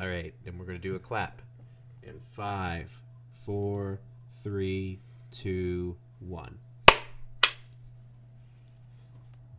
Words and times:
All 0.00 0.06
right, 0.06 0.32
then 0.44 0.58
we're 0.58 0.64
gonna 0.64 0.78
do 0.78 0.94
a 0.94 0.98
clap. 1.00 1.42
In 2.02 2.20
five, 2.30 3.02
four, 3.34 4.00
three, 4.42 5.00
two, 5.32 5.96
one. 6.20 6.58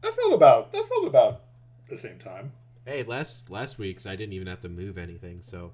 That 0.01 0.15
felt 0.15 0.33
about 0.33 0.71
that 0.71 0.87
felt 0.87 1.05
about 1.05 1.41
the 1.89 1.97
same 1.97 2.17
time. 2.17 2.53
Hey, 2.85 3.03
last 3.03 3.49
last 3.49 3.77
week's 3.77 4.07
I 4.07 4.15
didn't 4.15 4.33
even 4.33 4.47
have 4.47 4.61
to 4.61 4.69
move 4.69 4.97
anything, 4.97 5.41
so 5.41 5.73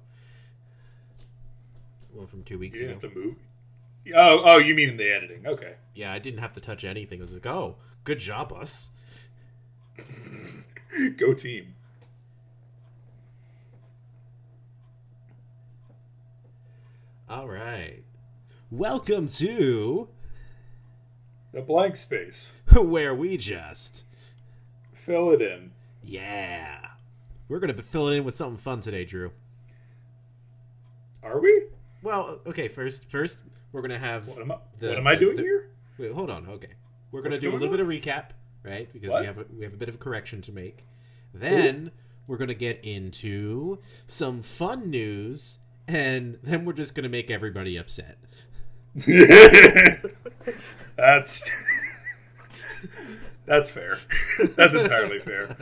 one 2.12 2.26
from 2.26 2.42
two 2.42 2.58
weeks 2.58 2.80
You 2.80 2.88
didn't 2.88 2.98
ago. 3.04 3.08
have 3.08 3.14
to 3.14 3.20
move. 3.24 3.36
Oh, 4.14 4.42
oh, 4.44 4.58
you 4.58 4.74
mean 4.74 4.90
in 4.90 4.96
the 4.96 5.10
editing? 5.10 5.46
Okay. 5.46 5.74
Yeah, 5.94 6.12
I 6.12 6.18
didn't 6.18 6.38
have 6.40 6.52
to 6.54 6.60
touch 6.60 6.84
anything. 6.84 7.18
It 7.18 7.22
was 7.22 7.34
like, 7.34 7.46
oh, 7.46 7.76
good 8.04 8.18
job, 8.20 8.52
us. 8.52 8.90
Go 11.16 11.34
team. 11.34 11.74
All 17.28 17.48
right, 17.48 18.04
welcome 18.70 19.26
to 19.28 20.08
The 21.52 21.60
blank 21.60 21.96
space. 21.96 22.56
where 22.76 23.14
we 23.14 23.36
just 23.36 24.04
Fill 24.92 25.32
it 25.32 25.42
in. 25.42 25.72
yeah. 26.04 26.78
We're 27.48 27.58
gonna 27.60 27.74
be 27.74 27.82
filling 27.82 28.18
in 28.18 28.24
with 28.24 28.34
something 28.34 28.56
fun 28.56 28.80
today, 28.80 29.04
Drew. 29.04 29.30
Are 31.22 31.40
we? 31.40 31.66
Well, 32.02 32.40
okay. 32.46 32.68
First, 32.68 33.08
first 33.10 33.40
we're 33.72 33.82
gonna 33.82 33.98
have 33.98 34.28
What 34.28 34.40
am 34.40 34.52
I? 34.52 34.58
The- 34.78 34.88
what 34.88 34.98
am 34.98 35.06
I 35.06 35.14
the- 35.14 35.20
doing 35.20 35.36
the- 35.36 35.42
here? 35.42 35.70
Wait, 35.98 36.12
hold 36.12 36.30
on. 36.30 36.46
Okay, 36.48 36.68
we're 37.10 37.22
gonna 37.22 37.32
What's 37.34 37.40
do 37.40 37.50
a 37.50 37.52
little 37.52 37.68
on? 37.68 37.72
bit 37.72 37.80
of 37.80 37.88
recap, 37.88 38.30
right? 38.64 38.92
Because 38.92 39.10
What? 39.10 39.20
we 39.20 39.26
have 39.26 39.38
a, 39.38 39.46
we 39.56 39.64
have 39.64 39.74
a 39.74 39.76
bit 39.76 39.88
of 39.88 39.94
a 39.96 39.98
correction 39.98 40.40
to 40.42 40.52
make. 40.52 40.84
Then 41.34 41.90
we're 42.26 42.36
gonna 42.36 42.54
get 42.54 42.84
into 42.84 43.78
some 44.06 44.42
fun 44.42 44.90
news, 44.90 45.58
and 45.88 46.38
then 46.42 46.64
we're 46.64 46.72
just 46.72 46.94
gonna 46.94 47.08
make 47.08 47.30
everybody 47.30 47.76
upset. 47.76 48.18
that's 50.96 51.50
that's 53.46 53.70
fair. 53.70 53.98
That's 54.56 54.74
entirely 54.74 55.18
fair. 55.20 55.56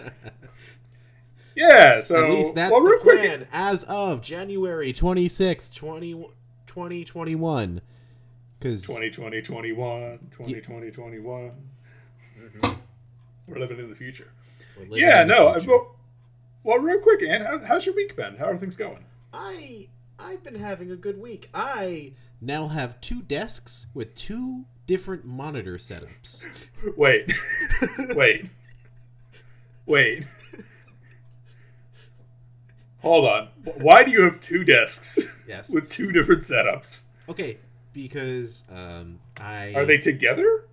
Yeah. 1.55 2.01
So 2.01 2.25
At 2.25 2.31
least 2.31 2.55
that's 2.55 2.73
well, 2.73 2.83
the 2.83 2.91
real 2.91 3.01
quick, 3.01 3.19
plan 3.21 3.47
as 3.53 3.85
of 3.85 4.23
January 4.23 4.93
26, 4.93 5.71
20, 5.71 6.13
2021. 6.67 7.81
Because 8.59 8.83
2020, 8.87 9.43
21, 9.43 10.19
2020, 10.31 10.91
21. 10.91 11.51
We're 13.47 13.59
living 13.59 13.79
in 13.79 13.91
the 13.91 13.97
future. 13.97 14.29
Yeah, 14.91 15.25
no. 15.25 15.49
I- 15.49 15.59
Well, 15.67 15.97
well, 16.63 16.79
real 16.79 16.99
quick, 17.01 17.23
Ann, 17.23 17.43
how, 17.43 17.59
how's 17.63 17.85
your 17.85 17.95
week 17.95 18.17
been? 18.17 18.37
How 18.37 18.47
are 18.47 18.57
things 18.57 18.77
going? 18.77 19.05
I 19.35 19.89
I've 20.19 20.43
been 20.45 20.55
having 20.57 20.91
a 20.91 20.97
good 20.97 21.21
week. 21.21 21.49
I 21.53 22.13
now 22.41 22.69
have 22.69 23.01
two 23.01 23.23
desks 23.23 23.87
with 23.95 24.15
two 24.15 24.65
different 24.87 25.25
monitor 25.25 25.77
setups. 25.77 26.47
Wait, 26.97 27.33
wait, 28.15 28.51
wait. 29.87 30.25
Hold 33.01 33.27
on. 33.27 33.49
Why 33.81 34.03
do 34.05 34.11
you 34.11 34.23
have 34.23 34.41
two 34.41 34.65
desks 34.65 35.27
Yes. 35.47 35.69
with 35.71 35.89
two 35.91 36.11
different 36.11 36.43
setups? 36.43 37.07
Okay, 37.29 37.59
because 37.93 38.65
um 38.71 39.19
I 39.37 39.75
Are 39.75 39.85
they 39.85 39.99
together? 39.99 40.65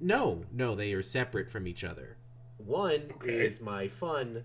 No, 0.00 0.44
no, 0.52 0.74
they 0.76 0.92
are 0.92 1.02
separate 1.02 1.50
from 1.50 1.66
each 1.66 1.82
other. 1.82 2.16
One 2.58 3.10
Okay. 3.16 3.44
is 3.44 3.60
my 3.60 3.88
fun. 3.88 4.44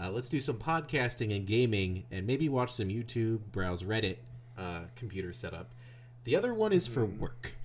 Uh, 0.00 0.10
let's 0.10 0.28
do 0.28 0.40
some 0.40 0.56
podcasting 0.56 1.34
and 1.34 1.46
gaming, 1.46 2.04
and 2.10 2.26
maybe 2.26 2.48
watch 2.48 2.72
some 2.72 2.88
YouTube, 2.88 3.40
browse 3.52 3.82
Reddit, 3.82 4.16
uh, 4.58 4.82
computer 4.96 5.32
setup. 5.32 5.72
The 6.24 6.36
other 6.36 6.54
one 6.54 6.72
is 6.72 6.86
for 6.86 7.04
work. 7.04 7.56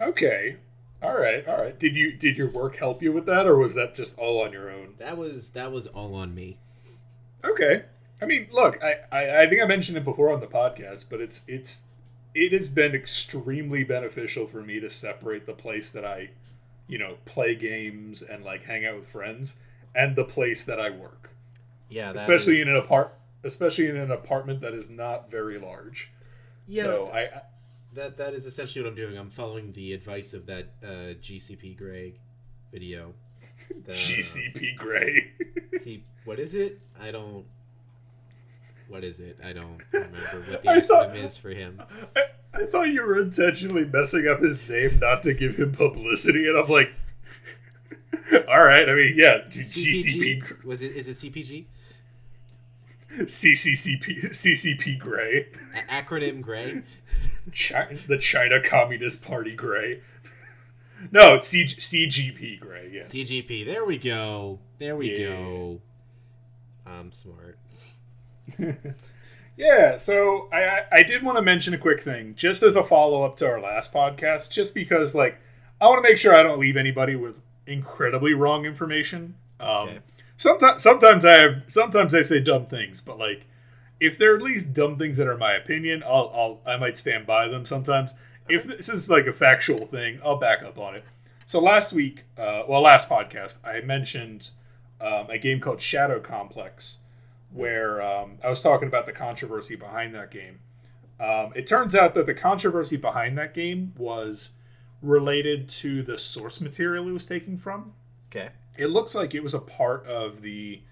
Okay. 0.00 0.56
All 1.02 1.18
right. 1.18 1.46
All 1.46 1.56
right. 1.56 1.78
Did 1.78 1.94
you 1.96 2.12
did 2.12 2.36
your 2.36 2.48
work 2.48 2.76
help 2.76 3.02
you 3.02 3.12
with 3.12 3.26
that, 3.26 3.46
or 3.46 3.56
was 3.56 3.74
that 3.74 3.94
just 3.94 4.18
all 4.18 4.42
on 4.42 4.52
your 4.52 4.70
own? 4.70 4.94
That 4.98 5.16
was 5.16 5.50
that 5.50 5.72
was 5.72 5.86
all 5.86 6.14
on 6.14 6.34
me. 6.34 6.58
Okay. 7.44 7.84
I 8.22 8.26
mean, 8.26 8.48
look, 8.52 8.82
I, 8.82 8.96
I, 9.10 9.42
I 9.42 9.48
think 9.48 9.62
I 9.62 9.66
mentioned 9.66 9.96
it 9.96 10.04
before 10.04 10.30
on 10.30 10.40
the 10.40 10.46
podcast, 10.46 11.06
but 11.08 11.20
it's 11.20 11.42
it's 11.48 11.84
it 12.34 12.52
has 12.52 12.68
been 12.68 12.94
extremely 12.94 13.82
beneficial 13.82 14.46
for 14.46 14.62
me 14.62 14.78
to 14.80 14.90
separate 14.90 15.46
the 15.46 15.54
place 15.54 15.90
that 15.92 16.04
I, 16.04 16.30
you 16.86 16.98
know, 16.98 17.16
play 17.24 17.54
games 17.54 18.22
and 18.22 18.44
like 18.44 18.62
hang 18.62 18.84
out 18.84 18.96
with 18.96 19.08
friends 19.08 19.60
and 19.94 20.14
the 20.16 20.24
place 20.24 20.64
that 20.66 20.80
I 20.80 20.90
work. 20.90 21.30
Yeah, 21.88 22.12
that 22.12 22.16
especially 22.20 22.60
is- 22.60 22.68
in 22.68 22.74
an 22.74 22.82
apart 22.82 23.08
especially 23.42 23.88
in 23.88 23.96
an 23.96 24.10
apartment 24.10 24.60
that 24.60 24.74
is 24.74 24.90
not 24.90 25.30
very 25.30 25.58
large. 25.58 26.10
Yeah, 26.66 26.82
So 26.84 27.06
I, 27.06 27.20
I 27.22 27.42
that 27.94 28.18
that 28.18 28.34
is 28.34 28.44
essentially 28.46 28.84
what 28.84 28.90
I'm 28.90 28.94
doing. 28.96 29.16
I'm 29.16 29.30
following 29.30 29.72
the 29.72 29.92
advice 29.94 30.34
of 30.34 30.46
that 30.46 30.68
uh, 30.84 31.14
GCP 31.20 31.76
Greg 31.76 32.18
video. 32.72 33.14
The- 33.86 33.92
GCP 33.92 34.76
Gray. 34.76 35.32
See, 35.78 36.04
what 36.24 36.38
is 36.40 36.54
it? 36.54 36.80
I 37.00 37.10
don't. 37.12 37.44
What 38.88 39.04
is 39.04 39.20
it? 39.20 39.38
I 39.44 39.52
don't 39.52 39.80
remember 39.92 40.18
what 40.50 40.62
the 40.64 40.70
I 40.70 40.80
acronym 40.80 40.86
thought- 40.88 41.16
is 41.16 41.36
for 41.36 41.50
him. 41.50 41.80
I, 42.16 42.22
I 42.52 42.66
thought 42.66 42.88
you 42.88 43.02
were 43.02 43.20
intentionally 43.20 43.84
messing 43.84 44.26
up 44.26 44.40
his 44.40 44.68
name 44.68 44.98
not 44.98 45.22
to 45.22 45.32
give 45.34 45.56
him 45.56 45.70
publicity, 45.72 46.48
and 46.48 46.58
I'm 46.58 46.68
like, 46.68 46.90
all 48.48 48.62
right. 48.62 48.88
I 48.88 48.94
mean, 48.94 49.14
yeah, 49.16 49.38
G- 49.48 49.60
GCP, 49.60 50.42
CPG? 50.42 50.64
Was 50.64 50.82
it? 50.82 50.96
Is 50.96 51.08
it 51.08 51.12
CPG? 51.32 51.64
CCCP, 53.18 54.26
CCP 54.28 54.98
Gray, 54.98 55.48
A- 55.74 56.02
acronym 56.02 56.40
Gray. 56.40 56.82
Chi- 57.52 57.96
the 58.06 58.18
China 58.18 58.62
Communist 58.62 59.24
Party 59.24 59.54
Gray. 59.56 60.00
No, 61.10 61.34
it's 61.34 61.48
C- 61.48 61.64
CGP 61.64 62.60
Gray. 62.60 62.90
Yeah. 62.92 63.02
CGP. 63.02 63.66
There 63.66 63.84
we 63.84 63.98
go. 63.98 64.60
There 64.78 64.94
we 64.94 65.12
Yeah. 65.12 65.28
go. 65.28 65.80
I'm 66.86 67.10
smart. 67.12 67.58
Yeah, 69.56 69.98
so 69.98 70.48
I 70.52 70.62
I- 70.64 70.84
I 70.92 71.02
did 71.02 71.22
want 71.22 71.36
to 71.36 71.42
mention 71.42 71.74
a 71.74 71.78
quick 71.78 72.02
thing, 72.02 72.34
just 72.34 72.62
as 72.62 72.76
a 72.76 72.84
follow 72.84 73.24
up 73.24 73.36
to 73.38 73.46
our 73.46 73.60
last 73.60 73.92
podcast, 73.92 74.48
just 74.48 74.74
because 74.74 75.14
like 75.14 75.38
I 75.82 75.86
want 75.86 76.02
to 76.02 76.08
make 76.08 76.16
sure 76.16 76.38
I 76.38 76.42
don't 76.42 76.58
leave 76.58 76.78
anybody 76.78 77.14
with 77.14 77.40
incredibly 77.70 78.34
wrong 78.34 78.64
information. 78.64 79.34
Um, 79.58 79.88
Okay. 79.88 79.98
Sometimes 80.36 80.82
sometimes 80.82 81.24
I 81.24 81.38
have 81.38 81.62
sometimes 81.66 82.14
I 82.14 82.22
say 82.22 82.40
dumb 82.40 82.64
things, 82.64 83.02
but 83.02 83.18
like 83.18 83.46
if 84.00 84.16
they're 84.16 84.36
at 84.36 84.42
least 84.42 84.72
dumb 84.72 84.96
things 84.96 85.18
that 85.18 85.26
are 85.26 85.36
my 85.36 85.52
opinion, 85.52 86.02
I'll 86.02 86.32
I'll 86.34 86.60
I 86.64 86.78
might 86.78 86.96
stand 86.96 87.26
by 87.26 87.46
them. 87.46 87.66
Sometimes 87.66 88.14
if 88.48 88.64
this 88.64 88.88
is 88.88 89.10
like 89.10 89.26
a 89.26 89.34
factual 89.34 89.84
thing, 89.86 90.18
I'll 90.24 90.38
back 90.38 90.62
up 90.62 90.78
on 90.78 90.94
it. 90.94 91.04
So 91.44 91.60
last 91.60 91.92
week, 91.92 92.24
uh, 92.38 92.62
well, 92.66 92.80
last 92.80 93.08
podcast, 93.08 93.58
I 93.66 93.80
mentioned 93.84 94.50
um, 95.00 95.28
a 95.28 95.36
game 95.36 95.60
called 95.60 95.80
Shadow 95.82 96.20
Complex, 96.20 97.00
where 97.52 98.00
um, 98.00 98.38
I 98.42 98.48
was 98.48 98.62
talking 98.62 98.88
about 98.88 99.04
the 99.04 99.12
controversy 99.12 99.76
behind 99.76 100.14
that 100.14 100.30
game. 100.30 100.60
Um, 101.20 101.52
it 101.54 101.66
turns 101.66 101.94
out 101.94 102.14
that 102.14 102.24
the 102.24 102.34
controversy 102.34 102.96
behind 102.96 103.36
that 103.36 103.52
game 103.52 103.92
was 103.98 104.52
related 105.02 105.68
to 105.68 106.02
the 106.02 106.18
source 106.18 106.60
material 106.60 107.08
it 107.08 107.12
was 107.12 107.26
taken 107.26 107.56
from. 107.56 107.92
Okay. 108.30 108.50
It 108.76 108.88
looks 108.88 109.14
like 109.14 109.34
it 109.34 109.42
was 109.42 109.54
a 109.54 109.60
part 109.60 110.06
of 110.06 110.42
the. 110.42 110.82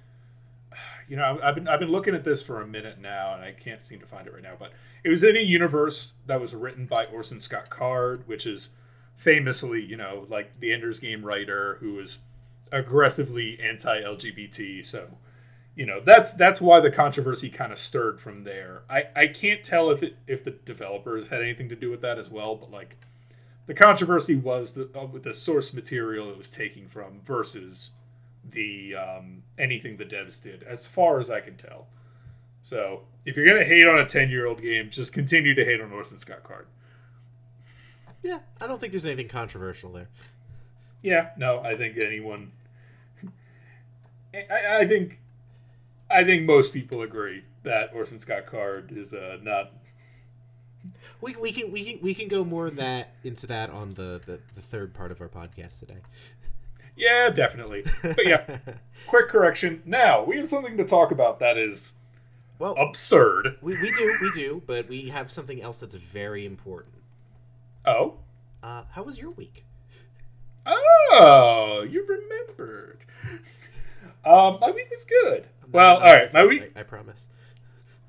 You 1.09 1.17
know, 1.17 1.39
I've 1.43 1.55
been 1.55 1.69
I've 1.69 1.81
been 1.81 1.91
looking 1.91 2.15
at 2.15 2.25
this 2.25 2.43
for 2.43 2.61
a 2.61 2.67
minute 2.67 3.01
now, 3.01 3.33
and 3.35 3.43
I 3.43 3.53
can't 3.53 3.85
seem 3.85 3.99
to 4.01 4.07
find 4.07 4.27
it 4.27 4.35
right 4.35 4.43
now. 4.43 4.57
But 4.59 4.73
it 5.03 5.09
was 5.09 5.25
in 5.25 5.37
a 5.37 5.41
universe 5.41 6.15
that 6.27 6.39
was 6.39 6.55
written 6.55 6.85
by 6.85 7.07
Orson 7.07 7.41
Scott 7.41 7.71
Card, 7.71 8.29
which 8.29 8.47
is 8.47 8.73
famously, 9.17 9.83
you 9.83 9.97
know, 9.97 10.27
like 10.29 10.61
the 10.61 10.73
Ender's 10.73 11.01
Game 11.01 11.25
writer 11.25 11.79
who 11.81 11.95
was 11.95 12.21
aggressively 12.71 13.59
anti-LGBT. 13.61 14.85
So, 14.85 15.19
you 15.75 15.87
know, 15.87 16.01
that's 16.01 16.33
that's 16.35 16.61
why 16.61 16.81
the 16.81 16.91
controversy 16.91 17.49
kind 17.49 17.73
of 17.73 17.79
stirred 17.79 18.21
from 18.21 18.45
there. 18.45 18.83
I 18.91 19.05
I 19.17 19.27
can't 19.29 19.65
tell 19.65 19.91
if 19.91 20.03
it 20.03 20.17
if 20.27 20.45
the 20.45 20.51
developers 20.51 21.29
had 21.29 21.41
anything 21.41 21.69
to 21.71 21.77
do 21.77 21.91
with 21.91 22.01
that 22.03 22.19
as 22.19 22.29
well, 22.31 22.55
but 22.55 22.71
like 22.71 22.97
the 23.69 23.75
controversy 23.75 24.35
was 24.35 24.73
the, 24.73 24.89
uh, 24.99 25.07
the 25.23 25.33
source 25.33 25.75
material 25.75 26.31
it 26.31 26.39
was 26.39 26.49
taking 26.51 26.89
from 26.89 27.21
versus 27.23 27.93
the 28.43 28.95
um, 28.97 29.43
anything 29.59 29.99
the 29.99 30.07
devs 30.07 30.43
did, 30.43 30.63
as 30.63 30.87
far 30.87 31.21
as 31.21 31.31
I 31.31 31.41
can 31.41 31.55
tell. 31.57 31.87
So 32.63 33.03
if 33.27 33.37
you're 33.37 33.47
gonna 33.47 33.65
hate 33.65 33.87
on 33.87 33.99
a 34.01 34.07
ten 34.07 34.31
year 34.31 34.47
old 34.47 34.63
game, 34.63 34.89
just 34.91 35.13
continue 35.13 35.55
to 35.55 35.65
hate 35.65 35.83
on 35.83 35.93
Orson 35.93 36.19
Scott 36.19 36.43
Card. 36.45 36.67
Yeah, 38.23 38.41
I 38.59 38.67
don't 38.67 38.81
think 38.81 38.93
there's 38.93 39.07
anything 39.07 39.29
controversial 39.29 39.93
there. 39.93 40.09
Yeah, 41.03 41.31
no, 41.37 41.61
I 41.61 41.77
think 41.77 41.99
anyone. 41.99 42.53
I, 44.35 44.79
I 44.81 44.89
think, 44.89 45.21
I 46.11 46.25
think 46.25 46.45
most 46.45 46.73
people 46.73 47.03
agree 47.03 47.45
that 47.65 47.91
Orson 47.95 48.19
Scott 48.19 48.47
Card 48.47 48.93
is 48.97 49.13
uh, 49.13 49.37
not. 49.43 49.73
We, 51.21 51.35
we 51.37 51.53
can 51.53 51.73
we 51.73 51.85
can 51.85 52.03
we 52.03 52.15
can 52.15 52.29
go 52.29 52.45
more 52.45 52.71
that 52.71 53.15
into 53.25 53.47
that 53.49 53.71
on 53.71 53.95
the, 53.95 54.21
the 54.25 54.41
the 54.55 54.61
third 54.61 54.95
part 54.95 55.11
of 55.11 55.21
our 55.21 55.29
podcast 55.29 55.81
today. 55.81 55.99
Yeah, 56.97 57.31
definitely. 57.31 57.85
But 58.03 58.27
yeah, 58.27 58.59
quick 59.07 59.29
correction. 59.29 59.83
Now 59.85 60.25
we 60.25 60.37
have 60.37 60.49
something 60.49 60.77
to 60.77 60.85
talk 60.85 61.11
about 61.13 61.39
that 61.41 61.57
is 61.59 61.95
Well, 62.59 62.75
absurd. 62.77 63.57
we, 63.63 63.81
we 63.81 63.91
do, 63.93 64.17
we 64.21 64.31
do, 64.33 64.63
but 64.67 64.89
we 64.89 65.09
have 65.11 65.31
something 65.31 65.61
else 65.63 65.79
that's 65.81 65.95
very 65.95 66.45
important. 66.45 66.97
Oh, 67.87 68.19
Uh, 68.63 68.83
how 68.93 69.03
was 69.05 69.19
your 69.21 69.31
week? 69.31 69.65
oh, 70.67 71.87
you 71.89 72.05
remembered. 72.07 72.99
Um, 74.25 74.59
my 74.61 74.71
week 74.73 74.91
was 74.91 75.05
good. 75.05 75.47
Well, 75.73 75.97
all 75.97 76.03
right, 76.03 76.29
my 76.35 76.43
week. 76.45 76.73
I, 76.77 76.81
I 76.81 76.83
promise. 76.83 77.31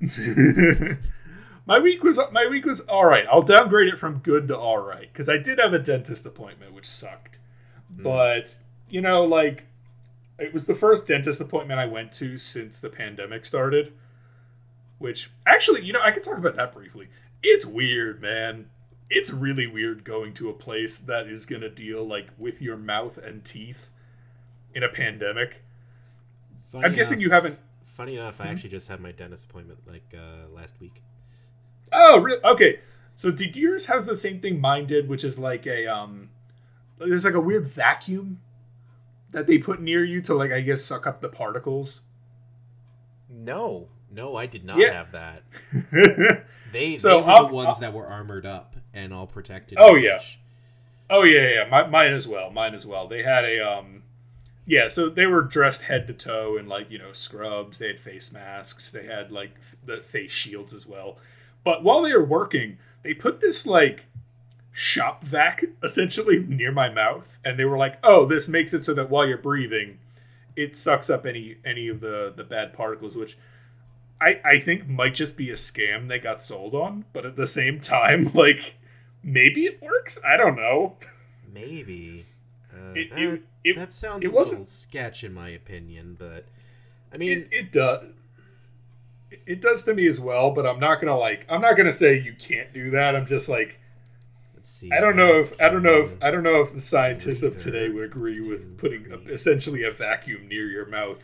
my 1.70 1.78
week 1.78 2.02
was 2.02 2.18
my 2.32 2.48
week 2.48 2.66
was 2.66 2.80
all 2.80 3.04
right. 3.04 3.24
I'll 3.30 3.42
downgrade 3.42 3.86
it 3.86 3.96
from 3.96 4.18
good 4.18 4.48
to 4.48 4.58
all 4.58 4.78
right 4.78 5.08
because 5.12 5.28
I 5.28 5.38
did 5.38 5.60
have 5.60 5.72
a 5.72 5.78
dentist 5.78 6.26
appointment, 6.26 6.74
which 6.74 6.84
sucked. 6.84 7.38
But 7.88 8.56
you 8.88 9.00
know, 9.00 9.22
like 9.22 9.66
it 10.36 10.52
was 10.52 10.66
the 10.66 10.74
first 10.74 11.06
dentist 11.06 11.40
appointment 11.40 11.78
I 11.78 11.86
went 11.86 12.10
to 12.12 12.36
since 12.36 12.80
the 12.80 12.90
pandemic 12.90 13.44
started. 13.44 13.92
Which 14.98 15.30
actually, 15.46 15.84
you 15.84 15.92
know, 15.92 16.00
I 16.02 16.10
could 16.10 16.24
talk 16.24 16.38
about 16.38 16.56
that 16.56 16.72
briefly. 16.72 17.06
It's 17.40 17.64
weird, 17.64 18.20
man. 18.20 18.68
It's 19.08 19.32
really 19.32 19.68
weird 19.68 20.02
going 20.02 20.34
to 20.34 20.50
a 20.50 20.52
place 20.52 20.98
that 20.98 21.28
is 21.28 21.46
gonna 21.46 21.70
deal 21.70 22.04
like 22.04 22.30
with 22.36 22.60
your 22.60 22.76
mouth 22.76 23.16
and 23.16 23.44
teeth 23.44 23.90
in 24.74 24.82
a 24.82 24.88
pandemic. 24.88 25.62
Funny 26.72 26.84
I'm 26.84 26.94
guessing 26.94 27.18
enough- 27.18 27.22
you 27.22 27.30
haven't 27.30 27.58
Funny 27.84 28.16
enough, 28.16 28.40
I 28.40 28.46
actually 28.48 28.70
just 28.70 28.88
had 28.88 28.98
my 28.98 29.12
dentist 29.12 29.44
appointment 29.44 29.80
like 29.86 30.14
uh, 30.14 30.48
last 30.50 30.80
week. 30.80 31.02
Oh, 31.92 32.18
really? 32.20 32.42
Okay. 32.44 32.80
So 33.14 33.30
did 33.30 33.54
yours 33.56 33.86
have 33.86 34.04
the 34.06 34.16
same 34.16 34.40
thing 34.40 34.60
mine 34.60 34.86
did, 34.86 35.08
which 35.08 35.24
is 35.24 35.38
like 35.38 35.66
a 35.66 35.86
um, 35.86 36.30
there's 36.98 37.24
like 37.24 37.34
a 37.34 37.40
weird 37.40 37.66
vacuum 37.66 38.40
that 39.32 39.46
they 39.46 39.58
put 39.58 39.80
near 39.80 40.04
you 40.04 40.20
to 40.22 40.34
like 40.34 40.52
I 40.52 40.60
guess 40.60 40.82
suck 40.82 41.06
up 41.06 41.20
the 41.20 41.28
particles. 41.28 42.02
No, 43.28 43.88
no, 44.10 44.36
I 44.36 44.46
did 44.46 44.64
not 44.64 44.78
Yeah. 44.78 44.92
have 44.92 45.12
that. 45.12 46.44
They, 46.72 46.96
So, 46.98 47.16
they 47.20 47.26
were 47.26 47.30
I'll- 47.32 47.46
the 47.48 47.52
ones 47.54 47.68
I'll- 47.74 47.80
that 47.80 47.92
were 47.92 48.06
armored 48.06 48.46
up 48.46 48.76
and 48.94 49.12
all 49.12 49.26
protected. 49.26 49.76
Oh, 49.80 49.96
yeah. 49.96 50.18
such. 50.18 50.38
oh 51.10 51.24
yeah, 51.24 51.48
yeah, 51.48 51.64
my, 51.68 51.84
mine 51.88 52.12
as 52.12 52.28
well. 52.28 52.50
Mine 52.50 52.74
as 52.74 52.86
well. 52.86 53.08
They 53.08 53.24
had 53.24 53.44
a 53.44 53.58
um, 53.60 54.04
yeah. 54.66 54.88
So 54.88 55.08
they 55.08 55.26
were 55.26 55.42
dressed 55.42 55.82
head 55.82 56.06
to 56.06 56.12
toe 56.14 56.56
in 56.56 56.68
like 56.68 56.88
you 56.88 56.98
know 56.98 57.10
scrubs. 57.12 57.78
They 57.80 57.88
had 57.88 57.98
face 57.98 58.32
masks. 58.32 58.92
They 58.92 59.06
had 59.06 59.32
like 59.32 59.56
f- 59.58 59.74
the 59.84 59.96
face 60.00 60.30
shields 60.30 60.72
as 60.72 60.86
well. 60.86 61.18
But 61.64 61.82
while 61.84 62.02
they 62.02 62.12
were 62.12 62.24
working, 62.24 62.78
they 63.02 63.14
put 63.14 63.40
this 63.40 63.66
like 63.66 64.06
shop 64.72 65.24
vac 65.24 65.64
essentially 65.82 66.38
near 66.38 66.72
my 66.72 66.88
mouth, 66.88 67.38
and 67.44 67.58
they 67.58 67.64
were 67.64 67.76
like, 67.78 67.98
"Oh, 68.02 68.24
this 68.26 68.48
makes 68.48 68.72
it 68.72 68.84
so 68.84 68.94
that 68.94 69.10
while 69.10 69.26
you're 69.26 69.36
breathing, 69.38 69.98
it 70.56 70.76
sucks 70.76 71.10
up 71.10 71.26
any 71.26 71.56
any 71.64 71.88
of 71.88 72.00
the 72.00 72.32
the 72.34 72.44
bad 72.44 72.72
particles." 72.72 73.16
Which 73.16 73.36
I 74.20 74.40
I 74.44 74.58
think 74.58 74.88
might 74.88 75.14
just 75.14 75.36
be 75.36 75.50
a 75.50 75.54
scam 75.54 76.08
they 76.08 76.18
got 76.18 76.40
sold 76.42 76.74
on, 76.74 77.04
but 77.12 77.26
at 77.26 77.36
the 77.36 77.46
same 77.46 77.80
time, 77.80 78.30
like 78.34 78.76
maybe 79.22 79.64
it 79.66 79.82
works. 79.82 80.20
I 80.26 80.36
don't 80.36 80.56
know. 80.56 80.96
Maybe. 81.52 82.26
Uh, 82.72 82.92
It- 82.94 83.10
that, 83.10 83.18
it- 83.18 83.42
it- 83.64 83.76
that 83.76 83.92
sounds 83.92 84.24
it 84.24 84.28
a 84.28 84.30
wasn't- 84.34 84.60
little 84.60 84.70
sketch 84.70 85.24
in 85.24 85.34
my 85.34 85.48
opinion, 85.50 86.16
but 86.18 86.46
I 87.12 87.16
mean, 87.18 87.32
It, 87.32 87.48
it 87.52 87.72
does. 87.72 88.04
It 89.46 89.60
does 89.60 89.84
to 89.84 89.94
me 89.94 90.06
as 90.06 90.20
well, 90.20 90.50
but 90.50 90.66
I'm 90.66 90.80
not 90.80 91.00
gonna 91.00 91.16
like. 91.16 91.46
I'm 91.48 91.60
not 91.60 91.76
gonna 91.76 91.92
say 91.92 92.18
you 92.18 92.34
can't 92.34 92.72
do 92.72 92.90
that. 92.90 93.14
I'm 93.14 93.26
just 93.26 93.48
like. 93.48 93.78
let's 94.54 94.68
see. 94.68 94.90
I 94.92 95.00
don't 95.00 95.16
know 95.16 95.38
if 95.40 95.60
I 95.60 95.68
don't 95.68 95.82
know 95.82 95.98
if. 95.98 96.22
I 96.22 96.30
don't 96.30 96.42
know 96.42 96.60
if 96.60 96.72
the 96.74 96.80
scientists 96.80 97.42
of 97.42 97.56
today 97.56 97.88
would 97.88 98.04
agree 98.04 98.40
with 98.46 98.78
putting 98.78 99.10
a, 99.12 99.18
essentially 99.30 99.84
a 99.84 99.92
vacuum 99.92 100.48
near 100.48 100.66
your 100.66 100.86
mouth 100.86 101.22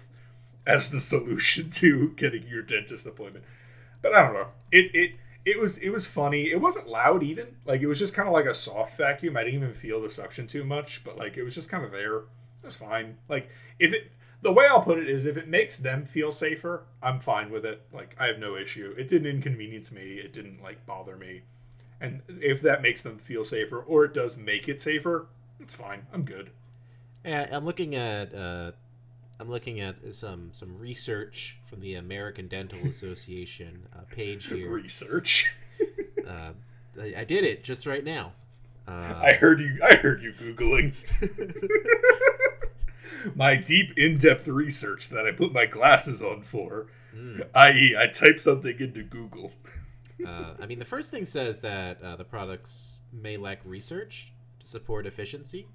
as 0.66 0.90
the 0.90 0.98
solution 0.98 1.70
to 1.74 2.10
getting 2.10 2.46
your 2.48 2.62
dentist 2.62 3.06
appointment. 3.06 3.44
But 4.02 4.14
I 4.14 4.22
don't 4.22 4.34
know. 4.34 4.48
It 4.70 4.94
it 4.94 5.16
it 5.44 5.58
was 5.60 5.78
it 5.78 5.90
was 5.90 6.06
funny. 6.06 6.50
It 6.50 6.60
wasn't 6.60 6.88
loud 6.88 7.22
even. 7.22 7.56
Like 7.64 7.80
it 7.80 7.86
was 7.86 7.98
just 7.98 8.14
kind 8.14 8.28
of 8.28 8.34
like 8.34 8.46
a 8.46 8.54
soft 8.54 8.96
vacuum. 8.98 9.36
I 9.36 9.44
didn't 9.44 9.62
even 9.62 9.74
feel 9.74 10.02
the 10.02 10.10
suction 10.10 10.46
too 10.46 10.64
much, 10.64 11.02
but 11.04 11.16
like 11.16 11.36
it 11.36 11.44
was 11.44 11.54
just 11.54 11.70
kind 11.70 11.84
of 11.84 11.92
there. 11.92 12.16
It 12.16 12.24
was 12.64 12.76
fine. 12.76 13.16
Like 13.28 13.48
if 13.78 13.92
it 13.92 14.10
the 14.42 14.52
way 14.52 14.66
I'll 14.66 14.82
put 14.82 14.98
it 14.98 15.08
is 15.08 15.26
if 15.26 15.36
it 15.36 15.48
makes 15.48 15.78
them 15.78 16.04
feel 16.04 16.30
safer, 16.30 16.84
I'm 17.02 17.20
fine 17.20 17.50
with 17.50 17.64
it. 17.64 17.82
Like 17.92 18.14
I 18.18 18.26
have 18.26 18.38
no 18.38 18.56
issue. 18.56 18.94
It 18.98 19.08
didn't 19.08 19.28
inconvenience 19.28 19.92
me. 19.92 20.14
It 20.14 20.32
didn't 20.32 20.62
like 20.62 20.86
bother 20.86 21.16
me. 21.16 21.42
And 22.00 22.20
if 22.28 22.60
that 22.62 22.82
makes 22.82 23.02
them 23.02 23.18
feel 23.18 23.42
safer 23.42 23.78
or 23.78 24.04
it 24.04 24.14
does 24.14 24.36
make 24.36 24.68
it 24.68 24.80
safer, 24.80 25.28
it's 25.58 25.74
fine. 25.74 26.06
I'm 26.12 26.24
good. 26.24 26.50
Yeah, 27.24 27.48
I'm 27.50 27.64
looking 27.64 27.94
at 27.94 28.34
uh, 28.34 28.72
I'm 29.40 29.50
looking 29.50 29.80
at 29.80 30.14
some 30.14 30.50
some 30.52 30.78
research 30.78 31.58
from 31.64 31.80
the 31.80 31.94
American 31.94 32.48
Dental 32.48 32.78
Association 32.88 33.88
uh, 33.94 34.02
page 34.10 34.46
here. 34.46 34.70
Research. 34.70 35.52
Uh, 36.26 36.52
I, 37.00 37.14
I 37.18 37.24
did 37.24 37.44
it 37.44 37.64
just 37.64 37.86
right 37.86 38.04
now. 38.04 38.32
Uh, 38.86 39.14
I 39.22 39.32
heard 39.32 39.60
you 39.60 39.78
I 39.84 39.96
heard 39.96 40.22
you 40.22 40.32
googling. 40.32 40.94
my 43.34 43.56
deep 43.56 43.96
in-depth 43.98 44.46
research 44.48 45.08
that 45.10 45.26
I 45.26 45.32
put 45.32 45.52
my 45.52 45.66
glasses 45.66 46.22
on 46.22 46.42
for, 46.42 46.86
mm, 47.14 47.46
i.e., 47.54 47.96
I 47.98 48.06
type 48.06 48.38
something 48.40 48.76
into 48.78 49.02
Google. 49.02 49.52
uh, 50.26 50.54
I 50.60 50.66
mean, 50.66 50.78
the 50.78 50.84
first 50.84 51.10
thing 51.10 51.24
says 51.24 51.60
that 51.60 52.02
uh, 52.02 52.16
the 52.16 52.24
products 52.24 53.02
may 53.12 53.36
lack 53.36 53.60
research 53.64 54.32
to 54.60 54.66
support 54.66 55.06
efficiency, 55.06 55.66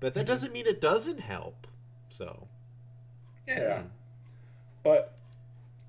but 0.00 0.08
Mm-hmm. 0.12 0.18
that 0.20 0.26
doesn't 0.26 0.52
mean 0.52 0.66
it 0.66 0.80
doesn't 0.80 1.20
help. 1.20 1.66
So, 2.08 2.48
Yeah, 3.46 3.82
but 4.82 5.16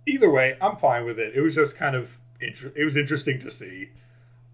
either 0.05 0.29
way, 0.29 0.57
I'm 0.61 0.75
fine 0.77 1.05
with 1.05 1.19
it. 1.19 1.35
It 1.35 1.41
was 1.41 1.55
just 1.55 1.77
kind 1.77 1.95
of 1.95 2.17
inter- 2.41 2.73
it 2.75 2.83
was 2.83 2.97
interesting 2.97 3.39
to 3.39 3.49
see. 3.49 3.89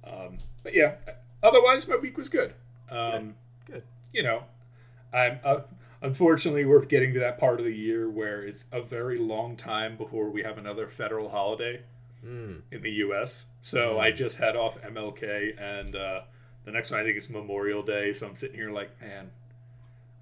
Um, 0.04 0.38
but 0.63 0.74
yeah, 0.75 0.95
otherwise 1.42 1.88
my 1.88 1.95
week 1.95 2.18
was 2.18 2.30
good. 2.30 2.54
Um, 2.89 3.36
good. 3.66 3.83
You 4.13 4.24
know, 4.24 4.44
I'm 5.13 5.39
uh, 5.44 5.62
unfortunately 6.01 6.65
we're 6.65 6.86
getting 6.86 7.13
to 7.13 7.19
that 7.19 7.38
part 7.38 7.59
of 7.59 7.65
the 7.65 7.74
year 7.75 8.09
where 8.09 8.42
it's 8.44 8.65
a 8.71 8.81
very 8.81 9.18
long 9.18 9.56
time 9.56 9.97
before 9.97 10.30
we 10.30 10.44
have 10.44 10.57
another 10.57 10.88
federal 10.88 11.30
holiday 11.30 11.81
Mm, 12.25 12.62
in 12.71 12.81
the 12.81 12.89
U.S. 12.92 13.50
So 13.62 13.95
Mm. 13.95 14.00
I 14.00 14.12
just 14.12 14.39
had 14.39 14.56
off 14.56 14.81
MLK, 14.81 15.62
and 15.62 15.95
uh, 15.95 16.21
the 16.63 16.71
next 16.71 16.89
one 16.89 17.00
I 17.00 17.03
think 17.03 17.18
is 17.18 17.30
Memorial 17.30 17.83
Day. 17.83 18.13
So 18.13 18.25
I'm 18.27 18.33
sitting 18.33 18.56
here 18.56 18.71
like, 18.71 19.00
man, 19.00 19.30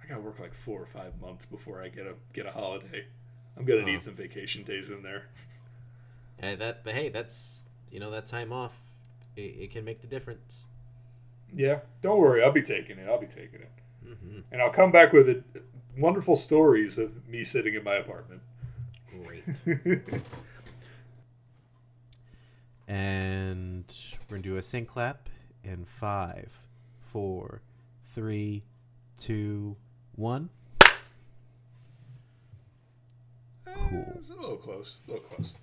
I 0.03 0.07
gotta 0.07 0.19
work 0.19 0.37
like 0.37 0.53
four 0.53 0.81
or 0.81 0.85
five 0.85 1.21
months 1.21 1.45
before 1.45 1.81
I 1.81 1.87
get 1.87 2.05
a 2.05 2.15
get 2.33 2.45
a 2.45 2.51
holiday. 2.51 3.05
I'm 3.57 3.63
gonna 3.63 3.81
Huh. 3.81 3.85
need 3.87 4.01
some 4.01 4.15
vacation 4.15 4.63
days 4.63 4.89
in 4.89 5.01
there. 5.03 5.27
and 6.39 6.59
that, 6.59 6.83
but 6.83 6.93
hey, 6.93 7.07
that's 7.07 7.63
you 7.89 8.01
know 8.01 8.12
that 8.12 8.25
time 8.25 8.51
off. 8.51 8.81
It, 9.38 9.41
it 9.41 9.71
can 9.71 9.86
make 9.86 10.01
the 10.01 10.07
difference. 10.07 10.65
Yeah, 11.53 11.79
don't 12.01 12.19
worry, 12.19 12.43
I'll 12.43 12.51
be 12.51 12.62
taking 12.63 12.98
it. 12.98 13.07
I'll 13.07 13.19
be 13.21 13.27
taking 13.27 13.62
it, 13.62 13.71
hmm 14.20 14.39
and 14.51 14.62
I'll 14.62 14.70
come 14.72 14.91
back 14.91 15.13
with 15.13 15.29
it, 15.29 15.43
wonderful 15.98 16.36
stories 16.36 16.98
of 16.98 17.27
me 17.27 17.43
sitting 17.43 17.74
in 17.75 17.84
my 17.84 17.96
apartment. 17.96 18.41
Great. 19.25 19.43
and 22.88 23.86
we're 24.29 24.38
gonna 24.38 24.41
do 24.43 24.58
a 24.58 24.62
sync 24.62 24.88
clap 24.88 25.29
in 25.63 25.86
five, 25.86 26.51
four, 27.00 27.62
three, 28.03 28.63
two, 29.17 29.75
one. 30.15 30.50
Cool. 33.65 34.00
Eh, 34.08 34.12
It's 34.20 34.29
a 34.29 34.36
little 34.36 34.58
close. 34.58 35.00
A 35.08 35.12
little 35.12 35.25
close. 35.25 35.55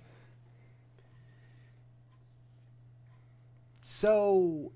So, 3.81 4.71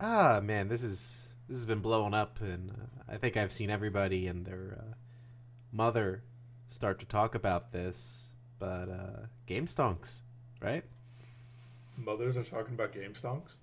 ah, 0.00 0.40
man, 0.42 0.68
this 0.68 0.82
is 0.82 1.29
this 1.50 1.58
has 1.58 1.66
been 1.66 1.80
blowing 1.80 2.14
up, 2.14 2.40
and 2.40 2.70
uh, 2.70 3.12
I 3.12 3.16
think 3.16 3.36
I've 3.36 3.50
seen 3.50 3.70
everybody 3.70 4.28
and 4.28 4.46
their 4.46 4.78
uh, 4.78 4.94
mother 5.72 6.22
start 6.68 7.00
to 7.00 7.06
talk 7.06 7.34
about 7.34 7.72
this. 7.72 8.32
But 8.60 8.88
uh, 8.88 9.26
game 9.46 9.66
stonks, 9.66 10.22
right? 10.62 10.84
Mothers 11.96 12.36
are 12.36 12.44
talking 12.44 12.74
about 12.74 12.92
game 12.92 13.14
stonks. 13.14 13.56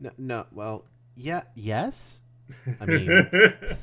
No, 0.00 0.10
no. 0.16 0.46
Well, 0.52 0.86
yeah, 1.16 1.42
yes. 1.54 2.22
I 2.80 2.86
mean, 2.86 3.10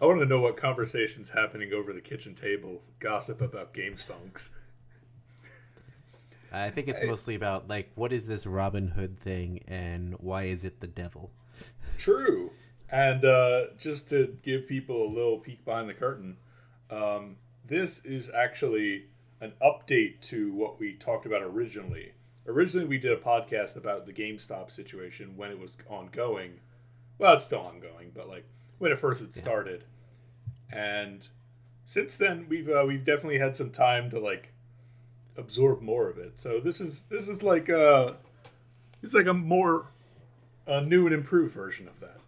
I 0.00 0.04
want 0.04 0.18
to 0.18 0.26
know 0.26 0.40
what 0.40 0.56
conversations 0.56 1.30
happening 1.30 1.72
over 1.72 1.92
the 1.92 2.00
kitchen 2.00 2.34
table 2.34 2.82
gossip 2.98 3.40
about 3.40 3.72
game 3.72 3.94
stonks. 3.94 4.50
I 6.52 6.70
think 6.70 6.88
it's 6.88 7.02
mostly 7.02 7.34
about 7.34 7.68
like 7.68 7.90
what 7.94 8.12
is 8.12 8.26
this 8.26 8.46
Robinhood 8.46 9.16
thing, 9.16 9.60
and 9.68 10.14
why 10.18 10.44
is 10.44 10.64
it 10.64 10.80
the 10.80 10.86
devil? 10.86 11.30
True. 11.96 12.50
And 12.90 13.24
uh, 13.24 13.66
just 13.78 14.08
to 14.10 14.36
give 14.42 14.66
people 14.66 15.06
a 15.06 15.12
little 15.12 15.38
peek 15.38 15.64
behind 15.64 15.90
the 15.90 15.94
curtain, 15.94 16.38
um, 16.90 17.36
this 17.66 18.04
is 18.06 18.30
actually 18.30 19.04
an 19.40 19.52
update 19.62 20.20
to 20.22 20.52
what 20.54 20.80
we 20.80 20.94
talked 20.94 21.26
about 21.26 21.42
originally. 21.42 22.12
Originally, 22.46 22.86
we 22.86 22.98
did 22.98 23.12
a 23.12 23.16
podcast 23.16 23.76
about 23.76 24.06
the 24.06 24.12
GameStop 24.12 24.72
situation 24.72 25.36
when 25.36 25.50
it 25.50 25.58
was 25.58 25.76
ongoing. 25.88 26.60
Well, 27.18 27.34
it's 27.34 27.44
still 27.44 27.60
ongoing, 27.60 28.12
but 28.14 28.28
like 28.28 28.46
when 28.78 28.90
it 28.90 28.98
first 28.98 29.20
had 29.20 29.34
started. 29.34 29.84
And 30.72 31.28
since 31.84 32.16
then 32.16 32.46
we've 32.48 32.68
uh, 32.68 32.84
we've 32.86 33.04
definitely 33.04 33.38
had 33.38 33.56
some 33.56 33.70
time 33.70 34.10
to 34.10 34.18
like 34.18 34.52
absorb 35.38 35.80
more 35.80 36.08
of 36.08 36.18
it. 36.18 36.38
So 36.40 36.60
this 36.60 36.80
is 36.80 37.02
this 37.04 37.28
is 37.28 37.42
like 37.42 37.70
uh 37.70 38.14
it's 39.02 39.14
like 39.14 39.26
a 39.26 39.34
more 39.34 39.86
a 40.66 40.82
new 40.82 41.06
and 41.06 41.14
improved 41.14 41.54
version 41.54 41.88
of 41.88 41.98
that. 42.00 42.18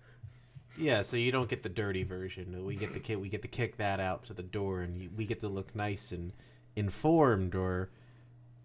Yeah, 0.76 1.02
so 1.02 1.18
you 1.18 1.30
don't 1.30 1.48
get 1.48 1.62
the 1.62 1.68
dirty 1.68 2.04
version. 2.04 2.64
We 2.64 2.74
get 2.74 2.94
the 2.94 3.00
kid. 3.00 3.20
We 3.20 3.28
get 3.28 3.42
to 3.42 3.48
kick 3.48 3.76
that 3.76 4.00
out 4.00 4.22
to 4.24 4.34
the 4.34 4.42
door, 4.42 4.80
and 4.80 5.02
you, 5.02 5.10
we 5.14 5.26
get 5.26 5.40
to 5.40 5.48
look 5.48 5.74
nice 5.74 6.10
and 6.10 6.32
informed, 6.74 7.54
or 7.54 7.90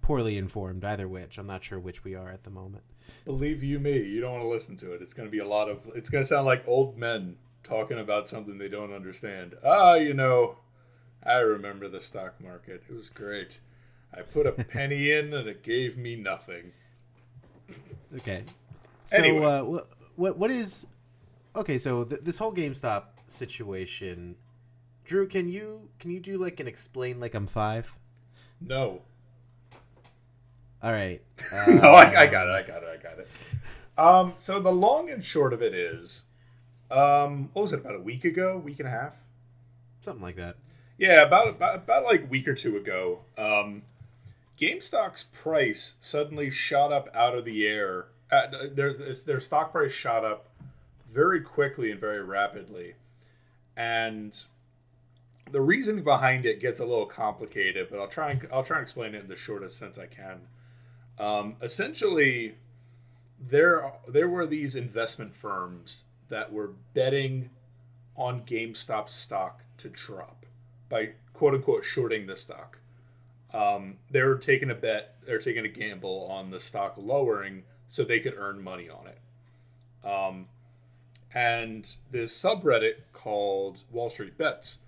poorly 0.02 0.38
informed. 0.38 0.86
Either 0.86 1.10
which, 1.10 1.38
I'm 1.38 1.48
not 1.48 1.64
sure 1.64 1.78
which 1.78 2.06
we 2.06 2.16
are 2.16 2.30
at 2.30 2.44
the 2.44 2.50
moment. 2.50 2.86
Believe 3.26 3.64
you 3.64 3.80
me, 3.80 3.98
you 3.98 4.22
don't 4.22 4.32
want 4.32 4.44
to 4.44 4.50
listen 4.50 4.78
to 4.78 4.94
it. 4.94 5.02
It's 5.02 5.14
going 5.14 5.28
to 5.28 5.32
be 5.32 5.40
a 5.40 5.48
lot 5.48 5.70
of. 5.70 5.80
It's 5.94 6.10
going 6.10 6.24
to 6.24 6.28
sound 6.28 6.46
like 6.46 6.66
old 6.68 6.98
men 6.98 7.36
talking 7.64 8.00
about 8.00 8.30
something 8.30 8.58
they 8.58 8.70
don't 8.70 8.94
understand. 8.94 9.56
Ah, 9.64 9.96
you 9.96 10.14
know, 10.14 10.58
I 11.22 11.40
remember 11.40 11.90
the 11.90 12.00
stock 12.00 12.40
market. 12.40 12.84
It 12.88 12.96
was 12.96 13.10
great. 13.10 13.60
I 14.18 14.22
put 14.22 14.48
a 14.48 14.52
penny 14.52 15.12
in, 15.12 15.34
and 15.34 15.48
it 15.48 15.64
gave 15.64 15.98
me 15.98 16.16
nothing. 16.16 16.72
Okay. 18.18 18.44
So, 19.06 19.18
Anyway. 19.18 19.46
uh, 19.46 19.64
what 19.64 19.88
what 20.16 20.38
what 20.38 20.52
is 20.52 20.88
okay? 21.56 21.78
So 21.78 22.04
th- 22.04 22.22
this 22.22 22.38
whole 22.38 22.54
GameStop 22.54 23.04
situation, 23.28 24.36
Drew, 25.04 25.28
can 25.28 25.50
you 25.50 25.90
can 26.00 26.12
you 26.12 26.20
do 26.20 26.38
like 26.38 26.60
an 26.60 26.68
explain 26.68 27.20
like 27.20 27.34
I'm 27.36 27.48
five? 27.48 27.98
No. 28.62 29.02
All 30.82 30.92
right. 30.92 31.22
no, 31.68 31.92
I, 31.92 32.22
I 32.22 32.28
got 32.28 32.48
it. 32.48 32.52
I 32.52 32.62
got 32.62 32.84
it. 32.84 32.90
I 33.00 33.02
got 33.02 33.20
it. 33.20 33.28
Um, 33.98 34.34
so 34.36 34.60
the 34.60 34.72
long 34.72 35.10
and 35.10 35.24
short 35.24 35.54
of 35.54 35.62
it 35.62 35.74
is, 35.74 36.26
um, 36.92 37.50
what 37.54 37.64
was 37.64 37.74
it? 37.74 37.80
About 37.80 37.96
a 37.96 38.00
week 38.02 38.24
ago, 38.26 38.58
week 38.64 38.80
and 38.80 38.88
a 38.88 38.92
half. 38.92 39.16
something 40.02 40.22
like 40.24 40.36
that. 40.36 40.58
Yeah, 40.98 41.24
about 41.24 41.50
about, 41.50 41.76
about 41.76 42.06
like 42.06 42.24
a 42.24 42.26
week 42.28 42.48
or 42.48 42.54
two 42.56 42.78
ago, 42.78 43.20
um, 43.38 43.82
GameStop's 44.60 45.24
price 45.24 45.96
suddenly 46.00 46.50
shot 46.50 46.92
up 46.92 47.10
out 47.14 47.36
of 47.38 47.46
the 47.46 47.66
air. 47.68 48.08
Uh, 48.32 48.48
their 48.74 48.94
their 48.94 49.40
stock 49.40 49.72
price 49.72 49.92
shot 49.92 50.26
up 50.26 50.48
very 51.12 51.42
quickly 51.42 51.92
and 51.92 52.00
very 52.00 52.24
rapidly, 52.24 52.96
and 53.78 54.44
the 55.52 55.62
reasoning 55.62 56.04
behind 56.04 56.46
it 56.46 56.60
gets 56.60 56.80
a 56.80 56.86
little 56.86 57.06
complicated. 57.06 57.88
But 57.90 58.00
I'll 58.00 58.08
try 58.08 58.32
and 58.32 58.48
I'll 58.52 58.64
try 58.64 58.78
and 58.78 58.84
explain 58.84 59.14
it 59.14 59.22
in 59.22 59.28
the 59.28 59.36
shortest 59.36 59.78
sense 59.78 60.00
I 60.00 60.08
can. 60.08 60.42
Um, 61.20 61.56
essentially, 61.62 62.56
there 63.40 63.94
there 64.08 64.28
were 64.28 64.48
these 64.48 64.76
investment 64.76 65.36
firms 65.36 66.06
that 66.30 66.52
were 66.52 66.72
betting 66.94 67.50
on 68.16 68.42
GameStop 68.42 69.10
stock 69.10 69.64
to 69.78 69.90
drop 69.90 70.46
by 70.90 71.12
quote 71.34 71.54
unquote 71.54 71.84
shorting 71.84 72.26
the 72.26 72.36
stock. 72.36 72.80
Um, 73.56 73.96
they're 74.12 74.36
taking 74.36 74.70
a 74.70 74.76
bet, 74.76 75.16
they're 75.26 75.40
taking 75.40 75.64
a 75.64 75.70
gamble 75.70 76.28
on 76.30 76.52
the 76.52 76.60
stock 76.60 76.96
lowering 76.98 77.64
so 77.88 78.04
they 78.04 78.20
could 78.20 78.34
earn 78.38 78.62
money 78.62 78.90
on 78.90 79.08
it. 79.08 80.08
Um, 80.08 80.48
and 81.34 81.90
this 82.12 82.38
subreddit 82.38 82.96
called 83.14 83.84
Wall 83.92 84.10
Street 84.10 84.38
Bets 84.38 84.80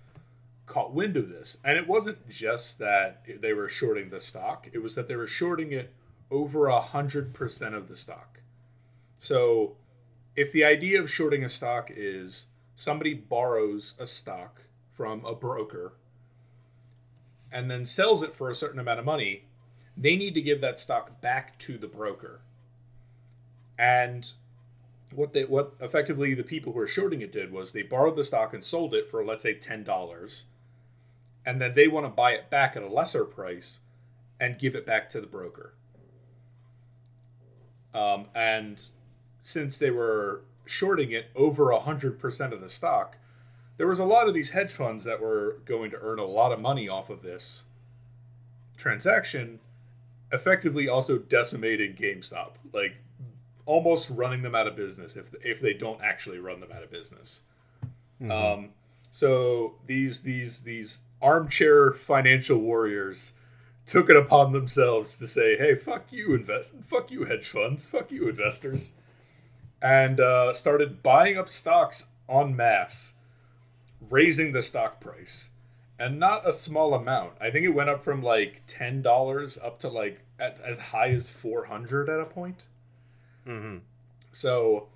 caught 0.66 0.92
wind 0.92 1.16
of 1.16 1.30
this. 1.30 1.58
And 1.64 1.78
it 1.78 1.88
wasn't 1.88 2.28
just 2.28 2.78
that 2.78 3.24
they 3.40 3.54
were 3.54 3.70
shorting 3.70 4.10
the 4.10 4.20
stock, 4.20 4.68
it 4.70 4.82
was 4.82 4.94
that 4.96 5.08
they 5.08 5.16
were 5.16 5.26
shorting 5.26 5.72
it 5.72 5.94
over 6.30 6.68
a 6.68 6.80
100% 6.80 7.74
of 7.74 7.88
the 7.88 7.96
stock. 7.96 8.40
So 9.16 9.76
if 10.36 10.52
the 10.52 10.64
idea 10.64 11.00
of 11.00 11.10
shorting 11.10 11.42
a 11.42 11.48
stock 11.48 11.90
is 11.90 12.48
somebody 12.76 13.14
borrows 13.14 13.94
a 13.98 14.06
stock 14.06 14.60
from 14.92 15.24
a 15.24 15.34
broker 15.34 15.94
and 17.52 17.70
then 17.70 17.84
sells 17.84 18.22
it 18.22 18.34
for 18.34 18.50
a 18.50 18.54
certain 18.54 18.80
amount 18.80 18.98
of 18.98 19.04
money, 19.04 19.44
they 19.96 20.16
need 20.16 20.34
to 20.34 20.42
give 20.42 20.60
that 20.60 20.78
stock 20.78 21.20
back 21.20 21.58
to 21.58 21.78
the 21.78 21.86
broker. 21.86 22.40
And 23.78 24.30
what 25.14 25.32
they 25.32 25.44
what 25.44 25.74
effectively 25.80 26.34
the 26.34 26.42
people 26.42 26.72
who 26.72 26.80
are 26.80 26.86
shorting 26.86 27.22
it 27.22 27.32
did 27.32 27.52
was 27.52 27.72
they 27.72 27.82
borrowed 27.82 28.16
the 28.16 28.24
stock 28.24 28.52
and 28.52 28.62
sold 28.62 28.94
it 28.94 29.08
for 29.10 29.24
let's 29.24 29.42
say 29.42 29.54
ten 29.54 29.84
dollars, 29.84 30.46
and 31.46 31.60
then 31.60 31.74
they 31.74 31.88
want 31.88 32.04
to 32.04 32.10
buy 32.10 32.32
it 32.32 32.50
back 32.50 32.76
at 32.76 32.82
a 32.82 32.88
lesser 32.88 33.24
price 33.24 33.80
and 34.40 34.58
give 34.58 34.74
it 34.74 34.86
back 34.86 35.08
to 35.10 35.20
the 35.20 35.26
broker. 35.26 35.74
Um, 37.94 38.26
and 38.34 38.86
since 39.42 39.78
they 39.78 39.90
were 39.90 40.42
shorting 40.66 41.10
it 41.10 41.30
over 41.34 41.66
100% 41.66 42.52
of 42.52 42.60
the 42.60 42.68
stock, 42.68 43.16
there 43.78 43.86
was 43.86 43.98
a 43.98 44.04
lot 44.04 44.28
of 44.28 44.34
these 44.34 44.50
hedge 44.50 44.72
funds 44.72 45.04
that 45.04 45.20
were 45.20 45.60
going 45.64 45.90
to 45.92 45.96
earn 46.00 46.18
a 46.18 46.26
lot 46.26 46.52
of 46.52 46.60
money 46.60 46.88
off 46.88 47.08
of 47.08 47.22
this 47.22 47.64
transaction, 48.76 49.60
effectively 50.30 50.88
also 50.88 51.16
decimating 51.16 51.94
GameStop, 51.94 52.52
like 52.72 52.96
almost 53.64 54.10
running 54.10 54.42
them 54.42 54.54
out 54.54 54.66
of 54.66 54.76
business 54.76 55.16
if 55.16 55.34
if 55.44 55.60
they 55.60 55.72
don't 55.72 56.02
actually 56.02 56.38
run 56.38 56.60
them 56.60 56.70
out 56.74 56.82
of 56.82 56.90
business. 56.90 57.44
Um, 58.30 58.70
so 59.10 59.74
these 59.86 60.22
these 60.22 60.62
these 60.62 61.02
armchair 61.22 61.92
financial 61.92 62.58
warriors 62.58 63.34
took 63.86 64.10
it 64.10 64.16
upon 64.16 64.52
themselves 64.52 65.18
to 65.18 65.26
say, 65.26 65.56
"Hey, 65.56 65.76
fuck 65.76 66.06
you, 66.10 66.34
invest, 66.34 66.74
fuck 66.86 67.10
you, 67.10 67.24
hedge 67.24 67.48
funds, 67.48 67.86
fuck 67.86 68.10
you, 68.10 68.28
investors," 68.28 68.96
and 69.80 70.18
uh, 70.18 70.52
started 70.52 71.02
buying 71.02 71.38
up 71.38 71.48
stocks 71.48 72.08
en 72.28 72.56
masse, 72.56 73.17
raising 74.10 74.52
the 74.52 74.62
stock 74.62 75.00
price, 75.00 75.50
and 75.98 76.18
not 76.18 76.48
a 76.48 76.52
small 76.52 76.94
amount. 76.94 77.32
I 77.40 77.50
think 77.50 77.64
it 77.64 77.70
went 77.70 77.90
up 77.90 78.04
from 78.04 78.22
like 78.22 78.62
ten 78.66 79.02
dollars 79.02 79.58
up 79.58 79.78
to 79.80 79.88
like 79.88 80.20
at, 80.38 80.60
as 80.60 80.78
high 80.78 81.10
as 81.10 81.30
four 81.30 81.66
hundred 81.66 82.08
at 82.08 82.20
a 82.20 82.24
point. 82.24 82.64
Mm-hmm. 83.46 83.78
So, 84.30 84.88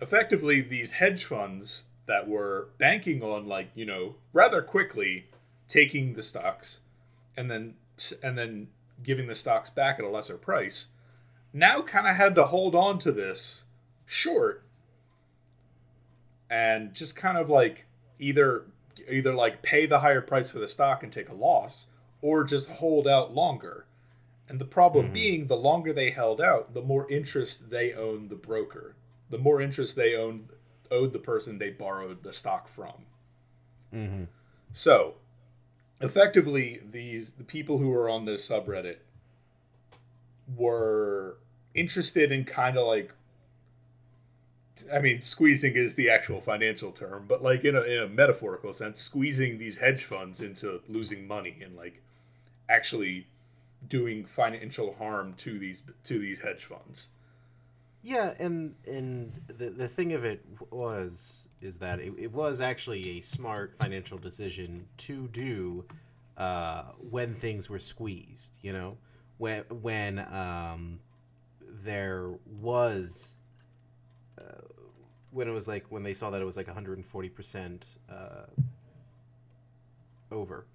effectively, 0.00 0.60
these 0.60 0.92
hedge 0.92 1.24
funds 1.24 1.84
that 2.06 2.26
were 2.26 2.68
banking 2.78 3.22
on 3.22 3.46
like 3.46 3.70
you 3.74 3.86
know 3.86 4.16
rather 4.32 4.62
quickly 4.62 5.26
taking 5.68 6.14
the 6.14 6.22
stocks 6.22 6.80
and 7.36 7.48
then 7.48 7.74
and 8.22 8.36
then 8.36 8.68
giving 9.02 9.28
the 9.28 9.34
stocks 9.34 9.70
back 9.70 9.98
at 9.98 10.04
a 10.04 10.08
lesser 10.08 10.36
price 10.36 10.88
now 11.52 11.82
kind 11.82 12.06
of 12.06 12.16
had 12.16 12.34
to 12.34 12.46
hold 12.46 12.74
on 12.74 12.98
to 12.98 13.12
this 13.12 13.66
short 14.06 14.64
and 16.50 16.92
just 16.92 17.14
kind 17.14 17.38
of 17.38 17.48
like 17.48 17.86
either 18.20 18.64
either 19.08 19.34
like 19.34 19.62
pay 19.62 19.86
the 19.86 20.00
higher 20.00 20.20
price 20.20 20.50
for 20.50 20.58
the 20.58 20.68
stock 20.68 21.02
and 21.02 21.12
take 21.12 21.28
a 21.28 21.34
loss 21.34 21.88
or 22.22 22.44
just 22.44 22.70
hold 22.70 23.08
out 23.08 23.34
longer. 23.34 23.86
And 24.48 24.60
the 24.60 24.64
problem 24.64 25.12
being 25.12 25.46
the 25.46 25.56
longer 25.56 25.92
they 25.92 26.10
held 26.10 26.40
out 26.40 26.74
the 26.74 26.82
more 26.82 27.10
interest 27.10 27.70
they 27.70 27.92
owned 27.92 28.30
the 28.30 28.36
broker. 28.36 28.94
The 29.30 29.38
more 29.38 29.60
interest 29.60 29.96
they 29.96 30.14
owned 30.14 30.48
owed 30.90 31.12
the 31.12 31.18
person 31.18 31.58
they 31.58 31.70
borrowed 31.70 32.22
the 32.22 32.32
stock 32.32 32.68
from. 32.68 33.06
Mm-hmm. 33.92 34.24
so 34.72 35.14
effectively 36.00 36.80
these 36.92 37.32
the 37.32 37.42
people 37.42 37.78
who 37.78 37.88
were 37.88 38.08
on 38.08 38.24
this 38.24 38.48
subreddit 38.48 38.98
were 40.56 41.38
interested 41.74 42.30
in 42.30 42.44
kind 42.44 42.76
of 42.76 42.86
like 42.86 43.12
I 44.92 45.00
mean 45.00 45.20
squeezing 45.20 45.74
is 45.76 45.96
the 45.96 46.10
actual 46.10 46.40
financial 46.40 46.92
term, 46.92 47.24
but 47.28 47.42
like 47.42 47.64
in 47.64 47.76
a 47.76 47.82
in 47.82 47.98
a 48.02 48.08
metaphorical 48.08 48.72
sense, 48.72 49.00
squeezing 49.00 49.58
these 49.58 49.78
hedge 49.78 50.04
funds 50.04 50.40
into 50.40 50.80
losing 50.88 51.26
money 51.26 51.56
and 51.62 51.76
like 51.76 52.02
actually 52.68 53.26
doing 53.86 54.24
financial 54.24 54.94
harm 54.94 55.34
to 55.38 55.58
these 55.58 55.82
to 56.04 56.18
these 56.18 56.40
hedge 56.40 56.64
funds. 56.64 57.10
Yeah, 58.02 58.32
and 58.38 58.74
and 58.86 59.32
the 59.46 59.70
the 59.70 59.88
thing 59.88 60.12
of 60.12 60.24
it 60.24 60.44
was 60.70 61.48
is 61.60 61.78
that 61.78 62.00
it, 62.00 62.14
it 62.18 62.32
was 62.32 62.60
actually 62.60 63.18
a 63.18 63.20
smart 63.20 63.74
financial 63.78 64.16
decision 64.16 64.86
to 64.98 65.28
do 65.28 65.84
uh, 66.38 66.84
when 67.10 67.34
things 67.34 67.68
were 67.68 67.78
squeezed. 67.78 68.58
You 68.62 68.72
know, 68.72 68.96
when 69.36 69.64
when 69.82 70.18
um, 70.32 71.00
there 71.84 72.30
was 72.60 73.36
uh, 74.40 74.62
when 75.32 75.48
it 75.48 75.52
was 75.52 75.68
like 75.68 75.84
when 75.90 76.02
they 76.02 76.12
saw 76.12 76.30
that 76.30 76.40
it 76.42 76.44
was 76.44 76.56
like 76.56 76.66
140 76.66 77.28
percent 77.28 77.96
uh, 78.10 78.46
over. 80.30 80.66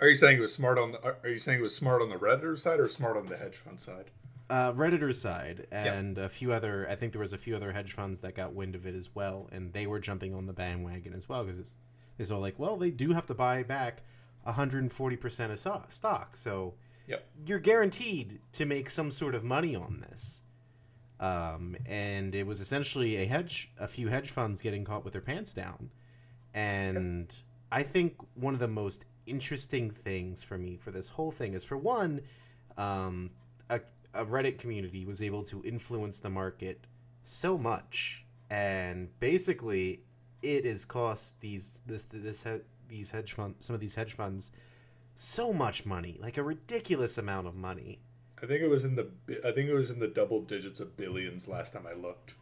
Are 0.00 0.08
you 0.08 0.14
saying 0.16 0.38
it 0.38 0.40
was 0.40 0.52
smart 0.54 0.78
on 0.78 0.92
the 0.92 1.02
are 1.04 1.28
you 1.28 1.38
saying 1.38 1.58
it 1.58 1.62
was 1.62 1.74
smart 1.74 2.02
on 2.02 2.08
the 2.08 2.16
redditor 2.16 2.58
side 2.58 2.78
or 2.80 2.88
smart 2.88 3.16
on 3.16 3.26
the 3.26 3.36
hedge 3.36 3.56
fund 3.56 3.80
side? 3.80 4.10
uh, 4.50 4.72
Redditor's 4.72 5.20
side 5.20 5.66
and 5.72 6.16
a 6.16 6.28
few 6.28 6.52
other. 6.54 6.86
I 6.88 6.94
think 6.94 7.12
there 7.12 7.20
was 7.20 7.34
a 7.34 7.38
few 7.38 7.54
other 7.54 7.70
hedge 7.72 7.92
funds 7.92 8.20
that 8.20 8.34
got 8.34 8.54
wind 8.54 8.74
of 8.74 8.86
it 8.86 8.94
as 8.94 9.10
well, 9.14 9.46
and 9.52 9.72
they 9.74 9.86
were 9.86 9.98
jumping 9.98 10.34
on 10.34 10.46
the 10.46 10.54
bandwagon 10.54 11.12
as 11.12 11.28
well 11.28 11.44
because 11.44 11.74
they 12.16 12.24
saw 12.24 12.38
like, 12.38 12.58
well, 12.58 12.76
they 12.78 12.90
do 12.90 13.12
have 13.12 13.26
to 13.26 13.34
buy 13.34 13.62
back 13.62 14.02
140 14.44 15.16
percent 15.16 15.52
of 15.52 15.58
stock, 15.92 16.36
so 16.36 16.74
Yep. 17.08 17.26
you're 17.46 17.58
guaranteed 17.58 18.38
to 18.52 18.66
make 18.66 18.88
some 18.90 19.10
sort 19.10 19.34
of 19.34 19.42
money 19.42 19.74
on 19.74 20.04
this. 20.10 20.42
Um, 21.20 21.76
and 21.86 22.34
it 22.34 22.46
was 22.46 22.60
essentially 22.60 23.16
a 23.16 23.26
hedge, 23.26 23.70
a 23.78 23.88
few 23.88 24.08
hedge 24.08 24.30
funds 24.30 24.60
getting 24.60 24.84
caught 24.84 25.04
with 25.04 25.12
their 25.12 25.22
pants 25.22 25.52
down, 25.52 25.90
and 26.54 27.34
I 27.72 27.82
think 27.82 28.16
one 28.34 28.54
of 28.54 28.60
the 28.60 28.68
most 28.68 29.04
interesting 29.26 29.90
things 29.90 30.42
for 30.42 30.56
me 30.56 30.76
for 30.76 30.90
this 30.90 31.08
whole 31.08 31.30
thing 31.30 31.54
is 31.54 31.64
for 31.64 31.76
one, 31.76 32.20
um, 32.76 33.30
a, 33.68 33.80
a 34.14 34.24
Reddit 34.24 34.58
community 34.58 35.04
was 35.04 35.20
able 35.20 35.42
to 35.44 35.62
influence 35.64 36.18
the 36.18 36.30
market 36.30 36.86
so 37.24 37.58
much, 37.58 38.24
and 38.50 39.08
basically, 39.20 40.02
it 40.40 40.64
has 40.64 40.84
cost 40.84 41.40
these 41.40 41.82
this 41.84 42.04
this 42.04 42.46
these 42.88 43.10
hedge 43.10 43.32
fund 43.32 43.56
some 43.60 43.74
of 43.74 43.80
these 43.80 43.94
hedge 43.94 44.14
funds 44.14 44.50
so 45.14 45.52
much 45.52 45.84
money, 45.84 46.16
like 46.20 46.38
a 46.38 46.42
ridiculous 46.42 47.18
amount 47.18 47.46
of 47.46 47.54
money. 47.54 47.98
I 48.42 48.46
think 48.46 48.62
it 48.62 48.68
was 48.68 48.84
in 48.84 48.96
the 48.96 49.08
I 49.44 49.52
think 49.52 49.68
it 49.68 49.74
was 49.74 49.90
in 49.90 49.98
the 49.98 50.08
double 50.08 50.42
digits 50.42 50.80
of 50.80 50.96
billions 50.96 51.48
last 51.48 51.72
time 51.72 51.86
I 51.86 51.94
looked. 51.94 52.34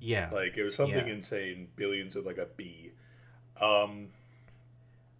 Yeah. 0.00 0.30
Like 0.32 0.56
it 0.56 0.62
was 0.62 0.74
something 0.74 1.06
yeah. 1.06 1.14
insane, 1.14 1.68
billions 1.76 2.16
with 2.16 2.26
like 2.26 2.38
a 2.38 2.46
B. 2.56 2.92
Um 3.60 4.08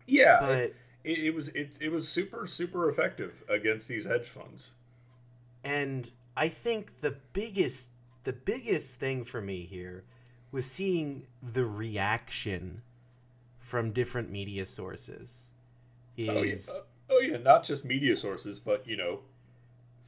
yeah, 0.07 0.39
but 0.41 0.75
it, 1.05 1.19
it 1.19 1.35
was 1.35 1.49
it, 1.51 1.79
it 1.81 1.91
was 1.91 2.09
super 2.09 2.47
super 2.47 2.89
effective 2.89 3.45
against 3.49 3.89
these 3.89 4.07
hedge 4.07 4.27
funds. 4.27 4.73
And 5.63 6.11
I 6.37 6.49
think 6.49 7.01
the 7.01 7.17
biggest 7.33 7.91
the 8.25 8.33
biggest 8.33 8.99
thing 8.99 9.25
for 9.25 9.41
me 9.41 9.63
here 9.63 10.05
was 10.53 10.67
seeing 10.67 11.27
the 11.43 11.65
reaction 11.65 12.83
from 13.59 13.93
different 13.93 14.31
media 14.31 14.67
sources. 14.67 15.53
Is 16.17 16.29
oh 16.29 16.43
yeah. 16.43 17.17
oh 17.17 17.21
yeah, 17.21 17.37
not 17.39 17.65
just 17.65 17.85
media 17.85 18.17
sources, 18.17 18.59
but 18.59 18.87
you 18.87 18.97
know, 18.97 19.21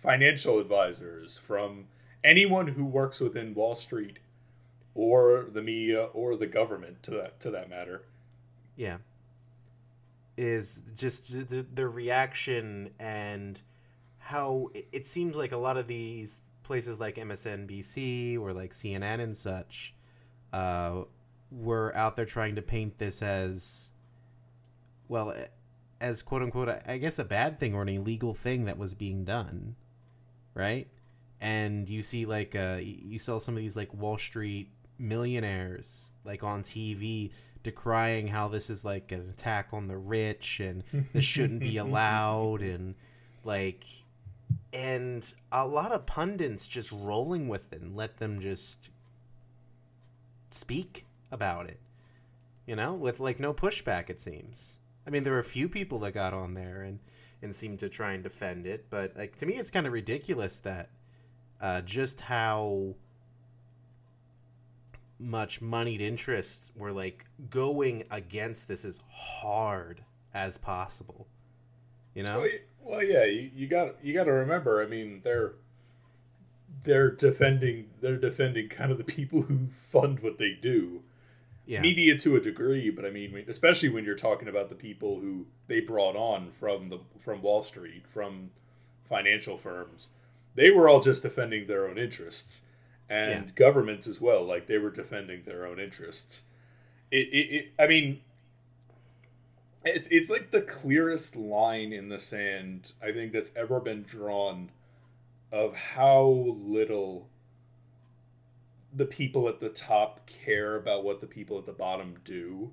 financial 0.02 0.58
advisors 0.58 1.38
from 1.38 1.86
anyone 2.24 2.66
who 2.66 2.84
works 2.84 3.20
within 3.20 3.54
Wall 3.54 3.74
Street 3.74 4.18
or 4.94 5.46
the 5.52 5.62
media 5.62 6.04
or 6.12 6.36
the 6.36 6.46
government 6.46 7.02
to 7.04 7.12
that 7.12 7.40
to 7.40 7.50
that 7.50 7.70
matter. 7.70 8.02
Yeah. 8.76 8.98
Is 10.36 10.82
just 10.96 11.48
the, 11.50 11.64
the 11.74 11.86
reaction 11.86 12.90
and 12.98 13.60
how 14.18 14.70
it 14.92 15.06
seems 15.06 15.36
like 15.36 15.52
a 15.52 15.56
lot 15.56 15.76
of 15.76 15.86
these 15.86 16.42
places 16.62 16.98
like 16.98 17.16
MSNBC 17.16 18.40
or 18.40 18.52
like 18.52 18.72
CNN 18.72 19.20
and 19.20 19.36
such 19.36 19.94
uh, 20.52 21.02
were 21.50 21.94
out 21.94 22.16
there 22.16 22.24
trying 22.24 22.56
to 22.56 22.62
paint 22.62 22.98
this 22.98 23.22
as 23.22 23.92
well 25.08 25.34
as 26.00 26.22
quote 26.22 26.42
unquote 26.42 26.68
I 26.86 26.96
guess 26.96 27.18
a 27.18 27.24
bad 27.24 27.58
thing 27.58 27.74
or 27.74 27.82
an 27.82 27.88
illegal 27.88 28.34
thing 28.34 28.64
that 28.64 28.78
was 28.78 28.94
being 28.94 29.24
done 29.24 29.76
right? 30.54 30.88
And 31.40 31.88
you 31.88 32.02
see 32.02 32.26
like 32.26 32.54
uh, 32.54 32.78
you 32.80 33.18
saw 33.18 33.38
some 33.38 33.56
of 33.56 33.60
these 33.60 33.76
like 33.76 33.92
Wall 33.94 34.18
Street 34.18 34.68
millionaires 34.98 36.10
like 36.24 36.44
on 36.44 36.62
TV 36.62 37.30
decrying 37.64 38.28
how 38.28 38.48
this 38.48 38.70
is 38.70 38.84
like 38.84 39.12
an 39.12 39.28
attack 39.30 39.68
on 39.72 39.86
the 39.86 39.96
rich 39.96 40.60
and 40.60 40.84
this 41.12 41.24
shouldn't 41.24 41.60
be 41.60 41.76
allowed 41.76 42.60
and 42.62 42.94
like 43.44 43.84
and 44.72 45.34
a 45.50 45.66
lot 45.66 45.92
of 45.92 46.06
pundits 46.06 46.66
just 46.66 46.90
rolling 46.92 47.48
with 47.48 47.72
it 47.72 47.80
and 47.80 47.96
let 47.96 48.16
them 48.18 48.40
just 48.40 48.90
speak 50.50 51.04
about 51.30 51.66
it 51.66 51.80
you 52.66 52.76
know 52.76 52.94
with 52.94 53.20
like 53.20 53.40
no 53.40 53.52
pushback 53.52 54.10
it 54.10 54.20
seems. 54.20 54.78
I 55.06 55.10
mean 55.10 55.24
there 55.24 55.32
were 55.32 55.38
a 55.38 55.44
few 55.44 55.68
people 55.68 55.98
that 56.00 56.12
got 56.12 56.32
on 56.32 56.54
there 56.54 56.82
and 56.82 57.00
and 57.42 57.54
seemed 57.54 57.80
to 57.80 57.88
try 57.88 58.12
and 58.12 58.22
defend 58.22 58.66
it. 58.66 58.86
But 58.90 59.16
like 59.16 59.36
to 59.36 59.46
me 59.46 59.54
it's 59.54 59.70
kind 59.70 59.86
of 59.86 59.92
ridiculous 59.92 60.60
that 60.60 60.90
uh, 61.60 61.80
just 61.82 62.20
how 62.20 62.94
much 65.18 65.60
moneyed 65.60 66.00
interests 66.00 66.72
were 66.76 66.92
like 66.92 67.26
going 67.50 68.04
against 68.10 68.66
this 68.66 68.84
as 68.84 69.00
hard 69.08 70.04
as 70.34 70.58
possible 70.58 71.28
you 72.14 72.22
know? 72.22 72.40
Well, 72.40 72.48
well 72.82 73.02
yeah 73.02 73.24
you, 73.24 73.50
you 73.54 73.66
got 73.66 74.04
you 74.04 74.12
got 74.14 74.24
to 74.24 74.32
remember 74.32 74.82
i 74.82 74.86
mean 74.86 75.20
they're 75.24 75.52
they're 76.84 77.10
defending 77.10 77.86
they're 78.00 78.16
defending 78.16 78.68
kind 78.68 78.90
of 78.90 78.98
the 78.98 79.04
people 79.04 79.42
who 79.42 79.68
fund 79.76 80.20
what 80.20 80.38
they 80.38 80.56
do 80.60 81.02
yeah. 81.66 81.80
media 81.80 82.16
to 82.16 82.36
a 82.36 82.40
degree 82.40 82.90
but 82.90 83.04
i 83.04 83.10
mean 83.10 83.44
especially 83.48 83.88
when 83.88 84.04
you're 84.04 84.14
talking 84.14 84.48
about 84.48 84.68
the 84.68 84.74
people 84.74 85.20
who 85.20 85.46
they 85.68 85.80
brought 85.80 86.16
on 86.16 86.50
from 86.50 86.88
the 86.88 86.98
from 87.20 87.42
wall 87.42 87.62
street 87.62 88.06
from 88.06 88.50
financial 89.08 89.56
firms 89.56 90.10
they 90.54 90.70
were 90.70 90.88
all 90.88 91.00
just 91.00 91.22
defending 91.22 91.66
their 91.66 91.88
own 91.88 91.98
interests 91.98 92.66
and 93.08 93.46
yeah. 93.46 93.52
governments 93.54 94.06
as 94.06 94.20
well 94.20 94.44
like 94.44 94.66
they 94.66 94.78
were 94.78 94.90
defending 94.90 95.42
their 95.44 95.66
own 95.66 95.78
interests 95.78 96.44
it, 97.10 97.28
it, 97.28 97.54
it 97.54 97.72
i 97.78 97.86
mean 97.86 98.20
it's, 99.84 100.06
it's 100.08 100.30
like 100.30 100.50
the 100.50 100.62
clearest 100.62 101.36
line 101.36 101.92
in 101.92 102.08
the 102.08 102.18
sand 102.18 102.92
i 103.02 103.12
think 103.12 103.32
that's 103.32 103.52
ever 103.56 103.80
been 103.80 104.02
drawn 104.02 104.70
of 105.52 105.74
how 105.74 106.56
little 106.58 107.28
the 108.94 109.06
people 109.06 109.48
at 109.48 109.60
the 109.60 109.68
top 109.68 110.26
care 110.26 110.76
about 110.76 111.04
what 111.04 111.20
the 111.20 111.26
people 111.26 111.58
at 111.58 111.66
the 111.66 111.72
bottom 111.72 112.16
do. 112.24 112.70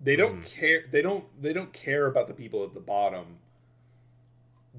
They 0.00 0.16
don't 0.16 0.42
mm. 0.42 0.46
care 0.46 0.84
they 0.90 1.02
don't 1.02 1.24
they 1.40 1.52
don't 1.52 1.72
care 1.72 2.06
about 2.06 2.28
the 2.28 2.34
people 2.34 2.64
at 2.64 2.74
the 2.74 2.80
bottom 2.80 3.38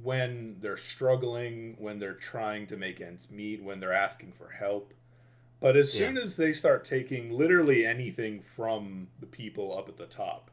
when 0.01 0.57
they're 0.59 0.77
struggling, 0.77 1.75
when 1.77 1.99
they're 1.99 2.13
trying 2.13 2.65
to 2.67 2.77
make 2.77 2.99
ends 2.99 3.29
meet, 3.29 3.61
when 3.61 3.79
they're 3.79 3.93
asking 3.93 4.31
for 4.31 4.49
help. 4.49 4.93
But 5.59 5.77
as 5.77 5.97
yeah. 5.97 6.07
soon 6.07 6.17
as 6.17 6.35
they 6.35 6.51
start 6.51 6.83
taking 6.83 7.31
literally 7.31 7.85
anything 7.85 8.41
from 8.41 9.07
the 9.19 9.25
people 9.25 9.77
up 9.77 9.87
at 9.87 9.97
the 9.97 10.07
top, 10.07 10.49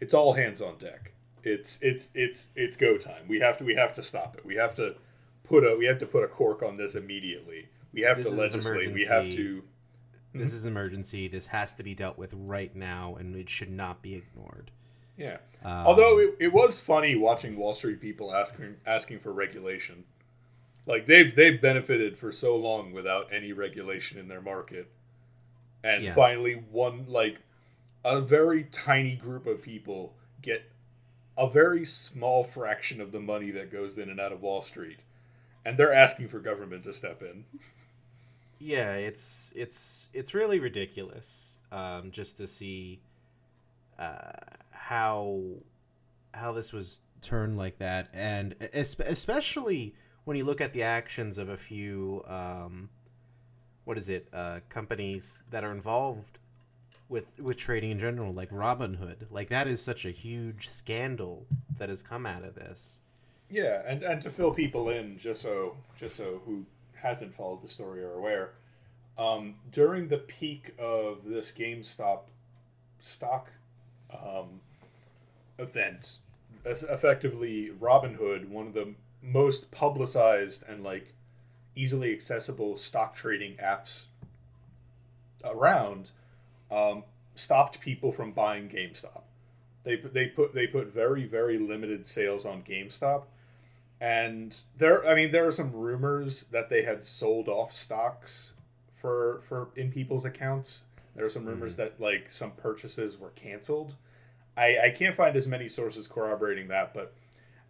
it's 0.00 0.12
all 0.12 0.32
hands 0.34 0.60
on 0.60 0.76
deck. 0.76 1.12
It's 1.44 1.80
it's 1.82 2.10
it's 2.14 2.50
it's 2.56 2.76
go 2.76 2.98
time. 2.98 3.28
We 3.28 3.40
have 3.40 3.58
to 3.58 3.64
we 3.64 3.74
have 3.74 3.94
to 3.94 4.02
stop 4.02 4.36
it. 4.36 4.44
We 4.44 4.56
have 4.56 4.74
to 4.76 4.96
put 5.44 5.64
a 5.64 5.76
we 5.76 5.86
have 5.86 5.98
to 6.00 6.06
put 6.06 6.24
a 6.24 6.28
cork 6.28 6.62
on 6.62 6.76
this 6.76 6.94
immediately. 6.94 7.68
We 7.94 8.02
have 8.02 8.16
this 8.16 8.28
to 8.28 8.34
legislate. 8.34 8.92
We 8.92 9.06
have 9.06 9.30
to. 9.32 9.62
This 10.34 10.52
is 10.52 10.64
an 10.64 10.72
emergency. 10.72 11.28
This 11.28 11.46
has 11.46 11.74
to 11.74 11.84
be 11.84 11.94
dealt 11.94 12.18
with 12.18 12.34
right 12.34 12.74
now, 12.74 13.14
and 13.20 13.36
it 13.36 13.48
should 13.48 13.70
not 13.70 14.02
be 14.02 14.16
ignored. 14.16 14.72
Yeah. 15.16 15.36
Um, 15.64 15.86
Although 15.86 16.18
it, 16.18 16.34
it 16.40 16.52
was 16.52 16.80
funny 16.80 17.14
watching 17.14 17.56
Wall 17.56 17.72
Street 17.72 18.00
people 18.00 18.34
asking 18.34 18.74
asking 18.84 19.20
for 19.20 19.32
regulation. 19.32 20.02
Like 20.86 21.06
they've 21.06 21.34
they've 21.34 21.60
benefited 21.60 22.18
for 22.18 22.32
so 22.32 22.56
long 22.56 22.92
without 22.92 23.32
any 23.32 23.52
regulation 23.52 24.18
in 24.18 24.26
their 24.26 24.42
market, 24.42 24.90
and 25.84 26.02
yeah. 26.02 26.14
finally 26.14 26.64
one 26.72 27.06
like 27.08 27.38
a 28.04 28.20
very 28.20 28.64
tiny 28.64 29.14
group 29.14 29.46
of 29.46 29.62
people 29.62 30.14
get 30.42 30.68
a 31.38 31.48
very 31.48 31.84
small 31.84 32.44
fraction 32.44 33.00
of 33.00 33.12
the 33.12 33.20
money 33.20 33.52
that 33.52 33.70
goes 33.70 33.98
in 33.98 34.10
and 34.10 34.20
out 34.20 34.32
of 34.32 34.42
Wall 34.42 34.60
Street 34.60 34.98
and 35.64 35.78
they're 35.78 35.94
asking 35.94 36.28
for 36.28 36.40
government 36.40 36.84
to 36.84 36.92
step 36.92 37.22
in. 37.22 37.44
Yeah, 38.64 38.94
it's 38.94 39.52
it's 39.54 40.08
it's 40.14 40.32
really 40.32 40.58
ridiculous 40.58 41.58
um, 41.70 42.10
just 42.10 42.38
to 42.38 42.46
see 42.46 43.02
uh, 43.98 44.32
how 44.70 45.42
how 46.32 46.52
this 46.52 46.72
was 46.72 47.02
turned 47.20 47.58
like 47.58 47.76
that, 47.80 48.08
and 48.14 48.54
especially 48.72 49.94
when 50.24 50.38
you 50.38 50.44
look 50.44 50.62
at 50.62 50.72
the 50.72 50.82
actions 50.82 51.36
of 51.36 51.50
a 51.50 51.58
few 51.58 52.22
um, 52.26 52.88
what 53.84 53.98
is 53.98 54.08
it 54.08 54.28
uh, 54.32 54.60
companies 54.70 55.42
that 55.50 55.62
are 55.62 55.72
involved 55.72 56.38
with 57.10 57.38
with 57.38 57.58
trading 57.58 57.90
in 57.90 57.98
general, 57.98 58.32
like 58.32 58.48
Robinhood. 58.48 59.26
Like 59.30 59.50
that 59.50 59.68
is 59.68 59.82
such 59.82 60.06
a 60.06 60.10
huge 60.10 60.70
scandal 60.70 61.46
that 61.76 61.90
has 61.90 62.02
come 62.02 62.24
out 62.24 62.44
of 62.44 62.54
this. 62.54 63.02
Yeah, 63.50 63.82
and 63.86 64.02
and 64.02 64.22
to 64.22 64.30
fill 64.30 64.52
people 64.52 64.88
in, 64.88 65.18
just 65.18 65.42
so 65.42 65.76
just 65.98 66.16
so 66.16 66.40
who 66.46 66.64
hasn't 67.04 67.34
followed 67.34 67.62
the 67.62 67.68
story 67.68 68.02
or 68.02 68.14
aware, 68.14 68.52
um, 69.18 69.54
during 69.70 70.08
the 70.08 70.18
peak 70.18 70.74
of 70.78 71.18
this 71.24 71.52
GameStop 71.52 72.20
stock 73.00 73.50
um, 74.10 74.60
event, 75.58 76.20
effectively 76.64 77.70
Robinhood, 77.78 78.48
one 78.48 78.66
of 78.66 78.72
the 78.72 78.94
most 79.22 79.70
publicized 79.70 80.64
and 80.68 80.82
like 80.82 81.12
easily 81.76 82.12
accessible 82.12 82.76
stock 82.76 83.14
trading 83.14 83.54
apps 83.62 84.06
around, 85.44 86.10
um, 86.70 87.04
stopped 87.34 87.80
people 87.80 88.12
from 88.12 88.32
buying 88.32 88.68
GameStop. 88.68 89.20
They 89.84 89.96
they 89.96 90.26
put 90.28 90.54
they 90.54 90.66
put 90.66 90.94
very 90.94 91.26
very 91.26 91.58
limited 91.58 92.06
sales 92.06 92.46
on 92.46 92.62
GameStop 92.62 93.24
and 94.04 94.62
there 94.76 95.06
i 95.08 95.14
mean 95.14 95.32
there 95.32 95.46
are 95.46 95.52
some 95.52 95.72
rumors 95.72 96.44
that 96.48 96.68
they 96.68 96.82
had 96.82 97.02
sold 97.02 97.48
off 97.48 97.72
stocks 97.72 98.54
for 99.00 99.40
for 99.48 99.68
in 99.76 99.90
people's 99.90 100.26
accounts 100.26 100.84
there 101.16 101.24
are 101.24 101.30
some 101.30 101.46
rumors 101.46 101.74
mm. 101.74 101.78
that 101.78 101.98
like 101.98 102.30
some 102.30 102.50
purchases 102.50 103.18
were 103.18 103.30
canceled 103.30 103.94
i 104.58 104.76
i 104.84 104.90
can't 104.90 105.16
find 105.16 105.34
as 105.36 105.48
many 105.48 105.66
sources 105.66 106.06
corroborating 106.06 106.68
that 106.68 106.92
but 106.92 107.14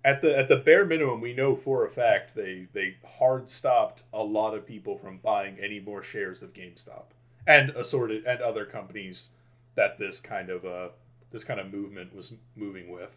at 0.04 0.20
the 0.22 0.36
at 0.36 0.48
the 0.48 0.56
bare 0.56 0.84
minimum 0.84 1.20
we 1.20 1.32
know 1.32 1.54
for 1.54 1.86
a 1.86 1.90
fact 1.90 2.34
they 2.34 2.66
they 2.72 2.96
hard 3.06 3.48
stopped 3.48 4.02
a 4.12 4.22
lot 4.22 4.54
of 4.54 4.66
people 4.66 4.98
from 4.98 5.18
buying 5.18 5.56
any 5.62 5.78
more 5.78 6.02
shares 6.02 6.42
of 6.42 6.52
gamestop 6.52 7.04
and 7.46 7.70
assorted 7.70 8.24
and 8.24 8.40
other 8.40 8.64
companies 8.64 9.30
that 9.76 9.98
this 9.98 10.20
kind 10.20 10.50
of 10.50 10.64
uh 10.64 10.88
this 11.30 11.44
kind 11.44 11.58
of 11.58 11.72
movement 11.72 12.14
was 12.14 12.34
moving 12.54 12.92
with. 12.92 13.10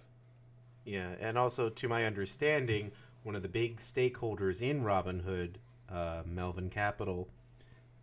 Yeah, 0.85 1.11
and 1.19 1.37
also 1.37 1.69
to 1.69 1.87
my 1.87 2.05
understanding, 2.05 2.91
one 3.27 3.35
of 3.35 3.41
the 3.41 3.49
big 3.49 3.77
stakeholders 3.77 4.61
in 4.61 4.81
Robinhood, 4.83 5.55
uh, 5.91 6.23
Melvin 6.25 6.69
Capital, 6.69 7.27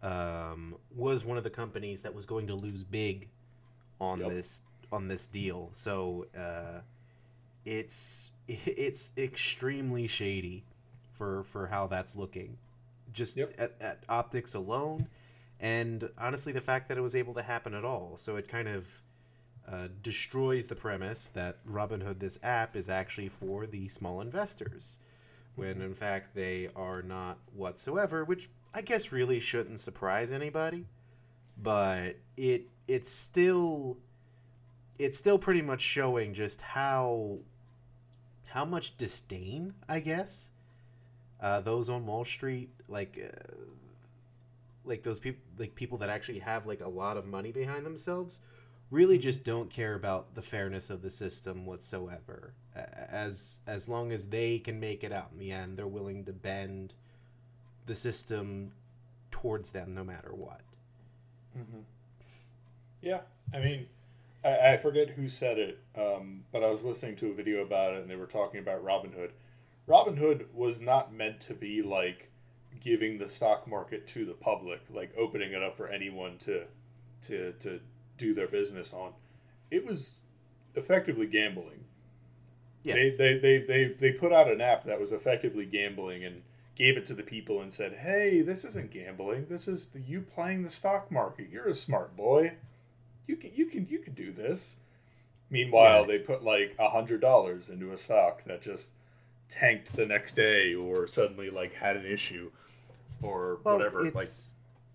um, 0.02 0.76
was 0.94 1.24
one 1.24 1.38
of 1.38 1.42
the 1.44 1.50
companies 1.50 2.02
that 2.02 2.14
was 2.14 2.26
going 2.26 2.46
to 2.46 2.54
lose 2.54 2.84
big 2.84 3.30
on 4.00 4.20
Yep. 4.20 4.30
this 4.30 4.62
on 4.92 5.08
this 5.08 5.26
deal. 5.26 5.70
So 5.72 6.26
uh, 6.38 6.82
it's 7.64 8.30
it's 8.48 9.12
extremely 9.16 10.06
shady 10.06 10.62
for 11.14 11.42
for 11.44 11.66
how 11.66 11.87
that's 11.87 12.14
looking, 12.14 12.58
just 13.12 13.37
Yep. 13.38 13.54
at, 13.58 13.72
at 13.80 14.04
optics 14.10 14.54
alone, 14.54 15.08
and 15.58 16.10
honestly, 16.18 16.52
the 16.52 16.60
fact 16.60 16.88
that 16.90 16.98
it 16.98 17.00
was 17.00 17.16
able 17.16 17.32
to 17.34 17.42
happen 17.42 17.72
at 17.72 17.84
all. 17.84 18.18
So 18.18 18.37
it 18.37 18.46
kind 18.46 18.68
of 18.68 19.00
uh, 19.66 19.88
destroys 20.02 20.66
the 20.66 20.76
premise 20.76 21.30
that 21.30 21.64
Robinhood, 21.64 22.18
this 22.18 22.38
app, 22.42 22.76
is 22.76 22.90
actually 22.90 23.30
for 23.30 23.66
the 23.66 23.88
small 23.88 24.20
investors, 24.20 24.98
when 25.56 25.80
in 25.80 25.94
fact 25.94 26.34
they 26.34 26.68
are 26.74 27.02
not 27.02 27.38
whatsoever. 27.52 28.24
Which 28.24 28.50
I 28.72 28.80
guess 28.80 29.12
really 29.12 29.40
shouldn't 29.40 29.80
surprise 29.80 30.32
anybody, 30.32 30.86
but 31.56 32.16
it 32.36 32.68
it's 32.88 33.08
still 33.08 33.98
it's 34.98 35.18
still 35.18 35.38
pretty 35.38 35.62
much 35.62 35.80
showing 35.80 36.34
just 36.34 36.62
how 36.62 37.38
how 38.48 38.64
much 38.64 38.96
disdain 38.96 39.74
I 39.88 40.00
guess 40.00 40.50
uh, 41.40 41.60
those 41.60 41.88
on 41.90 42.06
Wall 42.06 42.24
Street 42.24 42.70
like. 42.88 43.18
Uh, 43.22 43.64
like 44.86 45.02
those 45.02 45.18
people 45.18 45.40
like 45.58 45.74
people 45.74 45.96
that 45.96 46.10
actually 46.10 46.38
have 46.38 46.66
like 46.66 46.82
a 46.82 46.88
lot 46.88 47.16
of 47.16 47.24
money 47.26 47.50
behind 47.52 47.86
themselves 47.86 48.40
really 48.94 49.18
just 49.18 49.44
don't 49.44 49.70
care 49.70 49.94
about 49.94 50.35
the 50.35 50.42
fairness 50.42 50.88
of 50.88 51.02
the 51.02 51.11
system 51.11 51.66
whatsoever. 51.66 52.54
As 52.74 53.61
as 53.66 53.88
long 53.88 54.12
as 54.12 54.28
they 54.28 54.59
can 54.59 54.80
make 54.80 55.04
it 55.04 55.12
out 55.12 55.30
in 55.33 55.38
the 55.38 55.52
end 55.52 55.76
they're 55.76 55.87
willing 55.87 56.24
to 56.24 56.33
bend 56.33 56.94
the 57.87 57.94
system 57.94 58.72
towards 59.30 59.72
them 59.72 59.94
no 59.94 60.04
matter 60.04 60.33
what. 60.33 60.62
Yeah, 63.02 63.20
I 63.52 63.59
mean, 63.59 63.87
I, 64.44 64.72
I 64.72 64.76
forget 64.78 65.11
who 65.11 65.28
said 65.28 65.59
it, 65.59 65.78
um, 65.96 66.44
but 66.52 66.64
I 66.64 66.70
was 66.70 66.85
listening 66.85 67.16
to 67.16 67.30
a 67.30 67.35
video 67.35 67.62
about 67.62 67.94
it, 67.94 68.00
and 68.00 68.11
they 68.11 68.16
were 68.16 68.26
talking 68.26 68.61
about 68.61 68.85
Robinhood. 68.85 69.30
Robinhood 69.87 70.46
was 70.54 70.80
not 70.80 71.12
meant 71.12 71.40
to 71.42 71.54
be 71.54 71.83
like 71.83 72.30
giving 72.80 73.18
the 73.18 73.28
stock 73.28 73.68
market 73.68 74.07
to 74.09 74.24
the 74.24 74.33
public, 74.33 74.80
like 74.90 75.12
opening 75.18 75.52
it 75.52 75.62
up 75.62 75.76
for 75.76 75.88
anyone 75.88 76.38
to 76.38 76.64
to 77.22 77.52
to 77.61 77.80
do 78.18 78.35
their 78.35 78.48
business 78.48 78.92
on. 78.92 79.12
It 79.70 79.85
was 79.87 80.22
effectively 80.74 81.27
gambling. 81.27 81.85
yes 82.83 83.16
They, 83.16 83.35
they, 83.35 83.38
they, 83.38 83.59
they, 83.66 83.85
they 83.98 84.11
put 84.12 84.33
out 84.33 84.50
an 84.50 84.61
app 84.61 84.85
that 84.85 84.98
was 85.00 85.12
effectively 85.12 85.66
gambling 85.66 86.24
and 86.24 86.42
gave 86.77 86.96
it 86.96 87.07
to 87.07 87.14
the 87.14 87.22
people 87.22 87.62
and 87.62 87.72
said, 87.72 87.92
"Hey, 87.92 88.40
this 88.42 88.64
isn't 88.64 88.90
gambling. 88.90 89.46
This 89.48 89.68
is 89.68 89.88
the, 89.88 90.00
you 90.00 90.20
playing 90.22 90.62
the 90.64 90.70
stock 90.70 91.11
market. 91.11 91.48
You're 91.50 91.68
a 91.68 91.74
smart 91.74 92.16
boy. 92.16 92.53
You 93.27 93.37
can 93.37 93.50
you 93.55 93.66
can 93.66 93.87
you 93.88 94.00
can 94.00 94.14
do 94.14 94.33
this." 94.33 94.81
Meanwhile, 95.50 96.00
Yeah. 96.00 96.07
they 96.07 96.18
put 96.24 96.42
like 96.42 96.74
a 96.79 96.88
hundred 96.90 97.20
dollars 97.20 97.68
into 97.68 97.92
a 97.92 97.96
stock 97.96 98.42
that 98.44 98.61
just 98.61 98.92
tanked 99.48 99.94
the 99.94 100.07
next 100.07 100.35
day, 100.35 100.74
or 100.74 101.07
suddenly 101.07 101.48
like 101.50 101.72
had 101.74 101.96
an 101.96 102.07
issue, 102.07 102.50
or 103.22 103.59
well, 103.62 103.77
whatever. 103.77 104.11
Like, 104.11 104.27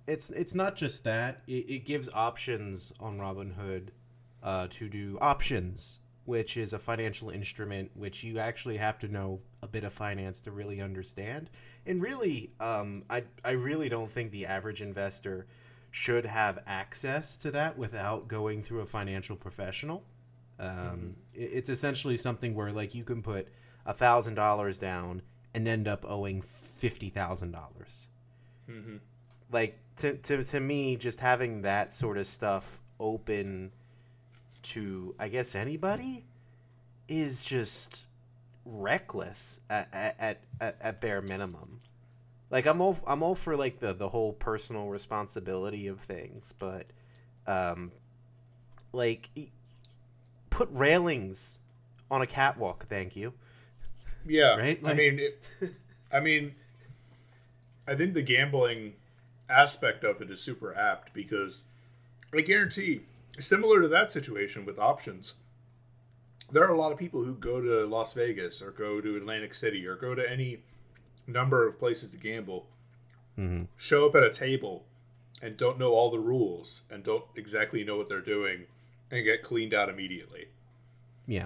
it's 0.10 0.30
it's 0.32 0.56
not 0.56 0.76
just 0.76 1.04
that. 1.04 1.42
It, 1.48 1.70
it 1.70 1.86
gives 1.86 2.10
options 2.14 2.92
on 3.00 3.18
robinhood 3.18 3.90
uh, 4.44 4.68
to 4.72 4.90
do 4.90 5.18
options 5.22 6.00
which 6.26 6.58
is 6.58 6.74
a 6.74 6.80
financial 6.80 7.32
instrument 7.32 7.90
which 7.96 8.24
you 8.24 8.38
actually 8.38 8.78
have 8.78 9.00
to 9.00 9.08
know 9.08 9.40
a 9.64 9.68
bit 9.68 9.84
of 9.84 9.92
finance 9.92 10.42
to 10.42 10.52
really 10.52 10.80
understand. 10.80 11.50
And 11.88 12.02
really 12.04 12.52
um, 12.60 13.04
I, 13.10 13.24
I 13.44 13.52
really 13.52 13.90
don't 13.90 14.12
think 14.12 14.32
the 14.32 14.46
average 14.46 14.82
investor 14.84 15.48
should 15.90 16.26
have 16.28 16.60
access 16.68 17.36
to 17.40 17.50
that 17.52 17.76
without 17.80 18.28
going 18.28 18.62
through 18.62 18.82
a 18.82 18.86
financial 18.86 19.36
professional. 19.36 20.04
Um, 20.60 21.16
it- 21.34 21.50
it's 21.54 21.70
essentially 21.70 22.16
something 22.18 22.54
where 22.54 22.72
like 22.72 22.94
you 22.94 23.04
can 23.04 23.24
put 23.24 23.48
a 23.88 23.94
thousand 23.94 24.36
dollars 24.36 24.78
down 24.78 25.24
and 25.56 25.68
end 25.68 25.88
up 25.88 26.06
owing 26.08 26.42
fifty 26.44 27.10
thousand 27.10 27.52
dollars. 27.54 28.10
Mhm. 28.70 29.00
like 29.52 29.80
to, 30.00 30.14
to 30.16 30.44
to 30.44 30.60
me 30.60 30.96
just 30.96 31.20
having 31.20 31.62
that 31.62 31.94
sort 31.94 32.18
of 32.18 32.26
stuff 32.26 32.82
open 33.00 33.72
to 34.62 35.16
i 35.20 35.28
guess 35.28 35.56
anybody 35.56 36.26
is 37.08 37.44
just 37.44 38.08
reckless 38.66 39.62
at 39.70 39.88
at, 39.94 40.42
at, 40.60 40.76
at 40.82 41.02
bare 41.02 41.22
minimum 41.22 41.80
like 42.50 42.66
i'm 42.66 42.82
all 42.82 42.98
i'm 43.08 43.24
all 43.24 43.36
for 43.36 43.56
like 43.56 43.80
the 43.80 43.94
the 43.94 44.10
whole 44.10 44.34
personal 44.34 44.88
responsibility 44.88 45.88
of 45.88 46.00
things 46.00 46.54
but 46.58 46.86
um 47.48 47.92
like 48.92 49.30
put 50.50 50.70
railings 50.72 51.60
on 52.12 52.22
a 52.22 52.28
catwalk 52.28 52.86
thank 52.88 53.16
you 53.16 53.34
Yeah, 54.26 54.58
Right? 54.58 54.80
I 54.86 54.94
mean, 54.94 55.20
it, 55.20 55.42
I 56.12 56.20
mean, 56.20 56.54
I 57.88 57.96
think 57.96 58.14
the 58.14 58.22
gambling 58.22 58.94
aspect 59.50 60.04
of 60.04 60.22
it 60.22 60.30
is 60.30 60.42
super 60.42 60.76
apt 60.76 61.14
because 61.14 61.64
I 62.34 62.42
guarantee, 62.42 63.02
similar 63.40 63.82
to 63.82 63.88
that 63.88 64.12
situation 64.12 64.66
with 64.66 64.78
options, 64.80 65.36
there 66.52 66.64
are 66.64 66.74
a 66.74 66.78
lot 66.78 66.92
of 66.92 66.98
people 66.98 67.24
who 67.24 67.34
go 67.34 67.62
to 67.62 67.86
Las 67.86 68.14
Vegas 68.14 68.62
or 68.62 68.72
go 68.72 69.02
to 69.02 69.18
Atlantic 69.18 69.54
City 69.54 69.86
or 69.86 69.96
go 69.96 70.16
to 70.16 70.30
any 70.30 70.60
number 71.28 71.68
of 71.68 71.80
places 71.80 72.12
to 72.12 72.18
gamble, 72.18 72.68
mm-hmm. 73.38 73.64
show 73.78 74.08
up 74.08 74.16
at 74.16 74.24
a 74.24 74.32
table 74.32 74.86
and 75.42 75.58
don't 75.58 75.80
know 75.80 75.92
all 75.92 76.12
the 76.12 76.20
rules 76.20 76.84
and 76.90 77.04
don't 77.04 77.26
exactly 77.36 77.84
know 77.84 77.98
what 77.98 78.10
they're 78.10 78.20
doing 78.20 78.66
and 79.12 79.24
get 79.24 79.42
cleaned 79.42 79.74
out 79.74 79.88
immediately 79.88 80.50
yeah 81.26 81.46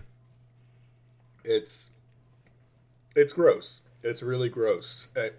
it's 1.43 1.91
it's 3.15 3.33
gross. 3.33 3.81
It's 4.01 4.23
really 4.23 4.49
gross. 4.49 5.09
I, 5.15 5.31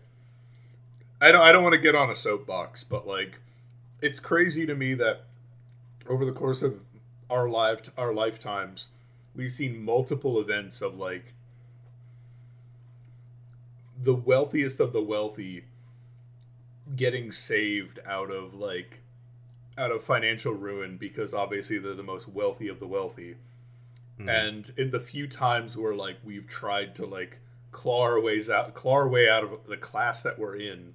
I 1.24 1.32
don't 1.32 1.40
I 1.40 1.52
don't 1.52 1.62
want 1.62 1.72
to 1.72 1.80
get 1.80 1.94
on 1.94 2.10
a 2.10 2.14
soapbox, 2.14 2.84
but 2.84 3.06
like 3.06 3.40
it's 4.02 4.20
crazy 4.20 4.66
to 4.66 4.74
me 4.74 4.92
that 4.94 5.22
over 6.06 6.22
the 6.26 6.32
course 6.32 6.60
of 6.60 6.80
our 7.30 7.48
life 7.48 7.90
our 7.96 8.12
lifetimes, 8.12 8.88
we've 9.34 9.50
seen 9.50 9.82
multiple 9.82 10.38
events 10.38 10.82
of 10.82 10.96
like 10.96 11.32
the 14.02 14.14
wealthiest 14.14 14.80
of 14.80 14.92
the 14.92 15.00
wealthy 15.00 15.64
getting 16.94 17.30
saved 17.30 17.98
out 18.04 18.30
of 18.30 18.52
like 18.52 18.98
out 19.78 19.90
of 19.90 20.04
financial 20.04 20.52
ruin 20.52 20.98
because 20.98 21.32
obviously 21.32 21.78
they're 21.78 21.94
the 21.94 22.02
most 22.02 22.28
wealthy 22.28 22.68
of 22.68 22.80
the 22.80 22.87
wealthy. 22.87 23.37
Mm-hmm. 24.20 24.28
And 24.28 24.72
in 24.76 24.90
the 24.90 25.00
few 25.00 25.26
times 25.26 25.74
where 25.74 25.94
like 25.94 26.18
we've 26.22 26.46
tried 26.46 26.94
to 26.96 27.06
like 27.06 27.38
claw 27.72 28.02
our 28.02 28.20
ways 28.20 28.50
out 28.50 28.74
claw 28.74 28.96
our 28.96 29.08
way 29.08 29.26
out 29.26 29.42
of 29.42 29.66
the 29.66 29.78
class 29.78 30.22
that 30.22 30.38
we're 30.38 30.56
in 30.56 30.92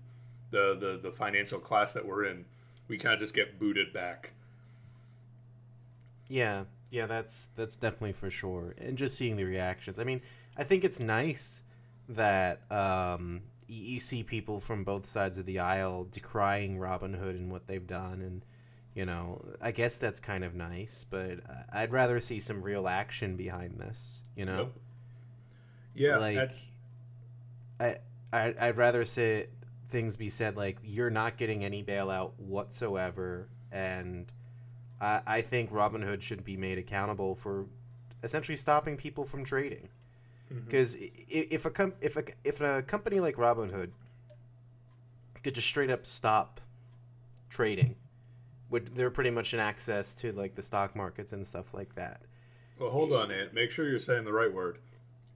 the 0.51 0.77
the, 0.79 0.99
the 1.09 1.12
financial 1.12 1.59
class 1.59 1.93
that 1.93 2.05
we're 2.05 2.25
in 2.25 2.45
we 2.88 2.97
kind 2.97 3.13
of 3.13 3.19
just 3.19 3.35
get 3.35 3.59
booted 3.59 3.93
back 3.93 4.31
Yeah, 6.27 6.65
yeah, 6.91 7.05
that's 7.07 7.49
that's 7.55 7.77
definitely 7.77 8.13
for 8.13 8.29
sure. 8.29 8.73
And 8.79 8.97
just 8.97 9.17
seeing 9.17 9.35
the 9.35 9.43
reactions. 9.45 9.99
I 9.99 10.03
mean, 10.03 10.21
I 10.57 10.63
think 10.63 10.83
it's 10.83 10.99
nice 10.99 11.63
that 12.09 12.62
um, 12.71 13.41
you 13.67 13.99
see 13.99 14.23
people 14.23 14.59
from 14.59 14.83
both 14.83 15.05
sides 15.05 15.38
of 15.38 15.45
the 15.45 15.59
aisle 15.59 16.07
decrying 16.12 16.77
Robinhood 16.77 17.31
and 17.31 17.51
what 17.51 17.67
they've 17.67 17.85
done, 17.85 18.21
and 18.21 18.45
you 18.95 19.05
know, 19.05 19.43
I 19.62 19.71
guess 19.71 19.97
that's 19.97 20.19
kind 20.19 20.43
of 20.43 20.55
nice. 20.55 21.05
But 21.09 21.39
I- 21.49 21.83
I'd 21.83 21.93
rather 21.93 22.19
see 22.19 22.39
some 22.39 22.62
real 22.62 22.88
action 22.88 23.35
behind 23.35 23.79
this. 23.79 24.21
You 24.35 24.45
know, 24.45 24.57
Yep. 24.57 24.71
yeah 25.95 26.17
like 26.17 26.35
that- 26.35 26.55
I, 27.79 28.38
I 28.38 28.53
I'd 28.67 28.77
rather 28.77 29.05
say 29.05 29.47
things 29.89 30.17
be 30.17 30.30
said 30.30 30.58
like 30.58 30.78
you're 30.84 31.10
not 31.10 31.38
getting 31.38 31.63
any 31.63 31.84
bailout 31.84 32.32
whatsoever, 32.38 33.49
and 33.71 34.32
I 35.02 35.21
I 35.25 35.41
think 35.41 35.71
Robinhood 35.71 36.21
should 36.21 36.43
be 36.43 36.58
made 36.58 36.78
accountable 36.78 37.36
for 37.36 37.65
essentially 38.23 38.56
stopping 38.56 38.97
people 38.97 39.25
from 39.25 39.43
trading. 39.43 39.89
Mm-hmm. 40.52 40.65
Because 40.65 40.95
if 40.99 41.65
a 41.65 41.69
com- 41.69 41.93
if 42.02 42.17
a 42.17 42.23
if 42.43 42.62
a 42.62 42.82
company 42.84 43.19
like 43.19 43.36
Robinhood 43.36 43.91
could 45.43 45.56
just 45.56 45.67
straight 45.67 45.89
up 45.89 46.06
stop 46.06 46.60
trading, 47.49 47.95
would 48.69 48.95
they're 48.95 49.12
pretty 49.12 49.30
much 49.32 49.54
in 49.54 49.60
access 49.60 50.15
to 50.15 50.32
like 50.34 50.56
the 50.56 50.62
stock 50.62 50.95
markets 50.95 51.34
and 51.34 51.45
stuff 51.45 51.73
like 51.73 51.93
that. 51.95 52.21
well 52.80 52.89
hold 52.89 53.12
on 53.12 53.32
Ant. 53.32 53.54
make 53.54 53.71
sure 53.71 53.88
you're 53.89 53.99
saying 53.99 54.23
the 54.25 54.34
right 54.34 54.54
word 54.54 54.80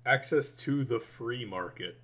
access 0.06 0.54
to 0.54 0.84
the 0.84 1.00
free 1.00 1.46
market 1.46 1.98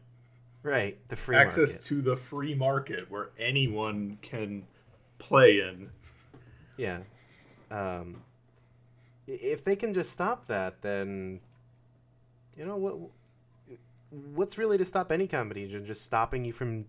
Right, 0.62 0.98
the 1.08 1.16
free 1.16 1.38
access 1.38 1.76
market. 1.76 1.86
to 1.86 2.02
the 2.02 2.18
free 2.18 2.54
market 2.54 3.10
where 3.10 3.30
anyone 3.40 4.18
can 4.22 4.64
play 5.18 5.62
in 5.62 5.90
Yeah. 6.78 7.00
Um, 7.72 8.24
if 9.28 9.64
they 9.64 9.76
can 9.76 9.94
just 9.94 10.12
stop 10.12 10.48
that, 10.48 10.82
then 10.82 11.40
you 12.58 12.66
know 12.66 12.78
what 12.78 12.98
what's 14.34 14.58
really 14.58 14.78
to 14.78 14.86
stop 14.86 15.12
any 15.12 15.28
company 15.28 15.68
just 15.68 16.04
stopping 16.04 16.44
you 16.44 16.52
from 16.52 16.86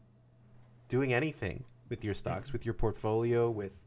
doing 0.88 1.12
anything 1.12 1.64
with 1.88 2.04
your 2.04 2.14
stocks, 2.14 2.52
with 2.52 2.64
your 2.64 2.74
portfolio, 2.74 3.50
with 3.50 3.85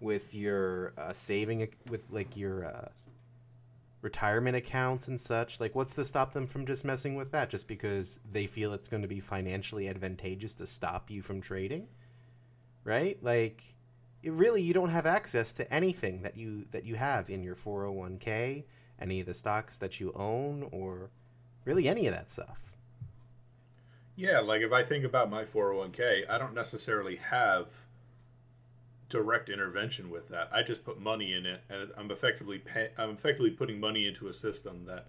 with 0.00 0.34
your 0.34 0.92
uh, 0.98 1.12
saving, 1.12 1.68
with 1.88 2.10
like 2.10 2.36
your 2.36 2.66
uh, 2.66 2.88
retirement 4.06 4.54
accounts 4.54 5.08
and 5.08 5.18
such. 5.18 5.58
Like, 5.58 5.74
what's 5.74 5.96
to 5.96 6.04
stop 6.04 6.32
them 6.32 6.46
from 6.46 6.64
just 6.64 6.84
messing 6.84 7.16
with 7.16 7.32
that? 7.32 7.50
Just 7.50 7.66
because 7.66 8.20
they 8.30 8.46
feel 8.46 8.72
it's 8.72 8.86
going 8.86 9.02
to 9.02 9.08
be 9.08 9.18
financially 9.18 9.88
advantageous 9.88 10.54
to 10.54 10.66
stop 10.66 11.10
you 11.10 11.22
from 11.22 11.40
trading, 11.40 11.88
right? 12.84 13.18
Like, 13.20 13.64
it 14.22 14.30
really, 14.30 14.62
you 14.62 14.72
don't 14.72 14.90
have 14.90 15.06
access 15.06 15.52
to 15.54 15.74
anything 15.74 16.22
that 16.22 16.36
you 16.36 16.66
that 16.70 16.84
you 16.84 16.94
have 16.94 17.28
in 17.28 17.42
your 17.42 17.56
401k, 17.56 18.62
any 19.00 19.18
of 19.18 19.26
the 19.26 19.34
stocks 19.34 19.76
that 19.78 19.98
you 19.98 20.12
own, 20.14 20.68
or 20.70 21.10
really 21.64 21.88
any 21.88 22.06
of 22.06 22.14
that 22.14 22.30
stuff. 22.30 22.76
Yeah, 24.14 24.38
like 24.38 24.62
if 24.62 24.72
I 24.72 24.84
think 24.84 25.04
about 25.04 25.30
my 25.30 25.44
401k, 25.44 26.30
I 26.30 26.38
don't 26.38 26.54
necessarily 26.54 27.16
have 27.16 27.66
direct 29.08 29.48
intervention 29.48 30.10
with 30.10 30.28
that. 30.28 30.50
I 30.52 30.62
just 30.62 30.84
put 30.84 31.00
money 31.00 31.34
in 31.34 31.46
it, 31.46 31.60
and 31.68 31.90
I'm 31.96 32.10
effectively 32.10 32.58
pay, 32.58 32.90
I'm 32.98 33.10
effectively 33.10 33.50
putting 33.50 33.78
money 33.78 34.06
into 34.06 34.28
a 34.28 34.32
system 34.32 34.84
that 34.86 35.06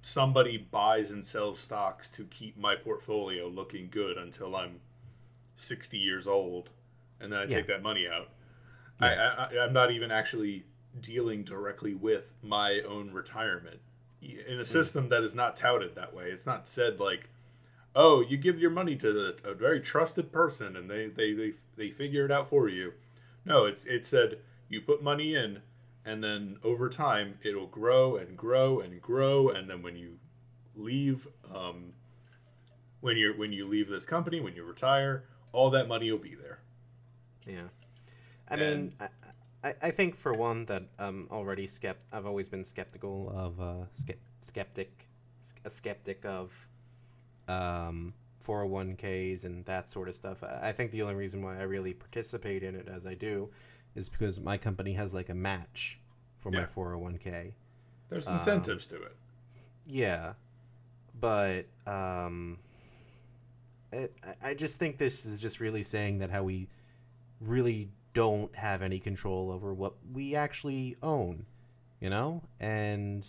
somebody 0.00 0.56
buys 0.56 1.10
and 1.10 1.24
sells 1.24 1.58
stocks 1.58 2.10
to 2.12 2.24
keep 2.24 2.56
my 2.56 2.76
portfolio 2.76 3.48
looking 3.48 3.88
good 3.90 4.16
until 4.16 4.54
I'm 4.56 4.80
60 5.56 5.98
years 5.98 6.28
old, 6.28 6.70
and 7.20 7.32
then 7.32 7.40
I 7.40 7.42
yeah. 7.42 7.48
take 7.48 7.66
that 7.66 7.82
money 7.82 8.06
out. 8.06 8.28
Yeah. 9.00 9.06
I, 9.06 9.56
I, 9.56 9.64
I'm 9.64 9.72
not 9.72 9.90
even 9.90 10.10
actually 10.10 10.64
dealing 11.00 11.42
directly 11.42 11.94
with 11.94 12.34
my 12.42 12.80
own 12.88 13.10
retirement 13.12 13.80
in 14.22 14.54
a 14.54 14.56
hmm. 14.56 14.62
system 14.62 15.08
that 15.10 15.22
is 15.22 15.34
not 15.34 15.56
touted 15.56 15.94
that 15.94 16.14
way. 16.14 16.30
It's 16.30 16.46
not 16.46 16.66
said 16.66 16.98
like 17.00 17.28
oh, 17.96 18.20
you 18.20 18.36
give 18.36 18.60
your 18.60 18.70
money 18.70 18.94
to 18.94 19.34
a 19.44 19.54
very 19.54 19.80
trusted 19.80 20.30
person 20.30 20.76
and 20.76 20.88
they, 20.88 21.08
they, 21.08 21.32
they, 21.32 21.52
they 21.76 21.90
figure 21.90 22.24
it 22.24 22.30
out 22.30 22.48
for 22.48 22.68
you. 22.68 22.92
No, 23.44 23.64
it's 23.64 23.86
it 23.86 24.04
said 24.04 24.38
you 24.68 24.80
put 24.80 25.02
money 25.02 25.34
in 25.34 25.60
and 26.04 26.22
then 26.22 26.58
over 26.62 26.88
time 26.88 27.38
it'll 27.42 27.66
grow 27.66 28.16
and 28.16 28.36
grow 28.36 28.80
and 28.80 29.00
grow. 29.00 29.48
And 29.48 29.68
then 29.68 29.82
when 29.82 29.96
you 29.96 30.18
leave 30.76 31.26
um, 31.52 31.92
when 33.00 33.16
you're 33.16 33.36
when 33.36 33.52
you 33.52 33.66
leave 33.66 33.88
this 33.88 34.04
company 34.04 34.40
when 34.40 34.54
you 34.54 34.64
retire 34.64 35.24
all 35.52 35.70
that 35.70 35.88
money 35.88 36.10
will 36.10 36.18
be 36.18 36.34
there. 36.34 36.58
Yeah. 37.46 37.68
I 38.48 38.54
and, 38.54 38.60
mean 38.60 38.92
I, 39.64 39.74
I 39.82 39.90
think 39.90 40.14
for 40.16 40.32
one 40.32 40.64
that 40.66 40.84
i'm 40.98 41.26
already 41.30 41.66
skept 41.66 42.04
i've 42.12 42.26
always 42.26 42.48
been 42.48 42.62
skeptical 42.62 43.32
of 43.34 43.60
uh 43.60 43.84
skeptic 44.40 45.08
a 45.64 45.70
skeptic 45.70 46.24
of 46.24 46.65
um, 47.48 48.12
401ks 48.44 49.44
and 49.44 49.64
that 49.64 49.88
sort 49.88 50.08
of 50.08 50.14
stuff. 50.14 50.42
I 50.42 50.72
think 50.72 50.90
the 50.90 51.02
only 51.02 51.14
reason 51.14 51.42
why 51.42 51.58
I 51.58 51.62
really 51.62 51.94
participate 51.94 52.62
in 52.62 52.74
it 52.74 52.88
as 52.88 53.06
I 53.06 53.14
do 53.14 53.50
is 53.94 54.08
because 54.08 54.40
my 54.40 54.56
company 54.56 54.92
has 54.94 55.14
like 55.14 55.28
a 55.28 55.34
match 55.34 56.00
for 56.38 56.52
yeah. 56.52 56.60
my 56.60 56.66
401k. 56.66 57.52
There's 58.08 58.28
incentives 58.28 58.92
um, 58.92 58.98
to 58.98 59.04
it. 59.04 59.16
Yeah. 59.86 60.32
But 61.18 61.66
um, 61.86 62.58
it, 63.92 64.14
I 64.42 64.54
just 64.54 64.78
think 64.78 64.98
this 64.98 65.24
is 65.24 65.40
just 65.40 65.60
really 65.60 65.82
saying 65.82 66.18
that 66.18 66.30
how 66.30 66.42
we 66.42 66.68
really 67.40 67.88
don't 68.12 68.54
have 68.54 68.82
any 68.82 68.98
control 68.98 69.50
over 69.50 69.74
what 69.74 69.94
we 70.12 70.34
actually 70.34 70.96
own, 71.02 71.46
you 72.00 72.10
know? 72.10 72.42
And 72.60 73.26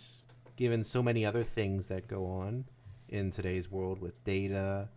given 0.56 0.82
so 0.82 1.02
many 1.02 1.24
other 1.24 1.42
things 1.42 1.88
that 1.88 2.06
go 2.08 2.26
on, 2.26 2.64
in 3.08 3.30
today's 3.30 3.70
world 3.70 4.00
with 4.00 4.22
data, 4.24 4.88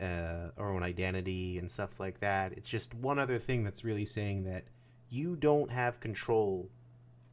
uh, 0.00 0.48
our 0.58 0.72
own 0.72 0.82
identity, 0.82 1.58
and 1.58 1.70
stuff 1.70 2.00
like 2.00 2.20
that. 2.20 2.52
It's 2.52 2.68
just 2.68 2.94
one 2.94 3.18
other 3.18 3.38
thing 3.38 3.64
that's 3.64 3.84
really 3.84 4.04
saying 4.04 4.44
that 4.44 4.64
you 5.10 5.36
don't 5.36 5.70
have 5.70 6.00
control 6.00 6.70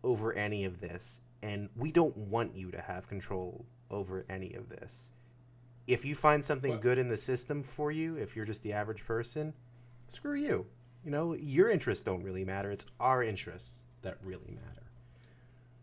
over 0.04 0.34
any 0.34 0.66
of 0.66 0.80
this, 0.80 1.22
and 1.42 1.70
we 1.76 1.92
don't 1.92 2.16
want 2.16 2.56
you 2.56 2.72
to 2.72 2.82
have 2.82 3.08
control 3.08 3.66
over 3.92 4.26
any 4.30 4.54
of 4.54 4.70
this. 4.70 5.14
If 5.88 6.06
you 6.06 6.14
find 6.14 6.44
something 6.44 6.80
good 6.80 7.00
in 7.00 7.08
the 7.08 7.18
system 7.18 7.64
for 7.64 7.92
you, 7.92 8.16
if 8.16 8.36
you're 8.36 8.46
just 8.46 8.62
the 8.62 8.74
average 8.74 9.06
person, 9.06 9.54
screw 10.08 10.36
you. 10.36 10.66
You 11.04 11.12
know, 11.12 11.34
your 11.34 11.70
interests 11.70 12.04
don't 12.04 12.24
really 12.24 12.44
matter. 12.44 12.72
It's 12.72 12.86
our 13.00 13.24
interests 13.24 13.88
that 14.02 14.18
really 14.24 14.52
matter. 14.52 14.80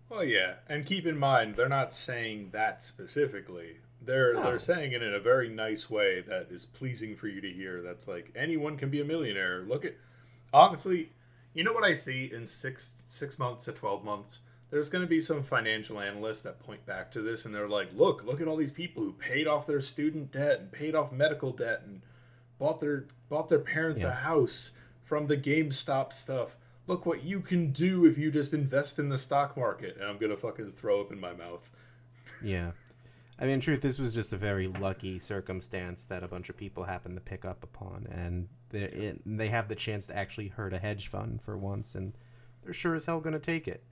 Well, 0.09 0.23
yeah, 0.23 0.55
and 0.69 0.87
keep 0.87 1.07
in 1.07 1.19
mind 1.19 1.57
they're 1.57 1.69
not 1.69 1.93
saying 1.93 2.51
that 2.53 2.83
specifically. 2.83 3.79
They're 4.03 4.35
no. 4.35 4.43
they're 4.43 4.59
saying 4.59 4.93
it 4.93 5.03
in 5.03 5.15
a 5.15 5.21
very 5.21 5.49
nice 5.49 5.91
way 5.91 6.23
that 6.29 6.49
is 6.51 6.65
pleasing 6.67 7.17
for 7.17 7.29
you 7.29 7.41
to 7.41 7.51
hear. 7.51 7.83
That's 7.83 8.07
like 8.07 8.33
anyone 8.37 8.77
can 8.77 8.91
be 8.91 9.01
a 9.01 9.05
millionaire. 9.05 9.65
Look 9.67 9.85
at 9.85 9.95
honestly, 10.53 11.11
you 11.55 11.65
know 11.65 11.73
what 11.73 11.85
I 11.85 11.95
see 11.95 12.31
in 12.33 12.47
six 12.47 13.03
six 13.07 13.39
months 13.39 13.65
to 13.65 13.73
twelve 13.73 14.05
months. 14.05 14.41
There's 14.71 14.89
going 14.89 15.03
to 15.03 15.09
be 15.09 15.21
some 15.21 15.43
financial 15.43 16.01
analysts 16.01 16.43
that 16.43 16.59
point 16.59 16.85
back 16.87 17.13
to 17.13 17.23
this, 17.23 17.45
and 17.45 17.55
they're 17.55 17.69
like, 17.69 17.89
"Look, 17.95 18.25
look 18.25 18.41
at 18.41 18.49
all 18.49 18.57
these 18.57 18.73
people 18.73 19.03
who 19.03 19.13
paid 19.13 19.47
off 19.47 19.67
their 19.67 19.81
student 19.81 20.33
debt 20.33 20.61
and 20.61 20.73
paid 20.73 20.95
off 20.95 21.13
medical 21.13 21.53
debt 21.53 21.83
and 21.87 22.03
bought 22.59 22.81
their 22.81 23.07
bought 23.29 23.49
their 23.49 23.61
parents 23.61 24.03
yeah. 24.03 24.11
a 24.11 24.13
house 24.13 24.77
from 25.05 25.27
the 25.27 25.37
GameStop 25.37 26.13
stuff. 26.13 26.57
Look 26.89 27.07
what 27.07 27.25
you 27.25 27.41
can 27.41 27.73
do 27.73 28.05
if 28.07 28.19
you 28.19 28.31
just 28.31 28.55
invest 28.55 28.99
in 28.99 29.09
the 29.09 29.17
stock 29.17 29.57
market." 29.57 29.97
And 29.97 30.05
I'm 30.05 30.19
gonna 30.19 30.37
fucking 30.37 30.73
throw 30.73 31.01
up 31.01 31.13
in 31.13 31.21
my 31.21 31.33
mouth. 31.33 31.71
Yeah. 32.43 32.73
I 33.39 33.45
mean, 33.45 33.55
in 33.55 33.61
truth, 33.61 33.83
this 33.83 33.99
was 33.99 34.15
just 34.15 34.33
a 34.33 34.37
very 34.39 34.67
lucky 34.67 35.19
circumstance 35.19 36.05
that 36.05 36.23
a 36.23 36.29
bunch 36.29 36.49
of 36.49 36.57
people 36.57 36.85
happened 36.85 37.17
to 37.17 37.21
pick 37.21 37.45
up 37.45 37.63
upon, 37.63 38.07
and 38.11 38.49
they, 38.71 38.85
it, 38.85 39.21
they 39.27 39.49
have 39.49 39.69
the 39.69 39.75
chance 39.75 40.07
to 40.07 40.17
actually 40.17 40.49
hurt 40.49 40.73
a 40.73 40.79
hedge 40.79 41.09
fund 41.09 41.43
for 41.43 41.59
once, 41.59 41.95
and 41.95 42.15
they're 42.65 42.73
sure 42.73 42.95
as 42.95 43.05
hell 43.05 43.21
going 43.21 43.35
to 43.35 43.39
take 43.39 43.69
it. 43.69 43.83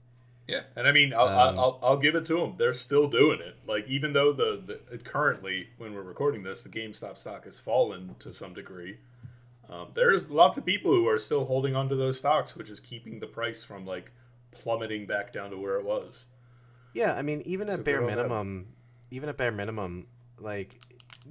Yeah, 0.47 0.61
and 0.75 0.87
I 0.87 0.91
mean, 0.91 1.13
I'll, 1.13 1.27
um, 1.27 1.59
I'll, 1.59 1.79
I'll, 1.81 1.97
give 1.97 2.13
it 2.13 2.25
to 2.27 2.37
them. 2.37 2.55
They're 2.57 2.73
still 2.73 3.07
doing 3.07 3.39
it. 3.39 3.55
Like, 3.67 3.87
even 3.87 4.13
though 4.13 4.31
the, 4.31 4.79
the 4.89 4.97
currently, 4.99 5.69
when 5.77 5.93
we're 5.93 6.03
recording 6.03 6.43
this, 6.43 6.63
the 6.63 6.69
GameStop 6.69 7.17
stock 7.17 7.45
has 7.45 7.59
fallen 7.59 8.15
to 8.19 8.31
some 8.31 8.53
degree. 8.53 8.97
Um, 9.69 9.87
there's 9.95 10.29
lots 10.29 10.57
of 10.57 10.65
people 10.65 10.91
who 10.91 11.07
are 11.07 11.17
still 11.17 11.45
holding 11.45 11.75
onto 11.75 11.97
those 11.97 12.19
stocks, 12.19 12.55
which 12.55 12.69
is 12.69 12.79
keeping 12.79 13.19
the 13.19 13.27
price 13.27 13.63
from 13.63 13.85
like 13.85 14.11
plummeting 14.51 15.07
back 15.07 15.33
down 15.33 15.49
to 15.49 15.57
where 15.57 15.79
it 15.79 15.85
was. 15.85 16.27
Yeah, 16.93 17.13
I 17.13 17.23
mean, 17.23 17.41
even 17.45 17.69
so 17.69 17.79
at 17.79 17.83
bare 17.83 18.01
minimum, 18.01 18.67
even 19.15 19.29
at 19.29 19.37
bare 19.37 19.51
minimum, 19.51 20.07
like 20.37 20.79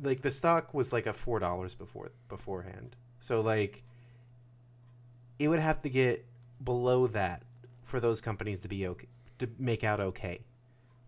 like 0.02 0.22
the 0.22 0.30
stock 0.30 0.72
was 0.72 0.92
like 0.92 1.06
a 1.06 1.12
four 1.12 1.38
dollars 1.38 1.74
before 1.74 2.10
beforehand. 2.28 2.96
So 3.18 3.42
like 3.42 3.84
it 5.38 5.48
would 5.48 5.60
have 5.60 5.82
to 5.82 5.90
get 5.90 6.24
below 6.62 7.06
that 7.08 7.42
for 7.82 8.00
those 8.00 8.20
companies 8.20 8.60
to 8.60 8.68
be 8.68 8.86
okay 8.88 9.08
to 9.38 9.48
make 9.58 9.84
out 9.84 10.00
okay 10.00 10.40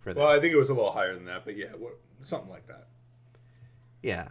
for 0.01 0.13
this. 0.13 0.21
Well, 0.21 0.31
I 0.31 0.39
think 0.39 0.53
it 0.53 0.59
was 0.59 0.69
a 0.69 0.75
little 0.75 0.93
higher 0.93 1.15
than 1.15 1.25
that, 1.25 1.45
but 1.45 1.57
yeah, 1.57 1.69
something 2.23 2.51
like 2.51 2.67
that. 2.67 2.89
Yeah. 4.03 4.29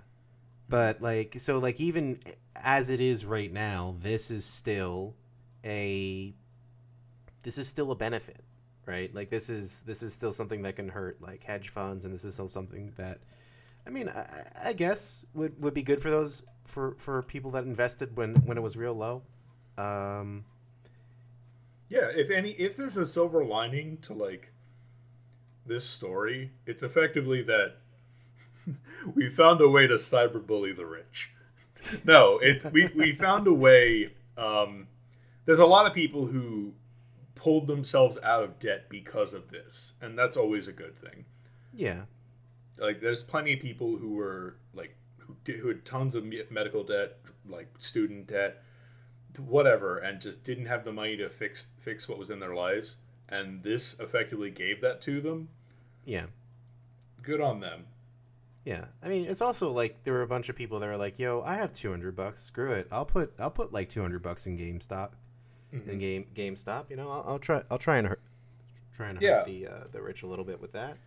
But 0.69 1.01
like 1.01 1.36
so 1.39 1.58
like 1.58 1.81
even 1.81 2.19
as 2.55 2.91
it 2.91 3.01
is 3.01 3.25
right 3.25 3.51
now, 3.51 3.95
this 3.99 4.29
is 4.29 4.45
still 4.45 5.15
a 5.63 6.34
this 7.43 7.58
is 7.58 7.67
still 7.67 7.91
a 7.91 7.95
benefit 7.95 8.44
right? 8.85 9.13
Like 9.13 9.29
this 9.29 9.49
is 9.49 9.81
this 9.83 10.03
is 10.03 10.13
still 10.13 10.31
something 10.31 10.61
that 10.63 10.75
can 10.75 10.89
hurt 10.89 11.21
like 11.21 11.43
hedge 11.43 11.69
funds, 11.69 12.05
and 12.05 12.13
this 12.13 12.25
is 12.25 12.33
still 12.33 12.47
something 12.47 12.91
that, 12.97 13.19
I 13.85 13.89
mean, 13.89 14.09
I, 14.09 14.69
I 14.69 14.73
guess 14.73 15.25
would 15.33 15.61
would 15.61 15.73
be 15.73 15.83
good 15.83 16.01
for 16.01 16.09
those 16.09 16.43
for 16.65 16.95
for 16.97 17.21
people 17.23 17.51
that 17.51 17.63
invested 17.63 18.15
when 18.15 18.35
when 18.45 18.57
it 18.57 18.61
was 18.61 18.77
real 18.77 18.93
low. 18.93 19.23
Um, 19.77 20.45
yeah, 21.89 22.09
if 22.13 22.29
any, 22.29 22.51
if 22.51 22.77
there's 22.77 22.97
a 22.97 23.05
silver 23.05 23.43
lining 23.43 23.97
to 24.03 24.13
like 24.13 24.51
this 25.65 25.87
story, 25.87 26.51
it's 26.65 26.83
effectively 26.83 27.41
that 27.43 27.77
we 29.15 29.29
found 29.29 29.61
a 29.61 29.69
way 29.69 29.87
to 29.87 29.95
cyberbully 29.95 30.75
the 30.75 30.85
rich. 30.85 31.31
no, 32.05 32.39
it's 32.39 32.65
we 32.71 32.89
we 32.95 33.13
found 33.13 33.47
a 33.47 33.53
way. 33.53 34.11
Um, 34.37 34.87
there's 35.45 35.59
a 35.59 35.65
lot 35.65 35.85
of 35.85 35.93
people 35.93 36.25
who 36.25 36.73
pulled 37.45 37.67
themselves 37.67 38.17
out 38.23 38.43
of 38.43 38.58
debt 38.58 38.89
because 38.89 39.31
of 39.36 39.51
this, 39.51 39.93
and 40.01 40.17
that's 40.17 40.36
always 40.36 40.67
a 40.67 40.73
good 40.73 40.97
thing. 40.97 41.25
Yeah. 41.71 42.05
Like 42.75 43.01
there's 43.01 43.23
plenty 43.23 43.53
of 43.53 43.60
people 43.60 43.97
who 43.97 44.15
were 44.15 44.55
like 44.73 44.97
who, 45.19 45.36
did, 45.43 45.60
who 45.60 45.67
had 45.67 45.86
tons 45.86 46.15
of 46.15 46.25
medical 46.49 46.84
debt, 46.84 47.19
like 47.47 47.67
student 47.77 48.25
debt, 48.25 48.63
whatever, 49.38 49.99
and 49.99 50.19
just 50.19 50.43
didn't 50.43 50.65
have 50.65 50.86
the 50.86 50.91
money 50.91 51.15
to 51.17 51.29
fix 51.29 51.69
fix 51.79 52.10
what 52.10 52.17
was 52.17 52.31
in 52.31 52.39
their 52.39 52.55
lives, 52.55 52.97
and 53.29 53.62
this 53.62 53.99
effectively 53.99 54.49
gave 54.49 54.81
that 54.81 54.99
to 55.01 55.21
them. 55.21 55.49
Yeah. 56.03 56.25
Good 57.21 57.41
on 57.41 57.60
them. 57.60 57.86
Yeah, 58.65 58.86
I 59.03 59.08
mean, 59.08 59.25
it's 59.25 59.41
also 59.41 59.69
like 59.69 60.03
there 60.03 60.13
were 60.13 60.23
a 60.23 60.27
bunch 60.27 60.49
of 60.49 60.55
people 60.55 60.79
that 60.79 60.88
were 60.88 60.97
like, 60.97 61.19
"Yo, 61.19 61.43
I 61.45 61.58
have 61.58 61.71
two 61.73 61.91
hundred 61.91 62.15
bucks. 62.15 62.41
Screw 62.41 62.71
it. 62.71 62.88
I'll 62.91 63.05
put 63.05 63.36
I'll 63.38 63.51
put 63.51 63.71
like 63.71 63.88
two 63.88 64.01
hundred 64.01 64.23
bucks 64.23 64.47
in 64.47 64.58
GameStop." 64.58 65.12
Mm-hmm. 65.81 65.89
in 65.89 65.97
game 65.97 66.25
GameStop. 66.35 66.89
You 66.89 66.95
know, 66.95 67.09
I'll, 67.09 67.23
I'll, 67.27 67.39
try 67.39 67.61
I'll 67.69 67.77
try 67.77 67.97
and 67.97 68.15
trying 68.93 69.17
to 69.17 69.25
Yeah. 69.25 69.38
hurt 69.38 69.45
the 69.47 69.67
uh, 69.67 69.83
the 69.91 70.01
rich 70.01 70.23
a 70.23 70.27
little 70.27 70.45
bit 70.45 70.61
with 70.61 70.71
that. 70.73 70.97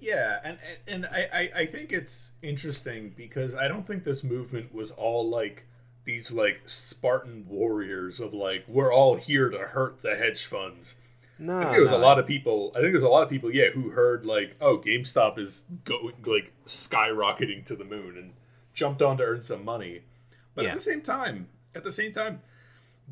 Yeah, 0.00 0.38
and 0.42 0.58
and 0.86 1.06
I, 1.06 1.28
I 1.32 1.60
I 1.60 1.66
think 1.66 1.92
it's 1.92 2.32
interesting 2.42 3.12
because 3.16 3.54
I 3.54 3.68
don't 3.68 3.86
think 3.86 4.04
this 4.04 4.24
movement 4.24 4.74
was 4.74 4.90
all 4.92 5.28
like 5.28 5.66
these 6.04 6.32
like 6.32 6.62
Spartan 6.66 7.46
warriors 7.48 8.20
of 8.20 8.32
like 8.32 8.64
we're 8.66 8.92
all 8.92 9.16
here 9.16 9.50
to 9.50 9.58
hurt 9.58 10.00
the 10.00 10.16
hedge 10.16 10.44
funds. 10.44 10.96
No, 11.38 11.56
I 11.56 11.60
think 11.60 11.72
there 11.72 11.82
was 11.82 11.90
no, 11.90 11.96
a 11.96 11.98
lot 11.98 12.18
of 12.18 12.26
people. 12.26 12.70
I 12.74 12.80
think 12.80 12.92
there's 12.92 13.02
a 13.02 13.08
lot 13.08 13.22
of 13.22 13.30
people, 13.30 13.50
yeah, 13.50 13.70
who 13.70 13.90
heard 13.90 14.26
like, 14.26 14.56
oh, 14.60 14.76
GameStop 14.76 15.38
is 15.38 15.64
going 15.84 16.14
like 16.26 16.52
skyrocketing 16.66 17.64
to 17.64 17.76
the 17.76 17.84
moon 17.84 18.18
and 18.18 18.32
jumped 18.74 19.00
on 19.00 19.16
to 19.18 19.24
earn 19.24 19.40
some 19.40 19.64
money. 19.64 20.02
But 20.54 20.64
Yeah. 20.64 20.70
at 20.70 20.74
the 20.76 20.80
same 20.82 21.00
time, 21.00 21.48
at 21.74 21.82
the 21.82 21.92
same 21.92 22.12
time, 22.12 22.42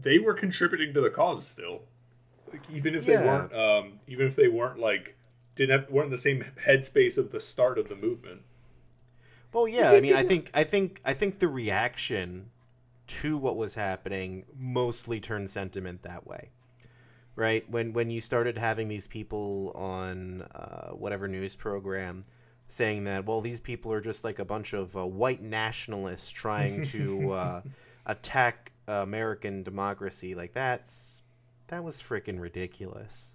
they 0.00 0.18
were 0.18 0.34
contributing 0.34 0.94
to 0.94 1.00
the 1.00 1.10
cause 1.10 1.46
still. 1.46 1.82
Like, 2.50 2.62
even 2.72 2.94
if 2.94 3.04
they 3.04 3.16
weren't, 3.16 3.52
um, 3.54 4.00
even 4.06 4.26
if 4.26 4.36
they 4.36 4.48
weren't 4.48 4.78
like 4.78 5.16
didn't 5.54 5.80
have, 5.80 5.90
weren't 5.90 6.06
in 6.06 6.10
the 6.10 6.18
same 6.18 6.44
headspace 6.66 7.18
of 7.18 7.30
the 7.30 7.40
start 7.40 7.78
of 7.78 7.88
the 7.88 7.96
movement. 7.96 8.42
Well, 9.52 9.66
yeah, 9.66 9.92
I 9.92 10.00
mean, 10.00 10.14
I 10.14 10.24
think, 10.24 10.50
I 10.54 10.64
think, 10.64 11.00
I 11.04 11.14
think 11.14 11.38
the 11.38 11.48
reaction 11.48 12.50
to 13.06 13.36
what 13.38 13.56
was 13.56 13.74
happening 13.74 14.44
mostly 14.58 15.20
turned 15.20 15.48
sentiment 15.48 16.02
that 16.02 16.26
way, 16.26 16.50
right? 17.34 17.68
When 17.70 17.92
when 17.92 18.10
you 18.10 18.20
started 18.20 18.58
having 18.58 18.88
these 18.88 19.06
people 19.06 19.72
on 19.74 20.42
uh, 20.54 20.90
whatever 20.90 21.26
news 21.28 21.56
program 21.56 22.22
saying 22.68 23.04
that, 23.04 23.24
well, 23.26 23.40
these 23.40 23.60
people 23.60 23.92
are 23.92 24.00
just 24.00 24.24
like 24.24 24.38
a 24.38 24.44
bunch 24.44 24.72
of 24.74 24.96
uh, 24.96 25.06
white 25.06 25.42
nationalists 25.42 26.30
trying 26.30 26.82
to 26.94 27.32
uh, 27.32 27.62
attack 28.06 28.72
American 28.86 29.62
democracy, 29.62 30.34
like 30.34 30.52
that's 30.52 31.22
that 31.66 31.82
was 31.84 32.00
freaking 32.00 32.40
ridiculous, 32.40 33.34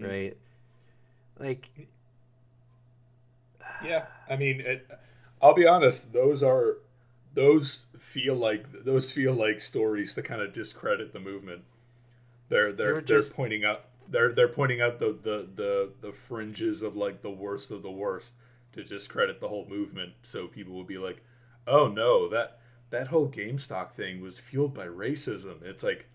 right? 0.00 0.34
Like, 1.38 1.68
Yeah, 3.84 4.06
I 4.28 4.36
mean, 4.36 4.60
it, 4.60 4.88
I'll 5.42 5.54
be 5.54 5.66
honest; 5.66 6.12
those 6.12 6.42
are 6.42 6.78
those 7.34 7.88
feel 7.98 8.34
like 8.34 8.84
those 8.84 9.10
feel 9.12 9.34
like 9.34 9.60
stories 9.60 10.14
to 10.14 10.22
kind 10.22 10.40
of 10.40 10.52
discredit 10.52 11.12
the 11.12 11.20
movement. 11.20 11.62
They're 12.48 12.72
they're 12.72 12.92
They're 12.94 13.00
they're 13.02 13.16
just- 13.18 13.36
pointing 13.36 13.64
out 13.64 13.84
they're 14.08 14.32
they're 14.32 14.48
pointing 14.48 14.80
out 14.80 14.98
the, 14.98 15.16
the 15.22 15.46
the 15.54 15.90
the 16.00 16.12
fringes 16.12 16.82
of 16.82 16.96
like 16.96 17.22
the 17.22 17.30
worst 17.30 17.70
of 17.70 17.82
the 17.82 17.90
worst 17.90 18.36
to 18.76 18.84
discredit 18.84 19.40
the 19.40 19.48
whole 19.48 19.66
movement. 19.68 20.12
So 20.22 20.46
people 20.46 20.74
will 20.74 20.84
be 20.84 20.98
like, 20.98 21.22
"Oh 21.66 21.88
no, 21.88 22.28
that 22.28 22.58
that 22.90 23.08
whole 23.08 23.28
GameStop 23.28 23.92
thing 23.92 24.20
was 24.20 24.38
fueled 24.38 24.74
by 24.74 24.86
racism." 24.86 25.62
It's 25.62 25.82
like. 25.84 26.06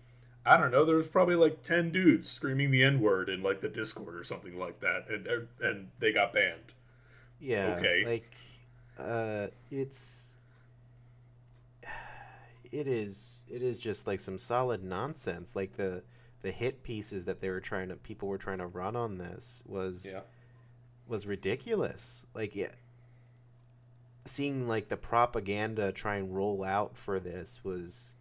I 0.44 0.56
don't 0.56 0.72
know. 0.72 0.84
There 0.84 0.96
was 0.96 1.06
probably 1.06 1.36
like 1.36 1.62
ten 1.62 1.92
dudes 1.92 2.28
screaming 2.28 2.72
the 2.72 2.82
N 2.82 3.00
word 3.00 3.28
in 3.28 3.44
like 3.44 3.60
the 3.60 3.68
Discord 3.68 4.16
or 4.16 4.24
something 4.24 4.58
like 4.58 4.80
that, 4.80 5.04
and 5.08 5.28
and 5.60 5.90
they 6.00 6.12
got 6.12 6.32
banned. 6.32 6.74
Yeah. 7.38 7.76
Okay. 7.78 8.02
Like, 8.04 8.36
uh, 8.98 9.48
it's 9.70 10.36
it 12.72 12.86
is 12.88 13.44
it 13.48 13.62
is 13.62 13.80
just 13.80 14.06
like 14.06 14.18
some 14.18 14.38
solid 14.38 14.82
nonsense. 14.82 15.54
Like 15.54 15.74
the 15.76 16.02
the 16.42 16.50
hit 16.50 16.82
pieces 16.82 17.24
that 17.24 17.40
they 17.40 17.50
were 17.50 17.60
trying 17.60 17.88
to 17.88 17.96
people 17.96 18.28
were 18.28 18.38
trying 18.38 18.58
to 18.58 18.66
run 18.66 18.96
on 18.96 19.18
this 19.18 19.62
was 19.66 20.12
Yeah. 20.14 20.20
Was 21.12 21.26
ridiculous. 21.26 22.26
Like 22.34 22.56
yeah, 22.56 22.72
seeing 24.24 24.66
like 24.66 24.88
the 24.88 24.96
propaganda 24.96 25.92
try 25.92 26.16
and 26.16 26.34
roll 26.34 26.64
out 26.64 26.96
for 26.96 27.20
this 27.20 27.62
was 27.62 28.16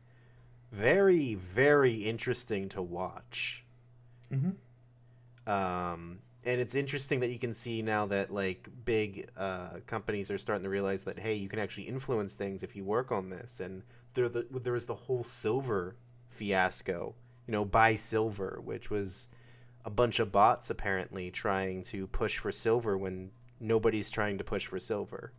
very 0.71 1.33
very 1.35 1.95
interesting 1.95 2.69
to 2.69 2.81
watch. 2.83 3.65
Mm-hmm. 4.31 5.51
um, 5.51 6.19
and 6.45 6.61
it's 6.61 6.73
interesting 6.73 7.19
that 7.19 7.31
you 7.31 7.37
can 7.37 7.53
see 7.53 7.81
now 7.81 8.05
that 8.05 8.31
like 8.31 8.69
big 8.85 9.29
uh, 9.35 9.79
companies 9.87 10.31
are 10.31 10.37
starting 10.37 10.63
to 10.63 10.69
realize 10.69 11.03
that 11.03 11.19
hey 11.19 11.33
you 11.33 11.49
can 11.49 11.59
actually 11.59 11.83
influence 11.83 12.33
things 12.33 12.63
if 12.63 12.73
you 12.73 12.85
work 12.85 13.11
on 13.11 13.29
this 13.29 13.59
and 13.59 13.83
there 14.13 14.29
the, 14.29 14.47
there 14.63 14.71
was 14.71 14.85
the 14.85 14.95
whole 14.95 15.23
silver 15.23 15.97
fiasco 16.29 17.13
you 17.45 17.51
know 17.51 17.65
buy 17.65 17.93
silver 17.93 18.61
which 18.63 18.89
was 18.89 19.27
a 19.85 19.89
bunch 19.89 20.19
of 20.19 20.31
bots 20.31 20.69
apparently 20.69 21.31
trying 21.31 21.83
to 21.83 22.07
push 22.07 22.37
for 22.37 22.51
silver 22.51 22.97
when 22.97 23.31
nobody's 23.59 24.09
trying 24.09 24.37
to 24.37 24.43
push 24.43 24.65
for 24.67 24.79
silver 24.79 25.33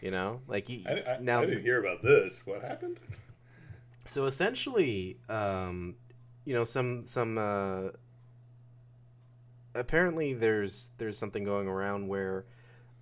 you 0.00 0.10
know 0.10 0.40
like 0.46 0.68
you, 0.68 0.82
I, 0.88 1.12
I, 1.12 1.18
now 1.20 1.42
I 1.42 1.46
didn't 1.46 1.62
hear 1.62 1.80
about 1.80 2.02
this. 2.02 2.46
What 2.46 2.62
happened? 2.62 2.98
so 4.04 4.24
essentially 4.24 5.18
um 5.28 5.96
you 6.44 6.54
know 6.54 6.64
some 6.64 7.04
some 7.04 7.36
uh 7.36 7.88
apparently 9.74 10.32
there's 10.34 10.90
there's 10.98 11.18
something 11.18 11.44
going 11.44 11.68
around 11.68 12.08
where 12.08 12.46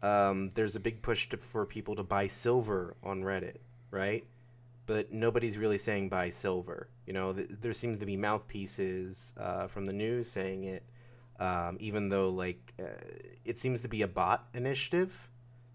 um 0.03 0.51
there's 0.51 0.75
a 0.77 0.81
big 0.81 1.01
push 1.01 1.29
to, 1.29 1.37
for 1.37 1.65
people 1.65 1.95
to 1.95 2.03
buy 2.03 2.27
silver 2.27 2.97
on 3.03 3.23
reddit 3.23 3.59
right 3.91 4.27
but 4.87 5.13
nobody's 5.13 5.59
really 5.59 5.79
saying 5.79 6.09
buy 6.09 6.29
silver. 6.31 6.89
You 7.07 7.13
know 7.13 7.33
th- 7.33 7.49
there 7.61 7.73
seems 7.73 7.99
to 7.99 8.07
be 8.07 8.17
mouthpieces 8.17 9.35
uh, 9.37 9.67
from 9.67 9.87
the 9.87 9.93
news 9.93 10.29
saying 10.31 10.65
it 10.65 10.83
um, 11.39 11.77
even 11.81 12.09
though 12.09 12.29
like 12.29 12.75
uh, 12.81 12.87
it 13.45 13.59
seems 13.59 13.81
to 13.83 13.89
be 13.89 14.03
a 14.03 14.09
bot 14.09 14.49
initiative 14.55 15.29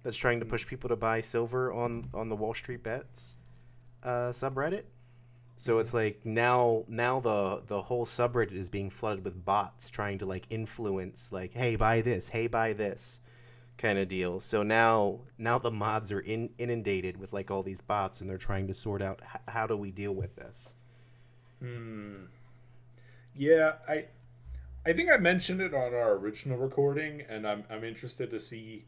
that's 0.03 0.17
trying 0.17 0.39
to 0.39 0.45
push 0.45 0.65
people 0.65 0.89
to 0.89 0.95
buy 0.95 1.21
silver 1.21 1.71
on 1.71 2.05
on 2.13 2.29
the 2.29 2.35
wall 2.35 2.53
street 2.53 2.83
bets 2.83 3.35
uh, 4.03 4.29
subreddit. 4.29 4.83
So 5.57 5.77
it's 5.77 5.93
like 5.93 6.25
now 6.25 6.85
now 6.87 7.19
the 7.19 7.61
the 7.67 7.81
whole 7.81 8.05
subreddit 8.05 8.53
is 8.53 8.69
being 8.69 8.89
flooded 8.89 9.23
with 9.23 9.45
bots 9.45 9.89
trying 9.89 10.17
to 10.19 10.25
like 10.25 10.45
influence 10.49 11.31
like 11.31 11.53
hey 11.53 11.75
buy 11.75 12.01
this, 12.01 12.29
hey 12.29 12.47
buy 12.47 12.73
this 12.73 13.21
kind 13.81 13.97
of 13.97 14.07
deal. 14.07 14.39
So 14.39 14.63
now 14.63 15.19
now 15.37 15.57
the 15.59 15.71
mods 15.71 16.11
are 16.11 16.19
in, 16.21 16.49
inundated 16.57 17.17
with 17.17 17.33
like 17.33 17.49
all 17.51 17.63
these 17.63 17.81
bots 17.81 18.21
and 18.21 18.29
they're 18.29 18.37
trying 18.37 18.67
to 18.67 18.73
sort 18.73 19.01
out 19.01 19.19
h- 19.23 19.41
how 19.47 19.67
do 19.67 19.75
we 19.75 19.91
deal 19.91 20.13
with 20.13 20.35
this. 20.35 20.75
Hmm. 21.59 22.25
Yeah, 23.35 23.73
I 23.87 24.05
I 24.85 24.93
think 24.93 25.09
I 25.09 25.17
mentioned 25.17 25.61
it 25.61 25.73
on 25.73 25.93
our 25.93 26.13
original 26.13 26.57
recording, 26.57 27.21
and 27.29 27.47
I'm 27.47 27.63
I'm 27.69 27.83
interested 27.83 28.29
to 28.31 28.39
see 28.39 28.85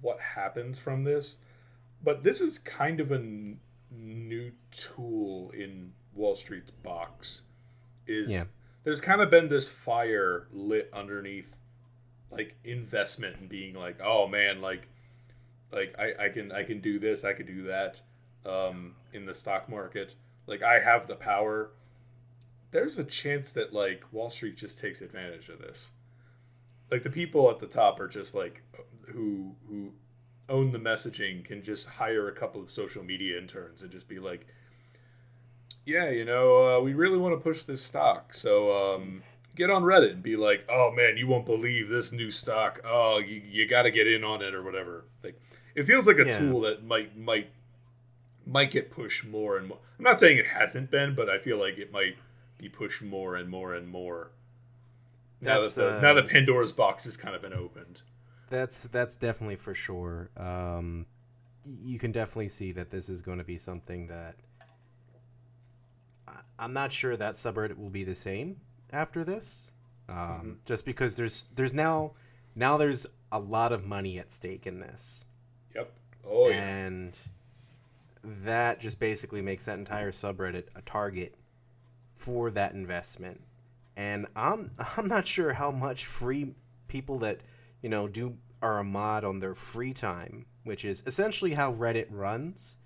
what 0.00 0.18
happens 0.20 0.78
from 0.78 1.04
this. 1.04 1.38
But 2.02 2.22
this 2.24 2.40
is 2.40 2.58
kind 2.58 3.00
of 3.00 3.12
a 3.12 3.16
n- 3.16 3.60
new 3.90 4.52
tool 4.70 5.50
in 5.50 5.92
Wall 6.14 6.34
Street's 6.36 6.70
box. 6.70 7.42
Is 8.06 8.30
Yeah. 8.30 8.44
there's 8.84 9.00
kind 9.02 9.20
of 9.20 9.30
been 9.30 9.48
this 9.50 9.68
fire 9.68 10.48
lit 10.50 10.88
underneath 10.92 11.54
like 12.30 12.56
investment 12.64 13.36
and 13.38 13.48
being 13.48 13.74
like, 13.74 14.00
oh 14.02 14.26
man, 14.26 14.60
like 14.60 14.88
like 15.72 15.94
I, 15.98 16.26
I 16.26 16.28
can 16.28 16.52
I 16.52 16.64
can 16.64 16.80
do 16.80 16.98
this, 16.98 17.24
I 17.24 17.32
can 17.32 17.46
do 17.46 17.64
that 17.64 18.00
um, 18.44 18.94
in 19.12 19.26
the 19.26 19.34
stock 19.34 19.68
market. 19.68 20.14
Like 20.46 20.62
I 20.62 20.80
have 20.80 21.06
the 21.06 21.16
power. 21.16 21.70
There's 22.70 22.98
a 22.98 23.04
chance 23.04 23.52
that 23.52 23.72
like 23.72 24.04
Wall 24.12 24.30
Street 24.30 24.56
just 24.56 24.80
takes 24.80 25.02
advantage 25.02 25.48
of 25.48 25.60
this. 25.60 25.92
Like 26.90 27.02
the 27.02 27.10
people 27.10 27.50
at 27.50 27.60
the 27.60 27.66
top 27.66 28.00
are 28.00 28.08
just 28.08 28.34
like 28.34 28.62
who 29.08 29.56
who 29.68 29.92
own 30.48 30.72
the 30.72 30.78
messaging 30.78 31.44
can 31.44 31.62
just 31.62 31.88
hire 31.88 32.28
a 32.28 32.32
couple 32.32 32.60
of 32.60 32.70
social 32.70 33.04
media 33.04 33.38
interns 33.38 33.82
and 33.82 33.90
just 33.90 34.08
be 34.08 34.18
like, 34.18 34.46
yeah, 35.86 36.10
you 36.10 36.24
know, 36.24 36.78
uh, 36.78 36.80
we 36.80 36.94
really 36.94 37.18
want 37.18 37.34
to 37.34 37.40
push 37.40 37.62
this 37.62 37.82
stock, 37.82 38.34
so 38.34 38.94
um, 38.94 39.22
get 39.60 39.70
on 39.70 39.82
Reddit 39.84 40.12
and 40.12 40.22
be 40.22 40.36
like, 40.36 40.64
oh 40.68 40.90
man, 40.90 41.16
you 41.16 41.26
won't 41.26 41.46
believe 41.46 41.88
this 41.88 42.12
new 42.12 42.30
stock. 42.30 42.80
Oh, 42.84 43.18
you, 43.18 43.40
you 43.48 43.68
got 43.68 43.82
to 43.82 43.90
get 43.90 44.06
in 44.06 44.24
on 44.24 44.42
it 44.42 44.54
or 44.54 44.62
whatever. 44.62 45.04
Like, 45.22 45.40
it 45.74 45.84
feels 45.84 46.06
like 46.06 46.18
a 46.18 46.26
Yeah. 46.26 46.38
tool 46.38 46.60
that 46.62 46.84
might 46.84 47.16
might 47.16 47.50
might 48.46 48.70
get 48.70 48.90
pushed 48.90 49.24
more 49.24 49.56
and 49.56 49.68
more. 49.68 49.78
I'm 49.98 50.04
not 50.04 50.18
saying 50.18 50.38
it 50.38 50.46
hasn't 50.46 50.90
been, 50.90 51.14
but 51.14 51.28
I 51.28 51.38
feel 51.38 51.58
like 51.58 51.78
it 51.78 51.92
might 51.92 52.16
be 52.58 52.68
pushed 52.68 53.02
more 53.02 53.36
and 53.36 53.48
more 53.48 53.74
and 53.74 53.86
more. 53.88 54.30
Now 55.40 55.60
That's, 55.60 55.74
that 55.76 55.82
the, 55.82 55.98
uh, 55.98 56.00
now 56.00 56.14
that 56.14 56.28
Pandora's 56.28 56.72
box 56.72 57.04
has 57.04 57.16
kind 57.16 57.34
of 57.36 57.42
been 57.42 57.52
opened. 57.54 58.02
That's 58.48 58.84
that's 58.88 59.16
definitely 59.16 59.56
for 59.56 59.74
sure. 59.74 60.30
Um, 60.36 61.06
you 61.64 61.98
can 61.98 62.10
definitely 62.12 62.48
see 62.48 62.72
that 62.72 62.90
this 62.90 63.08
is 63.08 63.22
going 63.22 63.38
to 63.38 63.44
be 63.44 63.56
something 63.56 64.06
that 64.08 64.34
I- 66.26 66.40
I'm 66.58 66.72
not 66.72 66.90
sure 66.92 67.16
that 67.16 67.34
subreddit 67.34 67.76
will 67.78 67.90
be 67.90 68.04
the 68.04 68.14
same 68.14 68.56
after 68.92 69.24
this. 69.24 69.72
Um, 70.08 70.16
Mhm. 70.16 70.66
Just 70.66 70.84
because 70.84 71.16
there's 71.16 71.44
there's 71.54 71.72
now 71.72 72.12
now 72.56 72.76
there's 72.76 73.06
a 73.32 73.38
lot 73.38 73.72
of 73.72 73.86
money 73.86 74.18
at 74.18 74.30
stake 74.30 74.66
in 74.66 74.80
this, 74.80 75.24
Yep. 75.74 75.92
Oh 76.24 76.48
yeah. 76.48 76.56
and 76.66 77.18
that 78.22 78.80
just 78.80 78.98
basically 78.98 79.40
makes 79.40 79.64
that 79.66 79.78
entire 79.78 80.10
subreddit 80.10 80.64
a 80.74 80.82
target 80.82 81.36
for 82.14 82.50
that 82.50 82.72
investment. 82.74 83.40
And 83.96 84.26
I'm 84.36 84.72
I'm 84.96 85.06
not 85.06 85.26
sure 85.26 85.52
how 85.52 85.70
much 85.70 86.06
free 86.06 86.54
people 86.88 87.18
that 87.20 87.40
you 87.82 87.88
know 87.88 88.08
do 88.08 88.36
are 88.62 88.78
a 88.80 88.84
mod 88.84 89.24
on 89.24 89.38
their 89.38 89.54
free 89.54 89.92
time, 89.94 90.44
which 90.64 90.84
is 90.84 91.02
essentially 91.06 91.54
how 91.54 91.72
Reddit 91.72 92.08
runs, 92.10 92.76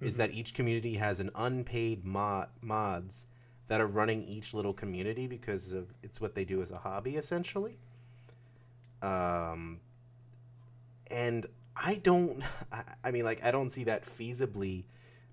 is 0.00 0.14
Mhm. 0.14 0.18
that 0.18 0.34
each 0.34 0.54
community 0.54 0.96
has 0.96 1.18
an 1.18 1.30
unpaid 1.34 2.04
mod 2.04 2.50
mods 2.60 3.26
that 3.68 3.80
are 3.80 3.86
running 3.86 4.22
each 4.22 4.54
little 4.54 4.74
community 4.74 5.26
because 5.26 5.72
of 5.72 5.92
it's 6.02 6.20
what 6.20 6.34
they 6.34 6.44
do 6.44 6.60
as 6.60 6.70
a 6.70 6.76
hobby 6.76 7.16
essentially. 7.16 7.78
Um, 9.02 9.80
and 11.10 11.46
I 11.76 11.96
don't, 11.96 12.42
I, 12.72 12.84
I 13.04 13.10
mean, 13.10 13.24
like, 13.24 13.44
I 13.44 13.50
don't 13.50 13.70
see 13.70 13.84
that 13.84 14.04
feasibly 14.04 14.84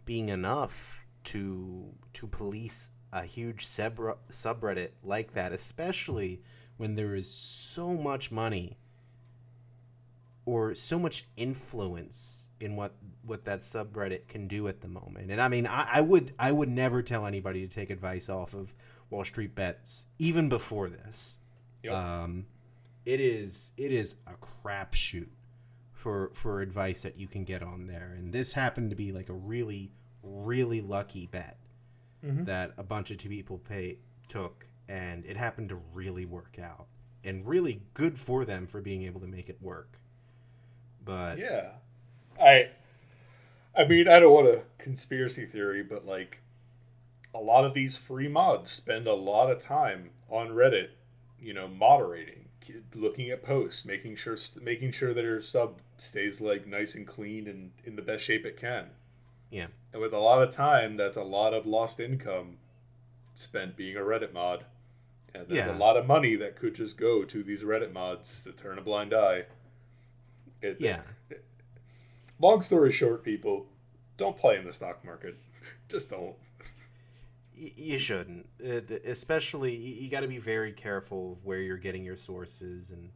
being 0.06 0.30
enough 0.30 0.98
to 1.24 1.94
to 2.14 2.28
police 2.28 2.92
a 3.14 3.24
huge 3.24 3.66
sub 3.66 4.00
subreddit 4.30 4.92
like 5.04 5.34
that, 5.34 5.52
especially 5.52 6.42
when 6.78 6.96
there 6.96 7.16
is 7.16 7.32
so 7.32 7.94
much 7.94 8.32
money 8.32 8.78
or 10.46 10.74
so 10.74 10.98
much 10.98 11.26
influence 11.38 12.50
in 12.60 12.76
what 12.76 12.94
what 13.24 13.46
that 13.46 13.60
subreddit 13.60 14.28
can 14.28 14.48
do 14.48 14.68
at 14.68 14.82
the 14.82 14.88
moment. 14.88 15.32
And 15.32 15.42
I 15.42 15.48
mean, 15.48 15.68
I, 15.68 15.88
I 15.94 16.02
would 16.02 16.34
I 16.40 16.52
would 16.52 16.70
never 16.70 17.02
tell 17.02 17.26
anybody 17.26 17.66
to 17.66 17.74
take 17.74 17.90
advice 17.90 18.30
off 18.30 18.54
of 18.54 18.74
Wall 19.10 19.24
Street 19.24 19.56
Bets 19.56 20.08
even 20.20 20.50
before 20.50 20.90
this. 20.90 21.40
Yep. 21.84 21.94
Um, 21.94 22.46
it 23.06 23.20
is 23.20 23.72
it 23.78 23.92
is 23.92 24.16
a 24.28 24.34
crapshoot 24.66 25.30
for 25.94 26.32
for 26.34 26.62
advice 26.62 27.04
that 27.04 27.18
you 27.18 27.28
can 27.28 27.44
get 27.44 27.62
on 27.62 27.88
there, 27.88 28.16
and 28.18 28.34
this 28.34 28.54
happened 28.54 28.90
to 28.90 28.96
be 28.96 29.12
like 29.12 29.30
a 29.30 29.34
really 29.34 29.92
really 30.24 30.82
lucky 30.82 31.28
bet 31.28 31.58
mm-hmm. 32.24 32.44
that 32.46 32.72
a 32.78 32.84
bunch 32.84 33.12
of 33.12 33.18
two 33.18 33.30
people 33.30 33.58
pay 33.58 33.98
took, 34.28 34.66
and 34.88 35.26
it 35.26 35.38
happened 35.38 35.70
to 35.70 35.80
really 35.94 36.26
work 36.26 36.58
out, 36.62 36.88
and 37.24 37.46
really 37.46 37.82
good 37.94 38.18
for 38.18 38.46
them 38.46 38.66
for 38.68 38.82
being 38.82 39.04
able 39.04 39.20
to 39.20 39.28
make 39.28 39.50
it 39.50 39.58
work. 39.62 40.00
But 41.04 41.38
yeah, 41.38 41.72
I, 42.40 42.70
I 43.76 43.86
mean, 43.86 44.08
I 44.08 44.20
don't 44.20 44.34
want 44.34 44.48
a 44.48 44.62
conspiracy 44.78 45.46
theory, 45.46 45.84
but 45.84 46.06
like, 46.06 46.40
a 47.34 47.40
lot 47.40 47.64
of 47.64 47.74
these 47.74 47.96
free 47.96 48.28
mods 48.28 48.70
spend 48.70 49.08
a 49.08 49.14
lot 49.14 49.50
of 49.50 49.58
time 49.60 50.10
on 50.30 50.50
Reddit, 50.50 50.90
you 51.42 51.54
know, 51.54 51.68
moderating, 51.68 52.50
looking 52.94 53.30
at 53.30 53.44
posts, 53.44 53.86
making 53.86 54.16
sure 54.16 54.38
making 54.62 54.92
sure 54.92 55.14
that 55.14 55.24
your 55.24 55.42
sub 55.42 55.80
stays 55.98 56.42
like 56.42 56.68
nice 56.68 56.96
and 56.96 57.08
clean 57.08 57.48
and 57.48 57.72
in 57.86 57.96
the 57.96 58.02
best 58.02 58.24
shape 58.24 58.46
it 58.46 58.60
can. 58.60 58.88
Yeah. 59.50 59.68
And 59.94 60.02
with 60.02 60.14
a 60.14 60.20
lot 60.20 60.42
of 60.42 60.52
time, 60.52 60.98
that's 60.98 61.18
a 61.18 61.24
lot 61.24 61.54
of 61.54 61.66
lost 61.66 62.00
income 62.00 62.58
spent 63.34 63.78
being 63.78 63.96
a 63.96 64.02
Reddit 64.02 64.34
mod. 64.34 64.66
And 65.34 65.48
there's 65.48 65.68
yeah. 65.68 65.76
a 65.76 65.78
lot 65.78 65.96
of 65.96 66.06
money 66.06 66.36
that 66.36 66.58
could 66.58 66.76
just 66.76 66.98
go 66.98 67.24
to 67.24 67.44
these 67.44 67.64
Reddit 67.64 67.94
mods 67.94 68.44
to 68.44 68.52
turn 68.52 68.78
a 68.78 68.82
blind 68.82 69.14
eye. 69.14 69.46
It, 70.62 70.78
yeah. 70.80 71.02
It, 71.30 71.44
long 72.42 72.62
story 72.62 72.92
short, 72.92 73.24
people, 73.24 73.68
don't 74.18 74.38
play 74.38 74.58
in 74.58 74.66
the 74.66 74.74
stock 74.74 75.04
market. 75.06 75.38
just 75.90 76.10
don't. 76.10 76.36
You 77.56 78.00
shouldn't, 78.00 78.48
uh, 78.66 78.82
especially 79.06 79.76
you 79.76 80.10
got 80.10 80.22
to 80.22 80.28
be 80.28 80.40
very 80.40 80.74
careful 80.74 81.34
of 81.34 81.46
where 81.46 81.60
you're 81.60 81.78
getting 81.78 82.04
your 82.04 82.16
sources. 82.16 82.90
And 82.90 83.12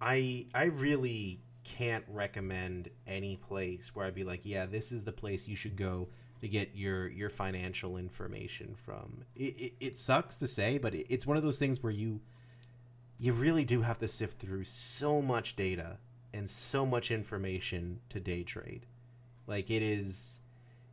I, 0.00 0.46
I 0.52 0.64
really 0.64 1.40
can't 1.62 2.04
recommend 2.08 2.88
any 3.06 3.36
place 3.36 3.94
where 3.94 4.06
I'd 4.06 4.14
be 4.14 4.24
like, 4.24 4.40
yeah, 4.44 4.66
this 4.66 4.90
is 4.90 5.04
the 5.04 5.12
place 5.12 5.46
you 5.46 5.54
should 5.54 5.76
go 5.76 6.08
to 6.40 6.48
get 6.48 6.70
your 6.74 7.08
your 7.08 7.28
financial 7.28 7.96
information 7.96 8.74
from. 8.74 9.24
It, 9.36 9.56
it, 9.56 9.72
it 9.78 9.96
sucks 9.96 10.38
to 10.38 10.46
say, 10.46 10.78
but 10.78 10.94
it, 10.94 11.06
it's 11.10 11.26
one 11.26 11.36
of 11.36 11.42
those 11.42 11.58
things 11.58 11.82
where 11.82 11.92
you 11.92 12.20
you 13.18 13.32
really 13.34 13.64
do 13.64 13.82
have 13.82 13.98
to 13.98 14.08
sift 14.08 14.38
through 14.38 14.64
so 14.64 15.20
much 15.20 15.54
data 15.54 15.98
and 16.34 16.48
so 16.48 16.86
much 16.86 17.10
information 17.10 18.00
to 18.08 18.20
day 18.20 18.42
trade. 18.42 18.86
Like 19.46 19.70
it 19.70 19.82
is 19.82 20.40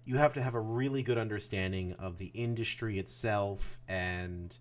you 0.06 0.18
have 0.18 0.34
to 0.34 0.42
have 0.42 0.56
a 0.56 0.60
really 0.60 1.04
good 1.04 1.18
understanding 1.18 1.94
of 2.00 2.18
the 2.18 2.32
industry 2.34 2.98
itself 2.98 3.80
and 3.90 4.58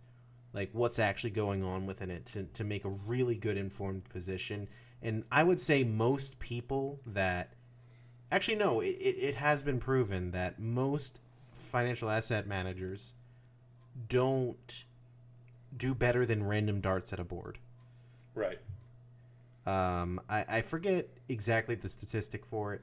like 0.53 0.71
what's 0.73 0.99
actually 0.99 1.31
going 1.31 1.63
on 1.63 1.87
within 1.87 2.11
it 2.11 2.27
to, 2.27 2.45
to 2.45 2.65
make 2.65 2.85
a 2.85 2.89
really 2.89 3.37
good 3.37 3.57
informed 3.57 4.03
position 4.09 4.67
and 5.03 5.25
I 5.31 5.45
would 5.45 5.61
say 5.61 5.85
most 5.85 6.39
people 6.39 7.01
that 7.07 7.53
actually 8.33 8.57
no, 8.57 8.81
it, 8.81 8.97
it 8.99 9.35
has 9.37 9.63
been 9.63 9.79
proven 9.79 10.33
that 10.33 10.59
most 10.59 11.21
financial 11.53 12.11
asset 12.11 12.47
managers 12.47 13.15
don't 14.09 14.85
do 15.77 15.95
better 15.95 16.25
than 16.25 16.43
random 16.43 16.81
darts 16.81 17.13
at 17.13 17.21
a 17.21 17.25
board. 17.25 17.59
Right. 18.35 18.59
Um, 19.67 20.21
I, 20.29 20.45
I 20.49 20.61
forget 20.63 21.09
exactly 21.29 21.75
the 21.75 21.89
statistic 21.89 22.47
for 22.47 22.75
it, 22.75 22.83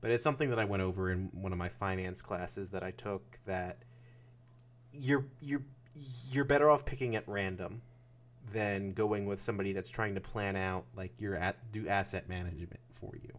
but 0.00 0.10
it's 0.10 0.24
something 0.24 0.50
that 0.50 0.58
I 0.58 0.64
went 0.64 0.82
over 0.82 1.10
in 1.10 1.30
one 1.32 1.52
of 1.52 1.58
my 1.58 1.68
finance 1.68 2.20
classes 2.20 2.70
that 2.70 2.82
I 2.82 2.90
took 2.90 3.38
that 3.46 3.78
you're 4.92 5.24
you're 5.40 5.62
you're 6.30 6.44
better 6.44 6.70
off 6.70 6.84
picking 6.84 7.14
at 7.16 7.26
random 7.28 7.82
than 8.52 8.92
going 8.92 9.26
with 9.26 9.40
somebody 9.40 9.72
that's 9.72 9.90
trying 9.90 10.14
to 10.14 10.20
plan 10.20 10.56
out 10.56 10.84
like 10.96 11.12
your 11.20 11.36
at 11.36 11.56
do 11.72 11.88
asset 11.88 12.28
management 12.28 12.80
for 12.92 13.12
you. 13.22 13.30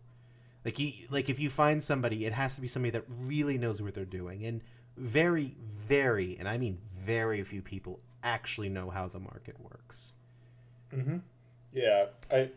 Like 0.64 0.80
you, 0.80 0.92
like 1.12 1.30
if 1.30 1.40
you 1.40 1.50
find 1.50 1.84
somebody, 1.84 2.26
it 2.26 2.34
has 2.34 2.56
to 2.56 2.62
be 2.62 2.68
somebody 2.68 2.92
that 2.92 3.06
really 3.08 3.58
knows 3.58 3.82
what 3.82 3.94
they're 3.94 4.04
doing, 4.04 4.46
and 4.46 4.62
very, 4.98 5.56
very, 5.76 6.38
and 6.40 6.48
I 6.48 6.58
mean 6.58 6.80
very 6.98 7.44
few 7.44 7.62
people 7.62 8.00
actually 8.24 8.70
know 8.70 8.90
how 8.90 9.08
the 9.08 9.20
market 9.20 9.56
works. 9.60 10.14
Mm-hmm. 10.92 11.18
Yeah, 11.72 12.06
I, 12.32 12.50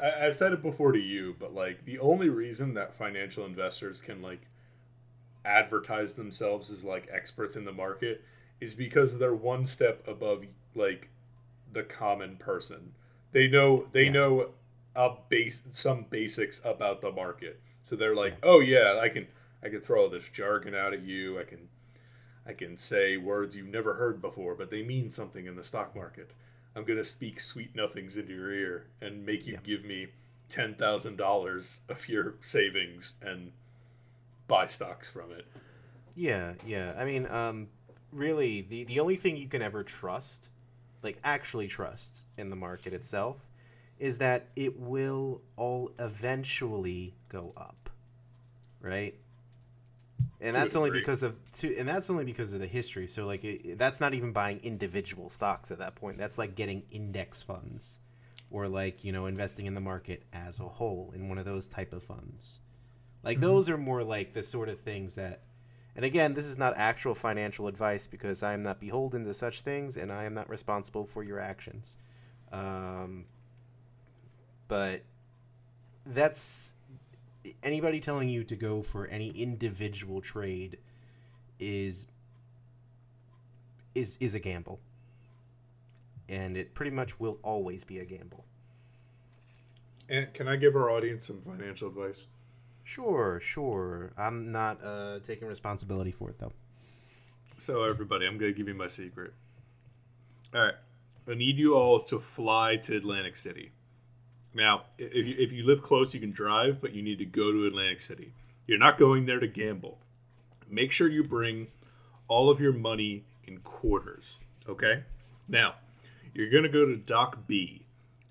I 0.00 0.26
I've 0.26 0.34
said 0.34 0.52
it 0.52 0.62
before 0.62 0.92
to 0.92 0.98
you, 0.98 1.36
but 1.38 1.54
like 1.54 1.84
the 1.84 1.98
only 1.98 2.28
reason 2.28 2.74
that 2.74 2.96
financial 2.96 3.44
investors 3.44 4.00
can 4.00 4.22
like 4.22 4.42
advertise 5.44 6.14
themselves 6.14 6.70
as 6.70 6.84
like 6.84 7.08
experts 7.12 7.56
in 7.56 7.64
the 7.64 7.72
market 7.72 8.22
is 8.60 8.76
because 8.76 9.18
they're 9.18 9.34
one 9.34 9.64
step 9.64 10.06
above 10.06 10.44
like 10.74 11.08
the 11.72 11.82
common 11.82 12.36
person. 12.36 12.92
They 13.32 13.48
know 13.48 13.86
they 13.92 14.04
yeah. 14.04 14.12
know 14.12 14.50
a 14.94 15.10
base 15.28 15.62
some 15.70 16.06
basics 16.10 16.60
about 16.64 17.00
the 17.00 17.12
market. 17.12 17.60
So 17.82 17.96
they're 17.96 18.16
like, 18.16 18.34
yeah. 18.42 18.50
"Oh 18.50 18.60
yeah, 18.60 18.98
I 19.00 19.08
can 19.08 19.26
I 19.62 19.68
can 19.68 19.80
throw 19.80 20.02
all 20.02 20.10
this 20.10 20.28
jargon 20.28 20.74
out 20.74 20.92
at 20.92 21.02
you. 21.02 21.38
I 21.38 21.44
can 21.44 21.68
I 22.46 22.52
can 22.52 22.76
say 22.76 23.16
words 23.16 23.56
you've 23.56 23.68
never 23.68 23.94
heard 23.94 24.20
before, 24.20 24.54
but 24.54 24.70
they 24.70 24.82
mean 24.82 25.10
something 25.10 25.46
in 25.46 25.56
the 25.56 25.64
stock 25.64 25.94
market. 25.94 26.30
I'm 26.78 26.84
going 26.84 26.98
to 26.98 27.04
speak 27.04 27.40
sweet 27.40 27.74
nothings 27.74 28.16
into 28.16 28.32
your 28.32 28.52
ear 28.52 28.86
and 29.00 29.26
make 29.26 29.46
you 29.46 29.54
yeah. 29.54 29.60
give 29.62 29.84
me 29.84 30.08
$10,000 30.48 31.80
of 31.88 32.08
your 32.08 32.34
savings 32.40 33.18
and 33.22 33.52
buy 34.46 34.66
stocks 34.66 35.08
from 35.08 35.32
it." 35.32 35.46
Yeah, 36.14 36.54
yeah. 36.66 36.94
I 36.96 37.04
mean, 37.04 37.30
um 37.30 37.68
really 38.12 38.62
the 38.62 38.84
the 38.84 39.00
only 39.00 39.16
thing 39.16 39.36
you 39.36 39.48
can 39.48 39.62
ever 39.62 39.82
trust 39.82 40.50
like 41.02 41.18
actually 41.24 41.68
trust 41.68 42.22
in 42.36 42.50
the 42.50 42.56
market 42.56 42.92
itself 42.92 43.36
is 43.98 44.18
that 44.18 44.46
it 44.56 44.78
will 44.78 45.40
all 45.56 45.90
eventually 45.98 47.14
go 47.28 47.52
up 47.56 47.90
right 48.80 49.14
and 50.40 50.54
that's 50.54 50.76
only 50.76 50.90
because 50.90 51.22
of 51.22 51.34
to, 51.52 51.76
and 51.76 51.88
that's 51.88 52.10
only 52.10 52.24
because 52.24 52.52
of 52.52 52.60
the 52.60 52.66
history 52.66 53.06
so 53.06 53.26
like 53.26 53.44
it, 53.44 53.78
that's 53.78 54.00
not 54.00 54.14
even 54.14 54.32
buying 54.32 54.60
individual 54.62 55.28
stocks 55.28 55.70
at 55.70 55.78
that 55.78 55.94
point 55.94 56.16
that's 56.18 56.38
like 56.38 56.54
getting 56.54 56.82
index 56.90 57.42
funds 57.42 58.00
or 58.50 58.68
like 58.68 59.04
you 59.04 59.12
know 59.12 59.26
investing 59.26 59.66
in 59.66 59.74
the 59.74 59.80
market 59.80 60.22
as 60.32 60.60
a 60.60 60.64
whole 60.64 61.12
in 61.14 61.28
one 61.28 61.38
of 61.38 61.44
those 61.44 61.68
type 61.68 61.92
of 61.92 62.02
funds 62.02 62.60
like 63.24 63.38
mm-hmm. 63.38 63.46
those 63.46 63.68
are 63.68 63.78
more 63.78 64.02
like 64.02 64.32
the 64.32 64.42
sort 64.42 64.68
of 64.68 64.80
things 64.80 65.14
that 65.14 65.42
and 65.98 66.04
again, 66.04 66.32
this 66.32 66.46
is 66.46 66.56
not 66.56 66.74
actual 66.76 67.12
financial 67.12 67.66
advice 67.66 68.06
because 68.06 68.44
I 68.44 68.52
am 68.52 68.60
not 68.60 68.78
beholden 68.78 69.24
to 69.24 69.34
such 69.34 69.62
things 69.62 69.96
and 69.96 70.12
I 70.12 70.26
am 70.26 70.32
not 70.32 70.48
responsible 70.48 71.04
for 71.04 71.24
your 71.24 71.40
actions. 71.40 71.98
Um, 72.52 73.24
but 74.68 75.02
that's 76.06 76.76
anybody 77.62 78.00
telling 78.00 78.28
you 78.28 78.44
to 78.44 78.56
go 78.56 78.82
for 78.82 79.06
any 79.06 79.30
individual 79.30 80.20
trade 80.20 80.78
is 81.58 82.06
is 83.94 84.16
is 84.20 84.34
a 84.34 84.40
gamble. 84.40 84.80
And 86.28 86.56
it 86.56 86.74
pretty 86.74 86.90
much 86.90 87.18
will 87.18 87.38
always 87.42 87.84
be 87.84 87.98
a 88.00 88.04
gamble. 88.04 88.44
And 90.08 90.32
can 90.32 90.48
I 90.48 90.56
give 90.56 90.76
our 90.76 90.90
audience 90.90 91.26
some 91.26 91.40
financial 91.42 91.88
advice? 91.88 92.28
Sure, 92.84 93.38
sure. 93.40 94.12
I'm 94.16 94.50
not 94.50 94.82
uh, 94.82 95.18
taking 95.26 95.48
responsibility 95.48 96.12
for 96.12 96.30
it 96.30 96.38
though. 96.38 96.52
So 97.56 97.84
everybody, 97.84 98.26
I'm 98.26 98.38
gonna 98.38 98.52
give 98.52 98.68
you 98.68 98.74
my 98.74 98.86
secret. 98.86 99.34
All 100.54 100.62
right, 100.62 100.74
I 101.28 101.34
need 101.34 101.58
you 101.58 101.74
all 101.74 102.00
to 102.04 102.18
fly 102.18 102.76
to 102.76 102.96
Atlantic 102.96 103.36
City. 103.36 103.72
Now, 104.58 104.82
if 104.98 105.26
you, 105.26 105.36
if 105.38 105.52
you 105.52 105.64
live 105.64 105.82
close, 105.82 106.12
you 106.12 106.20
can 106.20 106.32
drive, 106.32 106.80
but 106.80 106.92
you 106.92 107.02
need 107.02 107.18
to 107.18 107.24
go 107.24 107.52
to 107.52 107.66
Atlantic 107.66 108.00
City. 108.00 108.32
You're 108.66 108.78
not 108.78 108.98
going 108.98 109.24
there 109.24 109.40
to 109.40 109.46
gamble. 109.46 109.98
Make 110.68 110.92
sure 110.92 111.08
you 111.08 111.24
bring 111.24 111.68
all 112.26 112.50
of 112.50 112.60
your 112.60 112.72
money 112.72 113.24
in 113.46 113.58
quarters. 113.58 114.40
Okay. 114.68 115.04
Now, 115.48 115.76
you're 116.34 116.50
gonna 116.50 116.68
go 116.68 116.84
to 116.84 116.96
Dock 116.96 117.46
B. 117.46 117.86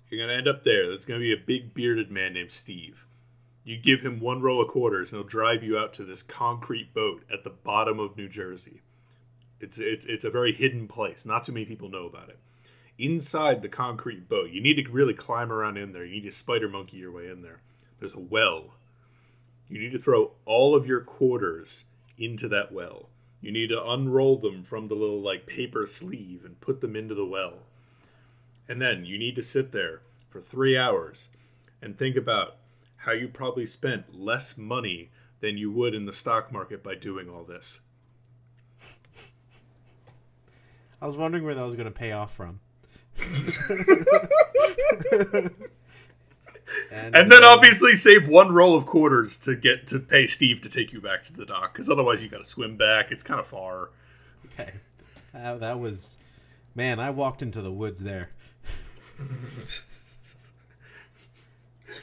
You're 0.08 0.24
gonna 0.24 0.38
end 0.38 0.46
up 0.46 0.62
there. 0.62 0.88
That's 0.88 1.04
gonna 1.04 1.20
be 1.20 1.32
a 1.32 1.36
big 1.36 1.74
bearded 1.74 2.10
man 2.10 2.34
named 2.34 2.52
Steve 2.52 3.04
you 3.68 3.76
give 3.76 4.00
him 4.00 4.18
one 4.18 4.40
roll 4.40 4.62
of 4.62 4.68
quarters 4.68 5.12
and 5.12 5.20
he'll 5.20 5.28
drive 5.28 5.62
you 5.62 5.76
out 5.76 5.92
to 5.92 6.02
this 6.02 6.22
concrete 6.22 6.94
boat 6.94 7.22
at 7.30 7.44
the 7.44 7.50
bottom 7.50 8.00
of 8.00 8.16
New 8.16 8.26
Jersey. 8.26 8.80
It's 9.60 9.78
it's 9.78 10.06
it's 10.06 10.24
a 10.24 10.30
very 10.30 10.54
hidden 10.54 10.88
place. 10.88 11.26
Not 11.26 11.44
too 11.44 11.52
many 11.52 11.66
people 11.66 11.90
know 11.90 12.06
about 12.06 12.30
it. 12.30 12.38
Inside 12.98 13.62
the 13.62 13.68
concrete 13.68 14.28
boat. 14.28 14.50
You 14.50 14.60
need 14.60 14.74
to 14.74 14.90
really 14.90 15.14
climb 15.14 15.52
around 15.52 15.76
in 15.76 15.92
there. 15.92 16.04
You 16.04 16.14
need 16.14 16.24
to 16.24 16.30
spider 16.30 16.68
monkey 16.68 16.96
your 16.96 17.12
way 17.12 17.28
in 17.28 17.42
there. 17.42 17.60
There's 17.98 18.14
a 18.14 18.20
well. 18.20 18.74
You 19.68 19.78
need 19.78 19.92
to 19.92 19.98
throw 19.98 20.32
all 20.44 20.74
of 20.74 20.86
your 20.86 21.00
quarters 21.00 21.84
into 22.18 22.48
that 22.48 22.72
well. 22.72 23.08
You 23.40 23.52
need 23.52 23.68
to 23.68 23.90
unroll 23.90 24.38
them 24.38 24.64
from 24.64 24.88
the 24.88 24.94
little 24.94 25.20
like 25.20 25.46
paper 25.46 25.86
sleeve 25.86 26.44
and 26.44 26.60
put 26.60 26.80
them 26.80 26.96
into 26.96 27.14
the 27.14 27.24
well. 27.24 27.58
And 28.68 28.82
then 28.82 29.04
you 29.04 29.18
need 29.18 29.36
to 29.36 29.42
sit 29.42 29.70
there 29.70 30.00
for 30.28 30.40
three 30.40 30.76
hours 30.76 31.30
and 31.80 31.96
think 31.96 32.16
about 32.16 32.56
how 32.96 33.12
you 33.12 33.28
probably 33.28 33.66
spent 33.66 34.18
less 34.18 34.58
money 34.58 35.10
than 35.40 35.56
you 35.56 35.70
would 35.70 35.94
in 35.94 36.04
the 36.04 36.12
stock 36.12 36.50
market 36.50 36.82
by 36.82 36.96
doing 36.96 37.28
all 37.28 37.44
this. 37.44 37.80
I 41.00 41.06
was 41.06 41.16
wondering 41.16 41.44
where 41.44 41.54
that 41.54 41.64
was 41.64 41.76
going 41.76 41.86
to 41.86 41.92
pay 41.92 42.10
off 42.10 42.34
from. 42.34 42.58
And, 46.90 47.16
and, 47.16 47.32
then 47.32 47.44
uh, 47.44 47.48
obviously 47.48 47.94
save 47.94 48.28
one 48.28 48.52
roll 48.52 48.76
of 48.76 48.86
quarters 48.86 49.38
to 49.40 49.56
get 49.56 49.86
to 49.88 49.98
pay 49.98 50.26
Steve 50.26 50.60
to 50.62 50.68
take 50.68 50.92
you 50.92 51.00
back 51.00 51.24
to 51.24 51.32
the 51.32 51.46
dock 51.46 51.72
because 51.72 51.88
otherwise 51.90 52.22
you 52.22 52.28
got 52.28 52.38
to 52.38 52.44
swim 52.44 52.76
back. 52.76 53.10
It's 53.10 53.22
kind 53.22 53.40
of 53.40 53.46
far. 53.46 53.90
Okay, 54.46 54.72
uh, 55.34 55.56
that 55.56 55.80
was 55.80 56.18
man. 56.74 57.00
I 57.00 57.10
walked 57.10 57.42
into 57.42 57.62
the 57.62 57.72
woods 57.72 58.02
there. 58.02 58.30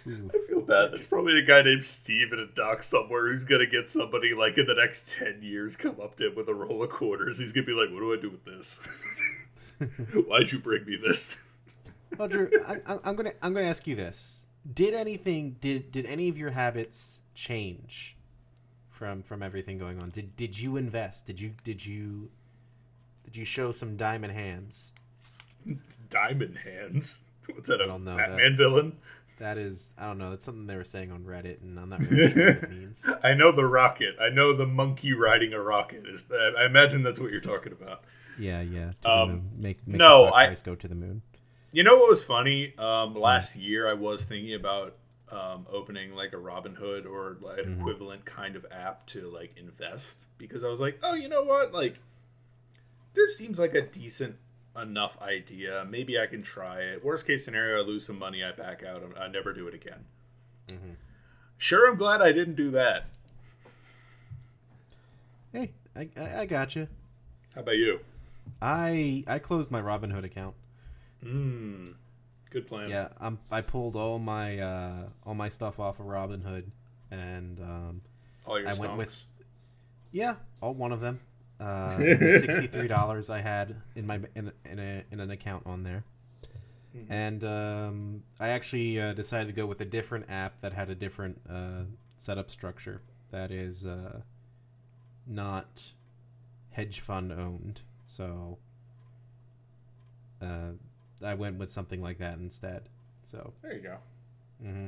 I 0.07 0.38
feel 0.47 0.61
bad. 0.61 0.91
There's 0.91 1.07
probably 1.07 1.39
a 1.39 1.45
guy 1.45 1.63
named 1.63 1.84
Steve 1.84 2.32
in 2.32 2.39
a 2.39 2.47
dock 2.47 2.84
somewhere 2.84 3.28
who's 3.28 3.43
gonna 3.43 3.66
get 3.66 3.89
somebody 3.89 4.34
like 4.34 4.57
in 4.57 4.68
the 4.68 4.76
next 4.76 5.18
ten 5.18 5.41
years 5.41 5.76
come 5.76 5.99
up 6.01 6.16
to 6.18 6.28
him 6.28 6.36
with 6.36 6.47
a 6.47 6.53
roll 6.53 6.84
of 6.84 6.89
quarters. 6.89 7.39
He's 7.39 7.51
gonna 7.51 7.66
be 7.66 7.74
like, 7.74 7.89
"What 7.91 7.99
do 7.99 8.13
I 8.13 8.18
do 8.18 8.30
with 8.30 8.45
this? 8.45 8.88
Why'd 10.28 10.51
you 10.51 10.59
bring 10.59 10.86
me 10.86 10.97
this?" 10.97 11.41
Well, 12.17 12.30
Drew, 12.30 12.49
I, 12.65 12.78
I'm 13.03 13.15
gonna 13.17 13.34
I'm 13.41 13.53
gonna 13.53 13.67
ask 13.67 13.86
you 13.88 13.95
this: 13.95 14.45
Did 14.73 14.93
anything 14.93 15.57
did 15.59 15.91
did 15.91 16.05
any 16.05 16.30
of 16.30 16.38
your 16.38 16.51
habits 16.51 17.19
change 17.34 18.15
from 18.89 19.21
from 19.21 19.43
everything 19.43 19.78
going 19.78 20.01
on? 20.01 20.11
Did 20.11 20.34
did 20.38 20.57
you 20.57 20.78
invest? 20.78 21.26
Did 21.26 21.41
you 21.41 21.51
did 21.65 21.86
you 21.86 22.30
did 23.26 23.36
you 23.36 23.43
show 23.43 23.73
some 23.73 23.97
diamond 23.97 24.32
hands? 24.32 24.93
Diamond 26.09 26.57
hands. 26.57 27.23
What's 27.53 27.67
that? 27.67 27.82
A 27.82 27.88
don't 27.88 28.05
know, 28.05 28.15
Batman 28.15 28.51
that- 28.51 28.57
villain? 28.57 28.97
That 29.38 29.57
is, 29.57 29.93
I 29.97 30.05
don't 30.05 30.17
know. 30.17 30.30
That's 30.30 30.45
something 30.45 30.65
they 30.65 30.78
were 30.78 30.86
saying 30.86 31.11
on 31.11 31.26
Reddit, 31.26 31.61
and 31.61 31.78
I'm 31.78 31.89
not 31.89 31.99
really 31.99 32.32
sure 32.32 32.45
what 32.53 32.63
it 32.63 32.71
means. 32.71 33.09
I 33.21 33.34
know 33.34 33.51
the 33.51 33.65
rocket. 33.65 34.15
I 34.21 34.30
know 34.30 34.53
the 34.55 34.65
monkey 34.65 35.11
riding 35.11 35.51
a 35.51 35.59
rocket. 35.59 36.05
Is 36.07 36.23
that? 36.26 36.53
I 36.57 36.65
imagine 36.65 37.03
that's 37.03 37.19
what 37.19 37.32
you're 37.32 37.41
talking 37.41 37.73
about. 37.73 38.05
Yeah, 38.38 38.61
yeah. 38.61 38.91
To 39.01 39.09
Um. 39.09 39.49
Make, 39.57 39.86
make 39.88 39.97
no, 39.97 40.25
I- 40.33 40.53
go 40.63 40.75
to 40.75 40.88
the 40.88 40.95
moon. 40.95 41.21
You 41.71 41.83
know 41.83 41.97
what 41.97 42.07
was 42.09 42.23
funny? 42.23 42.73
Um, 42.77 43.15
last 43.15 43.55
year, 43.57 43.89
I 43.89 43.93
was 43.93 44.25
thinking 44.25 44.53
about 44.53 44.95
um, 45.29 45.65
opening 45.69 46.13
like 46.13 46.31
a 46.33 46.38
Robinhood 46.38 47.05
or 47.05 47.31
an 47.57 47.65
Mhm. 47.65 47.79
equivalent 47.79 48.23
kind 48.25 48.55
of 48.55 48.65
app 48.71 49.05
to 49.07 49.27
like 49.29 49.57
invest 49.57 50.27
because 50.38 50.63
I 50.63 50.69
was 50.69 50.79
like, 50.79 50.99
oh, 51.03 51.15
you 51.15 51.27
know 51.27 51.43
what? 51.43 51.73
Like, 51.73 51.97
this 53.13 53.38
seems 53.38 53.59
like 53.59 53.73
a 53.73 53.81
decent 53.81 54.36
enough 54.81 55.17
idea. 55.21 55.86
Maybe 55.89 56.17
I 56.19 56.27
can 56.27 56.43
try 56.43 56.81
it. 56.81 57.03
Worst 57.03 57.25
case 57.27 57.43
scenario, 57.43 57.83
I 57.83 57.86
lose 57.86 58.05
some 58.05 58.19
money, 58.19 58.43
I 58.43 58.51
back 58.53 58.83
out, 58.83 59.01
and 59.03 59.17
I 59.17 59.27
never 59.27 59.51
do 59.51 59.67
it 59.67 59.73
again. 59.73 60.05
Mhm. 60.67 60.95
Sure, 61.57 61.89
I'm 61.89 61.97
glad 61.97 62.21
I 62.21 62.31
didn't 62.31 62.55
do 62.55 62.71
that. 62.71 63.05
Hey, 65.51 65.71
I, 65.95 66.09
I, 66.17 66.39
I 66.41 66.45
got 66.45 66.75
you. 66.75 66.88
How 67.55 67.61
about 67.61 67.77
you? 67.77 67.99
I 68.61 69.23
I 69.27 69.39
closed 69.39 69.71
my 69.71 69.81
Robinhood 69.81 70.23
account. 70.23 70.55
Hmm. 71.23 71.91
Good 72.51 72.67
plan. 72.67 72.89
Yeah, 72.89 73.09
I'm, 73.19 73.39
I 73.51 73.61
pulled 73.61 73.95
all 73.95 74.17
my 74.19 74.59
uh, 74.59 75.09
all 75.25 75.33
my 75.35 75.49
stuff 75.49 75.79
off 75.79 75.99
of 75.99 76.05
Robinhood, 76.05 76.65
and 77.11 77.59
um, 77.59 78.01
All 78.45 78.59
your 78.59 78.69
I 78.69 78.73
went 78.79 78.95
with- 78.97 79.25
yeah, 80.11 80.35
all 80.61 80.73
one 80.73 80.91
of 80.93 81.01
them. 81.01 81.19
Uh, 81.59 81.97
Sixty 82.39 82.67
three 82.67 82.87
dollars 82.87 83.29
I 83.29 83.39
had 83.39 83.75
in 83.95 84.05
my 84.07 84.19
in 84.35 84.51
in, 84.65 84.79
a, 84.79 85.03
in 85.11 85.19
an 85.19 85.31
account 85.31 85.63
on 85.65 85.83
there, 85.83 86.03
Mhm. 86.95 87.05
and 87.09 87.43
um, 87.43 88.23
I 88.39 88.49
actually 88.49 88.99
uh, 89.01 89.13
decided 89.13 89.47
to 89.47 89.53
go 89.53 89.65
with 89.65 89.81
a 89.81 89.85
different 89.85 90.25
app 90.29 90.61
that 90.61 90.71
had 90.73 90.89
a 90.89 90.95
different 90.95 91.41
uh, 91.49 91.83
setup 92.17 92.49
structure 92.49 93.01
that 93.31 93.51
is 93.51 93.85
uh, 93.85 94.21
not 95.27 95.93
hedge 96.71 96.99
fund 96.99 97.31
owned. 97.33 97.81
So 98.08 98.58
uh, 100.41 100.72
I 101.24 101.34
went 101.34 101.58
with 101.58 101.70
something 101.70 102.01
like 102.01 102.20
that 102.20 102.38
instead. 102.38 102.89
So. 103.22 103.53
There 103.62 103.74
you 103.74 103.82
go. 103.82 103.97
Mm-hmm. 104.64 104.88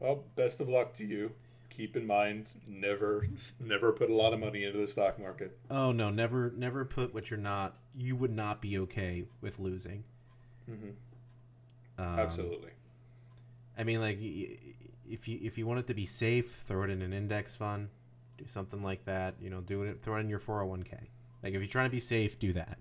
Well, 0.00 0.24
best 0.36 0.60
of 0.60 0.68
luck 0.68 0.92
to 0.94 1.06
you. 1.06 1.32
Keep 1.70 1.96
in 1.96 2.06
mind, 2.06 2.50
never, 2.68 3.26
never 3.60 3.90
put 3.92 4.08
a 4.08 4.14
lot 4.14 4.32
of 4.32 4.38
money 4.38 4.64
into 4.64 4.78
the 4.78 4.86
stock 4.86 5.18
market. 5.18 5.58
Oh 5.70 5.90
no, 5.90 6.08
never, 6.08 6.52
never 6.56 6.84
put 6.84 7.12
what 7.12 7.30
you're 7.30 7.40
not. 7.40 7.76
You 7.96 8.14
would 8.14 8.30
not 8.30 8.62
be 8.62 8.78
okay 8.78 9.24
with 9.40 9.58
losing. 9.58 10.04
Mm-hmm. 10.70 10.90
Um, 11.98 12.18
Absolutely. 12.20 12.70
I 13.76 13.84
mean, 13.84 14.00
like, 14.00 14.18
if 14.20 15.26
you 15.28 15.38
if 15.42 15.58
you 15.58 15.66
want 15.66 15.80
it 15.80 15.86
to 15.88 15.94
be 15.94 16.06
safe, 16.06 16.50
throw 16.52 16.84
it 16.84 16.90
in 16.90 17.02
an 17.02 17.12
index 17.12 17.56
fund, 17.56 17.88
do 18.38 18.46
something 18.46 18.82
like 18.82 19.04
that. 19.06 19.34
You 19.40 19.50
know, 19.50 19.60
do 19.60 19.82
it. 19.82 20.02
Throw 20.02 20.16
it 20.16 20.20
in 20.20 20.28
your 20.28 20.38
401k. 20.38 21.08
Like, 21.44 21.54
if 21.54 21.60
you're 21.60 21.68
trying 21.68 21.86
to 21.86 21.92
be 21.92 22.00
safe, 22.00 22.38
do 22.40 22.54
that. 22.54 22.78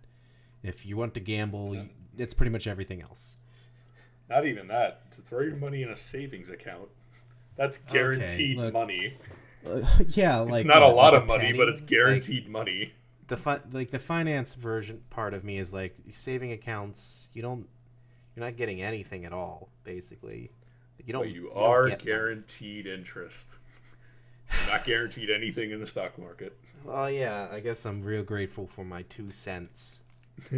If 0.64 0.86
you 0.86 0.97
want 0.97 1.14
to 1.16 1.20
gamble, 1.20 1.76
you, 1.76 1.89
it's 2.18 2.34
pretty 2.34 2.49
much 2.51 2.66
everything 2.66 3.01
else. 3.01 3.38
Not 4.30 4.47
even 4.47 4.68
that. 4.70 5.11
To 5.11 5.22
throw 5.22 5.41
your 5.41 5.57
money 5.57 5.84
in 5.84 5.89
a 5.89 5.95
savings 5.97 6.49
account, 6.49 6.88
that's 7.57 7.78
guaranteed 7.78 8.57
look, 8.57 8.74
money. 8.74 9.18
Uh, 9.70 9.82
yeah, 10.09 10.39
like 10.39 10.61
it's 10.61 10.68
not 10.68 10.82
a 10.82 10.88
lot 10.88 11.14
like 11.14 11.22
of 11.24 11.28
money, 11.28 11.45
penny? 11.47 11.57
but 11.57 11.68
it's 11.70 11.82
Like, 11.82 11.89
guaranteed 11.89 12.49
money. 12.49 12.93
the 13.28 13.38
fi- 13.38 13.59
like 13.74 13.91
the 13.91 13.99
finance 13.99 14.55
version 14.55 15.01
part 15.09 15.34
of 15.34 15.43
me 15.43 15.57
is 15.57 15.74
like 15.74 15.95
saving 16.09 16.53
accounts. 16.53 17.30
You 17.34 17.41
don't. 17.41 17.68
You're 18.36 18.45
not 18.45 18.55
getting 18.57 18.82
anything 18.82 19.26
at 19.26 19.34
all, 19.34 19.70
basically. 19.84 20.51
Like, 20.97 21.07
you 21.07 21.14
don't. 21.14 21.30
You 21.30 21.49
don't 21.51 21.57
are 21.61 21.84
get 21.89 21.99
money. 21.99 22.05
guaranteed 22.05 22.88
interest. 22.88 23.57
You're 24.51 24.74
not 24.74 24.86
guaranteed 24.86 25.30
anything 25.30 25.72
in 25.72 25.80
the 25.80 25.88
stock 25.88 26.18
market. 26.18 26.57
Oh 26.86 27.07
yeah, 27.07 27.47
I 27.51 27.59
guess 27.59 27.86
I'm 27.86 28.03
real 28.03 28.23
grateful 28.23 28.67
for 28.67 28.84
my 28.84 29.03
two 29.03 29.31
cents. 29.31 30.01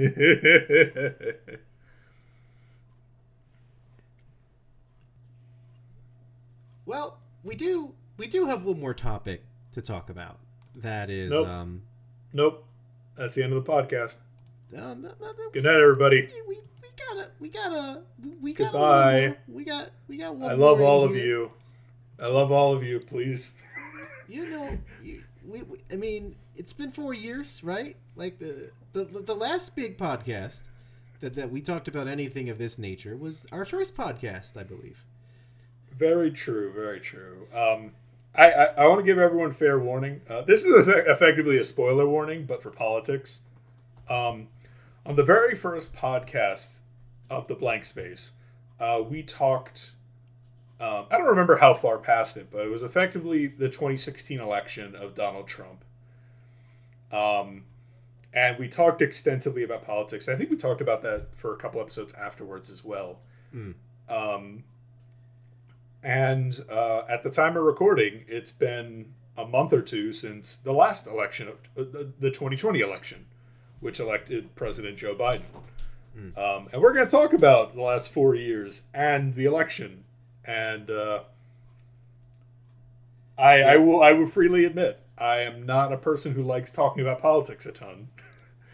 Well, 6.85 7.17
we 7.43 7.55
do 7.55 7.93
we 8.17 8.27
do 8.27 8.45
have 8.45 8.65
one 8.65 8.79
more 8.79 8.93
topic 8.93 9.43
to 9.73 9.81
talk 9.81 10.09
about. 10.09 10.37
That 10.75 11.09
is 11.09 11.31
Nope. 11.31 11.47
um 11.47 11.81
nope. 12.33 12.65
That's 13.17 13.35
the 13.35 13.43
end 13.43 13.53
of 13.53 13.63
the 13.65 13.71
podcast. 13.71 14.19
uh, 14.75 14.93
no, 14.93 14.93
no, 14.93 15.11
no, 15.21 15.49
Good 15.53 15.63
night, 15.63 15.79
everybody. 15.81 16.27
we, 16.47 16.55
we 16.81 16.89
gotta 16.97 17.29
we 17.39 17.49
gotta 17.49 18.01
we 18.41 18.53
got 18.53 18.71
Goodbye. 18.71 19.35
we 19.47 19.63
got 19.63 19.89
we 20.07 20.17
got 20.17 20.35
one 20.35 20.51
I 20.51 20.53
love 20.53 20.79
more 20.79 20.87
all 20.87 21.03
of 21.05 21.13
here. 21.15 21.25
you. 21.25 21.51
I 22.19 22.27
love 22.27 22.51
all 22.51 22.73
of 22.73 22.83
you. 22.83 22.99
Please. 22.99 23.57
You 24.27 24.49
know, 24.49 24.77
you, 25.03 25.23
we, 25.47 25.63
we, 25.63 25.77
I 25.91 25.95
mean, 25.95 26.35
it's 26.55 26.73
been 26.73 26.91
four 26.91 27.13
years, 27.13 27.63
right? 27.63 27.95
Like 28.15 28.39
the 28.39 28.71
the, 28.93 29.03
the 29.03 29.35
last 29.35 29.75
big 29.75 29.97
podcast 29.97 30.63
that, 31.19 31.35
that 31.35 31.51
we 31.51 31.61
talked 31.61 31.87
about 31.87 32.07
anything 32.07 32.49
of 32.49 32.57
this 32.57 32.77
nature 32.77 33.17
was 33.17 33.45
our 33.51 33.65
first 33.65 33.95
podcast, 33.95 34.57
I 34.57 34.63
believe. 34.63 35.03
Very 35.97 36.31
true. 36.31 36.71
Very 36.73 36.99
true. 36.99 37.47
Um, 37.53 37.91
I, 38.35 38.51
I, 38.51 38.63
I 38.65 38.87
want 38.87 38.99
to 38.99 39.05
give 39.05 39.17
everyone 39.17 39.53
fair 39.53 39.79
warning. 39.79 40.21
Uh, 40.29 40.41
this 40.41 40.65
is 40.65 40.75
effect- 40.75 41.07
effectively 41.07 41.57
a 41.57 41.63
spoiler 41.63 42.07
warning, 42.07 42.45
but 42.45 42.61
for 42.61 42.69
politics. 42.69 43.43
Um, 44.09 44.47
on 45.05 45.15
the 45.15 45.23
very 45.23 45.55
first 45.55 45.95
podcast 45.95 46.81
of 47.29 47.47
the 47.47 47.55
blank 47.55 47.83
space, 47.85 48.33
uh, 48.79 49.01
we 49.07 49.23
talked. 49.23 49.93
Um, 50.79 51.05
I 51.09 51.17
don't 51.17 51.27
remember 51.27 51.55
how 51.55 51.73
far 51.73 51.97
past 51.97 52.37
it, 52.37 52.47
but 52.51 52.65
it 52.65 52.69
was 52.69 52.83
effectively 52.83 53.47
the 53.47 53.67
2016 53.67 54.39
election 54.39 54.95
of 54.95 55.15
Donald 55.15 55.47
Trump. 55.47 55.85
Um, 57.11 57.63
and 58.33 58.59
we 58.59 58.67
talked 58.67 59.01
extensively 59.01 59.63
about 59.63 59.85
politics. 59.85 60.27
I 60.27 60.35
think 60.35 60.49
we 60.49 60.57
talked 60.57 60.81
about 60.81 61.01
that 61.03 61.27
for 61.37 61.53
a 61.53 61.57
couple 61.57 61.79
episodes 61.79 62.13
afterwards 62.13 62.69
as 62.69 62.83
well. 62.83 63.19
Mm. 63.55 63.73
Um, 64.09 64.63
and 66.03 66.59
uh, 66.69 67.03
at 67.09 67.23
the 67.23 67.29
time 67.29 67.55
of 67.55 67.63
recording, 67.63 68.25
it's 68.27 68.51
been 68.51 69.13
a 69.37 69.45
month 69.45 69.73
or 69.73 69.81
two 69.81 70.11
since 70.11 70.57
the 70.57 70.73
last 70.73 71.07
election, 71.07 71.47
of 71.47 71.55
uh, 71.77 71.89
the, 71.91 72.11
the 72.19 72.29
2020 72.29 72.81
election, 72.81 73.25
which 73.79 73.99
elected 73.99 74.53
President 74.55 74.97
Joe 74.97 75.15
Biden. 75.15 75.43
Mm. 76.17 76.37
Um, 76.37 76.69
and 76.71 76.81
we're 76.81 76.93
going 76.93 77.07
to 77.07 77.11
talk 77.11 77.33
about 77.33 77.75
the 77.75 77.81
last 77.81 78.11
four 78.11 78.35
years 78.35 78.87
and 78.93 79.33
the 79.33 79.45
election. 79.45 80.03
And 80.47 80.89
uh, 80.89 81.19
I, 83.37 83.61
I 83.61 83.77
will 83.77 84.01
I 84.01 84.11
will 84.13 84.27
freely 84.27 84.65
admit 84.65 84.99
I 85.17 85.39
am 85.39 85.65
not 85.65 85.91
a 85.91 85.97
person 85.97 86.33
who 86.33 86.43
likes 86.43 86.71
talking 86.73 87.01
about 87.01 87.21
politics 87.21 87.65
a 87.65 87.71
ton. 87.71 88.09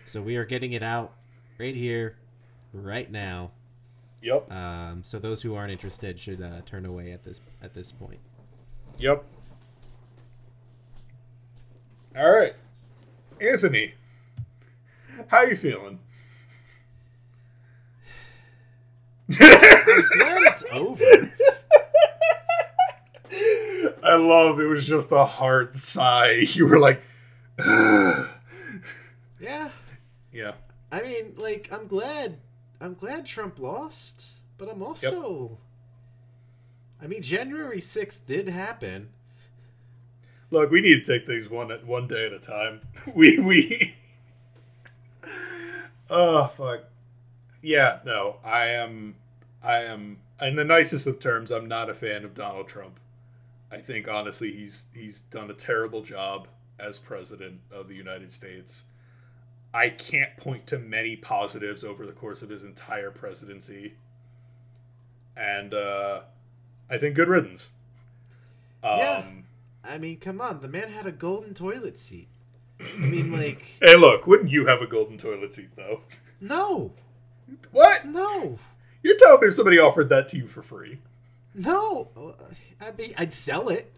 So 0.06 0.22
we 0.22 0.36
are 0.38 0.46
getting 0.46 0.74
it 0.74 0.84
out 0.84 1.14
right 1.60 1.76
here 1.76 2.18
right 2.74 3.10
now. 3.10 3.52
Yep. 4.22 4.52
Um, 4.52 5.04
so 5.04 5.20
those 5.20 5.42
who 5.42 5.56
aren't 5.56 5.72
interested 5.72 6.20
should 6.20 6.42
uh, 6.42 6.62
turn 6.66 6.86
away 6.86 7.12
at 7.12 7.24
this 7.24 7.42
at 7.62 7.74
this 7.74 7.92
point. 7.92 8.20
Yep. 8.98 9.24
All 12.16 12.30
right, 12.30 12.54
Anthony, 13.40 13.94
how 15.28 15.44
you 15.44 15.56
feeling? 15.56 16.00
Glad 19.38 20.44
it's 20.44 20.66
over. 20.74 21.32
I 24.12 24.16
love 24.16 24.60
it 24.60 24.66
was 24.66 24.86
just 24.86 25.12
a 25.14 25.24
hard 25.24 25.74
sigh. 25.74 26.44
You 26.50 26.68
were 26.68 26.80
like, 26.80 27.02
"Ugh." 27.60 28.28
Yeah. 29.40 29.70
yeah, 30.32 30.52
I 30.92 31.02
mean, 31.02 31.34
like, 31.36 31.68
I'm 31.72 31.88
glad. 31.88 32.38
I'm 32.80 32.94
glad 32.94 33.26
Trump 33.26 33.58
lost, 33.58 34.28
but 34.60 34.70
I'm 34.70 34.84
also. 34.84 35.58
I 37.02 37.08
mean, 37.08 37.24
January 37.24 37.80
6th 37.80 38.28
did 38.28 38.48
happen. 38.50 39.10
look, 40.52 40.70
we 40.70 40.80
need 40.82 41.04
to 41.04 41.14
take 41.18 41.26
things 41.26 41.50
one 41.50 41.72
at 41.72 41.88
one 41.88 42.08
day 42.08 42.28
at 42.28 42.34
a 42.34 42.40
time. 42.40 42.82
We 43.16 43.40
we. 43.40 43.96
oh 46.10 46.48
fuck. 46.48 46.82
Yeah, 47.64 48.00
no, 48.06 48.36
I 48.44 48.68
am. 48.68 49.16
I 49.64 49.78
am. 49.78 50.18
In 50.40 50.56
the 50.56 50.64
nicest 50.66 51.08
of 51.08 51.20
terms, 51.20 51.50
I'm 51.50 51.68
not 51.68 51.90
a 51.90 51.94
fan 51.96 52.26
of 52.26 52.36
Donald 52.36 52.68
Trump. 52.68 53.00
I 53.72 53.78
think 53.78 54.08
honestly, 54.08 54.52
he's 54.52 54.88
he's 54.94 55.22
done 55.22 55.50
a 55.50 55.54
terrible 55.54 56.02
job 56.04 56.48
as 56.80 57.00
president 57.00 57.62
of 57.72 57.88
the 57.88 57.96
United 57.96 58.32
States. 58.32 58.88
I 59.74 59.90
can't 59.90 60.36
point 60.36 60.68
to 60.68 60.78
many 60.80 61.16
positives 61.16 61.84
over 61.84 62.06
the 62.06 62.12
course 62.12 62.42
of 62.42 62.50
his 62.50 62.64
entire 62.66 63.12
presidency, 63.12 63.94
and 65.38 65.74
uh, 65.74 66.22
I 66.90 66.98
think 66.98 67.16
good 67.16 67.30
riddance. 67.30 67.72
Um, 68.84 69.00
Yeah. 69.00 69.26
I 69.84 69.98
mean, 69.98 70.18
come 70.18 70.42
on. 70.42 70.60
The 70.62 70.68
man 70.68 70.90
had 70.90 71.08
a 71.08 71.12
golden 71.12 71.54
toilet 71.54 71.98
seat. 71.98 72.28
I 72.80 73.00
mean, 73.00 73.32
like, 73.40 73.64
Hey, 73.82 73.96
look, 73.96 74.28
wouldn't 74.28 74.52
you 74.52 74.66
have 74.68 74.82
a 74.82 74.88
golden 74.88 75.18
toilet 75.18 75.54
seat 75.54 75.70
though? 75.76 76.02
no. 76.40 76.92
What? 77.72 78.06
No. 78.06 78.58
You're 79.04 79.18
telling 79.18 79.42
me 79.42 79.48
if 79.48 79.56
somebody 79.56 79.78
offered 79.78 80.10
that 80.10 80.28
to 80.30 80.38
you 80.38 80.48
for 80.48 80.62
free? 80.62 81.00
No. 81.54 82.10
Uh, 82.16 82.32
I 82.82 82.92
mean, 82.98 83.14
I'd 83.18 83.34
sell 83.34 83.70
it. 83.70 83.92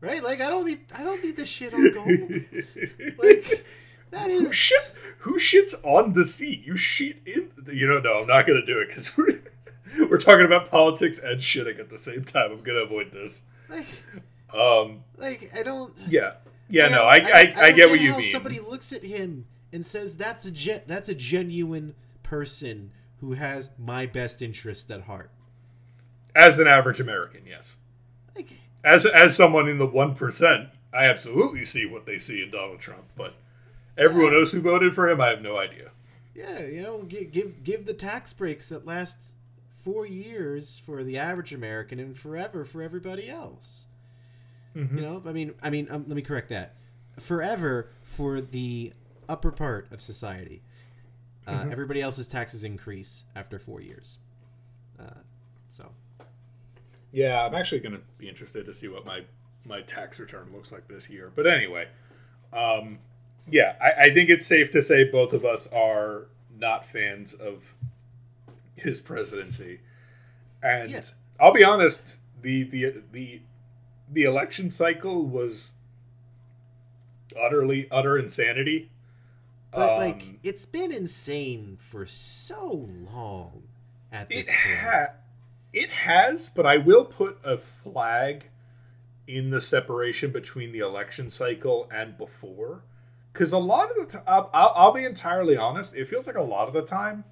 Right? 0.00 0.22
Like, 0.22 0.40
I 0.40 0.48
don't 0.48 0.64
need. 0.64 0.80
I 0.96 1.02
don't 1.02 1.22
need 1.24 1.36
this 1.36 1.48
shit 1.48 1.74
on 1.74 1.92
gold. 1.92 2.08
Like, 3.18 3.66
that 4.10 4.30
is 4.30 4.40
who 4.46 4.52
shit? 4.52 4.92
Who 5.18 5.34
shits 5.38 5.74
on 5.84 6.12
the 6.12 6.24
seat? 6.24 6.64
You 6.64 6.76
shit 6.76 7.16
in? 7.26 7.50
You 7.72 7.88
know, 7.88 7.98
no, 7.98 8.20
I'm 8.20 8.26
not 8.28 8.46
gonna 8.46 8.64
do 8.64 8.78
it 8.78 8.88
because 8.88 9.16
we're 9.18 9.42
we're 10.08 10.18
talking 10.18 10.46
about 10.46 10.70
politics 10.70 11.18
and 11.18 11.40
shitting 11.40 11.78
at 11.80 11.90
the 11.90 11.98
same 11.98 12.24
time. 12.24 12.52
I'm 12.52 12.62
gonna 12.62 12.78
avoid 12.84 13.10
this. 13.12 13.46
Like, 13.68 13.86
Um, 14.54 15.00
like 15.16 15.50
I 15.58 15.62
don't. 15.64 15.92
yeah, 16.08 16.34
yeah, 16.70 16.88
no, 16.88 16.98
don't- 16.98 17.06
I 17.26 17.30
I, 17.32 17.40
I, 17.40 17.44
don't 17.68 17.76
get 17.76 17.90
what 17.90 18.00
you 18.00 18.12
how 18.12 18.18
mean. 18.18 18.30
Somebody 18.32 18.60
looks 18.60 18.92
at 18.92 19.02
him 19.04 19.46
and 19.72 19.84
says, 19.84 20.16
"That's 20.16 20.46
a 20.46 20.50
gen- 20.52 20.82
That's 20.86 21.08
a 21.08 21.14
genuine 21.14 21.94
person 22.22 22.92
who 23.20 23.32
has 23.32 23.70
my 23.78 24.06
best 24.06 24.40
interest 24.42 24.90
at 24.92 25.02
heart." 25.02 25.30
As 26.34 26.58
an 26.58 26.66
average 26.66 27.00
American, 27.00 27.42
yes. 27.46 27.76
Like, 28.36 28.48
As 28.84 29.06
as 29.06 29.36
someone 29.36 29.68
in 29.68 29.78
the 29.78 29.86
one 29.86 30.14
percent, 30.14 30.68
I 30.92 31.06
absolutely 31.06 31.64
see 31.64 31.84
what 31.86 32.06
they 32.06 32.18
see 32.18 32.42
in 32.42 32.50
Donald 32.50 32.78
Trump. 32.80 33.04
But 33.16 33.34
everyone 33.96 34.34
else 34.34 34.52
who 34.52 34.60
voted 34.60 34.94
for 34.94 35.08
him, 35.08 35.20
I 35.20 35.28
have 35.28 35.42
no 35.42 35.58
idea. 35.58 35.90
yeah, 36.34 36.64
you 36.64 36.82
know, 36.82 37.02
give 37.02 37.32
give, 37.32 37.64
give 37.64 37.86
the 37.86 37.94
tax 37.94 38.32
breaks 38.32 38.68
that 38.68 38.86
lasts 38.86 39.34
four 39.68 40.06
years 40.06 40.78
for 40.78 41.02
the 41.02 41.18
average 41.18 41.52
American 41.52 41.98
and 41.98 42.16
forever 42.16 42.64
for 42.64 42.82
everybody 42.82 43.28
else. 43.28 43.86
Mhm. 44.76 44.94
You 44.96 45.00
know, 45.00 45.22
I 45.26 45.32
mean, 45.32 45.54
I 45.62 45.70
mean, 45.70 45.88
um, 45.90 46.04
let 46.06 46.14
me 46.14 46.22
correct 46.22 46.48
that. 46.50 46.76
Forever 47.18 47.90
for 48.02 48.40
the 48.40 48.92
upper 49.28 49.50
part 49.50 49.90
of 49.90 50.00
society. 50.00 50.62
Uh, 51.46 51.64
Mhm. 51.64 51.72
Everybody 51.72 52.00
else's 52.00 52.28
taxes 52.28 52.62
increase 52.62 53.24
after 53.34 53.58
four 53.58 53.80
years. 53.80 54.18
Uh, 54.98 55.22
so 55.68 55.92
Yeah, 57.12 57.44
I'm 57.44 57.54
actually 57.54 57.80
going 57.80 57.94
to 57.94 58.00
be 58.18 58.28
interested 58.28 58.66
to 58.66 58.74
see 58.74 58.88
what 58.88 59.04
my 59.06 59.22
my 59.64 59.80
tax 59.82 60.18
return 60.18 60.48
looks 60.52 60.72
like 60.72 60.88
this 60.88 61.10
year. 61.10 61.30
But 61.34 61.46
anyway, 61.46 61.88
um, 62.52 62.98
yeah, 63.50 63.76
I, 63.80 64.04
I 64.04 64.14
think 64.14 64.30
it's 64.30 64.46
safe 64.46 64.70
to 64.72 64.80
say 64.82 65.04
both 65.04 65.32
of 65.32 65.44
us 65.44 65.70
are 65.72 66.26
not 66.58 66.86
fans 66.86 67.34
of 67.34 67.74
his 68.76 69.00
presidency. 69.00 69.80
And 70.62 70.90
Yeah. 70.90 71.02
I'll 71.40 71.52
be 71.52 71.64
honest, 71.64 72.20
the 72.42 72.64
the 72.64 73.02
the 73.12 73.40
the 74.10 74.24
election 74.24 74.70
cycle 74.70 75.24
was 75.26 75.74
utterly 77.40 77.88
utter 77.90 78.18
insanity. 78.18 78.90
But 79.70 79.92
Um, 79.92 79.96
like, 79.98 80.22
it's 80.42 80.64
been 80.66 80.90
insane 80.92 81.76
for 81.78 82.06
so 82.06 82.86
long 83.12 83.64
at 84.10 84.30
It 84.30 84.34
this 84.34 84.48
point. 84.48 84.78
ha- 84.78 85.10
it 85.72 85.90
has, 85.90 86.48
but 86.48 86.66
I 86.66 86.78
will 86.78 87.04
put 87.04 87.38
a 87.44 87.58
flag 87.58 88.44
in 89.26 89.50
the 89.50 89.60
separation 89.60 90.32
between 90.32 90.72
the 90.72 90.78
election 90.78 91.28
cycle 91.28 91.88
and 91.92 92.16
before, 92.16 92.82
because 93.32 93.52
a 93.52 93.58
lot 93.58 93.90
of 93.90 93.96
the 93.96 94.18
time, 94.18 94.24
I'll, 94.26 94.50
I'll, 94.74 94.92
be 94.92 95.04
entirely 95.04 95.56
honest, 95.56 95.96
it 95.96 96.08
feels 96.08 96.26
like 96.26 96.36
a 96.36 96.42
lot 96.42 96.68
of 96.68 96.74
the 96.74 96.82
time, 96.82 97.24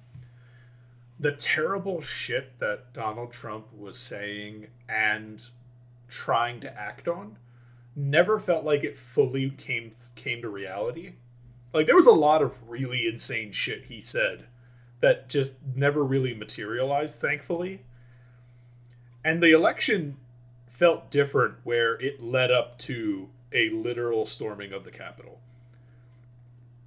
the 1.19 1.31
terrible 1.31 1.99
shit 2.01 2.59
that 2.59 2.93
Donald 2.93 3.31
Trump 3.31 3.65
was 3.75 3.97
saying 3.97 4.67
and 4.87 5.49
trying 6.07 6.61
to 6.61 6.79
act 6.79 7.07
on 7.07 7.37
never 7.95 8.39
felt 8.39 8.63
like 8.63 8.83
it 8.83 8.97
fully 8.97 9.49
came 9.49 9.91
came 10.15 10.41
to 10.43 10.49
reality. 10.49 11.13
Like 11.73 11.87
there 11.87 11.95
was 11.95 12.05
a 12.05 12.11
lot 12.11 12.43
of 12.43 12.53
really 12.67 13.07
insane 13.07 13.51
shit 13.51 13.85
he 13.85 14.01
said 14.01 14.45
that 15.01 15.27
just 15.29 15.55
never 15.75 16.03
really 16.03 16.33
materialized, 16.33 17.19
thankfully. 17.19 17.81
And 19.27 19.43
the 19.43 19.51
election 19.51 20.15
felt 20.69 21.11
different 21.11 21.55
where 21.65 21.95
it 21.95 22.23
led 22.23 22.49
up 22.49 22.77
to 22.77 23.27
a 23.51 23.69
literal 23.71 24.25
storming 24.25 24.71
of 24.71 24.85
the 24.85 24.89
Capitol. 24.89 25.41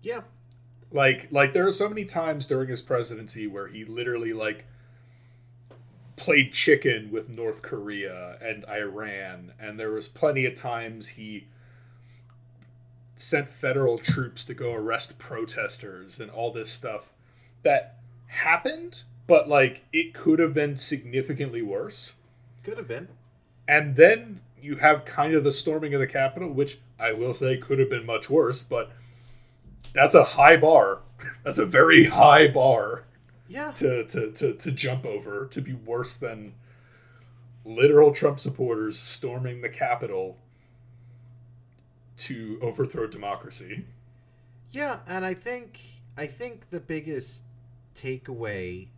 Yeah, 0.00 0.22
Like 0.90 1.28
like 1.30 1.52
there 1.52 1.66
are 1.66 1.70
so 1.70 1.86
many 1.86 2.06
times 2.06 2.46
during 2.46 2.70
his 2.70 2.80
presidency 2.80 3.46
where 3.46 3.68
he 3.68 3.84
literally 3.84 4.32
like 4.32 4.64
played 6.16 6.54
chicken 6.54 7.10
with 7.12 7.28
North 7.28 7.60
Korea 7.60 8.38
and 8.40 8.64
Iran 8.70 9.52
and 9.60 9.78
there 9.78 9.92
was 9.92 10.08
plenty 10.08 10.46
of 10.46 10.54
times 10.54 11.08
he 11.08 11.46
sent 13.16 13.50
federal 13.50 13.98
troops 13.98 14.46
to 14.46 14.54
go 14.54 14.72
arrest 14.72 15.18
protesters 15.18 16.18
and 16.18 16.30
all 16.30 16.50
this 16.50 16.70
stuff 16.70 17.12
that 17.64 17.98
happened 18.28 19.02
but 19.26 19.46
like 19.46 19.84
it 19.92 20.14
could 20.14 20.38
have 20.38 20.54
been 20.54 20.74
significantly 20.74 21.60
worse 21.60 22.16
could 22.62 22.76
have 22.78 22.88
been. 22.88 23.08
and 23.68 23.96
then 23.96 24.40
you 24.62 24.76
have 24.76 25.04
kind 25.06 25.34
of 25.34 25.42
the 25.44 25.50
storming 25.52 25.94
of 25.94 26.00
the 26.00 26.06
Capitol, 26.06 26.50
which 26.50 26.78
I 26.98 27.12
will 27.12 27.32
say 27.32 27.56
could 27.56 27.78
have 27.78 27.88
been 27.88 28.04
much 28.04 28.28
worse, 28.28 28.62
but 28.62 28.90
that's 29.94 30.14
a 30.14 30.22
high 30.24 30.56
bar. 30.56 31.00
That's 31.44 31.58
a 31.58 31.66
very 31.66 32.04
high 32.06 32.48
bar 32.48 33.04
Yeah, 33.48 33.72
to, 33.72 34.04
to, 34.06 34.32
to, 34.32 34.54
to 34.54 34.72
jump 34.72 35.04
over 35.04 35.46
to 35.48 35.60
be 35.60 35.74
worse 35.74 36.16
than 36.16 36.54
literal 37.64 38.12
Trump 38.12 38.38
supporters 38.38 38.98
storming 38.98 39.60
the 39.60 39.68
Capitol 39.68 40.38
to 42.18 42.58
overthrow 42.62 43.06
democracy. 43.06 43.84
yeah, 44.72 45.00
and 45.06 45.24
I 45.24 45.34
think 45.34 45.80
I 46.16 46.26
think 46.26 46.70
the 46.70 46.80
biggest 46.80 47.44
takeaway 47.94 48.88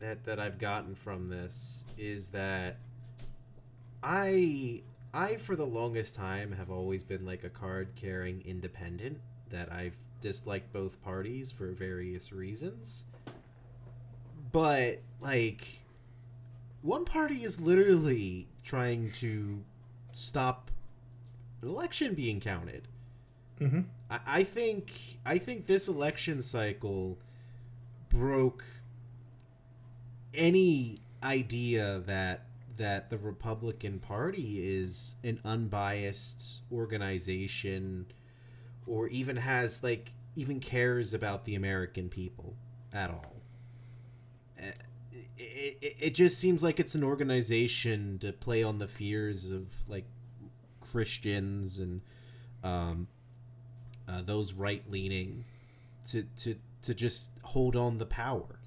that 0.00 0.24
that 0.24 0.38
I've 0.40 0.58
gotten 0.58 0.94
from 0.94 1.28
this 1.28 1.84
is 1.96 2.30
that 2.30 2.78
I 4.02 4.82
I 5.12 5.36
for 5.36 5.56
the 5.56 5.66
longest 5.66 6.14
time 6.14 6.52
have 6.52 6.70
always 6.70 7.02
been 7.02 7.24
like 7.24 7.44
a 7.44 7.50
card 7.50 7.88
carrying 7.96 8.42
independent 8.44 9.20
that 9.50 9.72
I've 9.72 9.96
disliked 10.20 10.72
both 10.72 11.02
parties 11.02 11.50
for 11.50 11.72
various 11.72 12.32
reasons. 12.32 13.06
But 14.52 15.00
like 15.20 15.84
one 16.82 17.04
party 17.04 17.44
is 17.44 17.60
literally 17.60 18.48
trying 18.62 19.10
to 19.12 19.62
stop 20.12 20.70
an 21.62 21.68
election 21.68 22.14
being 22.14 22.40
counted. 22.40 22.88
Mm-hmm. 23.60 23.80
I, 24.10 24.20
I 24.26 24.42
think 24.44 24.92
I 25.26 25.38
think 25.38 25.66
this 25.66 25.88
election 25.88 26.42
cycle 26.42 27.18
broke 28.08 28.64
any 30.34 31.00
idea 31.22 32.02
that 32.06 32.47
that 32.78 33.10
the 33.10 33.18
Republican 33.18 33.98
Party 33.98 34.60
is 34.60 35.16
an 35.22 35.40
unbiased 35.44 36.62
organization 36.72 38.06
or 38.86 39.08
even 39.08 39.36
has 39.36 39.82
like 39.82 40.12
even 40.34 40.60
cares 40.60 41.12
about 41.12 41.44
the 41.44 41.54
American 41.54 42.08
people 42.08 42.56
at 42.92 43.10
all. 43.10 43.34
it, 44.56 45.76
it, 45.80 45.94
it 45.98 46.14
just 46.14 46.38
seems 46.38 46.62
like 46.62 46.80
it's 46.80 46.94
an 46.94 47.04
organization 47.04 48.18
to 48.18 48.32
play 48.32 48.62
on 48.62 48.78
the 48.78 48.88
fears 48.88 49.50
of 49.50 49.72
like 49.88 50.06
Christians 50.80 51.80
and 51.80 52.00
um, 52.64 53.08
uh, 54.08 54.22
those 54.22 54.54
right 54.54 54.82
leaning 54.88 55.44
to 56.08 56.22
to 56.38 56.56
to 56.82 56.94
just 56.94 57.30
hold 57.42 57.76
on 57.76 57.98
the 57.98 58.06
power. 58.06 58.60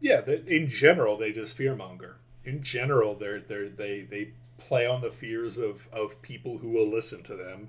Yeah, 0.00 0.22
in 0.46 0.66
general, 0.66 1.16
they 1.16 1.30
just 1.30 1.56
fearmonger. 1.56 2.14
In 2.44 2.62
general, 2.62 3.14
they're 3.14 3.40
they 3.40 3.68
they 3.68 4.00
they 4.02 4.30
play 4.58 4.86
on 4.86 5.00
the 5.00 5.10
fears 5.10 5.58
of 5.58 5.86
of 5.92 6.20
people 6.22 6.58
who 6.58 6.68
will 6.68 6.88
listen 6.88 7.22
to 7.24 7.36
them, 7.36 7.68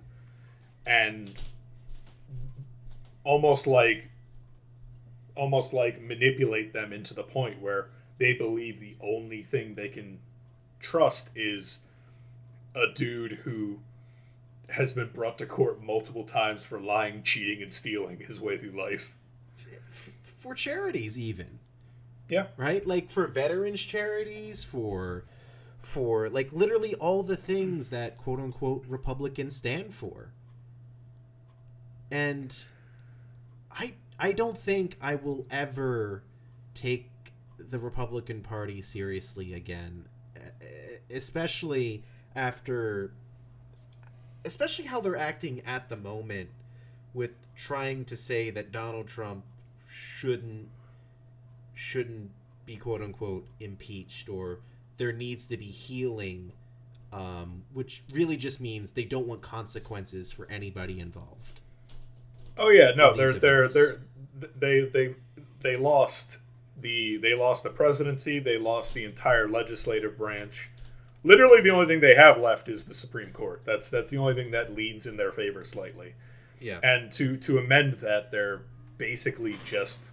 and 0.85 1.31
almost 3.23 3.67
like 3.67 4.09
almost 5.35 5.73
like 5.73 6.01
manipulate 6.01 6.73
them 6.73 6.93
into 6.93 7.13
the 7.13 7.23
point 7.23 7.61
where 7.61 7.87
they 8.19 8.33
believe 8.33 8.79
the 8.79 8.95
only 9.01 9.43
thing 9.43 9.73
they 9.73 9.87
can 9.87 10.19
trust 10.79 11.31
is 11.35 11.81
a 12.75 12.85
dude 12.93 13.31
who 13.43 13.79
has 14.69 14.93
been 14.93 15.09
brought 15.09 15.37
to 15.37 15.45
court 15.45 15.81
multiple 15.83 16.23
times 16.23 16.63
for 16.63 16.79
lying, 16.79 17.23
cheating, 17.23 17.61
and 17.61 17.71
stealing 17.71 18.19
his 18.19 18.39
way 18.39 18.57
through 18.57 18.71
life. 18.71 19.13
For 20.21 20.55
charities, 20.55 21.19
even. 21.19 21.59
Yeah. 22.29 22.47
Right? 22.57 22.85
Like 22.85 23.09
for 23.09 23.27
veterans 23.27 23.81
charities, 23.81 24.63
for 24.63 25.25
for 25.79 26.29
like 26.29 26.51
literally 26.53 26.95
all 26.95 27.23
the 27.23 27.35
things 27.35 27.89
that 27.89 28.17
quote 28.17 28.39
unquote 28.39 28.85
Republicans 28.87 29.55
stand 29.55 29.93
for. 29.93 30.31
And 32.09 32.55
I 33.71 33.95
I 34.17 34.31
don't 34.31 34.57
think 34.57 34.97
I 35.01 35.15
will 35.15 35.45
ever 35.51 36.23
take 36.73 37.09
the 37.57 37.79
Republican 37.79 38.41
Party 38.41 38.81
seriously 38.81 39.53
again, 39.53 40.05
especially 41.11 42.03
after 42.35 43.13
especially 44.45 44.85
how 44.85 45.01
they're 45.01 45.17
acting 45.17 45.61
at 45.65 45.89
the 45.89 45.97
moment 45.97 46.49
with 47.13 47.33
trying 47.55 48.05
to 48.05 48.15
say 48.15 48.49
that 48.49 48.71
Donald 48.71 49.07
Trump 49.07 49.45
shouldn't 49.87 50.69
shouldn't 51.73 52.29
be 52.65 52.75
quote 52.75 53.01
unquote 53.01 53.47
impeached 53.59 54.29
or 54.29 54.59
there 54.97 55.11
needs 55.11 55.45
to 55.45 55.57
be 55.57 55.65
healing 55.65 56.51
um, 57.11 57.63
which 57.73 58.03
really 58.11 58.37
just 58.37 58.59
means 58.59 58.91
they 58.91 59.03
don't 59.03 59.27
want 59.27 59.41
consequences 59.41 60.31
for 60.31 60.47
anybody 60.49 60.99
involved. 60.99 61.61
Oh 62.57 62.69
yeah, 62.69 62.91
no, 62.95 63.15
they're 63.15 63.33
they're 63.33 63.67
they're 63.67 63.97
they 64.57 64.85
they 64.85 65.15
they 65.61 65.75
lost 65.75 66.39
the 66.81 67.17
they 67.17 67.35
lost 67.35 67.63
the 67.63 67.69
presidency, 67.69 68.39
they 68.39 68.57
lost 68.57 68.95
the 68.95 69.03
entire 69.03 69.47
legislative 69.47 70.17
branch 70.17 70.71
literally 71.23 71.61
the 71.61 71.69
only 71.69 71.87
thing 71.87 71.99
they 71.99 72.15
have 72.15 72.39
left 72.39 72.69
is 72.69 72.85
the 72.85 72.93
Supreme 72.93 73.31
Court. 73.31 73.61
That's 73.65 73.89
that's 73.89 74.09
the 74.09 74.17
only 74.17 74.33
thing 74.33 74.51
that 74.51 74.75
leans 74.75 75.07
in 75.07 75.17
their 75.17 75.31
favor 75.31 75.63
slightly. 75.63 76.13
Yeah. 76.59 76.79
And 76.83 77.11
to 77.13 77.37
to 77.37 77.57
amend 77.57 77.93
that, 78.01 78.31
they're 78.31 78.61
basically 78.97 79.55
just 79.65 80.11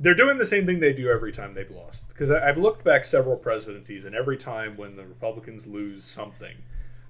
they're 0.00 0.14
doing 0.14 0.38
the 0.38 0.44
same 0.44 0.64
thing 0.64 0.80
they 0.80 0.92
do 0.92 1.10
every 1.10 1.32
time 1.32 1.54
they've 1.54 1.70
lost. 1.70 2.10
Because 2.10 2.30
I've 2.30 2.58
looked 2.58 2.84
back 2.84 3.04
several 3.04 3.36
presidencies, 3.36 4.04
and 4.04 4.14
every 4.14 4.36
time 4.36 4.76
when 4.76 4.96
the 4.96 5.04
Republicans 5.04 5.66
lose 5.66 6.04
something, 6.04 6.56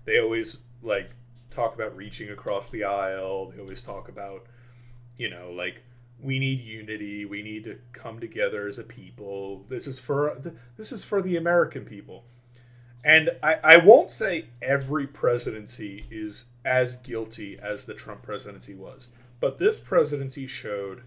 they 0.05 0.19
always 0.19 0.63
like 0.83 1.11
talk 1.51 1.75
about 1.75 1.97
reaching 1.97 2.31
across 2.31 2.71
the 2.71 2.85
aisle. 2.85 3.51
They 3.51 3.61
always 3.61 3.83
talk 3.83 4.09
about, 4.09 4.47
you 5.17 5.29
know, 5.29 5.51
like 5.51 5.83
we 6.21 6.39
need 6.39 6.61
unity. 6.61 7.25
We 7.25 7.43
need 7.43 7.65
to 7.65 7.79
come 7.93 8.21
together 8.21 8.67
as 8.67 8.79
a 8.79 8.85
people. 8.85 9.65
This 9.69 9.87
is 9.87 9.99
for 9.99 10.41
this 10.77 10.93
is 10.93 11.05
for 11.05 11.21
the 11.21 11.37
American 11.37 11.85
people. 11.85 12.25
And 13.05 13.31
I, 13.43 13.55
I 13.63 13.79
won't 13.79 14.11
say 14.11 14.47
every 14.61 15.07
presidency 15.07 16.05
is 16.11 16.49
as 16.65 16.97
guilty 16.97 17.59
as 17.63 17.87
the 17.87 17.95
Trump 17.95 18.23
presidency 18.23 18.75
was, 18.75 19.13
but 19.41 19.59
this 19.59 19.79
presidency 19.79 20.47
showed 20.47 21.03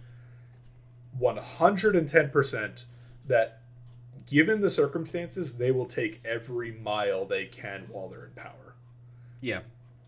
110% 1.20 2.86
that 3.28 3.62
given 4.26 4.62
the 4.62 4.70
circumstances, 4.70 5.57
they 5.57 5.72
will 5.72 5.86
take 5.86 6.22
every 6.24 6.72
mile 6.72 7.26
they 7.26 7.45
can 7.45 7.86
while 7.89 8.07
they're 8.07 8.26
in 8.26 8.32
power. 8.32 8.76
Yeah. 9.41 9.62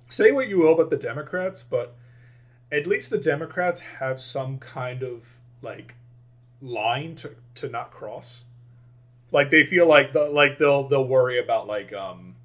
Say 0.09 0.31
what 0.31 0.47
you 0.47 0.59
will 0.59 0.73
about 0.73 0.89
the 0.89 0.97
Democrats, 0.97 1.63
but 1.63 1.95
at 2.71 2.87
least 2.87 3.09
the 3.09 3.17
Democrats 3.17 3.81
have 3.81 4.21
some 4.21 4.59
kind 4.59 5.03
of 5.03 5.23
like 5.61 5.95
line 6.61 7.15
to, 7.15 7.35
to 7.55 7.69
not 7.69 7.91
cross. 7.91 8.45
Like 9.31 9.49
they 9.49 9.63
feel 9.63 9.87
like 9.87 10.13
the 10.13 10.25
like 10.25 10.57
they'll 10.59 10.87
they'll 10.87 11.07
worry 11.07 11.39
about 11.39 11.67
like 11.67 11.91
um 11.91 12.35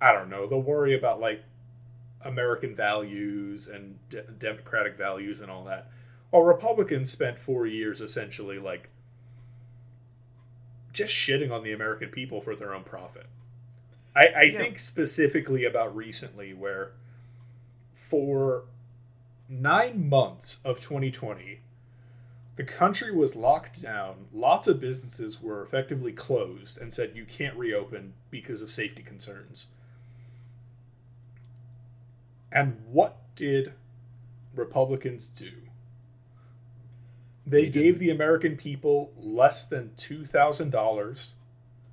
I 0.00 0.12
don't 0.12 0.30
know, 0.30 0.46
they'll 0.46 0.62
worry 0.62 0.96
about 0.96 1.20
like 1.20 1.42
American 2.22 2.74
values 2.74 3.68
and 3.68 3.98
de- 4.08 4.22
democratic 4.22 4.96
values 4.96 5.40
and 5.40 5.50
all 5.50 5.64
that. 5.64 5.90
While 6.34 6.42
Republicans 6.42 7.12
spent 7.12 7.38
4 7.38 7.68
years 7.68 8.00
essentially 8.00 8.58
like 8.58 8.88
just 10.92 11.14
shitting 11.14 11.52
on 11.52 11.62
the 11.62 11.70
American 11.70 12.08
people 12.08 12.40
for 12.40 12.56
their 12.56 12.74
own 12.74 12.82
profit. 12.82 13.26
I, 14.16 14.26
I 14.36 14.42
yeah. 14.42 14.58
think 14.58 14.80
specifically 14.80 15.64
about 15.64 15.94
recently 15.94 16.52
where 16.52 16.90
for 17.94 18.64
nine 19.48 20.08
months 20.08 20.58
of 20.64 20.80
2020, 20.80 21.60
the 22.56 22.64
country 22.64 23.14
was 23.14 23.36
locked 23.36 23.80
down. 23.80 24.26
Lots 24.32 24.66
of 24.66 24.80
businesses 24.80 25.40
were 25.40 25.62
effectively 25.62 26.10
closed 26.10 26.80
and 26.80 26.92
said 26.92 27.12
you 27.14 27.26
can't 27.26 27.56
reopen 27.56 28.12
because 28.32 28.60
of 28.60 28.72
safety 28.72 29.04
concerns. 29.04 29.68
And 32.50 32.76
what 32.90 33.18
did 33.36 33.74
Republicans 34.56 35.28
do? 35.28 35.52
They, 37.46 37.64
they 37.64 37.70
gave 37.70 37.98
the 37.98 38.10
American 38.10 38.56
people 38.56 39.12
less 39.18 39.68
than 39.68 39.90
$2,000 39.96 41.32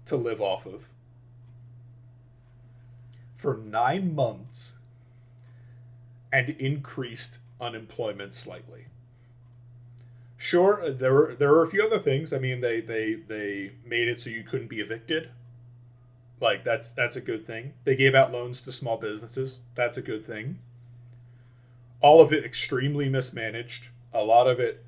to 0.06 0.16
live 0.16 0.42
off 0.42 0.66
of 0.66 0.88
for 3.42 3.58
nine 3.58 4.14
months 4.14 4.78
and 6.32 6.50
increased 6.50 7.40
unemployment 7.60 8.36
slightly. 8.36 8.86
Sure, 10.38 10.92
there 10.92 11.14
were 11.14 11.36
there 11.36 11.50
were 11.50 11.64
a 11.64 11.70
few 11.70 11.84
other 11.84 12.00
things. 12.00 12.34
I 12.34 12.40
mean, 12.40 12.62
they 12.62 12.82
they 12.82 13.16
they 13.16 13.72
made 13.86 14.08
it 14.08 14.22
so 14.22 14.30
you 14.30 14.44
couldn't 14.44 14.70
be 14.70 14.80
evicted. 14.80 15.30
Like 16.40 16.64
that's 16.64 16.94
that's 16.94 17.16
a 17.16 17.22
good 17.22 17.46
thing. 17.46 17.74
They 17.84 17.96
gave 17.96 18.16
out 18.16 18.32
loans 18.32 18.62
to 18.64 18.72
small 18.72 18.98
businesses. 18.98 19.62
That's 19.76 19.98
a 19.98 20.02
good 20.02 20.26
thing. 20.26 20.60
All 22.02 22.22
of 22.22 22.34
it 22.34 22.44
extremely 22.46 23.10
mismanaged. 23.10 23.90
A 24.14 24.24
lot 24.24 24.48
of 24.48 24.60
it 24.60 24.84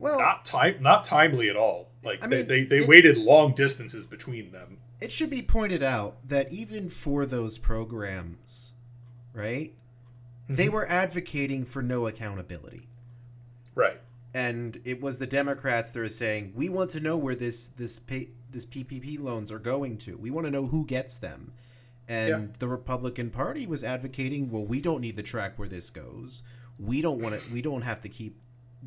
well 0.00 0.18
not 0.18 0.44
time 0.44 0.76
not 0.80 1.04
timely 1.04 1.48
at 1.48 1.56
all. 1.56 1.88
Like 2.02 2.24
I 2.24 2.26
they, 2.26 2.36
mean, 2.38 2.48
they, 2.48 2.64
they 2.64 2.82
it, 2.82 2.88
waited 2.88 3.16
long 3.16 3.54
distances 3.54 4.06
between 4.06 4.50
them. 4.50 4.76
It 5.00 5.12
should 5.12 5.30
be 5.30 5.42
pointed 5.42 5.82
out 5.82 6.16
that 6.28 6.50
even 6.50 6.88
for 6.88 7.26
those 7.26 7.58
programs, 7.58 8.74
right? 9.32 9.72
They 10.48 10.64
mm-hmm. 10.64 10.74
were 10.74 10.88
advocating 10.88 11.64
for 11.64 11.82
no 11.82 12.06
accountability. 12.06 12.88
Right 13.76 14.00
and 14.34 14.80
it 14.84 15.00
was 15.00 15.18
the 15.18 15.26
Democrats 15.26 15.90
that 15.92 16.00
are 16.00 16.08
saying 16.08 16.52
we 16.54 16.68
want 16.68 16.90
to 16.90 17.00
know 17.00 17.16
where 17.16 17.34
this 17.34 17.68
this 17.68 17.98
pay, 17.98 18.28
this 18.50 18.66
PPP 18.66 19.20
loans 19.20 19.50
are 19.50 19.58
going 19.58 19.96
to. 19.98 20.16
We 20.16 20.30
want 20.30 20.46
to 20.46 20.50
know 20.50 20.66
who 20.66 20.86
gets 20.86 21.18
them. 21.18 21.52
And 22.08 22.28
yeah. 22.28 22.56
the 22.58 22.66
Republican 22.66 23.30
Party 23.30 23.66
was 23.66 23.84
advocating, 23.84 24.50
well, 24.50 24.64
we 24.64 24.80
don't 24.80 25.00
need 25.00 25.16
to 25.16 25.22
track 25.22 25.58
where 25.58 25.68
this 25.68 25.90
goes. 25.90 26.42
We 26.78 27.00
don't 27.00 27.20
want 27.20 27.40
to. 27.40 27.52
We 27.52 27.62
don't 27.62 27.82
have 27.82 28.00
to 28.02 28.08
keep 28.08 28.36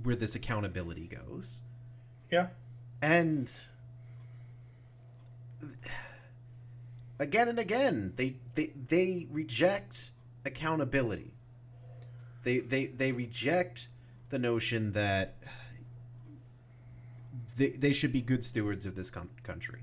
where 0.02 0.16
this 0.16 0.36
accountability 0.36 1.08
goes. 1.08 1.62
Yeah. 2.32 2.48
And 3.02 3.52
again 7.20 7.48
and 7.50 7.60
again, 7.60 8.14
they 8.16 8.38
they 8.56 8.74
they 8.88 9.28
reject 9.32 10.12
accountability. 10.46 11.34
They 12.44 12.60
they 12.60 12.88
they 12.88 13.12
reject 13.12 13.90
the 14.30 14.40
notion 14.40 14.92
that 14.94 15.36
they, 17.56 17.70
they 17.70 17.94
should 17.94 18.12
be 18.12 18.22
good 18.22 18.44
stewards 18.44 18.86
of 18.86 18.96
this 18.96 19.12
country. 19.12 19.82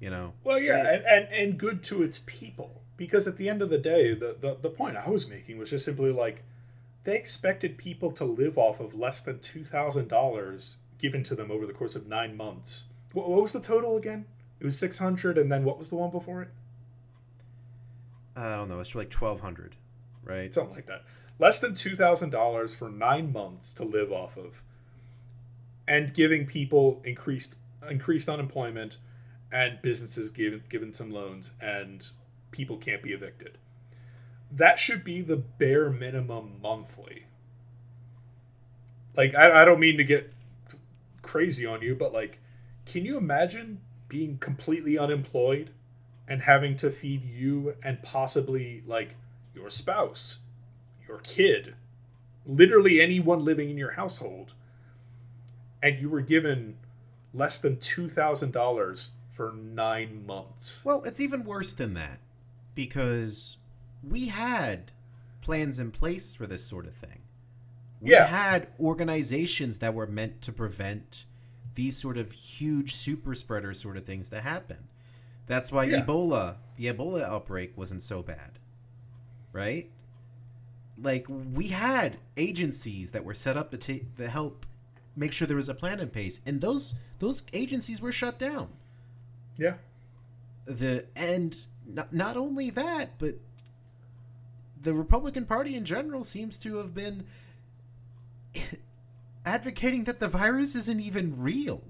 You 0.00 0.10
know? 0.10 0.32
Well, 0.44 0.58
yeah, 0.58 0.82
they, 0.82 0.94
and, 0.94 1.04
and, 1.04 1.28
and 1.32 1.58
good 1.58 1.82
to 1.84 2.02
its 2.02 2.20
people. 2.20 2.82
Because 2.96 3.28
at 3.28 3.36
the 3.36 3.48
end 3.48 3.62
of 3.62 3.70
the 3.70 3.78
day, 3.78 4.14
the, 4.14 4.36
the, 4.40 4.56
the 4.60 4.70
point 4.70 4.96
I 4.96 5.08
was 5.08 5.28
making 5.28 5.58
was 5.58 5.70
just 5.70 5.84
simply 5.84 6.10
like 6.10 6.42
they 7.08 7.16
expected 7.16 7.78
people 7.78 8.12
to 8.12 8.24
live 8.26 8.58
off 8.58 8.80
of 8.80 8.92
less 8.92 9.22
than 9.22 9.38
$2,000 9.38 10.76
given 10.98 11.22
to 11.22 11.34
them 11.34 11.50
over 11.50 11.64
the 11.64 11.72
course 11.72 11.96
of 11.96 12.06
nine 12.06 12.36
months. 12.36 12.88
What, 13.14 13.30
was 13.30 13.54
the 13.54 13.60
total 13.60 13.96
again? 13.96 14.26
It 14.60 14.66
was 14.66 14.78
600 14.78 15.38
and 15.38 15.50
then 15.50 15.64
what 15.64 15.78
was 15.78 15.88
the 15.88 15.96
one 15.96 16.10
before 16.10 16.42
it? 16.42 16.50
I 18.36 18.56
don't 18.56 18.68
know. 18.68 18.78
It's 18.78 18.94
like 18.94 19.10
1200 19.10 19.74
right? 20.22 20.52
Something 20.52 20.74
like 20.74 20.86
that 20.88 21.04
less 21.38 21.60
than 21.60 21.72
$2,000 21.72 22.76
for 22.76 22.90
nine 22.90 23.32
months 23.32 23.72
to 23.74 23.84
live 23.84 24.12
off 24.12 24.36
of. 24.36 24.62
and 25.86 26.12
giving 26.12 26.44
people 26.44 27.00
increased 27.06 27.54
increased 27.88 28.28
unemployment 28.28 28.98
and 29.50 29.80
businesses 29.80 30.30
given 30.30 30.62
given 30.68 30.92
some 30.92 31.10
loans 31.10 31.52
and 31.58 32.10
people 32.50 32.76
can't 32.76 33.02
be 33.02 33.14
evicted. 33.14 33.56
That 34.50 34.78
should 34.78 35.04
be 35.04 35.20
the 35.20 35.36
bare 35.36 35.90
minimum 35.90 36.58
monthly. 36.62 37.24
Like 39.16 39.34
I, 39.34 39.62
I 39.62 39.64
don't 39.64 39.80
mean 39.80 39.96
to 39.98 40.04
get 40.04 40.32
crazy 41.22 41.66
on 41.66 41.82
you, 41.82 41.94
but 41.94 42.12
like 42.12 42.38
can 42.86 43.04
you 43.04 43.18
imagine 43.18 43.80
being 44.08 44.38
completely 44.38 44.98
unemployed 44.98 45.70
and 46.26 46.42
having 46.42 46.76
to 46.76 46.90
feed 46.90 47.24
you 47.24 47.74
and 47.82 48.02
possibly 48.02 48.82
like 48.86 49.14
your 49.54 49.68
spouse, 49.68 50.40
your 51.06 51.18
kid, 51.18 51.74
literally 52.46 53.00
anyone 53.00 53.44
living 53.44 53.68
in 53.68 53.76
your 53.76 53.92
household, 53.92 54.54
and 55.82 55.98
you 55.98 56.08
were 56.08 56.22
given 56.22 56.76
less 57.34 57.60
than 57.60 57.76
$2,000 57.76 59.10
for 59.32 59.52
nine 59.52 60.24
months. 60.26 60.84
Well, 60.84 61.02
it's 61.04 61.20
even 61.20 61.44
worse 61.44 61.74
than 61.74 61.94
that 61.94 62.18
because 62.74 63.57
we 64.02 64.26
had 64.26 64.92
plans 65.40 65.78
in 65.78 65.90
place 65.90 66.34
for 66.34 66.46
this 66.46 66.64
sort 66.64 66.86
of 66.86 66.94
thing. 66.94 67.22
We 68.00 68.10
Yeah. 68.12 68.26
had 68.26 68.68
organizations 68.78 69.78
that 69.78 69.94
were 69.94 70.06
meant 70.06 70.40
to 70.42 70.52
prevent 70.52 71.24
these 71.74 71.96
sort 71.96 72.16
of 72.16 72.32
huge 72.32 72.94
super 72.94 73.34
spreader 73.34 73.72
sort 73.74 73.96
of 73.96 74.04
things 74.04 74.28
to 74.30 74.40
happen. 74.40 74.88
That's 75.46 75.72
why 75.72 75.84
Yeah. 75.84 76.02
Ebola, 76.02 76.56
the 76.76 76.86
Ebola 76.86 77.22
outbreak 77.22 77.76
wasn't 77.76 78.02
so 78.02 78.22
bad. 78.22 78.58
Right? 79.52 79.90
Like 81.00 81.26
we 81.28 81.68
had 81.68 82.18
agencies 82.36 83.12
that 83.12 83.24
were 83.24 83.34
set 83.34 83.56
up 83.56 83.70
to 83.70 83.78
take 83.78 84.16
to 84.16 84.28
help 84.28 84.66
make 85.16 85.32
sure 85.32 85.46
there 85.48 85.56
was 85.56 85.68
a 85.68 85.74
plan 85.74 85.98
in 86.00 86.10
place 86.10 86.40
and 86.46 86.60
those 86.60 86.94
those 87.18 87.42
agencies 87.52 88.00
were 88.00 88.12
shut 88.12 88.38
down 88.38 88.68
Yeah. 89.56 89.78
the 90.64 91.06
and 91.16 91.56
not, 91.86 92.12
not 92.12 92.36
only 92.36 92.70
that 92.70 93.18
but 93.18 93.36
the 94.82 94.94
republican 94.94 95.44
party 95.44 95.74
in 95.74 95.84
general 95.84 96.22
seems 96.24 96.58
to 96.58 96.76
have 96.76 96.94
been 96.94 97.24
advocating 99.46 100.04
that 100.04 100.20
the 100.20 100.28
virus 100.28 100.74
isn't 100.74 101.00
even 101.00 101.40
real 101.40 101.82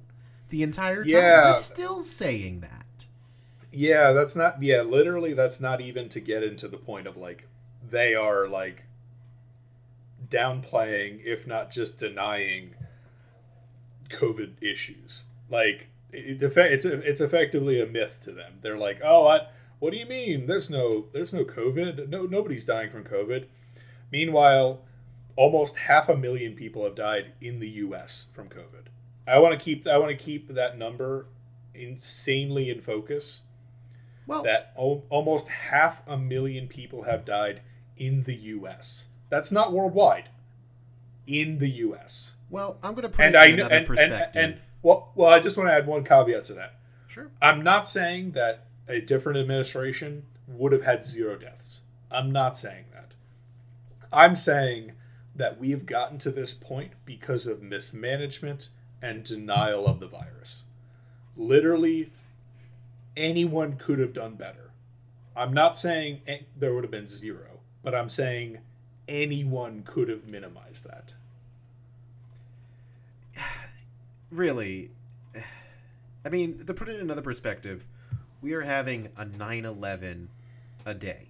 the 0.50 0.62
entire 0.62 1.04
time 1.04 1.12
Yeah. 1.14 1.42
they're 1.42 1.52
still 1.52 2.00
saying 2.00 2.60
that 2.60 3.06
Yeah, 3.70 4.12
that's 4.12 4.34
not 4.36 4.62
yeah, 4.62 4.82
literally 4.82 5.34
that's 5.34 5.60
not 5.60 5.80
even 5.80 6.08
to 6.10 6.20
get 6.20 6.42
into 6.42 6.68
the 6.68 6.78
point 6.78 7.06
of 7.06 7.16
like 7.16 7.46
they 7.90 8.14
are 8.14 8.48
like 8.48 8.84
downplaying 10.30 11.20
if 11.24 11.46
not 11.46 11.70
just 11.70 11.98
denying 11.98 12.74
covid 14.10 14.52
issues. 14.62 15.24
Like 15.50 15.88
it, 16.12 16.42
it, 16.42 16.56
it's 16.56 16.84
it's 16.84 17.20
effectively 17.20 17.80
a 17.80 17.86
myth 17.86 18.20
to 18.24 18.32
them. 18.32 18.54
They're 18.62 18.78
like, 18.78 19.00
"Oh, 19.04 19.24
what 19.24 19.52
what 19.78 19.90
do 19.92 19.96
you 19.96 20.06
mean? 20.06 20.46
There's 20.46 20.70
no 20.70 21.06
there's 21.12 21.32
no 21.34 21.44
covid. 21.44 22.08
No 22.08 22.22
nobody's 22.24 22.64
dying 22.64 22.90
from 22.90 23.04
covid." 23.04 23.46
Meanwhile, 24.10 24.80
almost 25.36 25.76
half 25.76 26.08
a 26.08 26.16
million 26.16 26.54
people 26.54 26.84
have 26.84 26.94
died 26.94 27.32
in 27.40 27.60
the 27.60 27.68
US 27.86 28.28
from 28.34 28.48
covid. 28.48 28.86
I 29.26 29.38
want 29.38 29.58
to 29.58 29.62
keep 29.64 29.86
I 29.86 29.98
want 29.98 30.16
to 30.16 30.24
keep 30.24 30.54
that 30.54 30.78
number 30.78 31.26
insanely 31.74 32.70
in 32.70 32.80
focus 32.80 33.42
well 34.26 34.42
that 34.42 34.72
al- 34.76 35.04
almost 35.10 35.48
half 35.48 36.02
a 36.06 36.16
million 36.16 36.66
people 36.66 37.04
have 37.04 37.24
died 37.24 37.60
in 37.96 38.22
the 38.24 38.34
US. 38.34 39.08
That's 39.30 39.52
not 39.52 39.72
worldwide. 39.72 40.28
In 41.26 41.58
the 41.58 41.68
US. 41.86 42.36
well 42.50 42.78
i'm 42.82 42.94
going 42.94 43.02
to 43.02 43.10
put 43.10 43.20
And 43.26 43.34
it 43.34 43.38
I 43.38 43.44
in 43.44 43.56
kn- 43.56 43.60
another 43.60 43.74
and, 43.76 43.78
and, 43.80 43.86
perspective 43.86 44.42
and 44.42 44.60
well, 44.82 45.12
well, 45.14 45.28
I 45.30 45.40
just 45.40 45.56
want 45.58 45.68
to 45.68 45.74
add 45.74 45.86
one 45.86 46.02
caveat 46.04 46.44
to 46.44 46.54
that. 46.54 46.76
sure 47.06 47.30
I'm 47.42 47.62
not 47.62 47.86
saying 47.88 48.32
that 48.32 48.64
a 48.88 49.00
different 49.00 49.38
administration 49.38 50.24
would 50.46 50.72
have 50.72 50.84
had 50.84 51.04
zero 51.04 51.36
deaths. 51.36 51.82
I'm 52.10 52.32
not 52.32 52.56
saying 52.56 52.86
that. 52.92 53.12
I'm 54.12 54.34
saying 54.34 54.92
that 55.36 55.60
we 55.60 55.70
have 55.70 55.86
gotten 55.86 56.18
to 56.18 56.30
this 56.30 56.54
point 56.54 56.92
because 57.04 57.46
of 57.46 57.62
mismanagement 57.62 58.70
and 59.02 59.22
denial 59.22 59.86
of 59.86 60.00
the 60.00 60.06
virus. 60.06 60.64
Literally, 61.36 62.10
anyone 63.16 63.76
could 63.76 63.98
have 63.98 64.12
done 64.12 64.34
better. 64.34 64.70
I'm 65.36 65.52
not 65.52 65.76
saying 65.76 66.22
there 66.56 66.74
would 66.74 66.82
have 66.82 66.90
been 66.90 67.06
zero, 67.06 67.60
but 67.84 67.94
I'm 67.94 68.08
saying 68.08 68.58
anyone 69.06 69.82
could 69.82 70.08
have 70.08 70.26
minimized 70.26 70.88
that. 70.88 71.14
really 74.30 74.90
i 76.24 76.28
mean 76.28 76.58
to 76.58 76.74
put 76.74 76.88
it 76.88 76.96
in 76.96 77.00
another 77.00 77.22
perspective 77.22 77.86
we 78.40 78.52
are 78.54 78.62
having 78.62 79.08
a 79.16 79.24
9-11 79.24 80.28
a 80.86 80.94
day. 80.94 81.28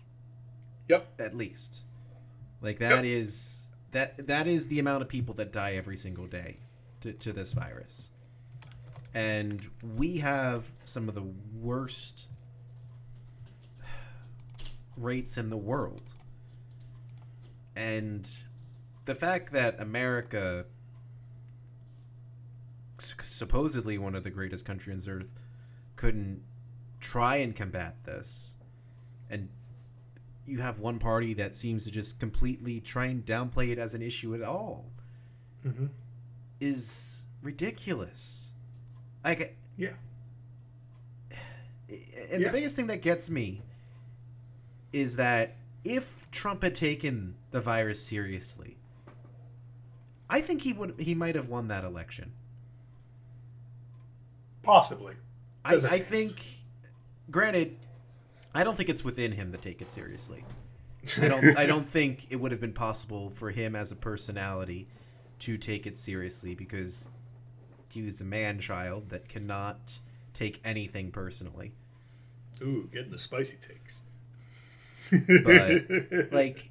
Yep. 0.89 1.07
at 1.19 1.35
least. 1.35 1.85
Like 2.63 2.79
that 2.79 3.05
is 3.05 3.71
that 3.91 4.27
that 4.27 4.47
is 4.47 4.67
the 4.69 4.79
amount 4.79 5.03
of 5.03 5.09
people 5.09 5.35
that 5.35 5.53
die 5.53 5.75
every 5.75 5.97
single 5.97 6.27
day 6.27 6.57
to, 7.01 7.13
to 7.13 7.33
this 7.33 7.53
virus. 7.53 8.11
And 9.15 9.67
we 9.97 10.17
have 10.19 10.73
some 10.85 11.09
of 11.09 11.15
the 11.15 11.27
worst 11.61 12.31
rates 14.97 15.37
in 15.37 15.51
the 15.51 15.57
world. 15.57 16.15
And 17.77 18.29
the 19.09 19.15
fact 19.15 19.53
that 19.55 19.81
america 19.81 20.67
supposedly 22.99 23.97
one 23.97 24.15
of 24.15 24.23
the 24.23 24.31
greatest 24.31 24.67
countries 24.67 25.09
on 25.09 25.15
earth 25.15 25.41
couldn't 25.97 26.43
try 27.01 27.37
and 27.37 27.55
combat 27.55 27.97
this 28.05 28.57
and 29.31 29.49
you 30.47 30.59
have 30.59 30.81
one 30.81 30.99
party 30.99 31.35
that 31.35 31.55
seems 31.55 31.85
to 31.85 31.91
just 31.91 32.19
completely 32.19 32.81
try 32.81 33.07
and 33.07 33.25
downplay 33.27 33.69
it 33.69 33.79
as 33.79 33.95
an 33.95 34.03
issue 34.03 34.35
at 34.35 34.43
all 34.43 34.91
Mm-hmm. 35.67 35.87
is 36.61 37.25
ridiculous 37.43 38.53
like 39.25 39.57
Yeah. 39.77 39.91
and 41.91 42.41
Yeah. 42.41 42.47
the 42.47 42.51
biggest 42.53 42.77
thing 42.77 42.87
that 42.89 43.03
gets 43.03 43.29
me 43.29 43.63
is 44.93 45.17
that 45.17 45.57
if 45.85 46.31
Trump 46.31 46.63
had 46.63 46.75
taken 46.75 47.35
the 47.51 47.61
virus 47.61 48.03
seriously, 48.03 48.77
I 50.31 50.41
think 50.41 50.63
he 50.63 50.73
would 50.73 50.95
he 50.99 51.15
might 51.15 51.35
have 51.35 51.49
won 51.49 51.69
that 51.69 51.85
election. 51.85 52.33
Possibly. 54.63 55.15
I, 55.65 55.75
I 55.75 55.99
think 55.99 56.43
granted, 57.31 57.77
I 58.55 58.65
don't 58.65 58.77
think 58.77 58.89
it's 58.89 59.05
within 59.05 59.33
him 59.33 59.53
to 59.53 59.59
take 59.59 59.83
it 59.83 59.91
seriously. 59.91 60.45
I 61.21 61.29
don't 61.29 61.59
I 61.59 61.67
don't 61.67 61.85
think 61.97 62.27
it 62.31 62.37
would 62.37 62.53
have 62.53 62.61
been 62.61 62.73
possible 62.73 63.31
for 63.31 63.51
him 63.51 63.77
as 63.77 63.93
a 63.93 63.97
personality 63.97 64.89
to 65.41 65.57
take 65.57 65.87
it 65.87 65.97
seriously 65.97 66.55
because 66.55 67.11
he 67.93 68.03
was 68.03 68.21
a 68.21 68.25
man 68.25 68.59
child 68.59 69.11
that 69.11 69.29
cannot 69.29 69.99
take 70.35 70.61
anything 70.65 71.11
personally. 71.11 71.73
Ooh, 72.61 72.89
getting 72.93 73.11
the 73.11 73.19
spicy 73.19 73.57
takes. 73.57 74.03
But, 75.11 76.33
like 76.33 76.71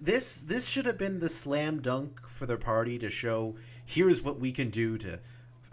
this 0.00 0.42
this 0.42 0.68
should 0.68 0.86
have 0.86 0.98
been 0.98 1.18
the 1.18 1.28
slam 1.28 1.80
dunk 1.80 2.26
for 2.28 2.46
their 2.46 2.58
party 2.58 2.98
to 2.98 3.08
show 3.08 3.56
here's 3.84 4.22
what 4.22 4.38
we 4.38 4.52
can 4.52 4.70
do 4.70 4.96
to 4.98 5.18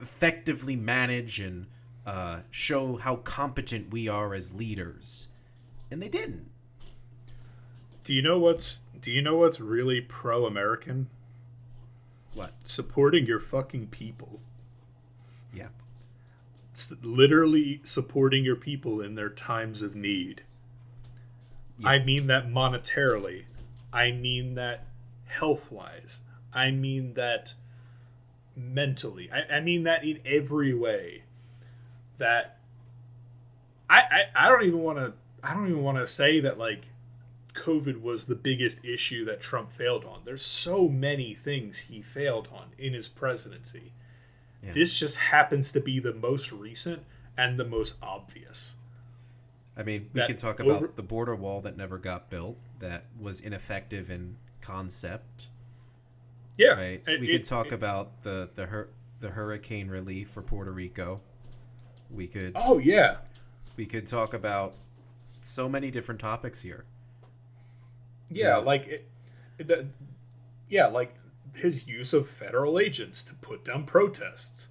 effectively 0.01 0.76
manage 0.76 1.39
and 1.39 1.68
uh, 2.06 2.39
show 2.49 2.97
how 2.97 3.18
competent 3.18 3.91
we 3.91 4.08
are 4.08 4.34
as 4.34 4.54
leaders 4.54 5.30
and 5.91 6.01
they 6.01 6.10
didn't 6.10 6.49
do 8.04 8.14
you 8.14 8.22
know 8.22 8.38
what's 8.38 8.82
do 8.99 9.12
you 9.12 9.22
know 9.22 9.38
what's 9.38 9.60
really 9.60 9.99
pro-American? 9.99 11.10
what 12.34 12.54
Supporting 12.64 13.26
your 13.26 13.39
fucking 13.39 13.88
people. 13.88 14.39
yeah 15.54 15.68
It's 16.72 16.93
literally 17.01 17.82
supporting 17.84 18.43
your 18.43 18.56
people 18.56 19.01
in 19.01 19.16
their 19.16 19.30
times 19.30 19.82
of 19.82 19.95
need. 19.95 20.43
Yeah. 21.78 21.89
I 21.89 22.04
mean 22.04 22.28
that 22.28 22.47
monetarily. 22.47 23.43
I 23.91 24.12
mean 24.12 24.56
that 24.56 24.86
health-wise. 25.26 26.22
I 26.54 26.72
mean 26.72 27.14
that 27.14 27.54
mentally. 28.56 29.30
I, 29.32 29.58
I 29.58 29.60
mean 29.62 29.84
that 29.84 30.04
in 30.04 30.20
every 30.26 30.74
way. 30.74 31.24
That 32.18 32.57
I 33.89 33.99
I, 34.36 34.45
I 34.45 34.49
don't 34.49 34.64
even 34.64 34.80
want 34.80 34.97
to 34.99 35.14
I 35.43 35.53
don't 35.53 35.68
even 35.70 35.84
want 35.84 35.97
to 35.97 36.07
say 36.07 36.39
that 36.41 36.57
like 36.57 36.84
COVID 37.53 38.01
was 38.01 38.26
the 38.26 38.36
biggest 38.36 38.84
issue 38.86 39.26
that 39.26 39.39
Trump 39.41 39.72
failed 39.72 40.05
on. 40.05 40.22
There's 40.26 40.43
so 40.45 40.88
many 40.88 41.36
things 41.36 41.80
he 41.80 42.01
failed 42.01 42.47
on 42.51 42.66
in 42.80 42.93
his 42.93 43.07
presidency. 43.07 43.91
Yeah. 44.64 44.72
This 44.74 44.97
just 44.97 45.18
happens 45.18 45.72
to 45.74 45.80
be 45.82 45.99
the 45.99 46.14
most 46.14 46.51
recent 46.51 47.03
and 47.38 47.59
the 47.59 47.66
most 47.66 47.97
obvious. 48.01 48.78
i 49.76 49.82
mean 49.84 50.07
we 50.14 50.20
That 50.20 50.28
could 50.28 50.38
talk 50.38 50.59
about 50.59 50.84
over- 50.84 50.91
the 50.95 51.01
border 51.03 51.36
wall 51.36 51.61
that 51.61 51.76
never 51.76 51.97
got 51.97 52.30
built 52.30 52.57
that 52.80 53.05
was 53.20 53.39
ineffective 53.41 54.09
in 54.11 54.38
concept 54.61 55.47
Yeah, 56.57 56.74
right 56.74 57.03
it- 57.07 57.20
we 57.20 57.28
it- 57.28 57.32
could 57.32 57.43
talk 57.43 57.68
it- 57.68 57.74
about 57.74 58.22
the 58.24 58.49
the 58.53 58.68
hur- 58.68 58.89
the 59.20 59.30
hurricane 59.32 59.89
relief 59.89 60.30
for 60.30 60.41
Puerto 60.43 60.72
Rico. 60.72 61.22
We 62.14 62.28
could 62.28 62.53
Oh 62.55 62.78
yeah, 62.78 63.18
we 63.76 63.86
could 63.86 64.05
talk 64.07 64.34
about 64.34 64.74
so 65.41 65.68
many 65.68 65.91
different 65.91 66.22
topics 66.22 66.61
here. 66.61 66.86
yeah, 68.30 68.49
Yeah. 68.49 68.57
like 68.57 68.88
it, 68.88 69.07
it, 69.57 69.68
the, 69.68 69.88
yeah, 70.70 70.88
like 70.88 71.16
his 71.55 71.88
use 71.88 72.14
of 72.14 72.30
federal 72.30 72.80
agents 72.80 73.24
to 73.26 73.36
put 73.36 73.66
down 73.66 73.86
protests, 73.86 74.70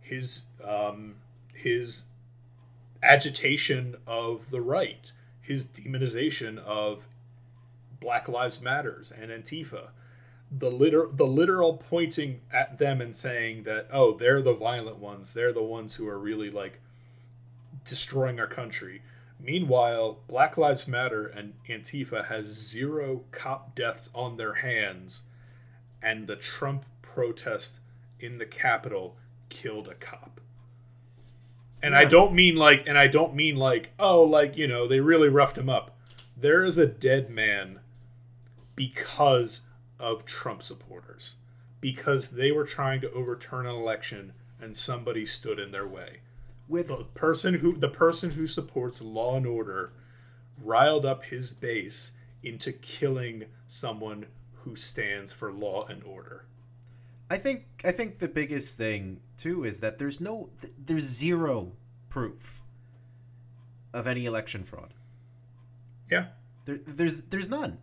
his 0.00 0.44
um, 0.64 1.16
his 1.54 2.06
agitation 3.02 3.96
of 4.06 4.50
the 4.50 4.60
right, 4.60 5.12
his 5.40 5.66
demonization 5.66 6.58
of 6.58 7.08
Black 8.00 8.28
Lives 8.28 8.62
Matters 8.62 9.12
and 9.12 9.30
Antifa, 9.30 9.88
the 10.58 10.70
liter 10.70 11.08
the 11.12 11.26
literal 11.26 11.74
pointing 11.74 12.40
at 12.52 12.78
them 12.78 13.00
and 13.00 13.16
saying 13.16 13.62
that 13.62 13.88
oh 13.90 14.16
they're 14.16 14.42
the 14.42 14.54
violent 14.54 14.98
ones, 14.98 15.34
they're 15.34 15.52
the 15.52 15.62
ones 15.62 15.96
who 15.96 16.08
are 16.08 16.18
really 16.18 16.50
like 16.50 16.80
destroying 17.84 18.38
our 18.38 18.46
country. 18.46 19.02
Meanwhile, 19.40 20.18
Black 20.28 20.56
Lives 20.56 20.86
Matter 20.86 21.26
and 21.26 21.54
Antifa 21.68 22.26
has 22.26 22.46
zero 22.46 23.24
cop 23.32 23.74
deaths 23.74 24.10
on 24.14 24.36
their 24.36 24.54
hands, 24.54 25.24
and 26.00 26.26
the 26.26 26.36
Trump 26.36 26.84
protest 27.00 27.80
in 28.20 28.38
the 28.38 28.46
Capitol 28.46 29.16
killed 29.48 29.88
a 29.88 29.94
cop. 29.94 30.40
And 31.82 31.96
I 31.96 32.04
don't 32.04 32.32
mean 32.32 32.54
like, 32.54 32.84
and 32.86 32.96
I 32.96 33.08
don't 33.08 33.34
mean 33.34 33.56
like, 33.56 33.90
oh, 33.98 34.22
like, 34.22 34.56
you 34.56 34.68
know, 34.68 34.86
they 34.86 35.00
really 35.00 35.28
roughed 35.28 35.58
him 35.58 35.68
up. 35.68 35.96
There 36.36 36.64
is 36.64 36.78
a 36.78 36.86
dead 36.86 37.28
man 37.28 37.80
because 38.76 39.62
of 40.02 40.26
Trump 40.26 40.62
supporters, 40.62 41.36
because 41.80 42.32
they 42.32 42.52
were 42.52 42.66
trying 42.66 43.00
to 43.00 43.12
overturn 43.12 43.66
an 43.66 43.74
election 43.74 44.34
and 44.60 44.76
somebody 44.76 45.24
stood 45.24 45.58
in 45.58 45.72
their 45.72 45.86
way 45.86 46.18
With 46.68 46.88
the 46.88 47.04
person 47.14 47.54
who 47.54 47.72
the 47.76 47.88
person 47.88 48.32
who 48.32 48.46
supports 48.46 49.00
law 49.00 49.36
and 49.36 49.46
order 49.46 49.92
riled 50.62 51.06
up 51.06 51.24
his 51.24 51.52
base 51.52 52.12
into 52.42 52.72
killing 52.72 53.44
someone 53.66 54.26
who 54.64 54.76
stands 54.76 55.32
for 55.32 55.52
law 55.52 55.86
and 55.86 56.02
order. 56.04 56.44
I 57.30 57.38
think 57.38 57.64
I 57.84 57.92
think 57.92 58.18
the 58.18 58.28
biggest 58.28 58.76
thing 58.76 59.20
too 59.36 59.64
is 59.64 59.80
that 59.80 59.98
there's 59.98 60.20
no 60.20 60.50
there's 60.78 61.04
zero 61.04 61.72
proof 62.08 62.60
of 63.94 64.06
any 64.06 64.26
election 64.26 64.64
fraud. 64.64 64.94
Yeah. 66.10 66.26
There, 66.64 66.78
there's 66.84 67.22
there's 67.22 67.48
none. 67.48 67.78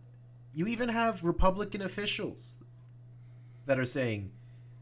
You 0.52 0.66
even 0.66 0.88
have 0.88 1.24
Republican 1.24 1.82
officials 1.82 2.58
that 3.66 3.78
are 3.78 3.84
saying, 3.84 4.32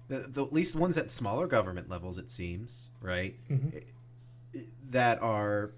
the, 0.09 0.19
the 0.21 0.45
at 0.45 0.53
least 0.53 0.75
ones 0.75 0.97
at 0.97 1.11
smaller 1.11 1.47
government 1.47 1.89
levels, 1.91 2.17
it 2.19 2.31
seems, 2.31 2.89
right, 3.03 3.37
Mhm. 3.51 3.85
that 4.91 5.21
are 5.21 5.73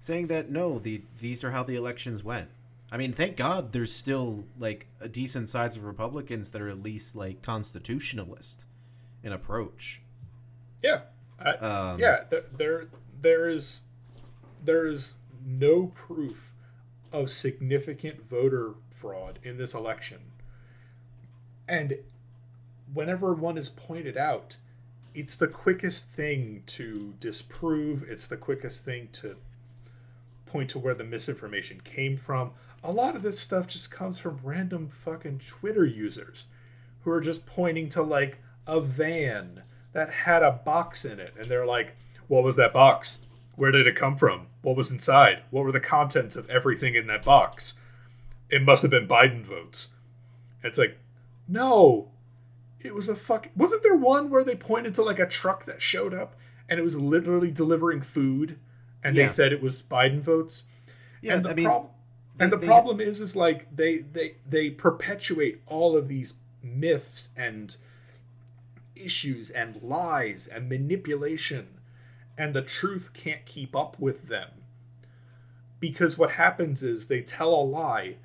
saying 0.00 0.28
that 0.28 0.50
no, 0.50 0.78
the 0.78 1.02
these 1.20 1.44
are 1.44 1.50
how 1.50 1.62
the 1.62 1.76
elections 1.76 2.24
went. 2.24 2.48
I 2.90 2.96
mean, 2.96 3.12
thank 3.12 3.36
God 3.36 3.72
there's 3.72 3.92
still 3.92 4.46
like 4.58 4.86
a 5.00 5.08
decent 5.08 5.48
size 5.48 5.76
of 5.76 5.84
Republicans 5.84 6.50
that 6.50 6.62
are 6.62 6.68
at 6.68 6.78
least 6.78 7.16
like 7.16 7.42
constitutionalist 7.42 8.66
in 9.22 9.32
approach. 9.32 10.00
Yeah. 10.82 11.02
I, 11.38 11.50
Um, 11.54 12.00
yeah, 12.00 12.24
there, 12.30 12.44
there 12.56 12.88
there 13.20 13.48
is 13.48 13.84
there 14.64 14.86
is 14.86 15.16
no 15.44 15.88
proof 15.88 16.52
of 17.12 17.30
significant 17.30 18.28
voter 18.30 18.74
fraud 19.04 19.38
in 19.42 19.58
this 19.58 19.74
election. 19.74 20.18
And 21.68 21.98
whenever 22.92 23.34
one 23.34 23.58
is 23.58 23.68
pointed 23.68 24.16
out, 24.16 24.56
it's 25.14 25.36
the 25.36 25.46
quickest 25.46 26.10
thing 26.10 26.62
to 26.68 27.12
disprove, 27.20 28.02
it's 28.08 28.26
the 28.26 28.38
quickest 28.38 28.82
thing 28.82 29.10
to 29.12 29.36
point 30.46 30.70
to 30.70 30.78
where 30.78 30.94
the 30.94 31.04
misinformation 31.04 31.82
came 31.84 32.16
from. 32.16 32.52
A 32.82 32.90
lot 32.90 33.14
of 33.14 33.22
this 33.22 33.38
stuff 33.38 33.66
just 33.66 33.90
comes 33.90 34.18
from 34.18 34.40
random 34.42 34.88
fucking 34.88 35.42
Twitter 35.46 35.84
users 35.84 36.48
who 37.02 37.10
are 37.10 37.20
just 37.20 37.46
pointing 37.46 37.90
to 37.90 38.02
like 38.02 38.38
a 38.66 38.80
van 38.80 39.64
that 39.92 40.10
had 40.10 40.42
a 40.42 40.50
box 40.50 41.04
in 41.04 41.20
it 41.20 41.34
and 41.38 41.50
they're 41.50 41.66
like, 41.66 41.94
"What 42.26 42.42
was 42.42 42.56
that 42.56 42.72
box? 42.72 43.26
Where 43.54 43.70
did 43.70 43.86
it 43.86 43.96
come 43.96 44.16
from? 44.16 44.46
What 44.62 44.76
was 44.76 44.90
inside? 44.90 45.42
What 45.50 45.64
were 45.64 45.72
the 45.72 45.78
contents 45.78 46.36
of 46.36 46.48
everything 46.48 46.94
in 46.94 47.06
that 47.08 47.22
box?" 47.22 47.78
It 48.50 48.62
must 48.62 48.82
have 48.82 48.90
been 48.90 49.08
Biden 49.08 49.42
votes. 49.44 49.92
It's 50.62 50.78
like, 50.78 50.98
"No. 51.48 52.10
It 52.80 52.94
was 52.94 53.08
a 53.08 53.16
fuck 53.16 53.48
Wasn't 53.56 53.82
there 53.82 53.96
one 53.96 54.28
where 54.30 54.44
they 54.44 54.54
pointed 54.54 54.94
to 54.94 55.02
like 55.02 55.18
a 55.18 55.26
truck 55.26 55.64
that 55.64 55.80
showed 55.80 56.12
up 56.12 56.36
and 56.68 56.78
it 56.78 56.82
was 56.82 56.98
literally 56.98 57.50
delivering 57.50 58.02
food 58.02 58.58
and 59.02 59.16
Yeah. 59.16 59.22
they 59.24 59.28
said 59.28 59.52
it 59.52 59.62
was 59.62 59.82
Biden 59.82 60.20
votes?" 60.20 60.66
Yeah, 61.22 61.36
and 61.36 61.44
the 61.44 61.50
I 61.50 61.54
mean, 61.54 61.64
prob- 61.66 61.90
and 62.38 62.52
the 62.52 62.56
they- 62.58 62.66
problem 62.66 63.00
is 63.00 63.20
is 63.22 63.34
like 63.36 63.74
they 63.74 63.98
they 63.98 64.36
they 64.46 64.68
perpetuate 64.70 65.62
all 65.66 65.96
of 65.96 66.08
these 66.08 66.38
myths 66.62 67.30
and 67.36 67.76
issues 68.94 69.50
and 69.50 69.82
lies 69.82 70.46
and 70.46 70.68
manipulation 70.68 71.68
and 72.38 72.54
the 72.54 72.62
truth 72.62 73.10
can't 73.12 73.44
keep 73.44 73.74
up 73.76 73.98
with 73.98 74.28
them 74.28 74.50
because 75.80 76.16
what 76.16 76.32
happens 76.32 76.82
is 76.82 77.06
they 77.08 77.20
tell 77.20 77.52
a 77.54 77.62
lie 77.64 78.16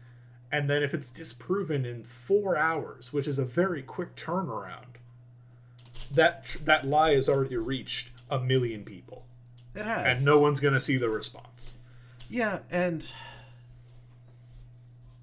and 0.52 0.70
then 0.70 0.84
if 0.84 0.94
it's 0.94 1.12
disproven 1.12 1.86
in 1.86 2.04
4 2.04 2.58
hours 2.58 3.14
which 3.14 3.28
is 3.28 3.40
a 3.40 3.46
very 3.46 3.82
quick 3.82 4.16
turnaround 4.16 4.90
that 6.12 6.56
that 6.64 6.88
lie 6.88 7.14
has 7.14 7.30
already 7.30 7.58
reached 7.58 8.12
a 8.30 8.40
million 8.40 8.84
people. 8.84 9.26
It 9.76 9.86
has, 9.86 10.18
and 10.18 10.26
no 10.26 10.40
one's 10.40 10.60
going 10.60 10.74
to 10.74 10.80
see 10.80 10.98
the 10.98 11.10
response. 11.10 11.76
Yeah, 12.30 12.60
and 12.72 13.12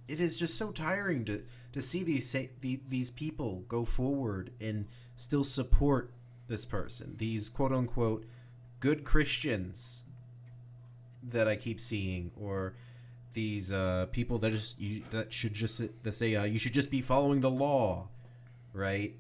it 0.09 0.21
is 0.21 0.39
just 0.39 0.57
so 0.57 0.71
tiring 0.71 1.25
to 1.27 1.43
to 1.73 1.81
see 1.81 2.03
these 2.03 2.31
the, 2.61 2.81
these 2.89 3.11
people 3.11 3.65
go 3.69 3.85
forward 3.85 4.51
and 4.61 4.87
still 5.15 5.45
support 5.45 6.13
this 6.49 6.65
person. 6.65 7.15
These 7.17 7.51
quote 7.51 7.73
unquote 7.73 8.25
good 8.81 9.05
Christians 9.05 10.05
that 11.23 11.49
I 11.49 11.57
keep 11.57 11.81
seeing, 11.81 12.31
or 12.37 12.75
these 13.37 13.71
uh, 13.71 14.07
people 14.13 14.39
that 14.39 14.51
just 14.51 14.81
you, 14.81 15.03
that 15.11 15.31
should 15.33 15.53
just 15.53 15.83
that 16.03 16.13
say 16.13 16.35
uh, 16.35 16.45
you 16.45 16.59
should 16.59 16.73
just 16.73 16.91
be 16.91 17.03
following 17.03 17.41
the 17.41 17.51
law, 17.51 18.09
right? 18.73 19.15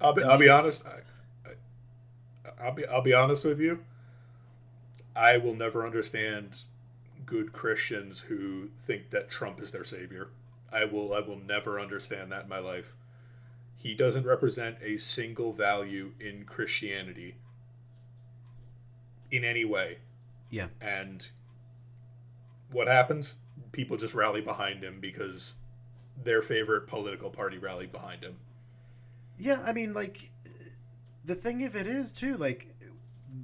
I'll 0.00 0.14
be, 0.14 0.22
I'll 0.24 0.38
be 0.38 0.46
just- 0.46 0.86
honest. 0.86 0.86
I, 1.46 1.50
I, 1.50 2.66
I'll 2.66 2.74
be 2.74 2.86
I'll 2.86 3.02
be 3.02 3.12
honest 3.12 3.44
with 3.44 3.60
you. 3.60 3.80
I 5.14 5.36
will 5.36 5.54
never 5.54 5.84
understand 5.84 6.62
good 7.26 7.52
Christians 7.52 8.22
who 8.22 8.70
think 8.86 9.10
that 9.10 9.28
Trump 9.28 9.60
is 9.60 9.70
their 9.70 9.84
savior. 9.84 10.28
I 10.72 10.86
will 10.86 11.12
I 11.12 11.20
will 11.20 11.38
never 11.38 11.78
understand 11.78 12.32
that 12.32 12.44
in 12.44 12.48
my 12.48 12.60
life. 12.60 12.94
He 13.76 13.94
doesn't 13.94 14.24
represent 14.26 14.76
a 14.82 14.96
single 14.96 15.52
value 15.52 16.12
in 16.18 16.44
Christianity 16.44 17.34
in 19.30 19.44
any 19.44 19.64
way. 19.64 19.98
Yeah. 20.50 20.68
And 20.80 21.28
what 22.72 22.86
happens? 22.88 23.36
People 23.72 23.96
just 23.96 24.14
rally 24.14 24.40
behind 24.40 24.82
him 24.82 25.00
because 25.00 25.56
their 26.22 26.42
favorite 26.42 26.86
political 26.86 27.30
party 27.30 27.58
rallied 27.58 27.92
behind 27.92 28.22
him. 28.22 28.36
Yeah, 29.38 29.62
I 29.66 29.72
mean, 29.72 29.92
like, 29.92 30.30
the 31.24 31.34
thing 31.34 31.64
of 31.64 31.74
it 31.76 31.86
is 31.86 32.12
too, 32.12 32.36
like, 32.36 32.68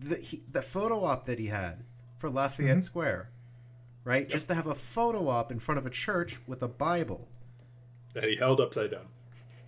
the 0.00 0.16
he, 0.16 0.42
the 0.50 0.62
photo 0.62 1.04
op 1.04 1.24
that 1.26 1.38
he 1.38 1.46
had 1.46 1.84
for 2.18 2.28
Lafayette 2.28 2.78
Mhm. 2.78 2.82
Square, 2.82 3.30
right? 4.04 4.28
Just 4.28 4.48
to 4.48 4.54
have 4.54 4.66
a 4.66 4.74
photo 4.74 5.28
op 5.28 5.50
in 5.52 5.58
front 5.58 5.78
of 5.78 5.86
a 5.86 5.90
church 5.90 6.38
with 6.46 6.62
a 6.62 6.68
Bible 6.68 7.28
That 8.14 8.24
he 8.24 8.36
held 8.36 8.60
upside 8.60 8.90
down. 8.90 9.06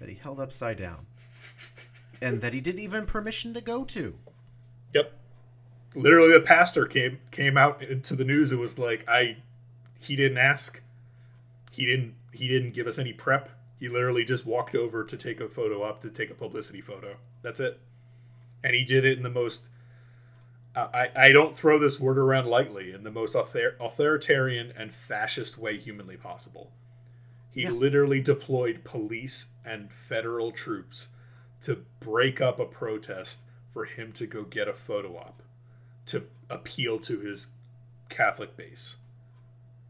that 0.00 0.08
he 0.08 0.16
held 0.16 0.38
upside 0.40 0.76
down, 0.76 1.06
and 2.20 2.40
that 2.42 2.52
he 2.52 2.60
didn't 2.60 2.80
even 2.80 3.06
permission 3.06 3.54
to 3.54 3.60
go 3.60 3.84
to. 3.84 4.18
Yep. 4.94 5.12
Literally, 5.94 6.32
the 6.32 6.40
pastor 6.44 6.84
came 6.86 7.20
came 7.30 7.56
out 7.56 7.82
into 7.82 8.14
the 8.16 8.24
news 8.24 8.52
and 8.52 8.60
was 8.60 8.78
like, 8.78 9.04
"I, 9.08 9.38
he 9.98 10.16
didn't 10.16 10.38
ask, 10.38 10.82
he 11.70 11.86
didn't 11.86 12.14
he 12.32 12.48
didn't 12.48 12.72
give 12.74 12.86
us 12.86 12.98
any 12.98 13.12
prep. 13.12 13.50
He 13.80 13.88
literally 13.88 14.24
just 14.24 14.46
walked 14.46 14.74
over 14.74 15.04
to 15.04 15.16
take 15.16 15.40
a 15.40 15.48
photo 15.48 15.82
up 15.82 16.00
to 16.02 16.10
take 16.10 16.30
a 16.30 16.34
publicity 16.34 16.80
photo. 16.80 17.16
That's 17.42 17.60
it, 17.60 17.80
and 18.62 18.74
he 18.74 18.84
did 18.84 19.04
it 19.04 19.16
in 19.16 19.22
the 19.22 19.30
most. 19.30 19.68
I, 20.76 21.08
I 21.16 21.28
don't 21.30 21.56
throw 21.56 21.78
this 21.78 21.98
word 21.98 22.18
around 22.18 22.46
lightly 22.46 22.92
in 22.92 23.02
the 23.02 23.10
most 23.10 23.34
author, 23.34 23.74
authoritarian 23.80 24.72
and 24.76 24.94
fascist 24.94 25.58
way 25.58 25.76
humanly 25.76 26.16
possible. 26.16 26.70
He 27.50 27.62
Yeah. 27.62 27.70
literally 27.70 28.20
deployed 28.20 28.84
police 28.84 29.52
and 29.64 29.90
federal 29.90 30.52
troops 30.52 31.08
to 31.62 31.84
break 31.98 32.40
up 32.40 32.60
a 32.60 32.64
protest 32.64 33.42
for 33.72 33.86
him 33.86 34.12
to 34.12 34.26
go 34.26 34.44
get 34.44 34.68
a 34.68 34.72
photo 34.74 35.16
op 35.16 35.42
to 36.06 36.28
appeal 36.48 37.00
to 37.00 37.18
his 37.20 37.54
Catholic 38.08 38.56
base, 38.56 38.98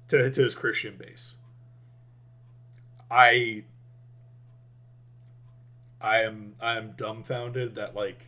to, 0.08 0.30
to 0.30 0.42
his 0.42 0.54
Christian 0.54 0.96
base. 0.96 1.36
I 3.10 3.64
I 6.00 6.22
am 6.22 6.54
I 6.60 6.76
am 6.76 6.92
dumbfounded 6.96 7.74
that 7.74 7.94
like 7.94 8.26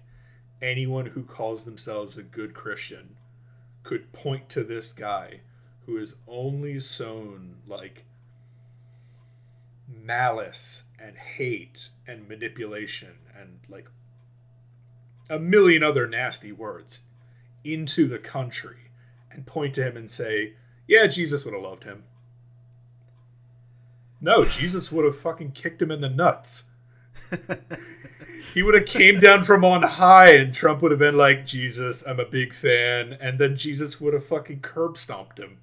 anyone 0.62 1.06
who 1.06 1.22
calls 1.22 1.64
themselves 1.64 2.16
a 2.16 2.22
good 2.22 2.54
Christian 2.54 3.16
could 3.82 4.12
point 4.12 4.48
to 4.50 4.62
this 4.62 4.92
guy 4.92 5.40
who 5.86 5.96
has 5.96 6.16
only 6.26 6.78
sown 6.78 7.56
like 7.66 8.04
malice 9.88 10.86
and 10.98 11.16
hate 11.16 11.90
and 12.06 12.28
manipulation 12.28 13.14
and 13.38 13.60
like 13.68 13.88
a 15.28 15.38
million 15.38 15.82
other 15.82 16.06
nasty 16.06 16.52
words 16.52 17.02
into 17.64 18.08
the 18.08 18.18
country 18.18 18.90
and 19.30 19.46
point 19.46 19.74
to 19.74 19.84
him 19.84 19.96
and 19.96 20.10
say, 20.10 20.54
"Yeah, 20.90 21.06
Jesus 21.06 21.44
would 21.44 21.54
have 21.54 21.62
loved 21.62 21.84
him." 21.84 22.02
No, 24.20 24.44
Jesus 24.44 24.90
would 24.90 25.04
have 25.04 25.16
fucking 25.16 25.52
kicked 25.52 25.80
him 25.80 25.92
in 25.92 26.00
the 26.00 26.08
nuts. 26.08 26.70
he 28.54 28.62
would 28.62 28.74
have 28.74 28.86
came 28.86 29.20
down 29.20 29.44
from 29.44 29.64
on 29.64 29.82
high 29.82 30.34
and 30.34 30.52
Trump 30.52 30.82
would 30.82 30.90
have 30.90 30.98
been 30.98 31.16
like, 31.16 31.46
"Jesus, 31.46 32.04
I'm 32.04 32.18
a 32.18 32.24
big 32.24 32.52
fan." 32.52 33.12
And 33.12 33.38
then 33.38 33.56
Jesus 33.56 34.00
would 34.00 34.14
have 34.14 34.26
fucking 34.26 34.62
curb 34.62 34.98
stomped 34.98 35.38
him. 35.38 35.58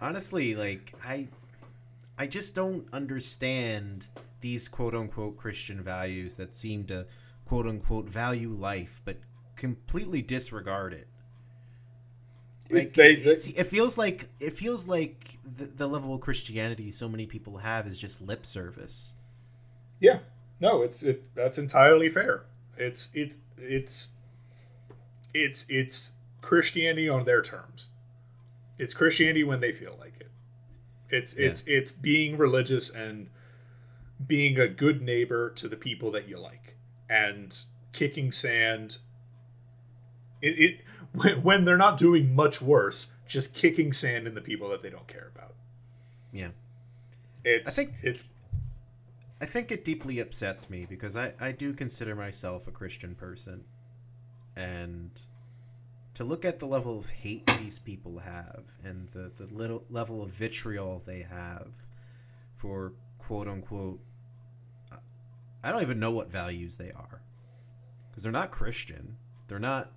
Honestly, 0.00 0.54
like 0.54 0.94
I 1.04 1.28
I 2.16 2.26
just 2.26 2.54
don't 2.54 2.88
understand 2.94 4.08
these 4.40 4.68
quote 4.68 4.94
unquote 4.94 5.36
Christian 5.36 5.82
values 5.82 6.36
that 6.36 6.54
seem 6.54 6.84
to 6.86 7.06
quote 7.44 7.66
unquote 7.66 8.08
value 8.08 8.50
life 8.50 9.02
but 9.04 9.18
completely 9.54 10.22
disregard 10.22 10.94
it. 10.94 11.08
Like 12.70 12.92
They- 12.94 13.14
they- 13.16 13.30
it 13.32 13.66
feels 13.66 13.96
like 13.96 14.28
it 14.40 14.52
feels 14.52 14.86
like 14.86 15.38
the, 15.56 15.64
the 15.66 15.86
level 15.86 16.14
of 16.14 16.20
Christianity 16.20 16.90
so 16.90 17.08
many 17.08 17.26
people 17.26 17.56
have 17.58 17.86
is 17.86 17.98
just 18.00 18.20
lip 18.20 18.44
service. 18.44 19.14
Yeah, 20.00 20.18
no, 20.60 20.82
it's 20.82 21.02
it. 21.02 21.34
That's 21.34 21.58
entirely 21.58 22.08
fair. 22.08 22.44
It's 22.76 23.10
it 23.14 23.36
it's 23.56 24.10
it's 25.34 25.68
it's 25.70 26.12
Christianity 26.40 27.08
on 27.08 27.24
their 27.24 27.42
terms. 27.42 27.90
It's 28.78 28.94
Christianity 28.94 29.44
when 29.44 29.60
they 29.60 29.72
feel 29.72 29.96
like 29.98 30.14
it. 30.20 30.30
It's 31.10 31.34
it's 31.34 31.64
it's 31.66 31.90
being 31.92 32.36
religious 32.36 32.94
and 32.94 33.28
being 34.26 34.58
a 34.58 34.68
good 34.68 35.00
neighbor 35.00 35.50
to 35.50 35.68
the 35.68 35.76
people 35.76 36.10
that 36.12 36.28
you 36.28 36.38
like 36.38 36.76
and 37.08 37.56
kicking 37.92 38.30
sand. 38.30 38.98
It, 40.42 40.58
it 40.58 40.80
when, 41.42 41.64
they're 41.64 41.76
not 41.76 41.96
doing 41.96 42.34
much 42.34 42.60
worse, 42.60 43.12
just 43.26 43.54
kicking 43.54 43.92
sand 43.92 44.26
in 44.26 44.34
the 44.34 44.40
people 44.40 44.68
that 44.70 44.82
they 44.82 44.90
don't 44.90 45.06
care 45.06 45.30
about. 45.34 45.54
Yeah. 46.32 46.50
It's 47.44 47.78
I 47.78 47.82
think- 47.82 47.94
it's 48.02 48.24
I 49.40 49.46
think 49.46 49.70
it 49.70 49.84
deeply 49.84 50.18
upsets 50.18 50.68
me 50.68 50.84
because 50.84 51.16
I, 51.16 51.32
I 51.40 51.52
do 51.52 51.72
consider 51.72 52.16
myself 52.16 52.66
a 52.66 52.72
Christian 52.72 53.14
person. 53.14 53.62
And 54.56 55.10
to 56.14 56.24
look 56.24 56.44
at 56.44 56.58
the 56.58 56.66
level 56.66 56.98
of 56.98 57.08
hate 57.08 57.46
these 57.60 57.78
people 57.78 58.18
have 58.18 58.64
and 58.82 59.06
the, 59.10 59.30
the 59.36 59.46
little 59.54 59.84
level 59.90 60.22
of 60.22 60.30
vitriol 60.30 61.00
they 61.06 61.20
have 61.22 61.68
for 62.56 62.94
quote 63.18 63.46
unquote 63.46 64.00
I 65.62 65.70
don't 65.70 65.82
even 65.82 66.00
know 66.00 66.10
what 66.10 66.30
values 66.30 66.76
they 66.76 66.90
are. 66.92 67.22
Because 68.10 68.22
they're 68.24 68.32
not 68.32 68.50
Christian. 68.50 69.16
They're 69.46 69.58
not 69.58 69.92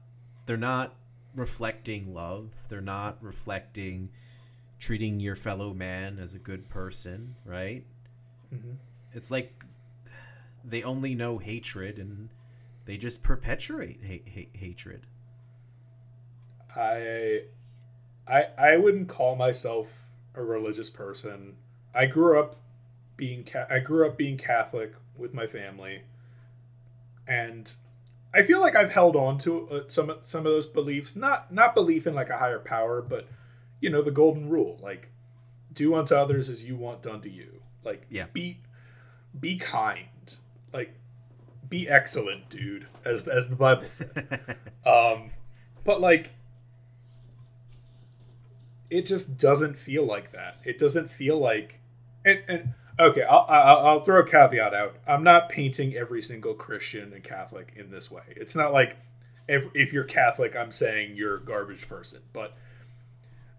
they're 0.46 0.58
not 0.58 0.96
reflecting 1.36 2.14
love. 2.14 2.54
They're 2.70 2.82
not 2.82 3.18
reflecting 3.22 4.10
treating 4.80 5.20
your 5.20 5.36
fellow 5.36 5.74
man 5.74 6.20
as 6.20 6.34
a 6.34 6.40
good 6.40 6.68
person, 6.70 7.36
right? 7.46 7.86
Mhm. 8.54 8.78
it's 9.14 9.32
like 9.32 9.64
they 10.64 10.84
only 10.84 11.16
know 11.16 11.38
hatred 11.38 12.00
and 12.00 12.30
they 12.86 12.98
just 12.98 13.22
perpetuate 13.24 14.02
ha- 14.04 14.24
ha- 14.34 14.50
hatred. 14.54 15.08
I 16.76 17.44
I 18.28 18.44
I 18.58 18.78
wouldn't 18.78 19.10
call 19.10 19.36
myself 19.36 19.88
a 20.36 20.44
religious 20.44 20.90
person. 20.90 21.58
I 21.94 22.06
grew 22.06 22.40
up 22.40 22.58
being 23.18 23.44
ca- 23.44 23.68
I 23.70 23.80
grew 23.80 24.08
up 24.08 24.18
being 24.18 24.38
Catholic 24.38 24.94
with 25.18 25.34
my 25.34 25.48
family, 25.48 26.04
and 27.28 27.74
I 28.34 28.44
feel 28.44 28.62
like 28.62 28.76
I've 28.76 28.92
held 28.92 29.16
on 29.16 29.38
to 29.40 29.70
uh, 29.70 29.82
some 29.88 30.10
of- 30.10 30.20
some 30.26 30.46
of 30.46 30.52
those 30.54 30.66
beliefs. 30.68 31.16
Not 31.16 31.52
not 31.54 31.74
belief 31.74 32.08
in 32.08 32.14
like 32.14 32.30
a 32.30 32.38
higher 32.38 32.60
power, 32.60 33.02
but 33.02 33.28
you 33.82 33.90
know 33.90 34.02
the 34.02 34.12
golden 34.12 34.50
rule, 34.50 34.80
like 34.82 35.10
do 35.74 35.96
unto 35.96 36.16
others 36.16 36.50
as 36.50 36.66
you 36.66 36.76
want 36.76 37.02
done 37.02 37.22
to 37.22 37.30
you. 37.30 37.62
Like 37.84 38.06
Yeah. 38.10 38.28
be 38.32 38.60
be 39.40 39.58
kind, 39.58 40.36
like 40.74 40.94
be 41.68 41.88
excellent, 41.90 42.50
dude, 42.50 42.88
as 43.06 43.28
as 43.28 43.50
the 43.50 43.56
Bible 43.56 43.84
said. 43.86 44.58
Um, 44.86 45.30
but 45.84 46.02
like, 46.02 46.32
it 48.90 49.06
just 49.06 49.38
doesn't 49.38 49.78
feel 49.78 50.06
like 50.06 50.32
that. 50.34 50.58
It 50.66 50.78
doesn't 50.80 51.12
feel 51.12 51.38
like, 51.40 51.80
and, 52.26 52.40
and 52.48 52.74
okay, 53.02 53.24
I'll, 53.24 53.46
I'll 53.50 54.00
throw 54.00 54.22
a 54.22 54.28
caveat 54.28 54.74
out. 54.74 54.96
I'm 55.08 55.24
not 55.24 55.50
painting 55.50 55.96
every 55.96 56.22
single 56.22 56.54
Christian 56.54 57.14
and 57.14 57.24
Catholic 57.24 57.74
in 57.76 57.92
this 57.92 58.12
way. 58.12 58.24
It's 58.30 58.56
not 58.56 58.74
like 58.74 58.98
if 59.48 59.66
if 59.74 59.92
you're 59.92 60.04
Catholic, 60.04 60.56
I'm 60.56 60.72
saying 60.72 61.16
you're 61.16 61.36
a 61.38 61.42
garbage 61.42 61.88
person, 61.88 62.22
but. 62.34 62.56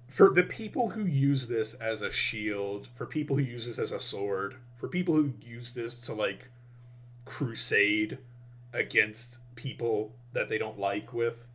For 0.09 0.29
the 0.29 0.43
people 0.43 0.91
who 0.91 1.07
use 1.07 1.49
this 1.49 1.73
as 1.73 2.03
a 2.03 2.13
shield, 2.13 2.87
for 2.97 3.07
people 3.07 3.37
who 3.37 3.43
use 3.43 3.67
this 3.67 3.79
as 3.79 3.93
a 3.93 3.99
sword, 3.99 4.57
for 4.77 4.87
people 4.87 5.15
who 5.15 5.33
use 5.41 5.73
this 5.73 5.99
to 6.03 6.13
like 6.13 6.49
crusade 7.25 8.19
against 8.73 9.39
people 9.55 10.13
that 10.33 10.49
they 10.49 10.59
don't 10.59 10.79
like 10.79 11.13
with 11.13 11.47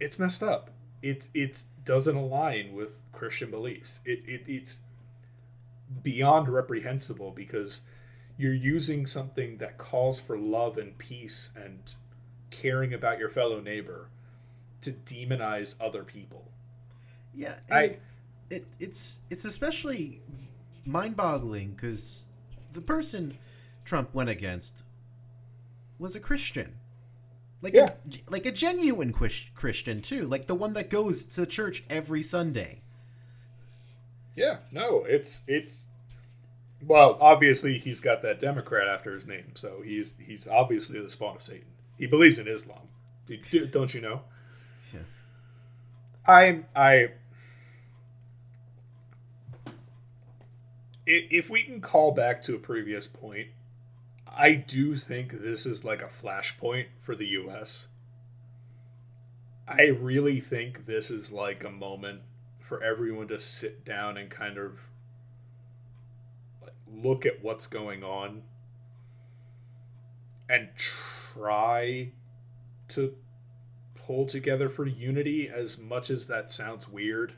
it's 0.00 0.18
messed 0.18 0.42
up 0.42 0.70
it's 1.02 1.30
it's 1.34 1.68
doesn't 1.84 2.16
align 2.16 2.74
with 2.74 3.00
christian 3.12 3.50
beliefs 3.50 4.00
it, 4.04 4.20
it 4.28 4.42
it's 4.46 4.82
beyond 6.02 6.48
reprehensible 6.48 7.30
because 7.30 7.82
you're 8.38 8.52
using 8.54 9.06
something 9.06 9.58
that 9.58 9.78
calls 9.78 10.18
for 10.20 10.36
love 10.38 10.76
and 10.78 10.96
peace 10.98 11.54
and 11.56 11.94
caring 12.50 12.92
about 12.94 13.18
your 13.18 13.28
fellow 13.30 13.60
neighbor 13.60 14.08
to 14.82 14.92
demonize 14.92 15.80
other 15.80 16.02
people 16.04 16.50
yeah, 17.34 17.56
I- 17.70 17.98
it 18.48 18.64
it's 18.80 19.20
it's 19.28 19.44
especially 19.44 20.22
mind-boggling 20.86 21.72
because 21.72 22.26
the 22.72 22.80
person 22.80 23.36
Trump 23.84 24.14
went 24.14 24.30
against 24.30 24.84
was 25.98 26.14
a 26.16 26.20
Christian, 26.20 26.74
like 27.60 27.74
Yeah. 27.74 27.90
a, 27.90 28.30
like 28.30 28.46
a 28.46 28.52
genuine 28.52 29.12
Christian 29.12 30.00
too, 30.00 30.26
like 30.26 30.46
the 30.46 30.54
one 30.54 30.72
that 30.74 30.88
goes 30.88 31.24
to 31.24 31.44
church 31.44 31.82
every 31.90 32.22
Sunday. 32.22 32.82
Yeah 34.36 34.58
no 34.70 35.04
it's 35.04 35.42
it's 35.48 35.88
well 36.86 37.16
obviously 37.20 37.78
he's 37.78 38.00
got 38.00 38.22
that 38.22 38.38
democrat 38.38 38.86
after 38.86 39.12
his 39.12 39.26
name 39.26 39.52
so 39.54 39.80
he's 39.84 40.16
he's 40.24 40.46
obviously 40.46 41.00
the 41.00 41.10
spawn 41.10 41.36
of 41.36 41.42
satan 41.42 41.66
he 41.98 42.06
believes 42.06 42.38
in 42.38 42.46
islam 42.46 42.78
Do- 43.26 43.38
do- 43.38 43.66
don't 43.66 43.92
you 43.94 44.00
know 44.02 44.20
Yeah. 44.92 45.00
I 46.26 46.62
i- 51.08 51.28
if 51.30 51.48
we 51.50 51.62
can 51.62 51.80
call 51.80 52.12
back 52.12 52.42
to 52.42 52.54
a 52.54 52.58
previous 52.58 53.06
point, 53.06 53.48
I 54.26 54.52
do 54.52 54.96
think 54.98 55.32
this 55.40 55.64
is 55.66 55.84
like 55.84 56.02
a 56.02 56.08
flashpoint 56.22 56.86
for 57.00 57.14
the 57.14 57.26
US. 57.28 57.88
I 59.68 59.84
really 59.84 60.40
think 60.40 60.86
this 60.86 61.10
is 61.10 61.32
like 61.32 61.64
a 61.64 61.70
moment 61.70 62.22
for 62.66 62.82
everyone 62.82 63.28
to 63.28 63.38
sit 63.38 63.84
down 63.84 64.16
and 64.16 64.28
kind 64.28 64.58
of 64.58 64.72
look 66.92 67.24
at 67.24 67.42
what's 67.42 67.68
going 67.68 68.02
on 68.02 68.42
and 70.48 70.68
try 70.76 72.10
to 72.88 73.14
pull 73.94 74.26
together 74.26 74.68
for 74.68 74.84
unity 74.84 75.48
as 75.48 75.78
much 75.78 76.10
as 76.10 76.26
that 76.26 76.50
sounds 76.50 76.88
weird. 76.88 77.34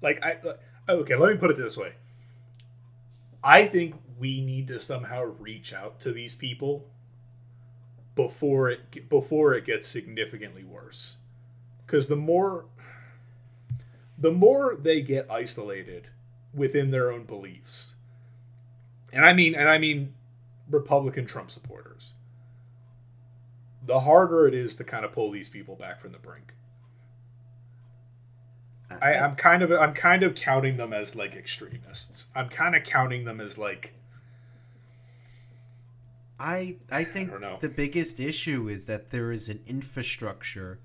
Like 0.00 0.22
i 0.22 0.38
okay 0.88 1.16
let 1.16 1.30
me 1.30 1.36
put 1.36 1.50
it 1.50 1.58
this 1.58 1.76
way. 1.76 1.92
I 3.44 3.66
think 3.66 3.94
we 4.18 4.40
need 4.40 4.68
to 4.68 4.80
somehow 4.80 5.22
reach 5.38 5.72
out 5.72 6.00
to 6.00 6.12
these 6.12 6.34
people 6.34 6.86
before 8.14 8.70
it 8.70 9.08
before 9.10 9.54
it 9.54 9.66
gets 9.66 9.86
significantly 9.86 10.64
worse. 10.64 11.16
Because 11.86 12.08
the 12.08 12.16
more 12.16 12.64
the 14.18 14.30
more 14.30 14.76
they 14.80 15.00
get 15.00 15.30
isolated 15.30 16.08
within 16.54 16.90
their 16.90 17.12
own 17.12 17.24
beliefs. 17.24 17.96
And 19.12 19.24
i 19.24 19.32
mean 19.32 19.54
and 19.54 19.68
i 19.68 19.78
mean 19.78 20.14
republican 20.70 21.26
trump 21.26 21.50
supporters. 21.50 22.14
The 23.84 24.00
harder 24.00 24.48
it 24.48 24.54
is 24.54 24.76
to 24.76 24.84
kind 24.84 25.04
of 25.04 25.12
pull 25.12 25.30
these 25.30 25.48
people 25.48 25.76
back 25.76 26.00
from 26.00 26.12
the 26.12 26.18
brink. 26.18 26.54
I, 29.00 29.14
I'm 29.14 29.36
kind 29.36 29.62
of 29.62 29.70
I'm 29.72 29.94
kind 29.94 30.22
of 30.22 30.34
counting 30.34 30.76
them 30.76 30.92
as 30.92 31.14
like 31.16 31.34
extremists. 31.34 32.28
I'm 32.34 32.48
kind 32.48 32.74
of 32.74 32.84
counting 32.84 33.24
them 33.24 33.40
as 33.40 33.58
like 33.58 33.94
I 36.38 36.76
I 36.90 37.04
think 37.04 37.30
don't 37.30 37.60
the 37.60 37.68
biggest 37.68 38.20
issue 38.20 38.68
is 38.68 38.86
that 38.86 39.10
there 39.10 39.30
is 39.32 39.48
an 39.48 39.60
infrastructure 39.66 40.80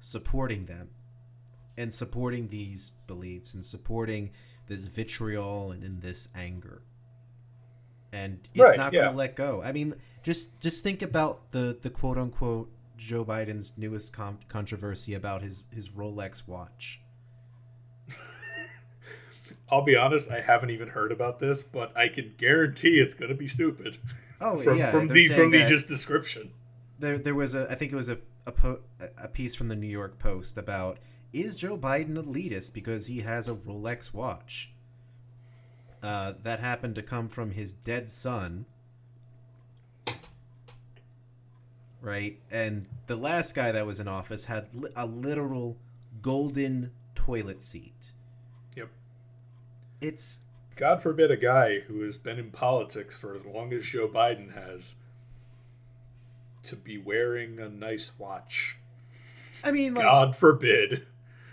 supporting 0.00 0.66
them 0.66 0.90
and 1.78 1.92
supporting 1.92 2.48
these 2.48 2.90
beliefs 3.06 3.54
and 3.54 3.64
supporting 3.64 4.30
this 4.66 4.86
vitriol 4.86 5.72
and 5.72 5.84
in 5.84 6.00
this 6.00 6.28
anger. 6.34 6.82
And 8.12 8.38
it's 8.54 8.62
Right, 8.62 8.76
not 8.78 8.92
going 8.92 9.04
to 9.10 9.16
let 9.16 9.36
go. 9.36 9.62
I 9.62 9.72
mean, 9.72 9.94
just 10.22 10.60
just 10.60 10.82
think 10.82 11.02
about 11.02 11.52
the 11.52 11.76
the 11.80 11.90
quote 11.90 12.16
unquote 12.18 12.70
Joe 12.96 13.24
Biden's 13.24 13.74
newest 13.76 14.12
con- 14.12 14.38
controversy 14.48 15.14
about 15.14 15.42
his 15.42 15.64
his 15.72 15.90
Rolex 15.90 16.46
watch. 16.48 17.00
I'll 19.70 19.84
be 19.84 19.96
honest, 19.96 20.30
I 20.30 20.40
haven't 20.40 20.70
even 20.70 20.88
heard 20.88 21.10
about 21.12 21.40
this, 21.40 21.62
but 21.64 21.96
I 21.96 22.08
can 22.08 22.34
guarantee 22.38 23.00
it's 23.00 23.14
going 23.14 23.30
to 23.30 23.34
be 23.36 23.48
stupid. 23.48 23.98
Oh 24.40 24.58
From, 24.62 24.78
yeah, 24.78 24.90
from 24.92 25.08
the 25.08 25.26
from 25.28 25.50
the 25.50 25.66
just 25.68 25.88
description. 25.88 26.52
there 26.98 27.18
there 27.18 27.34
was 27.34 27.54
a 27.54 27.70
I 27.70 27.74
think 27.74 27.92
it 27.92 27.96
was 27.96 28.08
a 28.08 28.18
a, 28.46 28.52
po- 28.52 28.80
a 29.18 29.26
piece 29.28 29.54
from 29.56 29.68
the 29.68 29.74
New 29.74 29.88
York 29.88 30.18
Post 30.20 30.56
about 30.56 30.98
is 31.36 31.58
Joe 31.58 31.76
Biden 31.76 32.16
elitist 32.16 32.72
because 32.72 33.06
he 33.06 33.20
has 33.20 33.48
a 33.48 33.54
Rolex 33.54 34.14
watch. 34.14 34.72
Uh, 36.02 36.34
that 36.42 36.60
happened 36.60 36.94
to 36.94 37.02
come 37.02 37.28
from 37.28 37.50
his 37.50 37.72
dead 37.72 38.08
son, 38.08 38.64
right? 42.00 42.38
And 42.50 42.86
the 43.06 43.16
last 43.16 43.54
guy 43.54 43.72
that 43.72 43.86
was 43.86 43.98
in 43.98 44.06
office 44.06 44.44
had 44.44 44.72
li- 44.72 44.90
a 44.94 45.06
literal 45.06 45.76
golden 46.22 46.92
toilet 47.14 47.60
seat. 47.60 48.12
Yep. 48.76 48.88
It's 50.00 50.40
God 50.76 51.02
forbid 51.02 51.30
a 51.30 51.36
guy 51.36 51.80
who 51.80 52.02
has 52.02 52.18
been 52.18 52.38
in 52.38 52.50
politics 52.50 53.16
for 53.16 53.34
as 53.34 53.44
long 53.46 53.72
as 53.72 53.84
Joe 53.84 54.06
Biden 54.06 54.54
has 54.54 54.96
to 56.64 56.76
be 56.76 56.98
wearing 56.98 57.58
a 57.58 57.68
nice 57.68 58.16
watch. 58.18 58.76
I 59.64 59.72
mean 59.72 59.94
like 59.94 60.04
God 60.04 60.36
forbid. 60.36 61.06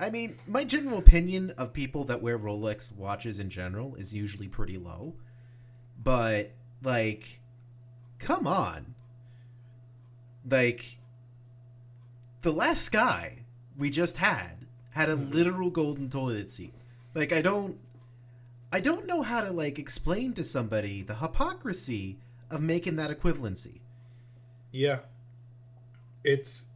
I 0.04 0.10
mean, 0.10 0.38
my 0.48 0.66
general 0.66 0.98
opinion 0.98 1.52
of 1.52 1.72
people 1.72 2.04
that 2.06 2.22
wear 2.22 2.38
Rolex 2.38 2.94
watches 2.96 3.40
in 3.40 3.50
general 3.50 3.96
is 3.96 4.14
usually 4.14 4.50
pretty 4.50 4.78
low. 4.78 5.16
But, 6.04 6.52
like, 6.84 7.40
come 8.20 8.46
on. 8.46 8.96
Like, 10.50 11.00
the 12.42 12.52
last 12.52 12.92
guy 12.92 13.46
we 13.78 13.90
just 13.90 14.18
had 14.18 14.68
had 14.92 15.10
a 15.10 15.16
mm-hmm. 15.16 15.32
literal 15.34 15.70
golden 15.70 16.10
toilet 16.10 16.52
seat. 16.52 16.74
Like, 17.16 17.32
I 17.32 17.42
don't. 17.42 17.78
I 18.74 18.80
don't 18.80 19.06
know 19.06 19.22
how 19.22 19.42
to, 19.42 19.52
like, 19.52 19.80
explain 19.80 20.34
to 20.34 20.44
somebody 20.44 21.04
the 21.04 21.16
hypocrisy 21.16 22.18
of 22.52 22.62
making 22.62 22.98
that 22.98 23.16
equivalency. 23.16 23.80
Yeah. 24.72 25.00
It's 26.24 26.68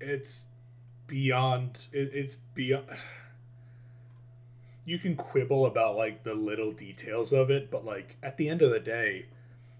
it's 0.00 0.48
beyond 1.12 1.76
it, 1.92 2.10
it's 2.14 2.36
beyond 2.54 2.86
you 4.86 4.98
can 4.98 5.14
quibble 5.14 5.66
about 5.66 5.94
like 5.94 6.24
the 6.24 6.32
little 6.32 6.72
details 6.72 7.34
of 7.34 7.50
it, 7.50 7.70
but 7.70 7.84
like 7.84 8.16
at 8.22 8.38
the 8.38 8.48
end 8.48 8.62
of 8.62 8.70
the 8.70 8.80
day, 8.80 9.26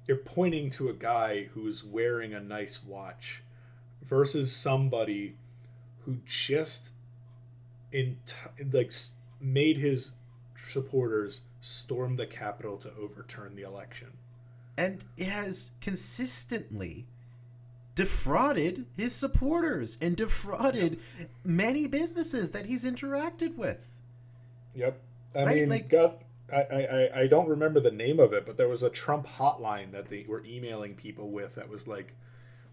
you're 0.06 0.18
pointing 0.18 0.68
to 0.68 0.90
a 0.90 0.92
guy 0.92 1.44
who's 1.54 1.82
wearing 1.82 2.34
a 2.34 2.40
nice 2.40 2.84
watch 2.84 3.42
versus 4.02 4.54
somebody 4.54 5.34
who 6.04 6.18
just 6.26 6.90
in 7.90 8.18
like 8.70 8.92
made 9.40 9.78
his 9.78 10.12
supporters 10.66 11.44
storm 11.62 12.16
the 12.16 12.26
Capitol 12.26 12.76
to 12.76 12.92
overturn 13.00 13.56
the 13.56 13.62
election. 13.62 14.08
and 14.76 15.02
it 15.16 15.28
has 15.28 15.72
consistently 15.80 17.06
defrauded 17.94 18.86
his 18.96 19.14
supporters 19.14 19.98
and 20.00 20.16
defrauded 20.16 20.98
many 21.44 21.86
businesses 21.86 22.50
that 22.50 22.66
he's 22.66 22.84
interacted 22.84 23.56
with. 23.56 23.96
Yep. 24.74 25.00
I 25.34 25.44
Right, 25.44 25.56
mean, 25.60 25.68
like- 25.68 25.88
God, 25.88 26.16
I, 26.52 26.56
I- 26.62 27.20
I 27.22 27.26
don't 27.26 27.48
remember 27.48 27.80
the 27.80 27.90
name 27.90 28.18
of 28.20 28.32
it, 28.32 28.44
but 28.46 28.56
there 28.56 28.68
was 28.68 28.82
a 28.82 28.90
Trump 28.90 29.26
hotline 29.26 29.92
that 29.92 30.08
they 30.10 30.24
were 30.28 30.44
emailing 30.44 30.94
people 30.94 31.30
with 31.30 31.54
that 31.54 31.68
was 31.68 31.86
like, 31.88 32.12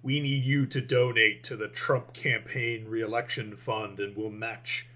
we 0.03 0.19
need 0.21 0.43
you 0.45 0.65
to 0.65 0.79
donate 0.81 1.43
to 1.43 1.57
the 1.57 1.67
Trump 1.67 2.13
campaign 2.13 2.85
reelection 2.87 3.57
fund 3.57 3.99
and 3.99 4.15
we'll 4.15 4.29
match 4.29 4.87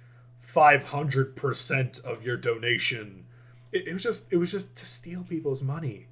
500% 0.53 2.03
of 2.05 2.23
your 2.23 2.37
donation. 2.37 3.25
It, 3.71 3.87
it 3.87 3.93
was 3.93 4.03
just, 4.03 4.31
it 4.31 4.37
was 4.37 4.51
just 4.51 4.75
to 4.77 4.85
steal 4.85 5.23
people's 5.23 5.61
money. 5.63 6.07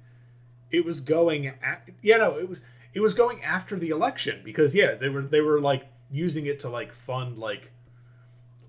It 0.70 0.84
was 0.84 1.00
going 1.00 1.46
at, 1.48 1.88
you 2.00 2.16
know, 2.18 2.38
it 2.38 2.48
was, 2.48 2.62
it 2.94 3.00
was 3.00 3.14
going 3.14 3.42
after 3.42 3.78
the 3.78 3.90
election 3.90 4.40
because 4.44 4.74
yeah, 4.74 4.94
they 4.94 5.08
were, 5.08 5.22
they 5.22 5.40
were 5.40 5.60
like 5.60 5.84
using 6.10 6.46
it 6.46 6.60
to 6.60 6.68
like 6.68 6.92
fund 6.92 7.38
like 7.38 7.70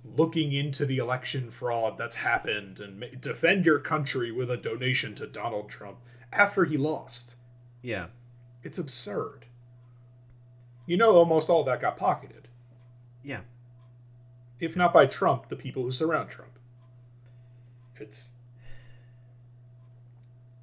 looking 0.05 0.51
into 0.53 0.85
the 0.85 0.97
election 0.97 1.49
fraud 1.49 1.97
that's 1.97 2.17
happened 2.17 2.79
and 2.79 2.99
ma- 2.99 3.05
defend 3.19 3.65
your 3.65 3.79
country 3.79 4.31
with 4.31 4.49
a 4.51 4.57
donation 4.57 5.15
to 5.15 5.25
Donald 5.27 5.69
Trump 5.69 5.97
after 6.31 6.65
he 6.65 6.77
lost. 6.77 7.35
Yeah. 7.81 8.07
It's 8.63 8.77
absurd. 8.77 9.45
You 10.85 10.97
know, 10.97 11.15
almost 11.15 11.49
all 11.49 11.63
that 11.65 11.79
got 11.81 11.95
pocketed, 11.97 12.47
Yeah. 13.23 13.41
if 14.59 14.75
not 14.75 14.93
by 14.93 15.05
Trump, 15.05 15.47
the 15.49 15.55
people 15.55 15.83
who 15.83 15.91
surround 15.91 16.29
Trump. 16.29 16.59
It's 17.97 18.33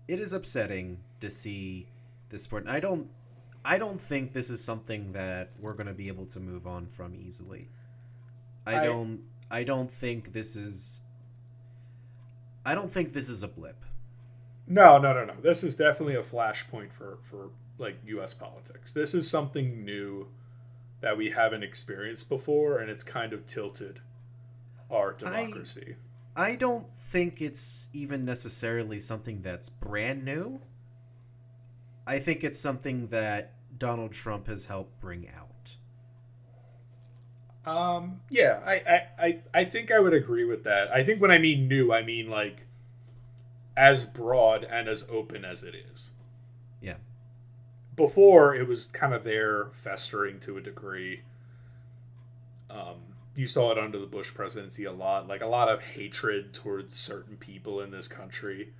It 0.09 0.19
is 0.19 0.33
upsetting 0.33 0.99
to 1.21 1.31
see 1.31 1.87
this 2.29 2.43
sport. 2.43 2.65
And 2.65 2.73
I 2.73 2.81
don't 2.81 3.09
I 3.65 3.79
don't 3.79 4.01
think 4.01 4.33
this 4.33 4.51
is 4.51 4.63
something 4.63 5.13
that 5.13 5.51
we're 5.59 5.75
going 5.75 5.87
to 5.87 5.93
be 5.95 6.09
able 6.09 6.27
to 6.27 6.41
move 6.41 6.67
on 6.67 6.87
from 6.87 7.15
easily. 7.15 7.69
I, 8.67 8.81
I- 8.81 8.85
don't 8.85 9.21
I 9.51 9.65
don't 9.65 9.91
think 9.91 10.33
this 10.33 10.57
is 10.57 11.03
I 12.65 12.75
don't 12.75 12.91
think 12.93 13.13
this 13.13 13.29
is 13.29 13.43
a 13.43 13.49
blip. 13.49 13.85
no, 14.67 14.99
no, 14.99 15.13
no, 15.13 15.25
no. 15.25 15.35
This 15.43 15.65
is 15.65 15.77
definitely 15.77 16.15
a 16.15 16.23
flashpoint 16.23 16.93
for 16.93 17.19
for 17.29 17.51
like 17.79 17.97
U.S. 18.07 18.35
politics. 18.35 18.93
This 18.93 19.15
is 19.15 19.29
something 19.29 19.85
new 19.85 20.29
that 21.01 21.17
we 21.17 21.31
haven't 21.31 21.63
experienced 21.63 22.29
before, 22.29 22.79
and 22.79 22.91
it's 22.91 23.03
kind 23.03 23.33
of 23.33 23.47
tilted 23.47 24.01
our 24.91 25.13
democracy. 25.15 25.97
I 26.37 26.55
don't 26.55 26.89
think 26.89 27.41
it's 27.41 27.89
even 27.93 28.25
necessarily 28.25 28.99
something 28.99 29.41
that's 29.41 29.69
brand 29.69 30.25
new. 30.25 30.61
I 32.07 32.19
think 32.19 32.45
it's 32.45 32.59
something 32.59 33.09
that 33.09 33.55
Donald 33.79 34.13
Trump 34.13 34.47
has 34.47 34.67
helped 34.67 35.01
bring 35.01 35.29
out. 35.29 35.77
Um, 37.67 38.21
yeah, 38.31 38.61
I, 38.65 38.73
I, 38.75 39.03
I, 39.19 39.41
I 39.55 39.65
think 39.65 39.91
I 39.91 39.99
would 39.99 40.15
agree 40.15 40.45
with 40.45 40.65
that. 40.65 40.91
I 40.91 41.05
think 41.05 41.21
when 41.21 41.31
I 41.31 41.39
mean 41.39 41.69
new, 41.69 41.93
I 41.93 42.03
mean 42.03 42.29
like 42.29 42.67
as 43.77 44.05
broad 44.05 44.65
and 44.65 44.89
as 44.89 45.07
open 45.11 45.45
as 45.45 45.63
it 45.63 45.75
is. 45.75 46.15
Yeah. 46.81 46.97
Before 47.97 48.55
it 48.55 48.67
was 48.67 48.87
kind 48.87 49.15
of 49.15 49.25
there 49.25 49.71
festering 49.75 50.41
to 50.41 50.57
a 50.57 50.61
degree. 50.61 51.23
Um, 52.71 52.97
you 53.35 53.47
saw 53.47 53.73
it 53.73 53.79
under 53.79 53.99
the 53.99 54.07
Bush 54.07 54.33
presidency 54.35 54.85
a 54.85 54.93
lot, 54.93 55.29
like 55.29 55.41
a 55.41 55.47
lot 55.47 55.69
of 55.69 55.81
hatred 55.81 56.53
towards 56.53 56.95
certain 56.95 57.37
people 57.37 57.81
in 57.81 57.91
this 57.91 58.09
country. 58.09 58.71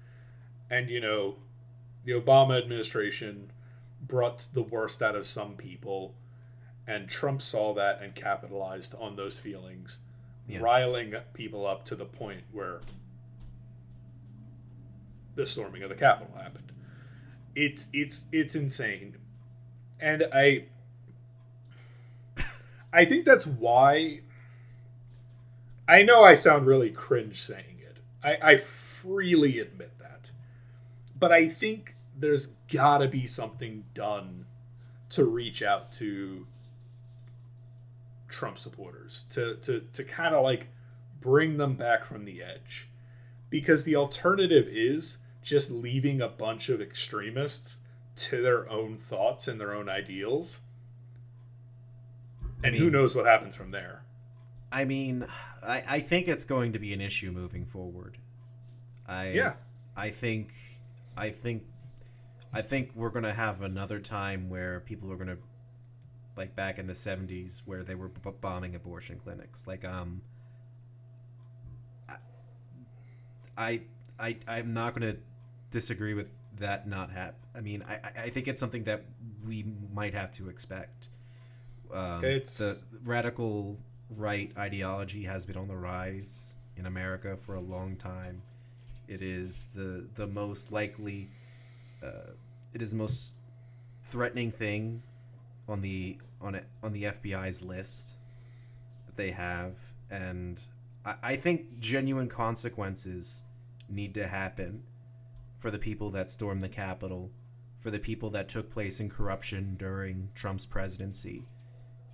And 0.71 0.89
you 0.89 1.01
know, 1.01 1.37
the 2.05 2.13
Obama 2.13 2.61
administration 2.61 3.51
brought 4.01 4.39
the 4.55 4.63
worst 4.63 5.03
out 5.03 5.15
of 5.15 5.27
some 5.27 5.55
people 5.57 6.15
and 6.87 7.09
Trump 7.09 7.41
saw 7.43 7.73
that 7.75 8.03
and 8.03 8.15
capitalized 8.15 8.95
on 8.99 9.15
those 9.17 9.39
feelings, 9.39 10.01
Yeah. 10.49 10.61
riling 10.61 11.15
people 11.35 11.67
up 11.67 11.85
to 11.87 11.95
the 11.95 12.05
point 12.07 12.43
where 12.51 12.81
the 15.37 15.47
storming 15.47 15.83
of 15.83 15.89
the 15.89 15.95
Capitol 15.95 16.35
happened. 16.37 16.73
It's 17.55 17.89
it's 17.93 18.27
it's 18.33 18.55
insane, 18.55 19.17
and 20.01 20.25
I 20.33 20.65
I 22.93 23.05
think 23.05 23.25
that's 23.25 23.47
why. 23.47 24.21
I 25.89 26.03
know 26.03 26.23
I 26.23 26.35
sound 26.35 26.67
really 26.67 26.91
cringe 26.91 27.41
saying 27.41 27.81
it. 27.81 27.97
I, 28.23 28.53
I 28.53 28.57
freely 28.59 29.59
admit 29.59 29.91
that, 29.99 30.00
but 31.21 31.31
I 31.31 31.49
think 31.49 31.95
there's 32.19 32.49
gotta 32.73 33.07
be 33.07 33.27
something 33.27 33.85
done 33.95 34.47
to 35.11 35.25
reach 35.25 35.63
out 35.63 35.93
to 35.93 36.47
Trump 38.29 38.59
supporters 38.59 39.27
to 39.31 39.57
to 39.57 39.81
to 39.93 40.05
kind 40.05 40.35
of 40.35 40.43
like 40.43 40.69
bring 41.21 41.59
them 41.59 41.75
back 41.75 42.05
from 42.05 42.25
the 42.25 42.43
edge. 42.43 42.89
Because 43.51 43.85
the 43.85 43.97
alternative 43.97 44.69
is 44.69 45.19
just 45.43 45.71
leaving 45.71 46.21
a 46.21 46.29
bunch 46.29 46.69
of 46.69 46.81
extremists 46.81 47.81
to 48.15 48.41
their 48.43 48.69
own 48.71 48.97
thoughts 48.97 49.49
and 49.49 49.61
their 49.61 49.75
own 49.75 49.89
ideals. 49.89 50.63
I 52.63 52.69
and 52.69 52.77
who 52.77 52.91
knows 52.91 53.17
what 53.17 53.27
happens 53.27 53.57
from 53.57 53.71
there. 53.71 54.05
I 54.71 54.85
mean, 54.85 55.27
I, 55.67 55.83
I 55.89 55.99
think 56.01 56.29
it's 56.29 56.45
going 56.45 56.73
to 56.73 56.79
be 56.79 56.93
an 56.95 57.01
issue 57.01 57.33
moving 57.33 57.67
forward. 57.67 58.19
I 59.07 59.31
yeah. 59.31 59.55
I 59.97 60.11
think 60.11 60.53
I 61.21 61.31
think 61.31 61.63
I 62.53 62.63
think 62.63 62.91
we're 62.95 63.11
gonna 63.11 63.33
have 63.33 63.63
another 63.63 64.01
time 64.01 64.49
where 64.49 64.81
people 64.81 65.13
are 65.13 65.17
gonna, 65.17 65.37
like 66.37 66.57
back 66.57 66.79
in 66.79 66.87
the 66.87 66.95
'70s, 66.95 67.63
where 67.67 67.83
they 67.85 67.95
were 67.95 68.09
b- 68.09 68.31
bombing 68.41 68.75
abortion 68.75 69.19
clinics. 69.19 69.67
Like, 69.67 69.85
um, 69.85 70.23
I, 73.57 73.83
I, 74.19 74.37
I'm 74.49 74.73
not 74.73 74.95
gonna 74.95 75.17
disagree 75.71 76.15
with 76.15 76.33
that 76.57 76.89
not 76.89 77.11
hap. 77.11 77.35
I 77.55 77.61
mean, 77.61 77.83
I, 77.87 78.01
I 78.25 78.29
think 78.31 78.49
it's 78.49 78.59
something 78.61 78.85
that 78.85 79.05
we 79.47 79.67
might 79.93 80.15
have 80.15 80.31
to 80.33 80.49
expect. 80.49 81.09
Um, 81.93 82.25
It's- 82.25 82.59
the 82.59 82.83
radical 83.05 83.79
right 84.17 84.51
ideology 84.57 85.25
has 85.25 85.45
been 85.45 85.57
on 85.57 85.69
the 85.69 85.77
rise 85.77 86.55
in 86.77 86.87
America 86.87 87.37
for 87.37 87.55
a 87.55 87.61
long 87.61 87.97
time. 87.97 88.43
It 89.11 89.23
is 89.23 89.67
the 89.75 90.09
the 90.15 90.29
most 90.29 90.71
likely, 90.71 91.29
uh, 92.01 92.31
it 92.73 92.81
is 92.81 92.93
the 92.93 92.97
most 92.97 93.35
threatening 94.05 94.53
thing 94.53 95.03
on 95.69 95.81
the 95.81 96.17
on 96.41 96.55
it 96.55 96.67
on 96.85 96.93
the 96.93 97.03
FBI's 97.03 97.65
list 97.65 98.15
that 99.07 99.17
they 99.17 99.33
have, 99.33 99.77
and 100.13 100.61
I, 101.05 101.17
I 101.25 101.37
think 101.37 101.81
genuine 101.81 102.29
consequences 102.29 103.43
need 103.89 104.15
to 104.15 104.29
happen 104.29 104.85
for 105.59 105.73
the 105.73 105.79
people 105.79 106.11
that 106.11 106.31
stormed 106.31 106.63
the 106.63 106.69
Capitol, 106.69 107.33
for 107.81 107.91
the 107.91 107.99
people 107.99 108.31
that 108.31 108.49
took 108.49 108.71
place 108.71 109.01
in 109.01 109.11
corruption 109.11 109.75
during 109.77 110.29
Trump's 110.37 110.67
presidency. 110.67 111.49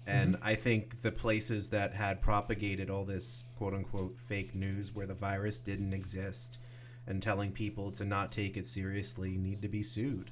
And 0.07 0.39
I 0.41 0.55
think 0.55 1.03
the 1.03 1.11
places 1.11 1.69
that 1.71 1.93
had 1.93 2.23
propagated 2.23 2.89
all 2.89 3.05
this 3.05 3.45
quote 3.57 3.75
unquote 3.75 4.17
fake 4.19 4.55
news 4.55 4.95
where 4.95 5.07
the 5.07 5.15
virus 5.15 5.59
didn't 5.59 5.93
exist 5.93 6.59
and 7.07 7.23
telling 7.23 7.53
people 7.53 7.91
to 7.93 8.05
not 8.05 8.33
take 8.33 8.57
it 8.57 8.67
seriously 8.67 9.37
need 9.37 9.63
to 9.63 9.69
be 9.69 9.83
sued. 9.83 10.31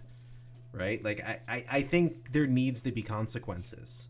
Right? 0.72 1.02
Like, 1.04 1.24
I, 1.24 1.40
I, 1.48 1.64
I 1.70 1.82
think 1.82 2.32
there 2.32 2.48
needs 2.48 2.80
to 2.80 2.90
be 2.90 3.02
consequences 3.02 4.08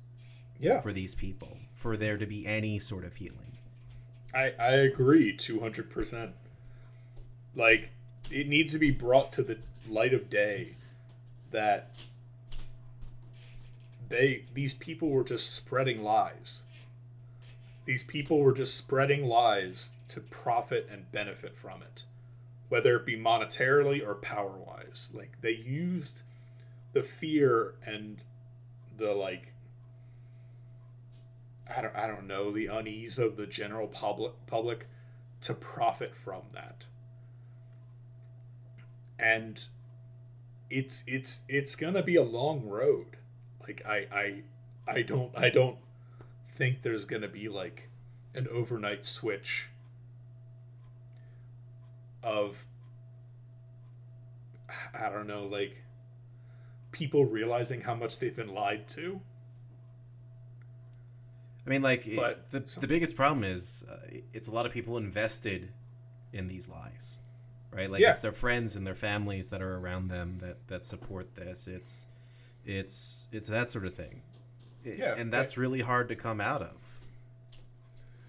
Yeah, 0.59 0.81
for 0.81 0.93
these 0.93 1.15
people 1.15 1.59
for 1.75 1.97
there 1.97 2.17
to 2.17 2.27
be 2.27 2.47
any 2.47 2.79
sort 2.79 3.05
of 3.05 3.17
healing. 3.17 3.59
I 4.35 4.53
I 4.59 4.71
agree 4.71 5.37
two 5.37 5.61
hundred 5.61 5.91
percent. 5.91 6.33
Like 7.55 7.91
it 8.31 8.49
needs 8.49 8.73
to 8.73 8.79
be 8.79 8.91
brought 8.91 9.33
to 9.33 9.43
the 9.43 9.59
light 9.87 10.15
of 10.15 10.31
day 10.31 10.77
that 11.51 11.91
they 14.09 14.45
these 14.55 14.75
people 14.75 15.11
were 15.11 15.25
just 15.25 15.53
spreading 15.53 16.03
lies. 16.03 16.65
These 17.85 18.05
people 18.05 18.39
were 18.39 18.55
just 18.55 18.75
spreading 18.75 19.27
lies 19.27 19.93
to 20.09 20.21
profit 20.21 20.89
and 20.91 21.13
benefit 21.13 21.59
from 21.59 21.83
it, 21.83 22.05
whether 22.69 22.97
it 22.97 23.07
be 23.07 23.17
monetarily 23.17 24.07
or 24.07 24.15
power 24.15 24.57
wise. 24.57 25.13
Like 25.15 25.41
they 25.41 25.53
used 25.53 26.23
the 26.93 27.03
fear 27.03 27.75
and 27.85 28.23
the 28.97 29.13
like 29.13 29.53
I 31.75 31.83
don't 31.83 31.95
I 31.97 32.07
don't 32.07 32.27
know 32.27 32.51
the 32.51 32.67
unease 32.67 33.19
of 33.19 33.37
the 33.37 33.47
general 33.47 33.87
public 33.87 34.33
public 34.47 34.87
to 35.43 35.55
profit 35.55 36.15
from 36.17 36.43
that. 36.53 36.87
And 39.19 39.67
it's 40.71 41.05
it's 41.07 41.43
it's 41.49 41.77
gonna 41.77 42.03
be 42.03 42.17
a 42.17 42.23
long 42.23 42.67
road. 42.67 43.17
Like 43.61 43.83
I 43.87 44.07
I 44.13 44.43
I 44.87 45.03
don't 45.03 45.31
I 45.37 45.51
don't 45.51 45.79
think 46.53 46.83
there's 46.83 47.05
gonna 47.05 47.29
be 47.29 47.49
like 47.49 47.89
an 48.35 48.49
overnight 48.49 49.05
switch 49.05 49.69
of 52.25 52.57
I 54.95 55.11
don't 55.11 55.27
know 55.27 55.45
like 55.45 55.77
people 56.93 57.25
realizing 57.25 57.81
how 57.83 57.95
much 57.95 58.19
they've 58.19 58.35
been 58.35 58.53
lied 58.55 58.89
to. 58.89 59.21
I 61.67 61.71
mean, 61.71 61.83
like 61.83 62.07
it- 62.07 62.49
the 62.51 62.61
the 62.81 62.87
biggest 62.87 63.17
problem 63.17 63.45
is 63.45 63.85
uh, 63.91 63.97
it's 64.33 64.49
a 64.49 64.53
lot 64.53 64.67
of 64.67 64.73
people 64.73 64.97
invested 64.99 65.73
in 66.33 66.47
these 66.47 66.69
lies, 66.69 67.21
right? 67.71 67.91
Like 67.91 68.01
Yeah. 68.01 68.11
it's 68.11 68.21
their 68.21 68.33
friends 68.33 68.77
and 68.77 68.87
their 68.87 68.95
families 68.95 69.51
that 69.51 69.63
are 69.63 69.77
around 69.79 70.09
them 70.09 70.39
that 70.39 70.67
that 70.69 70.85
support 70.85 71.35
this. 71.35 71.67
It's 71.69 72.09
it's 72.67 73.29
it's 73.33 73.49
that 73.49 73.71
sort 73.71 73.87
of 73.87 73.95
thing, 73.95 74.23
It- 74.85 74.99
Yeah, 74.99 75.15
and 75.17 75.33
that's 75.33 75.57
really 75.57 75.81
hard 75.81 76.09
to 76.09 76.17
come 76.17 76.41
out 76.41 76.61
of, 76.63 76.94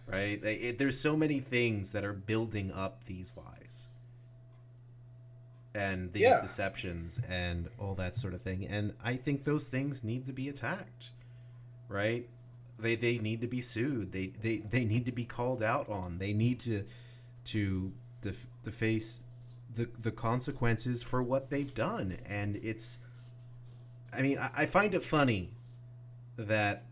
right? 0.07 0.43
It, 0.43 0.77
there's 0.77 0.99
so 0.99 1.15
many 1.17 1.39
things 1.39 1.91
that 1.93 2.03
are 2.05 2.13
building 2.13 2.71
up 2.71 3.03
these 3.05 3.35
lies 3.37 3.89
and 5.73 6.11
these 6.13 6.21
Yeah. 6.21 6.39
deceptions 6.39 7.19
and 7.27 7.69
all 7.77 7.95
that 7.95 8.15
sort 8.15 8.33
of 8.33 8.41
thing, 8.41 8.65
and 8.67 8.93
I 9.03 9.15
think 9.15 9.43
those 9.43 9.67
things 9.67 10.03
need 10.03 10.25
to 10.25 10.33
be 10.33 10.49
attacked, 10.49 11.11
right? 11.89 12.27
they 12.79 12.95
they 12.95 13.17
need 13.19 13.41
to 13.41 13.47
be 13.47 13.61
sued 13.61 14.11
they 14.11 14.27
they 14.41 14.57
they 14.57 14.85
need 14.85 15.05
to 15.05 15.11
be 15.13 15.25
called 15.25 15.63
out 15.63 15.87
on 15.89 16.17
they 16.17 16.33
need 16.33 16.59
to 16.59 16.83
to 17.45 17.93
to, 18.21 18.33
to 18.63 18.71
face 18.71 19.23
the 19.75 19.89
the 20.01 20.11
consequences 20.11 21.03
for 21.03 21.23
what 21.23 21.49
they've 21.49 21.73
done 21.73 22.17
and 22.25 22.57
it's 22.57 22.99
i 24.13 24.21
mean 24.21 24.37
I, 24.37 24.49
I 24.55 24.65
find 24.65 24.93
it 24.93 25.03
funny 25.03 25.51
that 26.37 26.85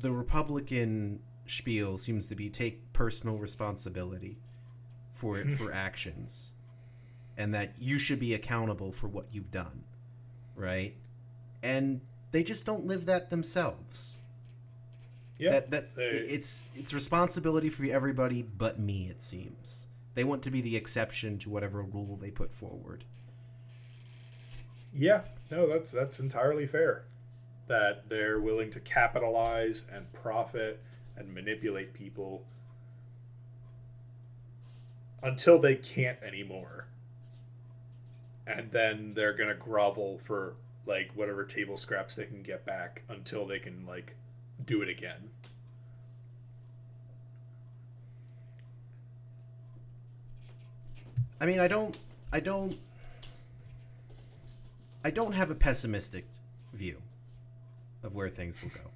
the 0.00 0.12
republican 0.12 1.20
spiel 1.56 1.96
seems 1.96 2.26
to 2.28 2.34
be 2.34 2.48
take 2.50 2.92
personal 2.92 3.38
responsibility 3.38 4.38
for 5.12 5.44
for 5.56 5.72
actions 5.72 6.54
and 7.36 7.54
that 7.54 7.74
you 7.78 7.98
should 7.98 8.18
be 8.18 8.34
accountable 8.34 8.92
for 8.92 9.08
what 9.08 9.26
you've 9.32 9.50
done 9.50 9.84
right 10.56 10.94
and 11.62 12.00
they 12.30 12.42
just 12.42 12.64
don't 12.66 12.84
live 12.86 13.06
that 13.06 13.30
themselves 13.30 14.18
Yeah. 15.38 15.50
that 15.50 15.70
that 15.70 15.94
they- 15.96 16.02
it's 16.02 16.68
it's 16.74 16.92
responsibility 16.94 17.68
for 17.70 17.84
everybody 17.86 18.42
but 18.42 18.78
me 18.78 19.08
it 19.08 19.22
seems 19.22 19.88
they 20.14 20.24
want 20.24 20.42
to 20.42 20.50
be 20.50 20.60
the 20.60 20.76
exception 20.76 21.38
to 21.38 21.50
whatever 21.50 21.82
rule 21.82 22.16
they 22.16 22.30
put 22.30 22.52
forward 22.52 23.04
Yeah, 24.92 25.20
no, 25.50 25.68
that's 25.68 25.90
that's 25.90 26.18
entirely 26.18 26.66
fair. 26.66 27.04
That 27.68 28.08
they're 28.08 28.40
willing 28.40 28.70
to 28.70 28.80
capitalize 28.80 29.86
and 29.92 30.10
profit 30.12 30.82
and 31.18 31.34
manipulate 31.34 31.92
people 31.92 32.44
until 35.22 35.58
they 35.58 35.74
can't 35.74 36.18
anymore. 36.22 36.86
And 38.46 38.70
then 38.70 39.12
they're 39.14 39.36
gonna 39.36 39.54
grovel 39.54 40.18
for 40.24 40.54
like 40.86 41.10
whatever 41.14 41.44
table 41.44 41.76
scraps 41.76 42.16
they 42.16 42.24
can 42.24 42.42
get 42.42 42.64
back 42.64 43.02
until 43.08 43.46
they 43.46 43.58
can 43.58 43.84
like 43.86 44.14
do 44.64 44.80
it 44.82 44.88
again. 44.88 45.30
i 51.40 51.46
mean 51.46 51.60
i 51.60 51.68
don't 51.68 51.96
i 52.32 52.40
don't 52.40 52.76
i 55.04 55.10
don't 55.10 55.32
have 55.32 55.50
a 55.50 55.54
pessimistic 55.54 56.26
view 56.74 57.00
of 58.02 58.14
where 58.14 58.28
things 58.28 58.60
will 58.62 58.70
go 58.70 58.90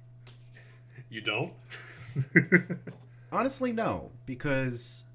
You 1.09 1.21
don't? 1.21 1.53
Honestly, 3.31 3.71
no, 3.71 4.11
because 4.25 5.05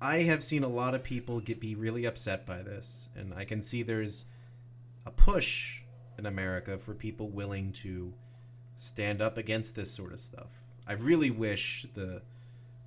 I 0.00 0.18
have 0.18 0.42
seen 0.42 0.64
a 0.64 0.68
lot 0.68 0.94
of 0.94 1.02
people 1.02 1.40
get 1.40 1.60
be 1.60 1.74
really 1.74 2.04
upset 2.04 2.46
by 2.46 2.62
this, 2.62 3.10
and 3.16 3.34
I 3.34 3.44
can 3.44 3.60
see 3.60 3.82
there's 3.82 4.26
a 5.04 5.10
push 5.10 5.82
in 6.18 6.26
America 6.26 6.78
for 6.78 6.94
people 6.94 7.28
willing 7.28 7.72
to 7.72 8.12
stand 8.76 9.22
up 9.22 9.38
against 9.38 9.74
this 9.74 9.90
sort 9.90 10.12
of 10.12 10.18
stuff. 10.18 10.50
I 10.86 10.94
really 10.94 11.30
wish 11.30 11.86
the 11.94 12.22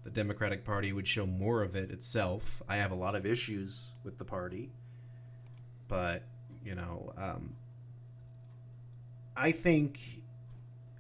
the 0.04 0.10
Democratic 0.10 0.64
Party 0.64 0.94
would 0.94 1.08
show 1.08 1.26
more 1.26 1.62
of 1.62 1.76
it 1.76 1.92
itself. 1.92 2.62
I 2.70 2.78
have 2.78 2.92
a 2.92 2.96
lot 2.96 3.16
of 3.16 3.26
issues 3.26 3.94
with 4.04 4.18
the 4.18 4.24
party, 4.24 4.72
but 5.88 6.24
you 6.64 6.76
know, 6.76 7.12
um, 7.18 7.54
I 9.36 9.52
think 9.52 10.00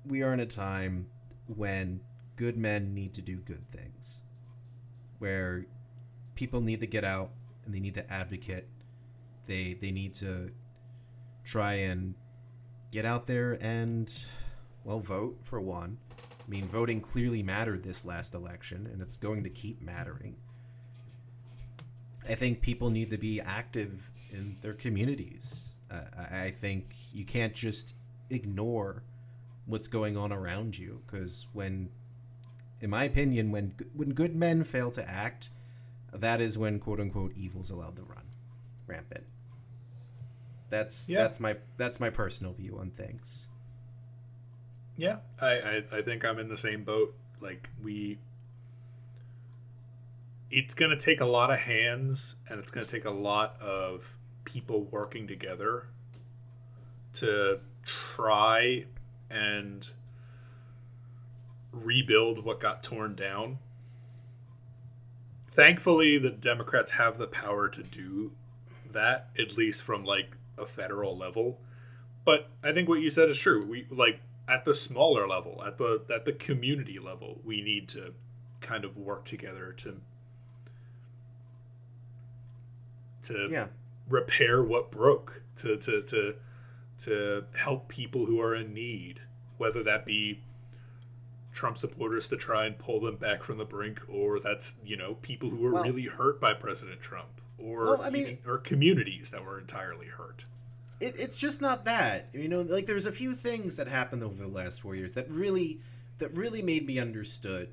we 0.05 0.21
are 0.21 0.33
in 0.33 0.41
a 0.41 0.45
time 0.45 1.07
when 1.55 2.01
good 2.35 2.57
men 2.57 2.93
need 2.93 3.13
to 3.13 3.21
do 3.21 3.37
good 3.37 3.67
things, 3.69 4.23
where 5.19 5.65
people 6.35 6.61
need 6.61 6.79
to 6.79 6.87
get 6.87 7.03
out 7.03 7.31
and 7.65 7.73
they 7.73 7.79
need 7.79 7.95
to 7.95 8.13
advocate. 8.13 8.67
They 9.45 9.73
they 9.73 9.91
need 9.91 10.13
to 10.15 10.51
try 11.43 11.73
and 11.73 12.13
get 12.91 13.05
out 13.05 13.25
there 13.25 13.57
and 13.61 14.11
well 14.83 14.99
vote 14.99 15.37
for 15.41 15.59
one. 15.59 15.97
I 16.11 16.49
mean, 16.49 16.67
voting 16.67 17.01
clearly 17.01 17.43
mattered 17.43 17.83
this 17.83 18.05
last 18.05 18.33
election, 18.33 18.89
and 18.91 19.01
it's 19.01 19.17
going 19.17 19.43
to 19.43 19.49
keep 19.49 19.81
mattering. 19.81 20.35
I 22.27 22.35
think 22.35 22.61
people 22.61 22.89
need 22.89 23.09
to 23.11 23.17
be 23.17 23.41
active 23.41 24.11
in 24.31 24.57
their 24.61 24.73
communities. 24.73 25.75
Uh, 25.91 26.01
I 26.17 26.43
I 26.45 26.51
think 26.51 26.95
you 27.11 27.25
can't 27.25 27.53
just 27.53 27.95
ignore 28.29 29.03
what's 29.69 29.87
going 29.87 30.17
on 30.17 30.31
around 30.33 30.77
you 30.77 31.01
because 31.05 31.47
when 31.53 31.89
in 32.81 32.89
my 32.89 33.03
opinion 33.03 33.51
when 33.51 33.73
when 33.93 34.09
good 34.09 34.35
men 34.35 34.63
fail 34.63 34.89
to 34.91 35.07
act 35.09 35.51
that 36.11 36.41
is 36.41 36.57
when 36.57 36.79
quote 36.79 36.99
unquote 36.99 37.31
evil's 37.37 37.69
allowed 37.69 37.95
to 37.95 38.01
run 38.03 38.25
rampant 38.87 39.23
That's 40.69 41.09
Yeah. 41.09 41.21
that's 41.21 41.39
my 41.39 41.57
that's 41.77 41.99
my 41.99 42.09
personal 42.09 42.53
view 42.53 42.77
on 42.79 42.91
things. 42.91 43.49
Yeah, 44.97 45.17
I, 45.39 45.47
I 45.47 45.83
I 45.97 46.01
think 46.01 46.25
I'm 46.25 46.39
in 46.39 46.47
the 46.49 46.57
same 46.57 46.83
boat. 46.83 47.15
Like 47.41 47.69
we, 47.81 48.17
it's 50.51 50.73
gonna 50.73 50.97
take 50.97 51.21
a 51.21 51.25
lot 51.25 51.51
of 51.51 51.59
hands, 51.59 52.35
and 52.49 52.59
it's 52.59 52.69
gonna 52.71 52.85
take 52.85 53.05
a 53.05 53.09
lot 53.11 53.55
of 53.61 54.05
people 54.45 54.83
working 54.91 55.27
together 55.27 55.85
to 57.13 57.59
try 57.85 58.85
and 59.29 59.89
rebuild 61.71 62.43
what 62.43 62.59
got 62.59 62.83
torn 62.83 63.15
down. 63.15 63.59
Thankfully, 65.51 66.17
the 66.17 66.29
Democrats 66.29 66.91
have 66.91 67.17
the 67.17 67.27
power 67.27 67.67
to 67.69 67.83
do 67.83 68.31
that, 68.91 69.29
at 69.37 69.57
least 69.57 69.83
from 69.83 70.03
like 70.03 70.35
a 70.57 70.65
federal 70.65 71.17
level. 71.17 71.59
But 72.25 72.49
I 72.63 72.71
think 72.73 72.87
what 72.89 73.01
you 73.01 73.09
said 73.09 73.29
is 73.29 73.37
true. 73.39 73.65
We 73.65 73.87
like 73.89 74.19
at 74.47 74.65
the 74.65 74.73
smaller 74.73 75.27
level, 75.27 75.63
at 75.65 75.77
the 75.77 76.01
at 76.13 76.25
the 76.25 76.33
community 76.33 76.99
level, 76.99 77.39
we 77.43 77.61
need 77.61 77.89
to 77.89 78.13
kind 78.61 78.83
of 78.85 78.97
work 78.97 79.25
together 79.25 79.73
to 79.73 79.99
to 83.23 83.47
Yeah. 83.49 83.67
repair 84.07 84.63
what 84.63 84.91
broke, 84.91 85.41
to 85.57 85.77
to 85.77 86.01
to 86.03 86.35
to 86.99 87.43
help 87.55 87.87
people 87.87 88.25
who 88.25 88.41
are 88.41 88.55
in 88.55 88.73
need, 88.73 89.19
whether 89.57 89.83
that 89.83 90.05
be 90.05 90.41
Trump 91.53 91.77
supporters 91.77 92.29
to 92.29 92.37
try 92.37 92.65
and 92.65 92.77
pull 92.77 92.99
them 92.99 93.15
back 93.15 93.43
from 93.43 93.57
the 93.57 93.65
brink, 93.65 93.99
or 94.09 94.39
that's 94.39 94.75
you 94.85 94.95
know 94.97 95.15
people 95.21 95.49
who 95.49 95.57
were 95.57 95.71
Well- 95.73 95.83
really 95.83 96.05
hurt 96.05 96.39
by 96.39 96.53
President 96.53 96.99
Trump, 97.01 97.41
or 97.57 97.83
Well, 97.85 98.01
I 98.01 98.09
mean- 98.09 98.27
even- 98.27 98.39
or 98.45 98.57
communities 98.59 99.31
that 99.31 99.43
were 99.43 99.59
entirely 99.59 100.07
hurt. 100.07 100.45
it, 101.01 101.17
it's 101.17 101.37
just 101.37 101.61
not 101.61 101.85
that 101.85 102.27
you 102.33 102.49
know 102.49 102.59
like 102.61 102.85
there's 102.85 103.05
a 103.05 103.11
few 103.11 103.33
things 103.33 103.77
that 103.77 103.87
happened 103.87 104.21
over 104.21 104.35
the 104.35 104.47
last 104.49 104.81
four 104.81 104.95
years 104.95 105.13
that 105.13 105.29
really 105.31 105.79
that 106.17 106.29
really 106.33 106.61
made 106.61 106.85
me 106.85 106.99
understood 106.99 107.69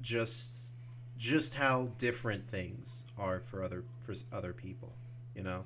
just 0.00 0.72
just 1.16 1.54
how 1.54 1.86
different 1.98 2.48
things 2.48 3.04
are 3.18 3.40
for 3.40 3.62
other 3.62 3.82
for 4.02 4.14
other 4.32 4.52
people 4.52 4.92
you 5.34 5.42
know 5.42 5.64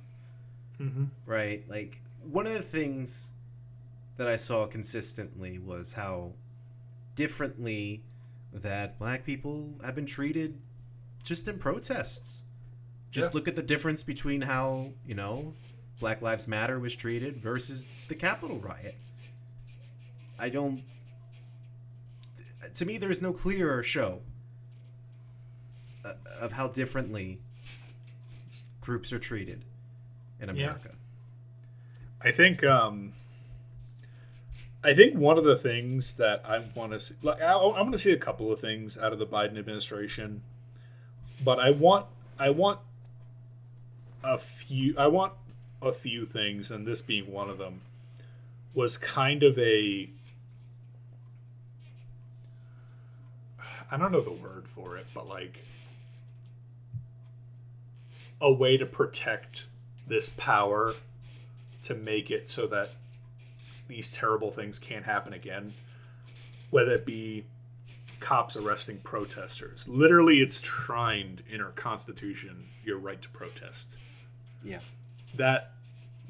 Mm-hmm. 0.81 1.05
right 1.27 1.63
like 1.69 2.01
one 2.25 2.47
of 2.47 2.53
the 2.53 2.63
things 2.63 3.33
that 4.17 4.29
i 4.29 4.37
saw 4.37 4.67
consistently 4.67 5.59
was 5.59 5.93
how 5.93 6.33
differently 7.15 8.03
that 8.53 8.99
black 8.99 9.25
people 9.25 9.75
have 9.85 9.95
been 9.95 10.07
treated 10.07 10.59
just 11.23 11.49
in 11.49 11.59
protests. 11.59 12.45
Just 13.11 13.33
Yeah. 13.33 13.39
look 13.39 13.49
at 13.49 13.55
the 13.57 13.63
difference 13.63 14.03
between 14.03 14.43
how 14.43 14.93
you 15.07 15.15
know 15.15 15.55
black 16.01 16.21
lives 16.23 16.49
matter 16.49 16.79
was 16.81 16.95
treated 16.95 17.37
versus 17.41 17.87
the 18.09 18.15
capitol 18.15 18.59
riot. 18.59 18.97
I 20.39 20.49
don't 20.49 20.83
to 22.75 22.85
me 22.85 22.97
there's 22.99 23.23
no 23.23 23.33
clearer 23.33 23.83
show 23.83 24.21
uh, 26.05 26.15
of 26.41 26.53
how 26.53 26.69
differently 26.69 27.41
groups 28.81 29.13
are 29.13 29.19
treated 29.19 29.65
in 30.41 30.49
america 30.49 30.95
I 32.25 32.31
think 32.31 32.63
um, 32.65 33.13
I 34.85 34.95
think 34.95 35.17
one 35.17 35.39
of 35.39 35.45
the 35.45 35.57
things 35.57 36.15
that 36.15 36.43
I 36.45 36.65
want 36.75 36.93
to 36.93 37.01
see, 37.01 37.15
like, 37.23 37.41
I, 37.41 37.53
I 37.53 37.81
want 37.81 37.93
to 37.93 37.99
see 37.99 38.13
a 38.13 38.19
couple 38.19 38.53
of 38.53 38.61
things 38.61 38.99
out 38.99 39.13
of 39.13 39.19
the 39.19 39.27
Biden 39.27 39.59
administration, 39.59 40.43
but 41.45 41.59
I 41.59 41.71
want 41.71 42.07
I 42.39 42.51
want 42.51 42.81
a 44.23 44.39
few 44.39 44.95
I 44.97 45.09
want 45.09 45.33
a 45.81 45.93
few 45.93 46.25
things, 46.25 46.71
and 46.71 46.87
this 46.87 47.03
being 47.03 47.31
one 47.31 47.51
of 47.51 47.59
them, 47.59 47.81
was 48.75 48.97
kind 48.97 49.43
of 49.43 49.59
a 49.59 50.09
I 53.91 53.97
don't 53.97 54.13
know 54.13 54.21
the 54.21 54.33
word 54.33 54.69
for 54.69 54.97
it, 54.97 55.07
but 55.13 55.29
like 55.29 55.65
a 58.41 58.53
way 58.53 58.77
to 58.77 58.87
protect 58.87 59.67
this 60.07 60.31
power 60.31 60.95
to 61.83 61.95
make 61.95 62.31
it 62.31 62.49
so 62.49 62.67
that 62.69 62.91
these 63.89 64.11
terrible 64.11 64.51
things 64.51 64.79
can't 64.79 65.05
happen 65.05 65.33
again. 65.33 65.75
Whether 66.71 66.93
it 66.93 67.05
be 67.05 67.45
cops 68.23 68.57
arresting 68.57 68.99
protesters. 68.99 69.89
Literally, 69.89 70.41
it's 70.41 70.63
trined 70.63 71.43
in 71.51 71.61
our 71.61 71.73
Constitution 71.73 72.69
your 72.85 72.99
right 72.99 73.21
to 73.21 73.29
protest. 73.31 73.99
yeah 74.63 74.79
That 75.37 75.73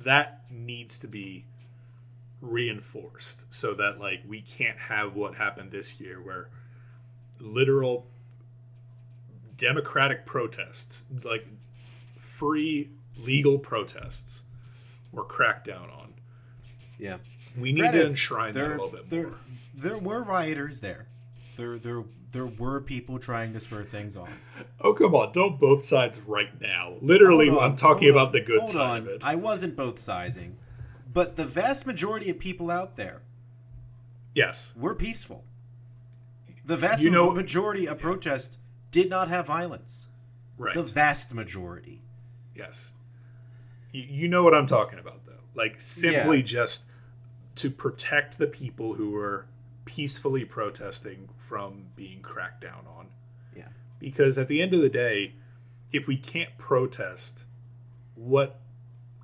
that 0.01 0.45
needs 0.51 0.99
to 1.01 1.07
be 1.07 1.45
reinforced 2.41 3.53
so 3.55 3.75
that 3.75 4.01
like 4.01 4.21
we 4.27 4.41
can't 4.41 4.79
have 4.79 5.15
what 5.15 5.37
happened 5.37 5.71
this 5.71 6.01
year 6.01 6.21
where 6.21 6.49
literal 7.39 8.07
democratic 9.57 10.27
protests 10.27 11.05
like 11.23 11.47
free 12.19 12.91
legal 13.17 13.59
protests 13.59 14.45
were 15.13 15.25
cracked 15.25 15.67
down 15.67 15.89
on 15.91 16.13
yeah 16.99 17.19
we 17.59 17.73
need 17.73 17.81
Granted, 17.81 18.03
to 18.03 18.07
enshrine 18.09 18.53
that 18.53 18.65
a 18.65 18.69
little 18.69 18.89
bit 18.89 19.07
there, 19.07 19.29
more 19.29 19.37
there 19.75 19.99
were 19.99 20.23
rioters 20.23 20.81
there. 20.81 21.07
There, 21.57 21.79
there, 21.79 22.05
there 22.31 22.47
were 22.47 22.81
people 22.81 23.19
trying 23.19 23.53
to 23.53 23.61
spur 23.61 23.85
things 23.85 24.17
on. 24.17 24.29
oh 24.81 24.93
come 24.95 25.15
on 25.15 25.33
don't 25.33 25.59
both 25.61 25.85
sides 25.85 26.21
right 26.27 26.59
now 26.61 26.95
literally 27.03 27.49
on, 27.51 27.59
i'm 27.59 27.77
talking 27.77 28.09
about 28.11 28.29
on, 28.29 28.33
the 28.33 28.41
good 28.41 28.59
hold 28.61 28.71
side 28.71 28.91
on. 28.91 28.97
of 29.03 29.09
it 29.09 29.25
I 29.25 29.35
wasn't 29.35 29.77
both 29.77 29.99
sizing, 29.99 30.57
but 31.13 31.37
the 31.37 31.45
vast 31.45 31.87
majority 31.87 32.31
of 32.31 32.39
people 32.39 32.71
out 32.71 32.97
there 32.97 33.23
yes 34.35 34.75
were 34.79 34.95
peaceful. 34.95 35.45
The 36.65 36.77
vast 36.77 37.03
You 37.05 37.11
know- 37.11 37.33
majority 37.33 37.87
of 37.89 37.99
protests 37.99 38.59
did 38.93 39.11
not 39.11 39.29
have 39.29 39.47
violence. 39.47 40.09
right 40.57 40.75
The 40.75 40.83
vast 40.83 41.35
majority. 41.35 42.01
Yes. 42.55 42.93
You, 43.93 44.03
you 44.03 44.29
know 44.29 44.43
what 44.43 44.55
I'm 44.55 44.67
talking 44.67 44.99
about, 44.99 45.25
though. 45.25 45.33
Like, 45.55 45.81
simply 45.81 46.39
Yeah. 46.39 46.43
just 46.45 46.87
to 47.57 47.71
protect 47.71 48.39
the 48.39 48.47
people 48.47 48.95
who 48.95 49.11
were 49.11 49.47
peacefully 49.85 50.45
protesting 50.45 51.29
from 51.39 51.85
being 51.97 52.23
cracked 52.23 52.63
down 52.63 52.87
on. 52.97 53.07
Yeah. 53.57 53.69
Because 53.99 54.39
at 54.39 54.49
the 54.49 54.63
end 54.63 54.73
of 54.75 54.81
the 54.81 54.89
day, 54.89 55.35
if 55.93 56.07
we 56.07 56.17
can't 56.17 56.57
protest, 56.59 57.45
what 58.15 58.59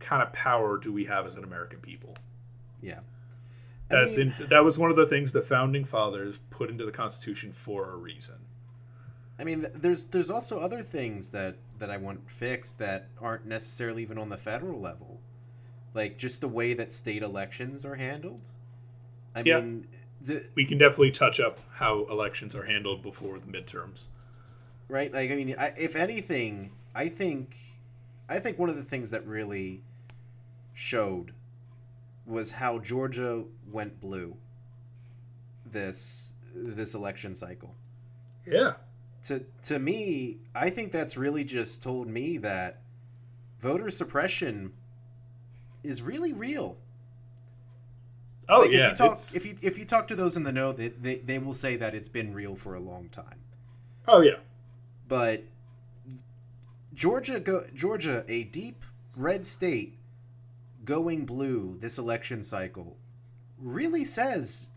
kind 0.01 0.23
of 0.23 0.33
power 0.33 0.77
do 0.77 0.93
we 0.93 1.05
have 1.07 1.25
as 1.27 1.37
an 1.37 1.45
American 1.45 1.79
people? 1.81 2.15
Yeah. 2.83 3.01
I 3.91 4.05
That's 4.05 4.19
mean- 4.19 4.35
in, 4.39 4.47
that 4.49 4.63
was 4.65 4.77
one 4.79 4.91
of 4.91 4.97
the 4.97 5.07
things 5.07 5.33
the 5.33 5.41
founding 5.43 5.85
fathers 5.87 6.39
put 6.51 6.69
into 6.69 6.85
the 6.85 6.93
Constitution 6.93 7.53
for 7.53 7.91
a 7.91 7.97
reason. 7.97 8.37
I 9.41 9.45
mean, 9.45 9.67
there's 9.75 10.07
there's 10.07 10.31
also 10.31 10.59
other 10.59 10.83
things 10.83 11.31
that 11.31 11.57
that 11.79 11.91
I 11.91 11.97
want 11.97 12.29
fixed 12.31 12.79
that 12.79 13.09
aren't 13.21 13.47
necessarily 13.47 14.03
even 14.03 14.19
on 14.19 14.29
the 14.29 14.37
federal 14.37 14.81
level, 14.81 15.21
like 15.95 16.19
just 16.19 16.41
the 16.41 16.49
way 16.49 16.75
that 16.75 16.91
state 16.93 17.23
elections 17.23 17.85
are 17.85 17.95
handled. 17.95 18.43
I 19.35 19.43
Yeah. 19.45 19.61
mean, 19.61 19.87
the, 20.21 20.49
We 20.57 20.65
can 20.65 20.79
definitely 20.79 21.13
touch 21.13 21.39
up 21.41 21.61
how 21.71 22.05
elections 22.07 22.55
are 22.57 22.65
handled 22.65 23.03
before 23.03 23.39
the 23.39 23.47
midterms. 23.47 24.09
right? 24.89 25.13
Like, 25.13 25.31
I 25.31 25.37
mean, 25.37 25.55
I, 25.59 25.73
if 25.79 25.95
anything, 25.97 26.73
I 26.95 27.09
think, 27.09 27.57
I 28.29 28.39
think 28.41 28.59
one 28.59 28.69
of 28.71 28.77
the 28.77 28.83
things 28.83 29.11
that 29.11 29.25
really 29.27 29.83
showed 30.75 31.33
was 32.27 32.51
how 32.53 32.79
Georgia 32.81 33.45
went 33.71 34.01
blue. 34.01 34.37
This 35.71 36.35
this 36.55 36.95
election 36.95 37.35
cycle. 37.35 37.75
Yeah. 38.47 38.75
To 39.25 39.45
to 39.63 39.79
me, 39.79 40.39
I 40.55 40.71
think 40.71 40.93
that's 40.93 41.17
really 41.17 41.45
just 41.45 41.83
told 41.83 42.07
me 42.09 42.37
that 42.39 42.81
voter 43.61 43.91
suppression 43.91 44.73
is 45.83 46.03
really 46.03 46.33
real. 46.33 46.77
Oh 48.49 48.61
like 48.61 48.73
yeah. 48.73 48.87
if 48.87 48.91
you 48.93 48.97
talk 48.97 49.13
it's- 49.13 49.35
if 49.37 49.45
you 49.47 49.55
if 49.63 49.79
you 49.79 49.85
talk 49.85 50.09
to 50.09 50.17
those 50.17 50.37
in 50.37 50.43
the 50.43 50.53
know, 50.53 50.73
they, 50.73 50.89
they 50.89 51.17
they 51.19 51.39
will 51.39 51.53
say 51.53 51.77
that 51.77 51.95
it's 51.95 52.09
been 52.09 52.33
real 52.33 52.55
for 52.57 52.75
a 52.75 52.81
long 52.81 53.09
time. 53.11 53.41
oh 54.07 54.21
yeah. 54.21 54.37
But 55.07 55.43
Georgia 56.95 57.41
go 57.41 57.65
Georgia, 57.75 58.25
a 58.29 58.45
deep 58.45 58.85
red 59.17 59.45
state 59.45 59.99
going 60.85 61.27
blue 61.27 61.77
this 61.81 61.99
election 61.99 62.41
cycle 62.41 62.97
really 63.59 64.05
says 64.05 64.71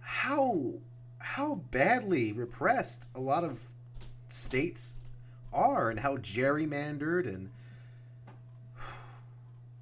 how 0.00 0.72
how 1.18 1.56
badly 1.70 2.32
repressed 2.32 3.08
a 3.14 3.20
lot 3.20 3.44
of 3.44 3.62
states 4.28 5.00
are 5.52 5.90
and 5.90 6.00
how 6.00 6.16
gerrymandered 6.16 7.26
and 7.26 7.50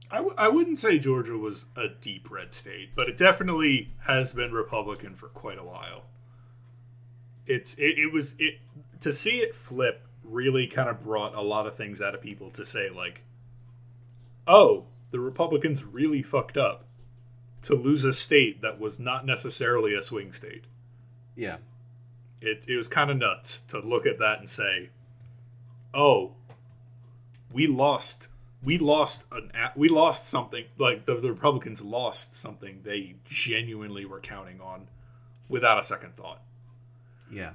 I, 0.08 0.18
w- 0.18 0.36
I 0.38 0.48
wouldn't 0.48 0.78
say 0.78 0.98
Georgia 0.98 1.36
was 1.36 1.66
a 1.76 1.88
deep 1.88 2.30
red 2.30 2.54
state, 2.54 2.90
but 2.94 3.08
it 3.08 3.16
definitely 3.16 3.90
has 4.06 4.32
been 4.32 4.52
Republican 4.52 5.16
for 5.16 5.26
quite 5.26 5.58
a 5.58 5.64
while. 5.64 6.04
It's 7.44 7.74
it, 7.74 7.98
it 7.98 8.12
was 8.12 8.36
it 8.38 8.60
to 9.00 9.10
see 9.10 9.38
it 9.38 9.54
flip 9.54 10.06
really 10.22 10.68
kind 10.68 10.88
of 10.88 11.02
brought 11.02 11.34
a 11.34 11.40
lot 11.40 11.66
of 11.66 11.76
things 11.76 12.00
out 12.00 12.14
of 12.14 12.20
people 12.20 12.50
to 12.50 12.64
say 12.64 12.88
like 12.88 13.22
oh, 14.46 14.84
the 15.10 15.20
Republicans 15.20 15.84
really 15.84 16.22
fucked 16.22 16.56
up 16.56 16.84
to 17.62 17.74
lose 17.74 18.04
a 18.04 18.12
state 18.12 18.62
that 18.62 18.78
was 18.78 19.00
not 19.00 19.26
necessarily 19.26 19.94
a 19.94 20.02
swing 20.02 20.32
state. 20.32 20.64
Yeah. 21.36 21.58
It, 22.40 22.66
it 22.68 22.76
was 22.76 22.88
kind 22.88 23.10
of 23.10 23.18
nuts 23.18 23.62
to 23.62 23.78
look 23.78 24.06
at 24.06 24.18
that 24.18 24.38
and 24.38 24.48
say, 24.48 24.90
oh, 25.94 26.32
we 27.52 27.66
lost. 27.66 28.30
We 28.62 28.78
lost 28.78 29.26
an 29.30 29.52
we 29.76 29.88
lost 29.88 30.28
something 30.28 30.64
like 30.78 31.06
the, 31.06 31.14
the 31.14 31.30
Republicans 31.30 31.82
lost 31.82 32.32
something 32.40 32.80
they 32.82 33.14
genuinely 33.24 34.04
were 34.06 34.18
counting 34.18 34.60
on 34.60 34.88
without 35.48 35.78
a 35.78 35.84
second 35.84 36.16
thought. 36.16 36.40
Yeah. 37.30 37.52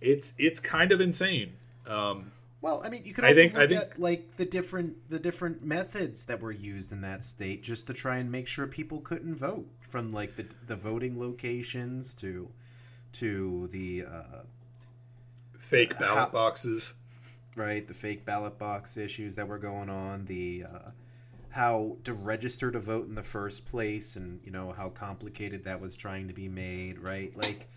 It's 0.00 0.34
it's 0.38 0.60
kind 0.60 0.92
of 0.92 1.00
insane. 1.00 1.54
Um, 1.86 2.32
well, 2.62 2.82
I 2.84 2.90
mean, 2.90 3.04
you 3.04 3.14
could 3.14 3.24
I 3.24 3.28
also 3.28 3.40
think- 3.40 3.54
I 3.56 3.60
look 3.62 3.70
think- 3.70 3.82
at 3.82 3.98
like 3.98 4.36
the 4.36 4.44
different 4.44 5.08
the 5.08 5.18
different 5.18 5.62
methods 5.64 6.24
that 6.26 6.40
were 6.40 6.52
used 6.52 6.92
in 6.92 7.00
that 7.02 7.24
state 7.24 7.62
just 7.62 7.86
to 7.86 7.92
try 7.94 8.18
and 8.18 8.30
make 8.30 8.46
sure 8.46 8.66
people 8.66 9.00
couldn't 9.00 9.34
vote, 9.36 9.66
from 9.80 10.10
like 10.12 10.36
the 10.36 10.46
the 10.66 10.76
voting 10.76 11.18
locations 11.18 12.14
to 12.16 12.48
to 13.12 13.68
the 13.72 14.04
uh, 14.04 14.42
fake 15.58 15.94
How- 15.94 16.14
ballot 16.14 16.32
boxes. 16.32 16.94
right 17.56 17.86
the 17.86 17.94
fake 17.94 18.24
ballot 18.24 18.58
box 18.58 18.96
issues 18.96 19.34
that 19.36 19.46
were 19.48 19.58
going 19.58 19.90
on, 19.90 20.24
the 20.26 20.64
uh, 20.72 20.90
how 21.48 21.96
to 22.04 22.12
register 22.14 22.70
to 22.70 22.78
vote 22.78 23.08
in 23.08 23.14
the 23.16 23.22
first 23.22 23.66
place, 23.66 24.14
and 24.16 24.38
you 24.44 24.52
know 24.52 24.70
how 24.72 24.88
complicated 24.90 25.64
that 25.64 25.80
was 25.80 25.96
trying 25.96 26.28
to 26.28 26.34
be 26.34 26.48
made, 26.48 26.98
right? 26.98 27.36
Like 27.36 27.68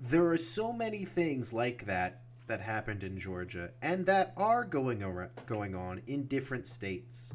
there 0.00 0.26
are 0.30 0.36
so 0.36 0.72
many 0.72 1.04
things 1.06 1.52
like 1.52 1.86
that 1.86 2.20
that 2.46 2.60
happened 2.60 3.02
in 3.02 3.18
Georgia 3.18 3.70
and 3.82 4.06
that 4.06 4.32
are 4.36 4.64
going 4.64 5.02
ar- 5.02 5.30
going 5.46 5.74
on 5.74 6.00
in 6.06 6.26
different 6.26 6.66
states 6.66 7.34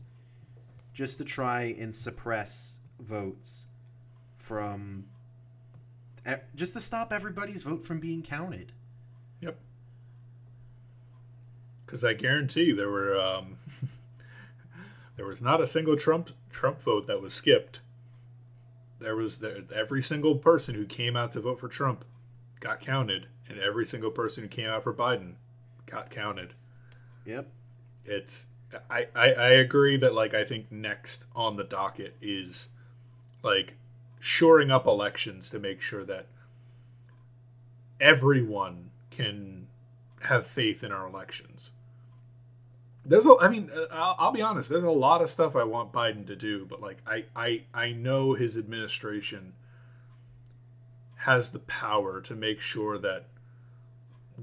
just 0.93 1.17
to 1.17 1.23
try 1.23 1.75
and 1.79 1.93
suppress 1.93 2.79
votes 2.99 3.67
from 4.37 5.05
just 6.55 6.73
to 6.73 6.79
stop 6.79 7.11
everybody's 7.11 7.63
vote 7.63 7.83
from 7.83 7.99
being 7.99 8.21
counted. 8.21 8.71
Yep. 9.41 9.57
Because 11.85 12.05
I 12.05 12.13
guarantee 12.13 12.71
there 12.71 12.89
were 12.89 13.19
um, 13.19 13.57
there 15.15 15.25
was 15.25 15.41
not 15.41 15.61
a 15.61 15.65
single 15.65 15.95
Trump 15.95 16.31
Trump 16.49 16.81
vote 16.81 17.07
that 17.07 17.21
was 17.21 17.33
skipped. 17.33 17.81
There 18.99 19.15
was 19.15 19.43
every 19.73 20.01
single 20.01 20.35
person 20.35 20.75
who 20.75 20.85
came 20.85 21.15
out 21.15 21.31
to 21.31 21.41
vote 21.41 21.59
for 21.59 21.67
Trump 21.67 22.05
got 22.59 22.79
counted, 22.79 23.25
and 23.51 23.61
every 23.61 23.85
single 23.85 24.11
person 24.11 24.43
who 24.43 24.49
came 24.49 24.67
out 24.67 24.83
for 24.83 24.93
Biden 24.93 25.33
got 25.85 26.09
counted. 26.09 26.53
Yep. 27.25 27.47
It's 28.05 28.47
I, 28.89 29.07
I 29.15 29.33
I 29.33 29.49
agree 29.49 29.97
that 29.97 30.13
like 30.13 30.33
I 30.33 30.45
think 30.45 30.71
next 30.71 31.25
on 31.35 31.57
the 31.57 31.63
docket 31.63 32.15
is 32.21 32.69
like 33.43 33.75
shoring 34.19 34.71
up 34.71 34.85
elections 34.87 35.49
to 35.49 35.59
make 35.59 35.81
sure 35.81 36.05
that 36.05 36.27
everyone 37.99 38.91
can 39.09 39.67
have 40.21 40.47
faith 40.47 40.83
in 40.83 40.91
our 40.91 41.07
elections. 41.07 41.71
There's 43.03 43.25
a, 43.25 43.35
I 43.39 43.47
mean, 43.47 43.71
I'll, 43.91 44.15
I'll 44.19 44.31
be 44.31 44.41
honest. 44.41 44.69
There's 44.69 44.83
a 44.83 44.91
lot 44.91 45.21
of 45.21 45.29
stuff 45.29 45.55
I 45.55 45.63
want 45.63 45.91
Biden 45.91 46.27
to 46.27 46.35
do, 46.35 46.65
but 46.65 46.81
like, 46.81 46.97
I, 47.05 47.25
I, 47.35 47.63
I 47.73 47.91
know 47.93 48.33
his 48.33 48.57
administration 48.57 49.53
has 51.15 51.51
the 51.51 51.59
power 51.59 52.21
to 52.21 52.35
make 52.35 52.61
sure 52.61 52.97
that 52.99 53.25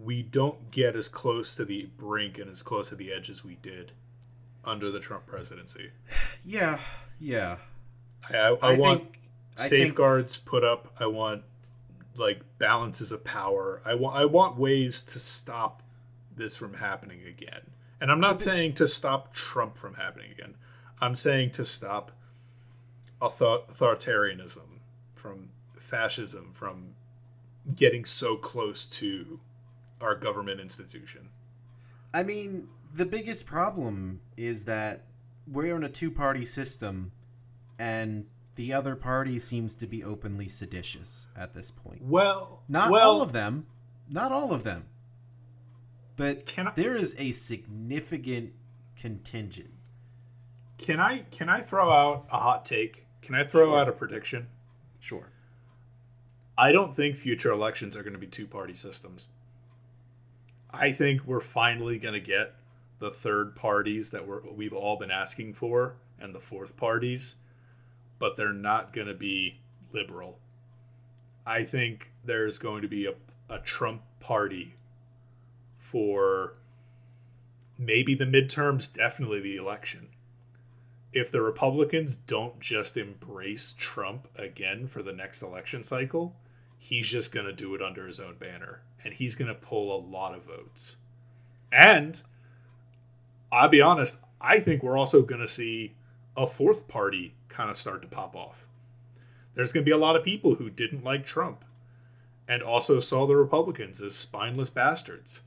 we 0.03 0.23
don't 0.23 0.71
get 0.71 0.95
as 0.97 1.09
close 1.09 1.57
to 1.57 1.65
the 1.65 1.89
brink 1.97 2.39
and 2.39 2.51
as 2.51 2.63
close 2.63 2.89
to 2.91 2.95
the 2.95 3.13
edge 3.13 3.31
as 3.31 3.45
we 3.45 3.57
did 3.63 3.93
under 4.65 4.91
the 4.91 5.01
Trump 5.01 5.27
presidency. 5.27 5.91
Yeah. 6.45 6.79
Yeah. 7.21 7.57
I, 8.31 8.37
I, 8.37 8.49
I, 8.49 8.57
I 8.75 8.79
want 8.79 9.01
think 9.01 9.19
I 9.57 9.61
think- 9.63 9.69
safeguards 9.87 10.39
put 10.39 10.65
up. 10.65 10.93
I 11.01 11.07
want 11.07 11.43
like 12.17 12.41
balances 12.59 13.13
of 13.13 13.25
power. 13.25 13.81
I 13.85 13.95
want 13.95 14.17
I 14.17 14.25
want 14.25 14.57
ways 14.59 15.03
to 15.05 15.19
stop 15.19 15.83
this 16.37 16.57
from 16.57 16.75
happening 16.75 17.21
again. 17.27 17.63
And 18.01 18.11
I'm 18.13 18.21
not 18.21 18.39
saying 18.41 18.75
to 18.75 18.87
stop 18.87 19.33
Trump 19.33 19.77
from 19.77 19.95
happening 19.95 20.31
again. 20.31 20.55
I'm 21.01 21.15
saying 21.15 21.51
to 21.53 21.65
stop 21.65 22.13
author- 23.21 23.63
authoritarianism, 23.73 24.81
from 25.15 25.49
fascism, 25.77 26.53
from 26.55 26.95
getting 27.75 28.05
so 28.05 28.37
close 28.37 28.89
to 28.99 29.41
our 30.01 30.15
government 30.15 30.61
institution. 30.61 31.29
I 32.15 32.23
mean, 32.23 32.69
the 32.95 33.05
biggest 33.07 33.47
problem 33.47 34.21
is 34.37 34.65
that 34.65 35.05
we're 35.47 35.75
in 35.77 35.85
a 35.85 35.89
two 35.89 36.11
party 36.11 36.45
system 36.45 37.13
and 37.79 38.27
the 38.55 38.73
other 38.73 38.97
party 38.97 39.39
seems 39.39 39.75
to 39.77 39.87
be 39.87 40.03
openly 40.03 40.49
seditious 40.49 41.29
at 41.37 41.55
this 41.55 41.71
point. 41.71 42.03
Well, 42.03 42.63
Not 42.69 42.91
well, 42.91 43.11
all 43.11 43.23
of 43.23 43.33
them. 43.33 43.67
Not 44.09 44.33
all 44.33 44.53
of 44.53 44.65
them. 44.65 44.87
But 46.17 46.47
Can 46.47 46.69
I- 46.69 46.73
there 46.73 46.97
is 46.97 47.15
a 47.19 47.31
significant 47.31 48.53
contingent. 48.97 49.71
Can 50.79 50.99
I 51.01 51.21
can 51.31 51.49
I 51.49 51.61
throw 51.61 51.91
out 51.93 52.27
a 52.33 52.39
hot 52.39 52.65
take? 52.65 53.07
Can 53.23 53.35
I 53.35 53.45
throw 53.45 53.63
Sure. 53.63 53.79
out 53.79 53.89
a 53.89 53.93
prediction? 53.93 54.49
Sure. 55.01 55.31
I 56.57 56.73
don't 56.73 56.95
think 56.97 57.17
future 57.17 57.53
elections 57.53 57.97
are 57.97 58.03
going 58.03 58.13
to 58.15 58.19
be 58.19 58.27
two 58.27 58.47
party 58.47 58.75
systems. 58.75 59.31
I 60.71 60.93
think 60.93 61.25
we're 61.25 61.41
finally 61.41 61.99
going 61.99 62.15
to 62.15 62.21
get 62.21 62.55
the 62.99 63.11
third 63.11 63.57
parties 63.57 64.11
that 64.11 64.27
we're, 64.27 64.43
we've 64.43 64.73
all 64.73 64.99
been 64.99 65.11
asking 65.11 65.55
for 65.55 65.95
and 66.21 66.35
the 66.35 66.41
fourth 66.41 66.77
parties, 66.77 67.37
but 68.19 68.37
they're 68.37 68.53
not 68.53 68.93
going 68.93 69.07
to 69.07 69.15
be 69.15 69.61
liberal. 69.93 70.39
I 71.47 71.65
think 71.65 72.11
there's 72.25 72.59
going 72.59 72.83
to 72.83 72.89
be 72.89 73.07
a, 73.07 73.15
a 73.49 73.59
Trump 73.61 74.03
party 74.21 74.75
for 75.79 76.55
maybe 77.79 78.15
the 78.15 78.27
midterms, 78.27 78.93
definitely 78.93 79.41
the 79.41 79.57
election. 79.57 80.09
If 81.13 81.31
the 81.31 81.41
Republicans 81.41 82.19
don't 82.19 82.61
just 82.61 82.99
embrace 82.99 83.75
Trump 83.79 84.29
again 84.37 84.87
for 84.87 85.03
the 85.03 85.13
next 85.13 85.41
election 85.41 85.83
cycle, 85.83 86.37
he's 86.79 87.09
just 87.09 87.35
going 87.35 87.47
to 87.47 87.53
do 87.53 87.75
it 87.75 87.83
under 87.83 88.07
his 88.07 88.21
own 88.21 88.37
banner 88.37 88.81
and 89.05 89.13
he's 89.13 89.37
going 89.37 89.49
to 89.49 89.55
pull 89.55 89.95
a 89.95 90.05
lot 90.07 90.35
of 90.35 90.45
votes. 90.45 90.97
And 91.73 92.21
I'll 93.53 93.69
be 93.69 93.81
honest, 93.81 94.21
I 94.41 94.61
think 94.61 94.83
we're 94.83 94.97
also 94.97 95.23
going 95.23 95.41
to 95.41 95.47
see 95.47 95.95
a 96.37 96.47
fourth 96.47 96.89
party 96.89 97.35
kind 97.49 97.71
of 97.71 97.77
start 97.77 98.03
to 98.03 98.09
pop 98.09 98.35
off. 98.35 98.67
There's 99.55 99.73
going 99.73 99.85
to 99.85 99.89
be 99.89 99.95
a 99.95 99.99
lot 99.99 100.17
of 100.17 100.25
people 100.25 100.55
who 100.55 100.71
didn't 100.71 101.05
like 101.05 101.25
Trump 101.25 101.65
and 102.47 102.63
also 102.63 102.99
saw 102.99 103.27
the 103.27 103.37
Republicans 103.37 104.01
as 104.01 104.15
spineless 104.15 104.71
bastards. 104.71 105.43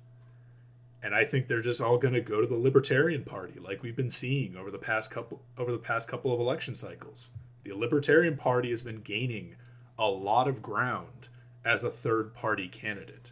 And 1.01 1.15
I 1.15 1.25
think 1.25 1.47
they're 1.47 1.61
just 1.61 1.81
all 1.81 1.97
going 1.97 2.13
to 2.13 2.21
go 2.21 2.41
to 2.41 2.47
the 2.47 2.57
Libertarian 2.57 3.23
Party 3.23 3.59
like 3.59 3.81
we've 3.81 3.95
been 3.95 4.09
seeing 4.09 4.55
over 4.55 4.69
the 4.69 4.77
past 4.77 5.11
couple 5.11 5.41
over 5.57 5.71
the 5.71 5.79
past 5.79 6.09
couple 6.09 6.31
of 6.31 6.39
election 6.39 6.75
cycles. 6.75 7.31
The 7.63 7.73
Libertarian 7.73 8.37
Party 8.37 8.69
has 8.69 8.83
been 8.83 9.01
gaining 9.01 9.55
a 10.01 10.09
lot 10.09 10.47
of 10.47 10.63
ground 10.63 11.29
as 11.63 11.83
a 11.83 11.89
third 11.91 12.33
party 12.33 12.67
candidate. 12.67 13.31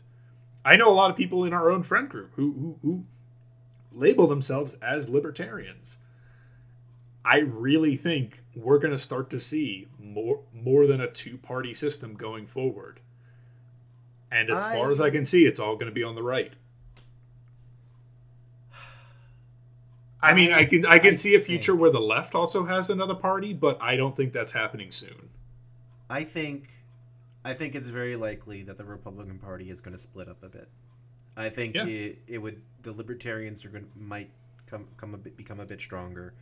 I 0.64 0.76
know 0.76 0.90
a 0.90 0.94
lot 0.94 1.10
of 1.10 1.18
people 1.18 1.44
in 1.44 1.52
our 1.52 1.72
own 1.72 1.82
friend 1.82 2.08
group 2.08 2.32
who, 2.36 2.54
who, 2.54 2.78
who 2.84 3.06
label 3.92 4.28
themselves 4.28 4.76
as 4.76 5.10
libertarians. 5.10 5.98
I 7.26 7.40
really 7.40 7.98
think 7.98 8.44
we're 8.56 8.78
going 8.78 8.94
to 8.94 8.98
start 8.98 9.32
to 9.32 9.40
see 9.40 9.88
more 10.00 10.42
more 10.54 10.86
than 10.86 11.02
a 11.02 11.10
two 11.10 11.38
party 11.38 11.74
system 11.74 12.14
going 12.14 12.46
forward. 12.46 13.00
And 14.32 14.52
as 14.52 14.64
far 14.64 14.92
as 14.92 15.02
I 15.02 15.10
can 15.10 15.26
see, 15.26 15.46
it's 15.46 15.60
all 15.60 15.74
going 15.74 15.88
to 15.88 15.92
be 15.92 16.04
on 16.04 16.14
the 16.14 16.22
right. 16.24 16.54
I 20.22 20.34
mean, 20.36 20.52
I 20.52 20.66
can 20.66 20.86
I 20.86 21.00
can 21.00 21.14
I 21.14 21.16
see 21.16 21.34
a 21.34 21.40
future 21.40 21.72
think- 21.72 21.82
where 21.82 21.92
the 21.92 22.00
left 22.00 22.36
also 22.36 22.66
has 22.66 22.90
another 22.90 23.16
party, 23.16 23.54
but 23.54 23.82
I 23.82 23.96
don't 23.96 24.16
think 24.16 24.34
that's 24.34 24.52
happening 24.52 24.92
soon. 24.92 25.30
I 26.10 26.24
think 26.24 26.72
I 27.46 27.54
think 27.54 27.76
it's 27.76 27.90
very 27.90 28.16
likely 28.16 28.64
that 28.64 28.78
the 28.78 28.84
Republican 28.86 29.40
Party 29.40 29.70
is 29.70 29.82
going 29.82 29.94
to 29.94 29.98
split 29.98 30.28
up 30.28 30.44
a 30.44 30.50
bit. 30.50 30.68
I 31.38 31.50
think 31.50 31.76
Yeah. 31.76 31.86
it, 31.86 32.20
it 32.28 32.38
would 32.40 32.62
the 32.82 32.92
libertarians 32.92 33.64
are 33.66 33.70
going 33.70 33.88
might 33.96 34.30
come 34.66 34.88
come 34.98 35.14
a 35.14 35.18
bit, 35.18 35.38
become 35.38 35.60
a 35.60 35.66
bit 35.66 35.80
stronger. 35.80 36.34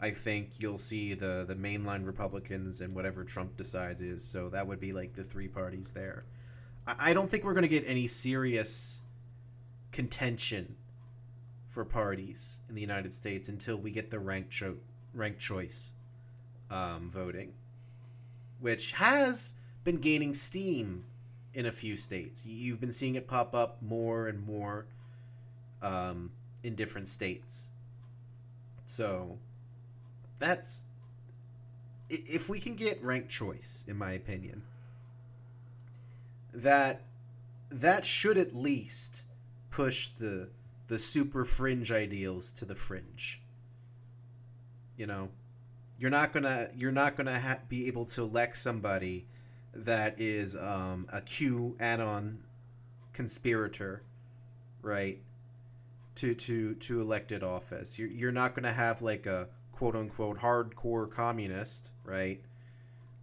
I 0.00 0.10
think 0.10 0.52
you'll 0.58 0.78
see 0.78 1.14
the 1.14 1.44
the 1.46 1.54
mainline 1.54 2.06
Republicans 2.06 2.80
and 2.80 2.94
whatever 2.94 3.22
Trump 3.24 3.56
decides 3.56 4.00
is. 4.00 4.24
So 4.24 4.48
that 4.48 4.66
would 4.66 4.80
be 4.80 4.92
like 4.92 5.14
the 5.14 5.22
three 5.24 5.48
parties 5.48 5.92
there. 5.92 6.24
I, 6.86 7.10
I 7.10 7.12
don't 7.12 7.28
think 7.30 7.44
we're 7.44 7.52
going 7.54 7.62
to 7.62 7.68
get 7.68 7.84
any 7.86 8.06
serious 8.06 9.02
contention 9.92 10.74
for 11.68 11.84
parties 11.84 12.60
in 12.68 12.74
the 12.74 12.80
United 12.80 13.12
States 13.12 13.48
until 13.48 13.76
we 13.76 13.90
get 13.90 14.10
the 14.10 14.18
ranked 14.18 14.50
cho- 14.50 14.76
ranked 15.14 15.38
choice 15.40 15.92
um, 16.70 17.08
voting, 17.10 17.52
which 18.60 18.92
has 18.92 19.54
been 19.84 19.96
gaining 19.96 20.34
steam 20.34 21.04
in 21.54 21.66
a 21.66 21.72
few 21.72 21.96
states. 21.96 22.44
You've 22.46 22.80
been 22.80 22.92
seeing 22.92 23.16
it 23.16 23.26
pop 23.26 23.54
up 23.54 23.78
more 23.82 24.28
and 24.28 24.44
more 24.46 24.86
um, 25.82 26.30
in 26.62 26.74
different 26.74 27.08
states. 27.08 27.70
So 28.86 29.38
that's 30.38 30.84
if 32.08 32.48
we 32.48 32.58
can 32.58 32.74
get 32.74 33.02
ranked 33.02 33.30
choice, 33.30 33.84
in 33.88 33.96
my 33.96 34.12
opinion, 34.12 34.62
that 36.52 37.02
that 37.70 38.04
should 38.04 38.36
at 38.36 38.54
least 38.54 39.24
push 39.70 40.08
the 40.18 40.50
the 40.88 40.98
super 40.98 41.44
fringe 41.44 41.92
ideals 41.92 42.52
to 42.54 42.64
the 42.64 42.74
fringe. 42.74 43.40
You 44.96 45.06
know, 45.06 45.28
you're 46.00 46.10
not 46.10 46.32
gonna 46.32 46.70
you're 46.74 46.90
not 46.90 47.14
gonna 47.14 47.38
ha- 47.38 47.58
be 47.68 47.86
able 47.86 48.06
to 48.06 48.22
elect 48.22 48.56
somebody 48.56 49.26
that 49.74 50.18
is 50.18 50.56
um, 50.56 51.06
add-on 51.78 52.38
conspirator, 53.12 54.02
right? 54.80 55.20
To 56.16 56.34
to 56.34 56.74
to 56.74 57.00
elected 57.02 57.42
office. 57.42 57.98
You're 57.98 58.08
you're 58.08 58.32
not 58.32 58.54
gonna 58.54 58.72
have 58.72 59.02
like 59.02 59.26
a 59.26 59.48
quote 59.72 59.94
unquote 59.94 60.38
hardcore 60.38 61.10
communist, 61.10 61.92
right? 62.02 62.40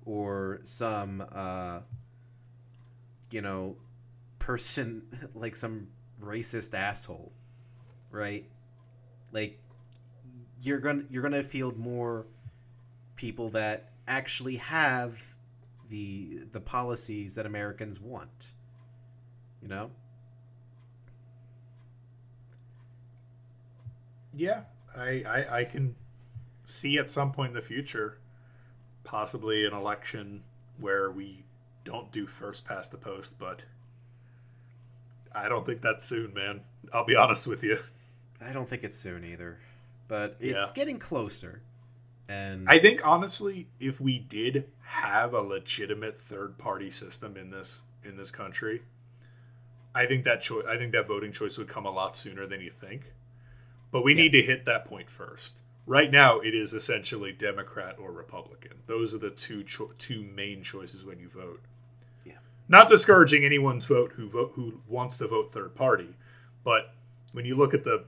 Or 0.06 0.60
some 0.62 1.26
uh, 1.32 1.82
you 3.32 3.42
know 3.42 3.76
person 4.38 5.02
like 5.34 5.56
some 5.56 5.88
racist 6.22 6.76
asshole, 6.76 7.32
right? 8.12 8.46
Like 9.32 9.60
you're 10.62 10.80
gonna 10.80 11.06
you're 11.10 11.24
gonna 11.24 11.42
field 11.42 11.76
more 11.76 12.28
people 13.18 13.50
that 13.50 13.90
actually 14.08 14.56
have 14.56 15.22
the 15.90 16.40
the 16.52 16.62
policies 16.62 17.36
that 17.36 17.46
Americans 17.46 18.00
want. 18.00 18.54
You 19.62 19.68
know? 19.68 19.92
Yeah, 24.34 24.62
I, 24.96 25.24
I 25.28 25.58
I 25.60 25.64
can 25.66 25.96
see 26.66 26.98
at 26.98 27.10
some 27.10 27.32
point 27.32 27.50
in 27.50 27.56
the 27.56 27.62
future 27.62 28.20
possibly 29.04 29.66
an 29.66 29.74
election 29.74 30.44
where 30.80 31.10
we 31.12 31.44
don't 31.86 32.12
do 32.12 32.28
first 32.28 32.66
past 32.66 32.92
the 32.92 32.98
post, 32.98 33.40
but 33.40 33.64
I 35.34 35.48
don't 35.48 35.66
think 35.66 35.82
that's 35.82 36.04
soon, 36.06 36.34
man. 36.34 36.62
I'll 36.94 37.06
be 37.06 37.16
honest 37.16 37.48
with 37.48 37.64
you. 37.64 37.80
I 38.42 38.52
don't 38.54 38.68
think 38.70 38.84
it's 38.84 38.98
soon 38.98 39.24
either, 39.24 39.60
but 40.08 40.36
it's 40.40 40.68
Yeah. 40.68 40.72
getting 40.76 41.00
closer. 41.00 41.62
And 42.30 42.68
I 42.70 42.80
think 42.80 43.06
honestly, 43.06 43.68
if 43.80 44.02
we 44.02 44.20
did 44.20 44.66
have 44.82 45.34
a 45.34 45.42
legitimate 45.42 46.20
third 46.20 46.58
party 46.58 46.90
system 46.90 47.38
in 47.38 47.50
this 47.52 47.84
in 48.04 48.18
this 48.18 48.32
country, 48.32 48.82
I 49.96 50.06
think 50.06 50.26
that 50.26 50.42
choice 50.42 50.66
I 50.68 50.78
think 50.78 50.92
that 50.92 51.08
voting 51.08 51.32
choice 51.32 51.58
would 51.58 51.68
come 51.70 51.86
a 51.86 51.92
lot 51.92 52.16
sooner 52.16 52.46
than 52.46 52.62
you 52.62 52.72
think. 52.72 53.14
But 53.92 54.04
we 54.04 54.14
Yeah. 54.14 54.24
need 54.24 54.32
to 54.34 54.42
hit 54.42 54.66
that 54.66 54.86
point 54.86 55.10
first. 55.10 55.62
Right 55.86 56.12
now, 56.12 56.42
it 56.42 56.54
is 56.54 56.74
essentially 56.74 57.32
Democrat 57.32 57.98
or 57.98 58.12
Republican. 58.12 58.82
Those 58.88 59.16
are 59.16 59.20
the 59.20 59.30
two 59.30 59.64
cho- 59.64 59.94
two 59.98 60.22
main 60.22 60.62
choices 60.62 61.06
when 61.06 61.20
you 61.20 61.30
vote. 61.30 61.62
Yeah. 62.26 62.40
Not 62.68 62.90
discouraging 62.90 63.46
anyone's 63.46 63.86
vote 63.86 64.12
who 64.14 64.30
vote 64.30 64.52
who 64.56 64.82
wants 64.86 65.18
to 65.20 65.28
vote 65.28 65.54
third 65.54 65.76
party, 65.76 66.14
but 66.66 66.94
when 67.32 67.46
you 67.46 67.56
look 67.56 67.74
at 67.74 67.86
the 67.86 68.04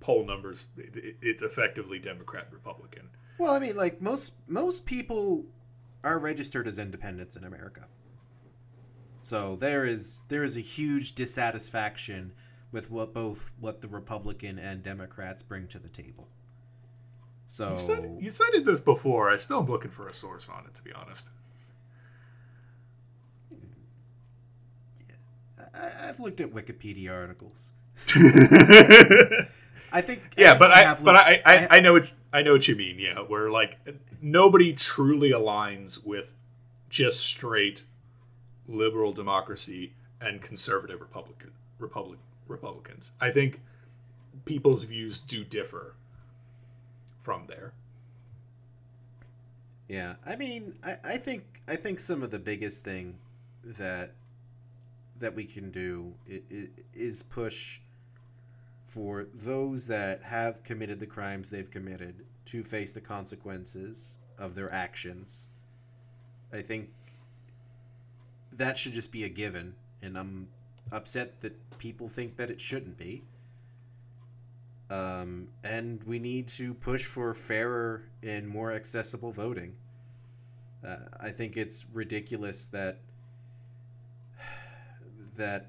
poll 0.00 0.24
numbers, 0.24 0.70
it- 0.78 0.96
it- 0.96 1.16
it's 1.20 1.42
effectively 1.42 1.98
Democrat 1.98 2.48
Republican. 2.50 3.10
Well, 3.38 3.52
I 3.52 3.58
mean, 3.58 3.76
like 3.76 4.00
most 4.00 4.34
most 4.48 4.84
people 4.86 5.44
are 6.04 6.18
registered 6.18 6.66
as 6.66 6.78
independents 6.78 7.36
in 7.36 7.44
America. 7.44 7.86
So 9.18 9.56
there 9.56 9.84
is 9.84 10.22
there 10.28 10.44
is 10.44 10.56
a 10.56 10.60
huge 10.60 11.14
dissatisfaction 11.14 12.32
with 12.72 12.90
what 12.90 13.14
both 13.14 13.52
what 13.60 13.80
the 13.80 13.88
Republican 13.88 14.58
and 14.58 14.82
Democrats 14.82 15.42
bring 15.42 15.66
to 15.68 15.78
the 15.78 15.88
table. 15.88 16.28
So 17.46 17.70
You 17.70 17.76
said 17.76 18.16
you 18.20 18.30
cited 18.30 18.64
this 18.64 18.80
before. 18.80 19.30
I 19.30 19.36
still 19.36 19.60
am 19.60 19.66
looking 19.66 19.90
for 19.90 20.08
a 20.08 20.14
source 20.14 20.48
on 20.48 20.64
it, 20.66 20.74
to 20.74 20.82
be 20.82 20.92
honest. 20.92 21.30
I, 25.74 26.08
I've 26.08 26.20
looked 26.20 26.40
at 26.40 26.52
Wikipedia 26.52 27.12
articles. 27.12 27.72
I 29.90 30.00
think 30.02 30.22
I 30.36 30.56
think 30.56 30.58
but 30.58 30.70
I 30.70 30.84
have 30.84 31.02
but 31.04 31.16
I, 31.16 31.40
I 31.44 31.68
I 31.70 31.80
know 31.80 31.94
what 31.94 32.12
I 32.32 32.42
know 32.42 32.52
what 32.52 32.68
you 32.68 32.76
mean. 32.76 32.98
Yeah, 32.98 33.20
where 33.20 33.50
like 33.50 33.78
nobody 34.20 34.72
truly 34.72 35.30
aligns 35.30 36.04
with 36.04 36.34
just 36.88 37.20
straight 37.20 37.84
liberal 38.66 39.12
democracy 39.12 39.92
and 40.20 40.42
conservative 40.42 41.00
Republican 41.00 41.52
Republic 41.78 42.18
Republicans. 42.46 43.12
I 43.20 43.30
think 43.30 43.60
people's 44.44 44.84
views 44.84 45.20
do 45.20 45.44
differ 45.44 45.94
from 47.22 47.46
there. 47.46 47.72
Yeah, 49.88 50.16
I 50.26 50.36
mean, 50.36 50.74
I, 50.84 50.96
I 51.04 51.16
think 51.16 51.62
I 51.66 51.76
think 51.76 51.98
some 52.00 52.22
of 52.22 52.30
the 52.30 52.38
biggest 52.38 52.84
thing 52.84 53.18
that 53.64 54.12
that 55.18 55.34
we 55.34 55.44
can 55.44 55.70
do 55.70 56.12
is, 56.26 56.68
is 56.94 57.22
push 57.22 57.80
for 58.88 59.26
those 59.34 59.86
that 59.86 60.22
have 60.22 60.64
committed 60.64 60.98
the 60.98 61.06
crimes 61.06 61.50
they've 61.50 61.70
committed 61.70 62.24
to 62.46 62.64
face 62.64 62.94
the 62.94 63.00
consequences 63.00 64.18
of 64.38 64.54
their 64.54 64.72
actions. 64.72 65.50
I 66.52 66.62
think 66.62 66.88
that 68.52 68.78
should 68.78 68.92
just 68.92 69.12
be 69.12 69.24
a 69.24 69.28
given, 69.28 69.74
and 70.00 70.18
I'm 70.18 70.48
upset 70.90 71.38
that 71.42 71.54
people 71.78 72.08
think 72.08 72.36
that 72.38 72.50
it 72.50 72.58
shouldn't 72.58 72.96
be. 72.96 73.22
Um, 74.88 75.48
and 75.62 76.02
we 76.04 76.18
need 76.18 76.48
to 76.48 76.72
push 76.72 77.04
for 77.04 77.34
fairer 77.34 78.04
and 78.22 78.48
more 78.48 78.72
accessible 78.72 79.32
voting. 79.32 79.74
Uh, 80.82 80.96
I 81.20 81.28
think 81.28 81.58
it's 81.58 81.84
ridiculous 81.92 82.68
that 82.68 83.00
that 85.36 85.66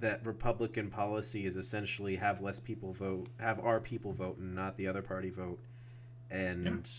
that 0.00 0.24
Republican 0.24 0.90
policy 0.90 1.46
is 1.46 1.56
essentially 1.56 2.16
have 2.16 2.40
less 2.40 2.60
people 2.60 2.92
vote, 2.92 3.28
have 3.38 3.60
our 3.60 3.80
people 3.80 4.12
vote, 4.12 4.38
and 4.38 4.54
not 4.54 4.76
the 4.76 4.86
other 4.86 5.02
party 5.02 5.30
vote, 5.30 5.60
and. 6.30 6.90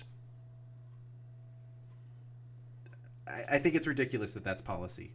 I, 3.27 3.55
I 3.55 3.59
think 3.59 3.75
it's 3.75 3.87
ridiculous 3.87 4.33
that 4.33 4.43
that's 4.43 4.61
policy 4.61 5.13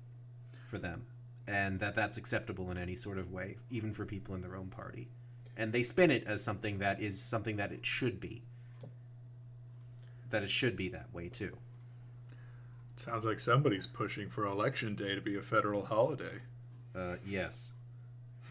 for 0.69 0.79
them, 0.79 1.07
and 1.49 1.81
that 1.81 1.95
that's 1.95 2.19
acceptable 2.19 2.71
in 2.71 2.77
any 2.77 2.95
sort 2.95 3.19
of 3.19 3.33
way, 3.33 3.57
even 3.71 3.93
for 3.93 4.05
people 4.05 4.35
in 4.35 4.41
their 4.41 4.57
own 4.57 4.69
party 4.69 5.09
and 5.57 5.73
they 5.73 5.83
spin 5.83 6.11
it 6.11 6.25
as 6.27 6.43
something 6.43 6.79
that 6.79 7.01
is 7.01 7.21
something 7.21 7.57
that 7.57 7.73
it 7.73 7.85
should 7.85 8.21
be. 8.21 8.43
That 10.31 10.43
it 10.43 10.51
should 10.51 10.77
be 10.77 10.89
that 10.91 11.13
way 11.13 11.29
too. 11.29 11.57
Sounds 12.97 13.27
like 13.27 13.41
somebody's 13.41 13.87
pushing 13.87 14.29
for 14.29 14.47
election 14.47 14.95
day 14.95 15.15
to 15.15 15.21
be 15.21 15.37
a 15.37 15.43
federal 15.43 15.85
holiday. 15.85 16.41
Uh, 16.95 17.17
yes. 17.27 17.73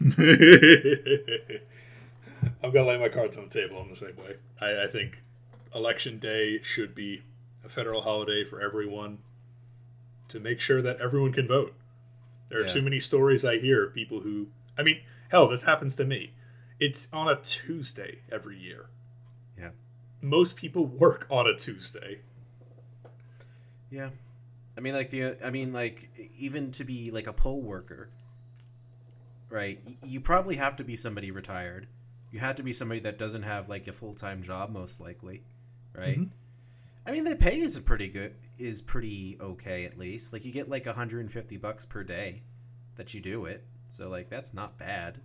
I'm 2.62 2.72
gonna 2.72 2.86
lay 2.88 2.98
my 2.98 3.08
cards 3.08 3.36
on 3.36 3.48
the 3.48 3.50
table 3.50 3.80
in 3.82 3.88
the 3.88 3.96
same 3.96 4.16
way. 4.16 4.36
I, 4.60 4.84
I 4.84 4.86
think 4.88 5.22
election 5.74 6.18
day 6.18 6.60
should 6.62 6.94
be 6.94 7.22
a 7.64 7.68
federal 7.68 8.02
holiday 8.02 8.44
for 8.44 8.60
everyone 8.60 9.18
to 10.28 10.40
make 10.40 10.60
sure 10.60 10.82
that 10.82 11.00
everyone 11.00 11.32
can 11.32 11.46
vote. 11.46 11.74
There 12.48 12.60
are 12.60 12.66
Yeah. 12.66 12.72
too 12.72 12.82
many 12.82 12.98
stories 12.98 13.44
I 13.44 13.58
hear 13.58 13.84
of 13.86 13.94
people 13.94 14.20
who 14.20 14.48
I 14.76 14.82
mean, 14.82 15.00
hell, 15.30 15.48
this 15.48 15.62
happens 15.62 15.96
to 15.96 16.04
me. 16.04 16.32
It's 16.80 17.12
on 17.12 17.28
a 17.28 17.36
Tuesday 17.40 18.18
every 18.30 18.58
year. 18.58 18.86
Yeah. 19.58 19.70
Most 20.20 20.56
people 20.56 20.86
work 20.86 21.26
on 21.30 21.46
a 21.46 21.54
Tuesday. 21.56 22.20
Yeah. 23.90 24.10
I 24.76 24.80
mean, 24.80 24.94
like 24.94 25.10
the. 25.10 25.36
I 25.44 25.50
mean, 25.50 25.72
like 25.74 26.08
even 26.38 26.70
to 26.72 26.84
be 26.84 27.10
like 27.10 27.26
a 27.26 27.32
poll 27.32 27.60
worker, 27.60 28.08
right? 29.52 29.78
You 30.04 30.20
probably 30.20 30.56
have 30.56 30.76
to 30.76 30.84
be 30.84 30.96
somebody 30.96 31.30
retired. 31.30 31.86
You 32.30 32.40
have 32.40 32.56
to 32.56 32.62
be 32.62 32.72
somebody 32.72 33.00
that 33.00 33.18
doesn't 33.18 33.42
have 33.42 33.68
like 33.68 33.86
a 33.88 33.92
full 33.92 34.14
time 34.14 34.42
job, 34.42 34.70
most 34.70 35.00
likely, 35.00 35.42
right? 35.94 36.18
Mhm. 36.18 36.30
I 37.06 37.10
mean, 37.12 37.24
the 37.24 37.36
pay 37.36 37.60
is 37.60 37.78
pretty 37.80 38.08
good. 38.08 38.34
Is 38.58 38.80
pretty 38.80 39.36
okay 39.40 39.84
at 39.84 39.98
least. 39.98 40.32
Like 40.32 40.44
you 40.44 40.52
get 40.52 40.68
like 40.68 40.86
150 40.86 41.56
bucks 41.58 41.84
per 41.84 42.02
day 42.02 42.42
that 42.96 43.12
you 43.12 43.20
do 43.20 43.44
it. 43.46 43.62
So 43.88 44.08
like 44.08 44.30
that's 44.30 44.54
not 44.54 44.78
bad. 44.78 45.20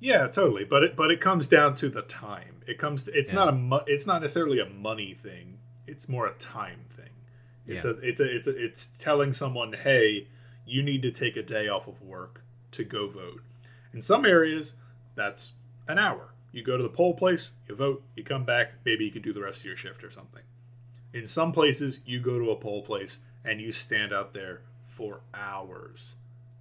Yeah, 0.00 0.26
totally. 0.28 0.64
But 0.64 0.82
it 0.82 0.96
but 0.96 1.10
it 1.10 1.20
comes 1.20 1.48
down 1.48 1.74
to 1.74 1.88
the 1.88 2.02
time. 2.02 2.62
It 2.66 2.78
comes. 2.78 3.04
To, 3.04 3.12
it's 3.16 3.32
Yeah. 3.32 3.40
not 3.40 3.48
a. 3.48 3.52
Mo- 3.52 3.84
it's 3.86 4.06
not 4.06 4.20
necessarily 4.22 4.60
a 4.60 4.66
money 4.68 5.14
thing. 5.14 5.58
It's 5.86 6.08
more 6.08 6.26
a 6.26 6.34
time 6.34 6.80
thing. 6.96 7.10
It's 7.66 7.84
Yeah. 7.84 7.92
a. 7.92 7.94
It's 7.94 8.20
a. 8.20 8.36
It's 8.36 8.46
a. 8.48 8.64
It's 8.64 9.02
telling 9.02 9.32
someone, 9.32 9.72
hey, 9.72 10.26
you 10.66 10.82
need 10.82 11.02
to 11.02 11.10
take 11.10 11.36
a 11.36 11.42
day 11.42 11.68
off 11.68 11.86
of 11.88 12.00
work 12.02 12.42
to 12.72 12.84
go 12.84 13.08
vote. 13.08 13.40
In 13.92 14.00
some 14.00 14.24
areas, 14.24 14.76
that's 15.14 15.54
an 15.88 15.98
hour. 15.98 16.28
You 16.52 16.62
go 16.62 16.76
to 16.76 16.82
the 16.82 16.88
poll 16.88 17.14
place, 17.14 17.52
you 17.68 17.74
vote, 17.74 18.02
you 18.16 18.24
come 18.24 18.44
back. 18.44 18.72
Maybe 18.84 19.04
you 19.04 19.10
can 19.10 19.22
do 19.22 19.32
the 19.32 19.42
rest 19.42 19.60
of 19.60 19.66
your 19.66 19.76
shift 19.76 20.02
or 20.04 20.10
something. 20.10 20.42
In 21.12 21.26
some 21.26 21.52
places, 21.52 22.02
you 22.06 22.20
go 22.20 22.38
to 22.38 22.50
a 22.50 22.56
poll 22.56 22.82
place 22.82 23.20
and 23.44 23.60
you 23.60 23.72
stand 23.72 24.12
out 24.12 24.34
there 24.34 24.60
for 24.86 25.20
hours 25.34 26.16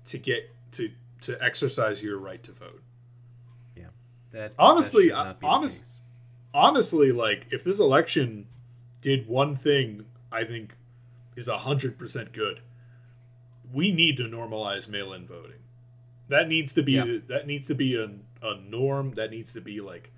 to 0.05 0.17
get 0.17 0.49
to 0.73 0.89
to 1.21 1.43
exercise 1.43 2.03
your 2.03 2.19
right 2.19 2.41
to 2.43 2.51
vote. 2.51 2.81
Yeah. 3.75 3.87
That 4.31 4.53
Honestly, 4.59 5.07
that 5.07 5.13
not 5.15 5.39
be 5.39 5.45
the 5.45 5.51
honest- 5.51 6.01
honestly, 6.53 7.11
like 7.11 7.47
if 7.51 7.63
this 7.63 7.79
election 7.79 8.47
did 9.01 9.27
one 9.27 9.55
thing 9.55 10.05
I 10.31 10.43
think 10.43 10.73
is 11.35 11.47
100% 11.47 12.33
good. 12.33 12.59
We 13.71 13.91
need 13.91 14.17
to 14.17 14.23
normalize 14.23 14.89
mail-in 14.89 15.27
voting. 15.27 15.59
That 16.29 16.47
needs 16.49 16.73
to 16.75 16.83
be 16.83 16.93
Yeah. 16.93 17.17
that 17.27 17.47
needs 17.47 17.67
to 17.67 17.75
be 17.75 17.95
a, 17.95 18.09
a 18.45 18.59
norm. 18.61 19.11
That 19.15 19.31
needs 19.31 19.53
to 19.53 19.61
be 19.61 19.79
like 19.81 20.11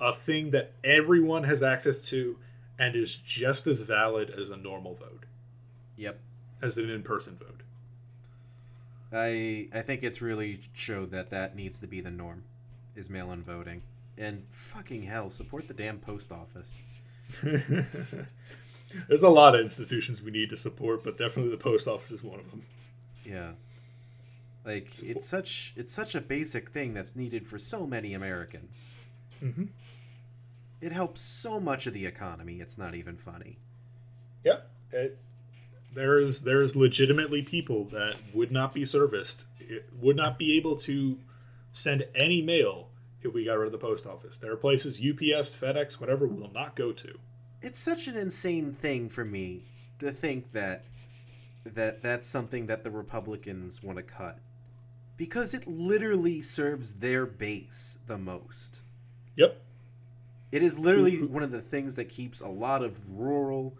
a 0.00 0.14
thing 0.14 0.50
that 0.50 0.72
everyone 0.84 1.44
has 1.44 1.62
access 1.62 2.08
to 2.10 2.36
and 2.78 2.96
is 2.96 3.16
just 3.16 3.66
as 3.66 3.82
valid 3.82 4.30
as 4.30 4.50
a 4.50 4.56
normal 4.56 4.94
vote, 4.94 5.24
Yep. 5.96 6.18
as 6.62 6.76
an 6.78 6.90
in-person 6.90 7.36
vote. 7.36 7.62
I 9.12 9.68
I 9.74 9.82
think 9.82 10.02
it's 10.02 10.22
really 10.22 10.58
showed 10.72 11.10
that 11.10 11.30
that 11.30 11.54
needs 11.54 11.80
to 11.80 11.86
be 11.86 12.00
the 12.00 12.10
norm, 12.10 12.42
is 12.96 13.10
mail-in 13.10 13.42
voting. 13.42 13.82
And 14.18 14.44
fucking 14.50 15.02
hell, 15.02 15.30
support 15.30 15.68
the 15.68 15.74
damn 15.74 15.98
post 15.98 16.32
office. 16.32 16.78
There's 17.42 19.22
a 19.22 19.28
lot 19.28 19.54
of 19.54 19.60
institutions 19.62 20.22
we 20.22 20.30
need 20.30 20.50
to 20.50 20.56
support, 20.56 21.02
but 21.02 21.16
definitely 21.16 21.50
the 21.50 21.56
post 21.62 21.88
office 21.88 22.10
is 22.10 22.22
one 22.22 22.38
of 22.38 22.50
them. 22.50 22.62
Yeah. 23.24 23.52
Like 24.64 25.02
it's 25.02 25.26
such 25.26 25.74
it's 25.76 25.92
such 25.92 26.14
a 26.14 26.20
basic 26.20 26.70
thing 26.70 26.94
that's 26.94 27.16
needed 27.16 27.46
for 27.46 27.58
so 27.58 27.86
many 27.86 28.14
Americans. 28.14 28.94
Mm-hmm. 29.42 29.64
It 30.80 30.92
helps 30.92 31.20
so 31.20 31.60
much 31.60 31.86
of 31.86 31.92
the 31.92 32.06
economy. 32.06 32.60
It's 32.60 32.78
not 32.78 32.94
even 32.94 33.16
funny. 33.16 33.58
Yeah, 34.44 34.60
it, 34.92 35.18
there's 35.94 36.40
there's 36.42 36.76
legitimately 36.76 37.42
people 37.42 37.84
that 37.86 38.16
would 38.34 38.52
not 38.52 38.72
be 38.72 38.84
serviced, 38.84 39.46
it 39.60 39.84
would 40.00 40.16
not 40.16 40.38
be 40.38 40.56
able 40.56 40.76
to 40.76 41.18
send 41.72 42.06
any 42.14 42.42
mail 42.42 42.88
if 43.22 43.32
we 43.32 43.44
got 43.44 43.54
rid 43.54 43.66
of 43.66 43.72
the 43.72 43.78
post 43.78 44.06
office. 44.06 44.38
There 44.38 44.52
are 44.52 44.56
places 44.56 45.00
UPS, 45.00 45.56
FedEx, 45.56 46.00
whatever 46.00 46.26
will 46.26 46.52
not 46.52 46.76
go 46.76 46.92
to. 46.92 47.18
It's 47.60 47.78
such 47.78 48.08
an 48.08 48.16
insane 48.16 48.72
thing 48.72 49.08
for 49.08 49.24
me 49.24 49.64
to 50.00 50.10
think 50.10 50.52
that 50.52 50.84
that 51.64 52.02
that's 52.02 52.26
something 52.26 52.66
that 52.66 52.84
the 52.84 52.90
Republicans 52.90 53.82
want 53.82 53.98
to 53.98 54.02
cut. 54.02 54.38
Because 55.22 55.54
it 55.54 55.68
literally 55.68 56.40
serves 56.40 56.94
their 56.94 57.26
base 57.26 57.96
the 58.08 58.18
most. 58.18 58.82
Yep. 59.36 59.56
It 60.50 60.64
is 60.64 60.80
literally 60.80 61.22
one 61.22 61.44
of 61.44 61.52
the 61.52 61.60
things 61.60 61.94
that 61.94 62.08
keeps 62.08 62.40
a 62.40 62.48
lot 62.48 62.82
of 62.82 62.98
rural 63.08 63.78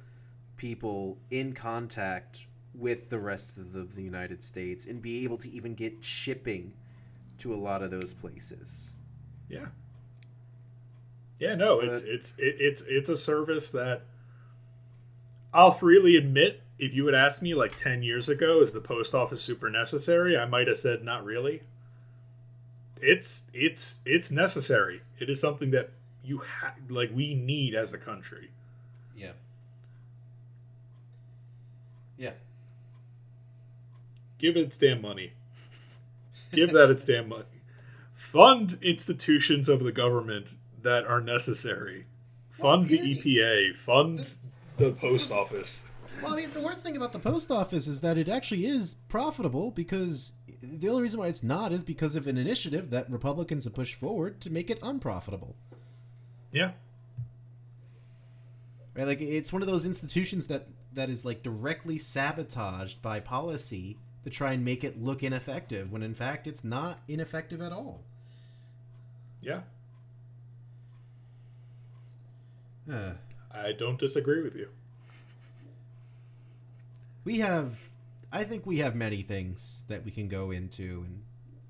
people 0.57 1.19
in 1.33 1.53
contact 1.53 2.47
with 2.77 3.11
the 3.11 3.19
rest 3.19 3.59
of 3.59 3.73
the, 3.73 3.83
the 3.83 4.03
United 4.03 4.41
States 4.41 4.87
and 4.87 5.03
be 5.03 5.25
able 5.25 5.37
to 5.39 5.51
even 5.51 5.75
get 5.75 6.05
shipping 6.05 6.73
to 7.39 7.53
a 7.53 7.57
lot 7.57 7.83
of 7.83 7.91
those 7.91 8.15
places. 8.15 8.95
Yeah. 9.49 9.67
Yeah, 11.41 11.57
no, 11.57 11.81
But- 11.81 11.89
it's 11.89 12.03
it's 12.03 12.35
it, 12.39 12.55
it's 12.61 12.83
it's 12.83 13.09
a 13.09 13.17
service 13.17 13.73
that 13.73 14.03
I'll 15.53 15.73
freely 15.73 16.15
admit 16.15 16.63
if 16.83 16.93
you 16.95 17.07
had 17.07 17.15
asked 17.15 17.43
me 17.43 17.55
like 17.55 17.75
10 17.77 18.03
years 18.03 18.29
ago 18.29 18.61
is 18.61 18.73
the 18.73 18.81
post 18.81 19.15
office 19.15 19.41
super 19.41 19.71
necessary, 19.71 20.37
I 20.37 20.47
might 20.47 20.67
have 20.67 20.77
said 20.77 21.05
not 21.05 21.25
really. 21.25 21.63
It's 23.01 23.47
it's 23.55 24.01
it's 24.05 24.31
necessary. 24.33 25.01
It 25.21 25.31
is 25.31 25.41
something 25.41 25.71
that 25.73 25.91
you 26.25 26.39
ha- 26.39 26.75
like 26.89 27.11
we 27.15 27.35
need 27.35 27.75
as 27.77 27.93
a 27.95 27.99
country. 27.99 28.51
Yeah. 29.17 29.33
Yeah. 32.19 32.33
Give 34.39 34.57
it 34.57 34.61
its 34.65 34.79
damn 34.79 35.01
money. 35.01 35.33
Give 36.53 36.71
that 36.73 36.91
its 36.91 37.05
damn 37.05 37.29
money. 37.29 37.45
Fund 38.15 38.79
institutions 38.83 39.69
of 39.69 39.85
the 39.85 39.93
government 39.93 40.47
that 40.83 41.05
are 41.07 41.21
necessary. 41.21 42.07
Fund 42.51 42.87
the 42.89 42.97
Well, 42.97 43.07
here- 43.07 43.23
EPA. 43.73 43.77
Fund 43.77 44.27
the 44.79 44.91
post 44.93 45.31
office. 45.31 45.91
Well, 46.23 46.35
I 46.35 46.37
mean, 46.37 46.51
the 46.51 46.61
worst 46.61 46.83
thing 46.83 46.97
about 46.97 47.13
the 47.13 47.19
post 47.19 47.51
office 47.51 47.87
is 47.87 48.01
that 48.01 48.17
it 48.17 48.29
actually 48.29 48.67
is 48.67 48.95
profitable 49.09 49.71
because 49.71 50.33
the 50.63 50.89
only 50.89 51.03
reason 51.03 51.19
why 51.19 51.29
it's 51.29 51.43
not 51.43 51.73
is 51.73 51.83
because 51.83 52.17
of 52.17 52.27
an 52.27 52.37
initiative 52.37 52.91
that 52.91 53.11
Republicans 53.11 53.65
have 53.65 53.75
pushed 53.75 53.95
forward 53.95 54.41
to 54.43 54.51
make 54.51 54.71
it 54.71 54.79
unprofitable. 54.83 55.57
Yeah. 56.53 56.73
Right? 58.95 59.07
Like 59.07 59.21
it's 59.21 59.53
one 59.53 59.63
of 59.63 59.69
those 59.69 59.87
institutions 59.87 60.47
that 60.49 60.69
that 60.95 61.09
is 61.09 61.25
like 61.25 61.43
directly 61.43 61.99
sabotaged 61.99 63.01
by 63.01 63.19
policy 63.21 63.99
to 64.25 64.31
try 64.31 64.53
and 64.53 64.65
make 64.65 64.85
it 64.85 65.01
look 65.03 65.23
ineffective 65.23 65.91
when 65.91 66.03
in 66.03 66.15
fact 66.15 66.47
it's 66.47 66.63
not 66.63 67.01
ineffective 67.09 67.61
at 67.61 67.73
all. 67.73 68.05
Yeah. 69.41 69.63
Uh, 72.91 73.13
I 73.51 73.73
don't 73.73 73.99
disagree 73.99 74.43
with 74.43 74.55
you. 74.55 74.69
We 77.25 77.39
have 77.39 77.91
i 78.33 78.45
think 78.45 78.67
we 78.67 78.79
have 78.79 78.95
many 78.95 79.23
things 79.23 79.85
that 79.89 80.05
we 80.05 80.11
can 80.11 80.29
go 80.29 80.51
into 80.51 81.05
and 81.07 81.23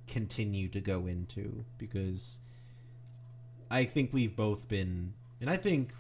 continue 0.07 0.69
to 0.69 0.81
go 0.81 1.07
into 1.07 1.65
because 1.79 2.41
i 3.71 3.85
think 3.85 4.13
we've 4.13 4.37
both 4.37 4.69
been 4.69 5.13
and 5.41 5.49
i 5.49 5.57
think 5.57 5.93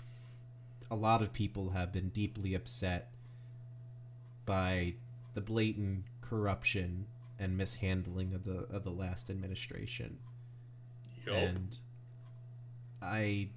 a 0.90 0.96
lot 0.96 1.22
of 1.22 1.32
people 1.32 1.70
have 1.70 1.92
been 1.92 2.08
deeply 2.10 2.54
upset 2.54 3.10
by 4.44 4.94
the 5.34 5.40
blatant 5.40 6.04
corruption 6.20 7.06
and 7.38 7.56
mishandling 7.56 8.34
of 8.34 8.44
the 8.44 8.66
of 8.74 8.84
the 8.84 8.90
last 8.90 9.30
administration 9.30 10.18
Yup. 11.26 11.34
and 11.34 11.78
I 13.02 13.48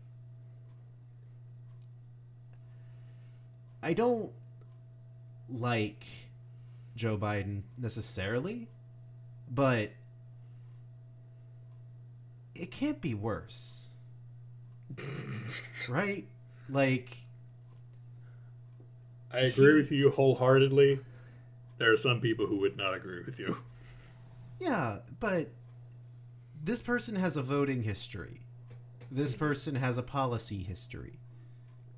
I 3.82 3.94
don't 3.94 4.32
like 5.50 6.06
Joe 6.96 7.18
Biden 7.18 7.64
necessarily, 7.78 8.68
but 9.50 9.92
it 12.54 12.72
can't 12.72 13.02
be 13.02 13.14
worse. 13.14 13.88
right? 15.90 16.26
Like 16.70 17.10
I 19.32 19.40
agree 19.40 19.76
with 19.76 19.92
you 19.92 20.12
wholeheartedly. 20.12 21.00
There 21.78 21.92
are 21.92 21.98
some 21.98 22.22
people 22.22 22.48
who 22.48 22.58
would 22.60 22.78
not 22.78 22.94
agree 22.94 23.22
with 23.26 23.40
you. 23.40 23.58
Yeah, 24.60 25.00
but 25.20 25.50
this 26.64 26.82
person 26.82 27.16
has 27.16 27.36
a 27.36 27.42
voting 27.42 27.84
history. 27.84 28.42
This 29.12 29.32
mm-hmm. 29.34 29.46
person 29.46 29.76
has 29.76 29.98
a 29.98 30.04
policy 30.04 30.64
history. 30.64 31.20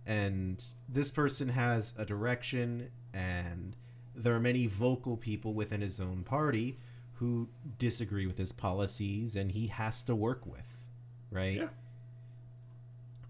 And 0.05 0.63
this 0.89 1.11
person 1.11 1.49
has 1.49 1.93
a 1.97 2.05
direction, 2.05 2.89
and 3.13 3.75
there 4.15 4.33
are 4.33 4.39
many 4.39 4.67
vocal 4.67 5.17
people 5.17 5.53
within 5.53 5.81
his 5.81 5.99
own 5.99 6.23
party 6.23 6.77
who 7.15 7.47
disagree 7.77 8.27
with 8.27 8.37
his 8.37 8.51
policies 8.51 9.35
and 9.35 9.51
he 9.51 9.67
has 9.67 10.03
to 10.03 10.15
work 10.15 10.45
with, 10.45 10.85
right? 11.31 11.57
Yeah. 11.57 11.67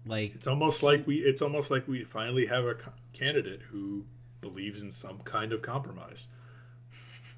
Like 0.06 0.34
It's 0.34 0.46
almost 0.46 0.82
like 0.82 1.06
we 1.06 1.16
it's 1.16 1.42
almost 1.42 1.70
like 1.70 1.86
we 1.86 2.04
finally 2.04 2.46
have 2.46 2.64
a 2.64 2.76
candidate 3.12 3.60
who 3.62 4.04
believes 4.40 4.82
in 4.82 4.90
some 4.90 5.18
kind 5.20 5.52
of 5.52 5.62
compromise. 5.62 6.28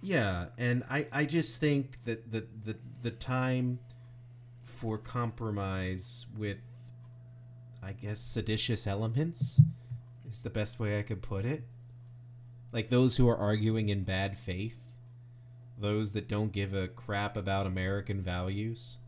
Yeah, 0.03 0.47
and 0.57 0.83
I, 0.89 1.07
I 1.12 1.25
just 1.25 1.61
think 1.61 1.99
that 2.05 2.31
the, 2.31 2.47
the 2.65 2.77
the 3.03 3.11
time 3.11 3.79
for 4.62 4.97
compromise 4.99 6.27
with 6.37 6.59
I 7.83 7.93
guess 7.93 8.19
seditious 8.19 8.87
elements 8.87 9.61
is 10.31 10.43
the 10.43 10.51
best 10.51 10.79
way 10.79 10.99
I 10.99 11.03
could 11.03 11.23
put 11.23 11.45
it. 11.45 11.65
Like 12.73 12.89
those 12.89 13.17
who 13.17 13.29
are 13.29 13.37
arguing 13.37 13.89
in 13.89 14.05
bad 14.05 14.39
faith, 14.39 14.95
those 15.79 16.13
that 16.13 16.29
don't 16.29 16.53
give 16.53 16.73
a 16.75 16.89
crap 16.89 17.37
about 17.37 17.67
American 17.67 18.23
values, 18.23 18.99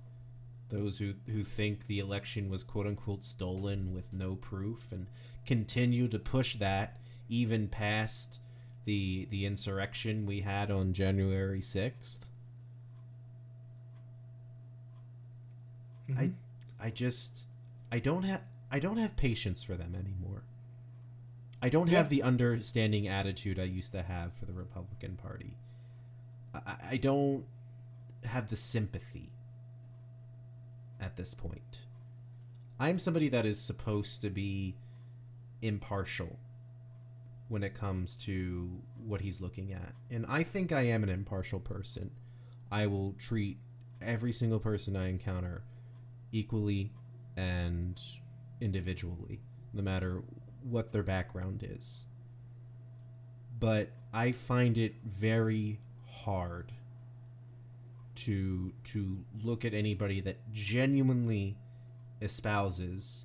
those 0.68 0.98
who, 0.98 1.14
who 1.26 1.44
think 1.44 1.86
the 1.86 1.98
election 1.98 2.48
was 2.48 2.64
quote 2.64 2.86
unquote 2.86 3.22
stolen 3.22 3.92
with 3.92 4.12
no 4.12 4.34
proof 4.34 4.90
and 4.90 5.06
continue 5.44 6.08
to 6.08 6.18
push 6.18 6.56
that 6.56 6.98
even 7.28 7.68
past 7.68 8.40
the 8.84 9.26
the 9.30 9.46
insurrection 9.46 10.26
we 10.26 10.40
had 10.40 10.70
on 10.70 10.92
January 10.92 11.60
6th. 11.60 12.26
Mm-hmm. 16.10 16.18
I 16.18 16.30
I 16.80 16.90
just 16.90 17.46
I 17.92 17.98
don't 17.98 18.24
have 18.24 18.42
I 18.70 18.78
don't 18.78 18.96
have 18.96 19.16
patience 19.16 19.62
for 19.62 19.76
them 19.76 19.94
anymore. 19.94 20.42
I 21.62 21.68
don't 21.68 21.88
have 21.90 22.08
the 22.08 22.24
understanding 22.24 23.06
attitude 23.06 23.60
I 23.60 23.64
used 23.64 23.92
to 23.92 24.02
have 24.02 24.34
for 24.34 24.46
the 24.46 24.52
Republican 24.52 25.16
Party. 25.16 25.56
I, 26.52 26.74
I 26.90 26.96
don't 26.96 27.44
have 28.24 28.50
the 28.50 28.56
sympathy 28.56 29.30
at 31.00 31.16
this 31.16 31.34
point. 31.34 31.86
I'm 32.80 32.98
somebody 32.98 33.28
that 33.28 33.46
is 33.46 33.60
supposed 33.60 34.22
to 34.22 34.30
be 34.30 34.74
impartial 35.62 36.36
when 37.48 37.62
it 37.62 37.74
comes 37.74 38.16
to 38.16 38.68
what 39.06 39.20
he's 39.20 39.40
looking 39.40 39.72
at. 39.72 39.94
And 40.10 40.26
I 40.28 40.42
think 40.42 40.72
I 40.72 40.82
am 40.82 41.04
an 41.04 41.10
impartial 41.10 41.60
person. 41.60 42.10
I 42.72 42.88
will 42.88 43.14
treat 43.18 43.58
every 44.00 44.32
single 44.32 44.58
person 44.58 44.96
I 44.96 45.10
encounter 45.10 45.62
equally 46.32 46.92
and 47.36 48.00
individually, 48.60 49.40
no 49.72 49.82
matter 49.82 50.22
what 50.64 50.92
their 50.92 51.02
background 51.02 51.66
is. 51.68 52.06
But 53.58 53.90
I 54.12 54.32
find 54.32 54.76
it 54.78 54.94
very 55.04 55.80
hard 56.06 56.72
to 58.14 58.72
to 58.84 59.24
look 59.42 59.64
at 59.64 59.72
anybody 59.74 60.20
that 60.20 60.36
genuinely 60.52 61.56
espouses 62.20 63.24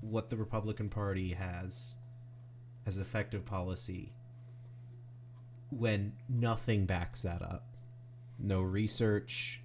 what 0.00 0.30
the 0.30 0.36
Republican 0.36 0.88
Party 0.88 1.32
has 1.32 1.96
as 2.86 2.98
effective 2.98 3.44
policy 3.44 4.12
when 5.70 6.12
nothing 6.28 6.86
backs 6.86 7.22
that 7.22 7.42
up. 7.42 7.76
No 8.38 8.62
research, 8.62 9.62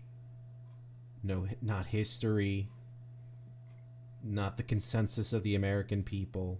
no 1.23 1.47
not 1.61 1.87
history, 1.87 2.69
not 4.23 4.57
the 4.57 4.63
consensus 4.63 5.33
of 5.33 5.43
the 5.43 5.55
American 5.55 6.03
people. 6.03 6.59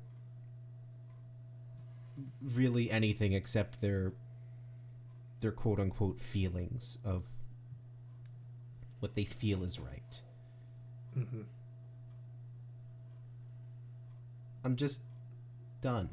Really 2.41 2.89
anything 2.89 3.33
except 3.33 3.81
their 3.81 4.13
their 5.39 5.51
quote 5.51 5.79
unquote 5.79 6.19
feelings 6.19 6.97
of 7.03 7.25
what 8.99 9.15
they 9.15 9.23
feel 9.25 9.63
is 9.63 9.79
right. 9.79 10.21
Mm-hmm. 11.17 11.41
I'm 14.63 14.75
just 14.75 15.03
done 15.81 16.09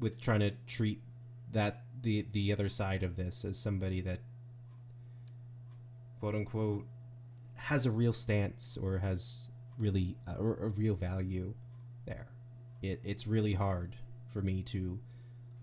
with 0.00 0.20
trying 0.20 0.40
to 0.40 0.52
treat 0.66 1.02
that 1.52 1.82
the 2.02 2.26
the 2.32 2.52
other 2.52 2.68
side 2.68 3.02
of 3.02 3.16
this 3.16 3.44
as 3.44 3.58
somebody 3.58 4.00
that 4.00 4.20
quote 6.20 6.34
unquote 6.34 6.86
has 7.54 7.86
a 7.86 7.90
real 7.90 8.12
stance 8.12 8.78
or 8.80 8.98
has 8.98 9.48
really 9.78 10.16
uh, 10.26 10.34
or 10.38 10.54
a 10.54 10.68
real 10.68 10.94
value 10.94 11.54
there. 12.06 12.28
It 12.82 13.00
it's 13.04 13.26
really 13.26 13.54
hard 13.54 13.96
for 14.28 14.42
me 14.42 14.62
to 14.64 14.98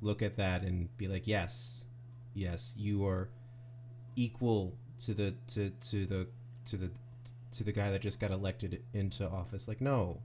look 0.01 0.21
at 0.21 0.37
that 0.37 0.61
and 0.63 0.95
be 0.97 1.07
like, 1.07 1.27
yes, 1.27 1.85
yes, 2.33 2.73
you 2.77 3.05
are 3.05 3.29
equal 4.15 4.77
to 4.99 5.13
the 5.13 5.35
to 5.47 5.71
to 5.81 6.05
the 6.05 6.27
to 6.65 6.77
the 6.77 6.89
to 7.51 7.63
the 7.63 7.71
guy 7.71 7.91
that 7.91 8.01
just 8.01 8.19
got 8.19 8.31
elected 8.31 8.81
into 8.93 9.27
office. 9.27 9.67
Like, 9.67 9.81
no, 9.81 10.21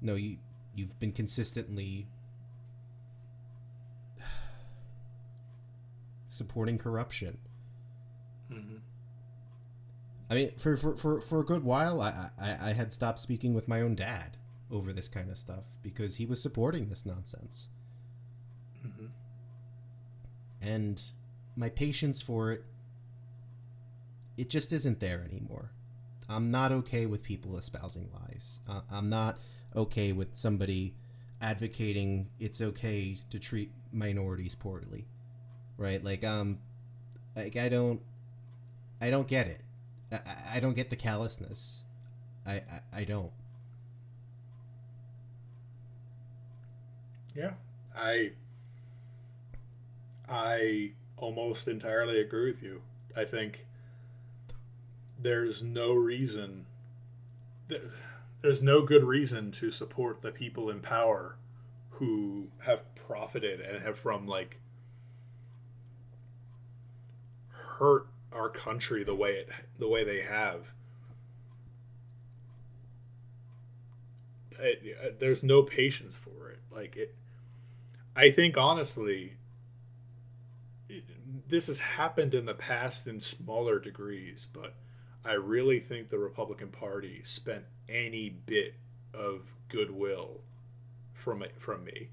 no, 0.00 0.14
you 0.14 0.38
you've 0.74 0.98
been 0.98 1.12
consistently 1.12 2.06
supporting 6.28 6.78
corruption. 6.78 7.38
Mm-hmm. 8.52 8.76
I 10.30 10.34
mean, 10.34 10.52
for, 10.56 10.76
for, 10.76 10.96
for, 10.96 11.20
for 11.20 11.40
a 11.40 11.44
good 11.44 11.64
while, 11.64 12.00
I, 12.00 12.30
I, 12.38 12.70
I 12.70 12.72
had 12.74 12.92
stopped 12.92 13.20
speaking 13.20 13.54
with 13.54 13.66
my 13.66 13.80
own 13.80 13.94
dad 13.94 14.36
over 14.70 14.92
this 14.92 15.08
kind 15.08 15.30
of 15.30 15.38
stuff 15.38 15.64
because 15.82 16.16
he 16.16 16.26
was 16.26 16.42
supporting 16.42 16.88
this 16.88 17.06
nonsense. 17.06 17.68
Mm-hmm. 18.86 19.06
And 20.60 21.02
my 21.56 21.70
patience 21.70 22.20
for 22.20 22.52
it, 22.52 22.64
it 24.36 24.50
just 24.50 24.72
isn't 24.72 25.00
there 25.00 25.24
anymore. 25.30 25.72
I'm 26.28 26.50
not 26.50 26.72
okay 26.72 27.06
with 27.06 27.22
people 27.22 27.56
espousing 27.56 28.10
lies. 28.12 28.60
Uh, 28.68 28.82
I'm 28.90 29.08
not 29.08 29.38
okay 29.74 30.12
with 30.12 30.36
somebody 30.36 30.94
advocating 31.40 32.28
it's 32.38 32.60
okay 32.60 33.16
to 33.30 33.38
treat 33.38 33.70
minorities 33.92 34.54
poorly. 34.54 35.06
Right? 35.78 36.04
Like, 36.04 36.22
um, 36.22 36.58
like 37.34 37.56
I 37.56 37.70
don't, 37.70 38.00
I 39.00 39.08
don't 39.08 39.26
get 39.26 39.46
it. 39.46 39.62
I, 40.12 40.20
I 40.54 40.60
don't 40.60 40.74
get 40.74 40.90
the 40.90 40.96
callousness. 40.96 41.84
I, 42.46 42.52
I, 42.54 42.80
I 42.92 43.04
don't. 43.04 43.32
Yeah, 47.34 47.52
I 47.96 48.32
I 50.28 50.92
almost 51.16 51.68
entirely 51.68 52.20
agree 52.20 52.50
with 52.50 52.62
you. 52.62 52.82
I 53.16 53.24
think 53.24 53.64
there's 55.20 55.62
no 55.62 55.92
reason 55.92 56.66
there's 58.42 58.62
no 58.62 58.82
good 58.82 59.04
reason 59.04 59.50
to 59.50 59.70
support 59.70 60.22
the 60.22 60.30
people 60.30 60.70
in 60.70 60.80
power 60.80 61.36
who 61.90 62.48
have 62.60 62.82
profited 62.94 63.60
and 63.60 63.82
have 63.82 63.98
from 63.98 64.26
like 64.26 64.58
hurt 67.50 68.06
our 68.32 68.48
country 68.48 69.04
the 69.04 69.14
way 69.14 69.32
it 69.32 69.48
the 69.78 69.88
way 69.88 70.04
they 70.04 70.20
have 70.20 70.72
it, 74.60 74.96
uh, 75.02 75.08
there's 75.20 75.44
no 75.44 75.62
patience 75.62 76.16
for 76.16 76.50
it. 76.50 76.58
Like 76.70 76.96
it 76.96 77.14
i 78.16 78.30
think 78.30 78.56
honestly 78.56 79.34
this 81.48 81.68
has 81.68 81.78
happened 81.78 82.34
in 82.34 82.44
the 82.44 82.54
past 82.54 83.06
in 83.06 83.18
smaller 83.20 83.78
degrees 83.78 84.48
but 84.52 84.74
i 85.24 85.32
really 85.32 85.80
think 85.80 86.08
the 86.08 86.18
republican 86.18 86.68
party 86.68 87.20
spent 87.22 87.64
any 87.88 88.30
bit 88.46 88.74
of 89.14 89.42
goodwill 89.68 90.40
from 91.12 91.42
it 91.42 91.54
from 91.58 91.84
me. 91.84 92.08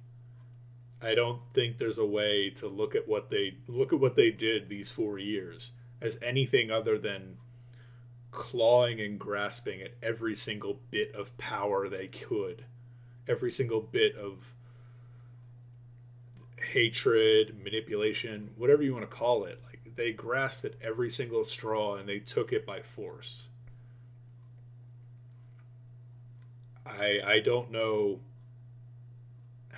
I 1.02 1.14
don't 1.14 1.40
think 1.54 1.78
there's 1.78 2.00
a 2.00 2.06
way 2.06 2.50
to 2.56 2.68
look 2.68 2.96
at 2.96 3.08
what 3.08 3.30
they 3.30 3.58
look 3.68 3.94
at 3.94 4.00
what 4.00 4.16
they 4.16 4.32
did 4.32 4.68
these 4.68 4.92
4 4.92 5.20
years 5.20 5.74
as 6.02 6.20
anything 6.22 6.72
other 6.72 6.98
than 6.98 7.38
clawing 8.32 9.00
and 9.00 9.20
grasping 9.20 9.82
at 9.82 9.92
every 10.04 10.36
single 10.36 10.80
bit 10.92 11.14
of 11.16 11.36
power 11.38 11.88
they 11.88 12.08
could, 12.08 12.64
every 13.28 13.52
single 13.52 13.82
bit 13.82 14.16
of 14.16 14.54
hatred, 16.58 17.58
manipulation, 17.64 18.50
whatever 18.58 18.84
you 18.84 18.94
want 18.94 19.10
to 19.10 19.16
call 19.16 19.46
it. 19.46 19.60
Like 19.66 19.80
they 19.96 20.12
grasped 20.12 20.66
at 20.66 20.74
every 20.82 21.10
single 21.10 21.44
straw 21.44 21.96
and 21.96 22.08
they 22.08 22.20
took 22.20 22.52
it 22.52 22.66
by 22.66 22.82
force. 22.82 23.50
I 26.86 27.20
I 27.26 27.40
don't 27.40 27.72
know 27.72 28.20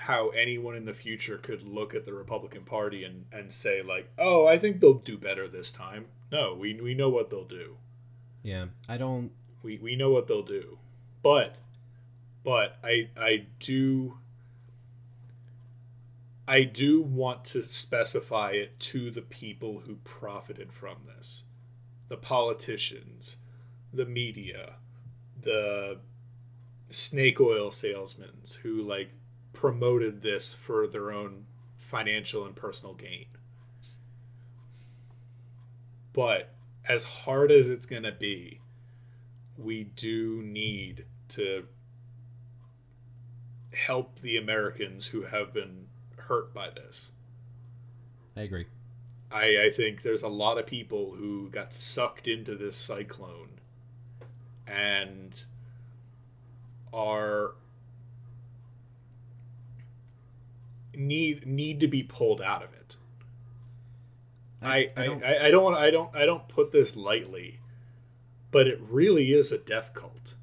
how 0.08 0.30
anyone 0.30 0.74
in 0.74 0.86
the 0.86 0.94
future 0.94 1.38
could 1.38 1.62
look 1.68 1.94
at 1.94 2.06
the 2.06 2.14
Republican 2.14 2.64
Party 2.64 3.04
and, 3.04 3.26
and 3.34 3.52
say 3.52 3.82
like, 3.82 4.10
"Oh, 4.18 4.48
I 4.48 4.58
think 4.58 4.80
they'll 4.80 4.94
do 4.94 5.18
better 5.18 5.50
this 5.50 5.74
time." 5.74 6.06
No, 6.32 6.56
we 6.56 6.80
we 6.80 6.94
know 6.94 7.10
what 7.10 7.30
they'll 7.30 7.44
do. 7.44 7.76
Yeah, 8.42 8.68
I 8.88 8.98
don't. 8.98 9.32
We 9.64 9.78
we 9.80 9.98
know 9.98 10.10
what 10.12 10.30
they'll 10.30 10.44
do, 10.44 10.80
but 11.22 11.56
but 12.46 12.78
I 12.86 13.10
I 13.18 13.48
do 13.60 14.18
I 16.48 16.64
do 16.64 17.02
want 17.02 17.44
to 17.46 17.62
specify 17.62 18.52
it 18.52 18.80
to 18.80 19.12
the 19.12 19.24
people 19.24 19.82
who 19.86 19.98
profited 20.06 20.72
from 20.72 21.00
this, 21.06 21.44
the 22.08 22.16
politicians, 22.16 23.40
the 23.92 24.06
media, 24.06 24.76
the 25.42 26.00
snake 26.90 27.42
oil 27.42 27.72
salesmen 27.72 28.32
who 28.64 28.84
like 28.84 29.10
promoted 29.58 30.22
this 30.22 30.54
for 30.54 30.86
their 30.86 31.12
own 31.12 31.44
financial 31.78 32.46
and 32.46 32.56
personal 32.56 32.94
gain. 32.94 33.26
But 36.14 36.54
as 36.86 37.04
hard 37.04 37.52
as 37.52 37.72
it's 37.72 37.88
going 37.88 38.04
to 38.04 38.12
be, 38.12 38.60
we 39.58 39.86
do 39.96 40.44
need 40.44 41.06
to 41.30 41.66
help 43.74 44.20
the 44.20 44.38
Americans 44.38 45.08
who 45.08 45.24
have 45.24 45.54
been 45.54 45.88
hurt 46.18 46.54
by 46.54 46.70
this. 46.70 47.14
I 48.36 48.42
agree. 48.42 48.68
I, 49.32 49.66
I 49.66 49.72
think 49.76 50.04
there's 50.04 50.22
a 50.22 50.28
lot 50.28 50.60
of 50.60 50.68
people 50.68 51.16
who 51.18 51.50
got 51.50 51.74
sucked 51.74 52.28
into 52.28 52.56
this 52.56 52.78
cyclone 52.78 53.50
and 54.68 55.44
are 56.94 57.56
need 60.98 61.46
need 61.46 61.80
to 61.82 61.88
be 61.88 62.04
pulled 62.04 62.42
out 62.42 62.64
of 62.64 62.74
it. 62.74 62.96
I 64.62 64.92
I, 64.98 65.04
I 65.04 65.06
don't 65.06 65.24
I, 65.24 65.46
I 65.48 65.52
don't 65.52 65.74
I 65.76 65.92
don't 65.92 66.16
I 66.16 66.26
don't 66.26 66.48
put 66.48 66.72
this 66.72 66.96
lightly, 66.96 67.60
but 68.52 68.68
it 68.68 68.80
really 68.90 69.34
is 69.34 69.52
a 69.52 69.58
death 69.58 69.94
cult. 69.94 70.36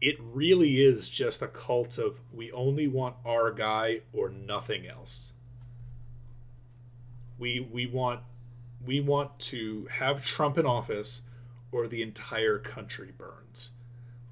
It 0.00 0.16
really 0.20 0.84
is 0.84 1.08
just 1.08 1.42
a 1.42 1.48
cult 1.48 1.98
of 1.98 2.18
we 2.32 2.52
only 2.52 2.88
want 2.88 3.16
our 3.24 3.50
guy 3.52 4.00
or 4.12 4.28
nothing 4.28 4.86
else. 4.86 5.32
We 7.38 7.60
we 7.60 7.86
want 7.86 8.20
we 8.84 9.00
want 9.00 9.38
to 9.38 9.86
have 9.90 10.24
Trump 10.24 10.58
in 10.58 10.66
office 10.66 11.22
or 11.72 11.86
the 11.86 12.02
entire 12.02 12.58
country 12.58 13.12
burns. 13.16 13.72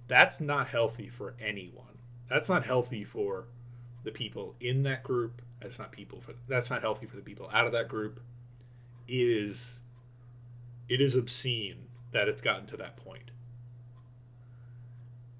That's 0.09 0.41
not 0.41 0.69
healthy 0.69 1.09
for 1.09 1.35
anyone. 1.41 1.99
That's 2.29 2.51
not 2.51 2.65
healthy 2.65 3.05
for 3.05 3.47
the 4.05 4.11
people 4.11 4.55
in 4.61 4.83
that 4.85 5.03
group. 5.03 5.43
That's 5.61 5.79
not 5.79 5.93
people 5.93 6.21
for 6.21 6.35
that's 6.49 6.71
not 6.71 6.81
healthy 6.81 7.07
for 7.07 7.17
the 7.17 7.23
people 7.23 7.49
out 7.53 7.67
of 7.67 7.73
that 7.73 7.89
group. 7.89 8.21
It 9.09 9.15
is 9.15 9.83
it 10.89 11.01
is 11.01 11.17
obscene 11.17 11.77
that 12.13 12.29
it's 12.29 12.43
gotten 12.43 12.67
to 12.67 12.77
that 12.79 12.97
point. 12.97 13.31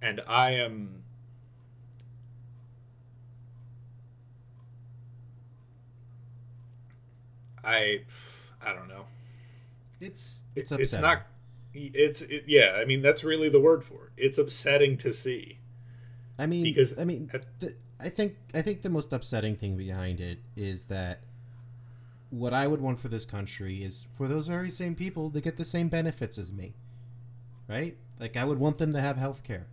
And 0.01 0.21
I 0.27 0.53
am 0.53 1.03
I 7.65 8.03
I 8.61 8.73
don't 8.73 8.89
know. 8.89 9.05
It's 10.01 10.45
it's 10.57 10.73
upsetting. 10.73 10.83
It's 10.83 11.01
not 11.01 11.27
it's 11.75 12.23
it, 12.23 12.45
yeah, 12.47 12.77
I 12.81 12.85
mean 12.85 13.03
that's 13.03 13.25
really 13.25 13.49
the 13.49 13.61
word 13.61 13.85
for 13.85 14.07
it. 14.07 14.25
It's 14.25 14.39
upsetting 14.39 14.99
to 14.99 15.13
see. 15.13 15.59
I 16.39 16.47
mean 16.47 16.65
because 16.65 16.99
I 16.99 17.05
mean 17.05 17.31
at, 17.33 17.45
the, 17.61 17.75
I 18.03 18.09
think 18.09 18.37
I 18.55 18.63
think 18.63 18.83
the 18.83 18.91
most 18.91 19.13
upsetting 19.13 19.57
thing 19.57 19.77
behind 19.77 20.21
it 20.21 20.39
is 20.57 20.87
that 20.87 21.21
what 22.31 22.53
I 22.55 22.67
would 22.67 22.81
want 22.81 22.99
for 22.99 23.09
this 23.09 23.25
country 23.25 23.85
is 23.85 24.07
for 24.11 24.27
those 24.27 24.47
very 24.47 24.71
same 24.71 24.95
people 24.95 25.31
to 25.31 25.41
get 25.41 25.57
the 25.57 25.65
same 25.65 25.89
benefits 25.89 26.39
as 26.39 26.51
me, 26.53 26.75
right? 27.69 27.97
Like 28.19 28.37
I 28.37 28.45
would 28.45 28.59
want 28.59 28.79
them 28.79 28.93
to 28.95 29.01
have 29.01 29.17
health 29.17 29.43
care. 29.45 29.67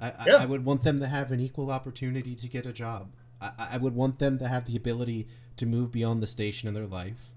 I, 0.00 0.08
I, 0.10 0.24
Yeah. 0.26 0.36
I 0.38 0.46
would 0.46 0.64
want 0.64 0.82
them 0.82 1.00
to 1.00 1.06
have 1.06 1.30
an 1.30 1.40
equal 1.40 1.70
opportunity 1.70 2.34
to 2.34 2.48
get 2.48 2.66
a 2.66 2.72
job. 2.72 3.10
I, 3.40 3.46
I 3.58 3.68
I 3.72 3.76
would 3.76 3.94
want 3.94 4.18
them 4.18 4.38
to 4.38 4.48
have 4.48 4.64
the 4.66 4.76
ability 4.76 5.28
to 5.58 5.66
move 5.66 5.92
beyond 5.92 6.22
the 6.22 6.26
station 6.26 6.66
in 6.68 6.74
their 6.74 6.86
life. 6.86 7.32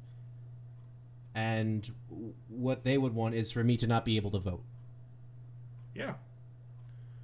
And 1.35 1.91
what 2.47 2.83
they 2.85 2.97
would 2.97 3.13
want 3.13 3.35
is 3.35 3.51
for 3.51 3.63
me 3.63 3.75
to 3.77 3.87
not 3.87 4.05
be 4.05 4.15
able 4.15 4.31
to 4.31 4.39
vote 4.39 4.63
Yeah. 5.93 6.13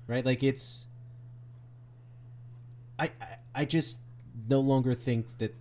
right? 0.07 0.25
Like 0.25 0.43
it's. 0.43 0.87
I, 3.01 3.11
I 3.19 3.37
I 3.55 3.65
just 3.65 3.99
no 4.47 4.59
longer 4.59 4.93
think 4.93 5.25
that 5.39 5.55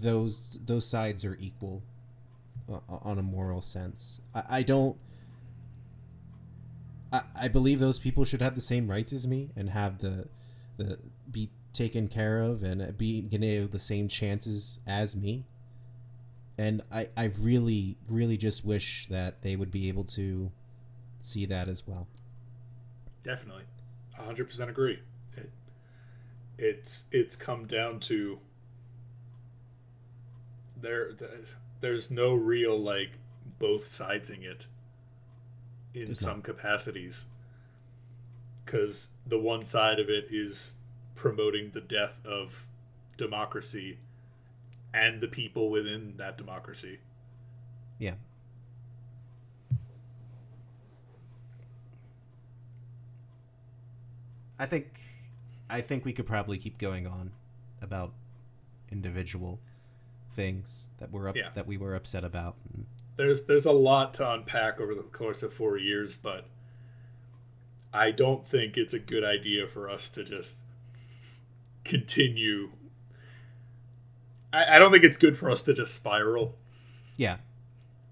those 0.00 0.58
those 0.64 0.86
sides 0.86 1.24
are 1.24 1.36
equal, 1.40 1.82
uh, 2.72 2.80
on 2.88 3.18
a 3.18 3.22
moral 3.22 3.60
sense. 3.60 4.20
I, 4.34 4.42
I 4.48 4.62
don't. 4.62 4.96
I, 7.12 7.22
I 7.34 7.48
believe 7.48 7.80
those 7.80 7.98
people 7.98 8.24
should 8.24 8.40
have 8.40 8.54
the 8.54 8.60
same 8.60 8.88
rights 8.88 9.12
as 9.12 9.26
me 9.26 9.50
and 9.56 9.70
have 9.70 9.98
the 9.98 10.28
the 10.76 10.98
be 11.30 11.50
taken 11.72 12.08
care 12.08 12.38
of 12.40 12.62
and 12.62 12.96
be 12.96 13.22
given 13.22 13.68
the 13.70 13.78
same 13.78 14.08
chances 14.08 14.80
as 14.86 15.16
me. 15.16 15.44
And 16.56 16.82
I, 16.90 17.08
I 17.16 17.24
really, 17.24 17.96
really 18.08 18.36
just 18.36 18.64
wish 18.64 19.06
that 19.10 19.42
they 19.42 19.54
would 19.54 19.70
be 19.70 19.88
able 19.88 20.02
to 20.04 20.50
see 21.20 21.46
that 21.46 21.68
as 21.68 21.86
well. 21.86 22.08
Definitely, 23.22 23.64
hundred 24.16 24.46
percent 24.46 24.70
agree. 24.70 25.00
It, 26.58 26.64
it's 26.64 27.04
it's 27.12 27.36
come 27.36 27.66
down 27.66 28.00
to 28.00 28.38
there. 30.80 31.12
There's 31.80 32.10
no 32.10 32.34
real 32.34 32.78
like 32.78 33.12
both 33.58 33.88
sidesing 33.88 34.42
it 34.44 34.66
in 35.94 36.06
There's 36.06 36.20
some 36.20 36.42
capacities, 36.42 37.26
because 38.64 39.10
the 39.26 39.38
one 39.38 39.64
side 39.64 39.98
of 39.98 40.10
it 40.10 40.28
is 40.30 40.76
promoting 41.14 41.70
the 41.70 41.80
death 41.80 42.18
of 42.24 42.66
democracy 43.16 43.98
and 44.94 45.20
the 45.20 45.28
people 45.28 45.70
within 45.70 46.14
that 46.16 46.38
democracy. 46.38 46.98
Yeah. 47.98 48.14
I 54.60 54.66
think 54.66 55.00
I 55.70 55.80
think 55.80 56.04
we 56.04 56.12
could 56.12 56.26
probably 56.26 56.58
keep 56.58 56.78
going 56.78 57.06
on 57.06 57.32
about 57.82 58.12
individual 58.90 59.60
things 60.32 60.88
that 60.98 61.10
were 61.12 61.28
up 61.28 61.36
Yeah. 61.36 61.50
that 61.54 61.66
we 61.66 61.76
were 61.76 61.94
upset 61.94 62.24
about. 62.24 62.56
there's 63.16 63.44
there's 63.44 63.66
a 63.66 63.72
lot 63.72 64.14
to 64.14 64.30
unpack 64.32 64.80
over 64.80 64.94
the 64.94 65.02
course 65.02 65.42
of 65.42 65.52
four 65.52 65.76
years, 65.78 66.16
but 66.16 66.46
I 67.92 68.10
don't 68.12 68.46
think 68.46 68.76
it's 68.76 68.94
a 68.94 68.98
good 68.98 69.24
idea 69.24 69.66
for 69.66 69.88
us 69.90 70.10
to 70.12 70.24
just 70.24 70.64
continue. 71.84 72.70
I, 74.52 74.76
I 74.76 74.78
don't 74.78 74.92
think 74.92 75.04
it's 75.04 75.16
good 75.16 75.36
for 75.36 75.50
us 75.50 75.62
to 75.64 75.74
just 75.74 75.94
spiral 75.94 76.54
Yeah, 77.16 77.38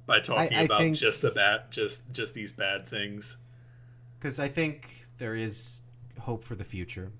by 0.07 0.20
talking 0.20 0.57
I 0.57 0.62
about 0.62 0.81
think- 0.81 0.97
just 0.97 1.23
the 1.23 1.31
bad, 1.31 1.70
just 1.70 2.12
just 2.12 2.35
these 2.35 2.53
bad 2.53 2.87
things. 2.89 3.39
because 4.19 4.39
I 4.41 4.49
think 4.49 5.07
there 5.19 5.35
is 5.35 5.83
hope 6.20 6.43
for 6.43 6.55
the 6.55 6.65
future. 6.65 7.12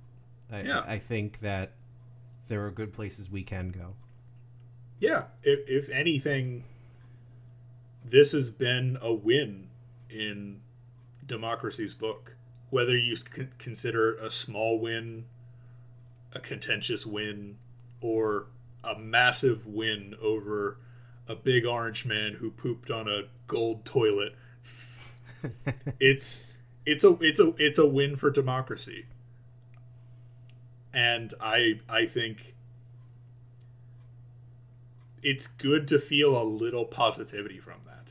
I, 0.51 0.63
Yeah. 0.63 0.85
I 0.87 0.99
think 0.99 1.41
that 1.41 1.73
there 2.49 2.65
are 2.65 2.71
good 2.71 2.93
places 2.93 3.31
we 3.31 3.43
can 3.43 3.71
go. 3.71 3.95
Yeah, 4.99 5.25
if 5.43 5.69
if 5.69 5.91
anything, 5.91 6.65
this 8.05 8.33
has 8.33 8.51
been 8.51 8.97
a 9.03 9.13
win 9.13 9.69
in 10.09 10.61
democracy's 11.27 11.93
book. 11.93 12.35
Whether 12.71 12.97
you 12.97 13.15
consider 13.59 14.17
a 14.17 14.31
small 14.31 14.81
win, 14.81 15.25
a 16.33 16.41
contentious 16.41 17.07
win, 17.07 17.59
or 18.01 18.47
a 18.83 18.99
massive 18.99 19.67
win 19.67 20.15
over 20.21 20.79
a 21.29 21.35
big 21.35 21.67
orange 21.67 22.07
man 22.07 22.35
who 22.35 22.51
pooped 22.51 22.91
on 22.91 23.09
a 23.09 23.23
gold 23.47 23.85
toilet, 23.85 24.35
it's 26.01 26.47
it's 26.87 27.05
a 27.05 27.19
it's 27.21 27.41
a 27.41 27.53
it's 27.59 27.79
a 27.79 27.87
win 27.87 28.17
for 28.17 28.31
democracy. 28.31 29.05
And 30.97 31.33
I 31.41 31.81
I 31.89 32.07
think 32.07 32.55
it's 35.23 35.47
good 35.47 35.89
to 35.89 35.99
feel 35.99 36.41
a 36.41 36.45
little 36.45 36.85
positivity 36.87 37.59
from 37.59 37.83
that. 37.85 38.09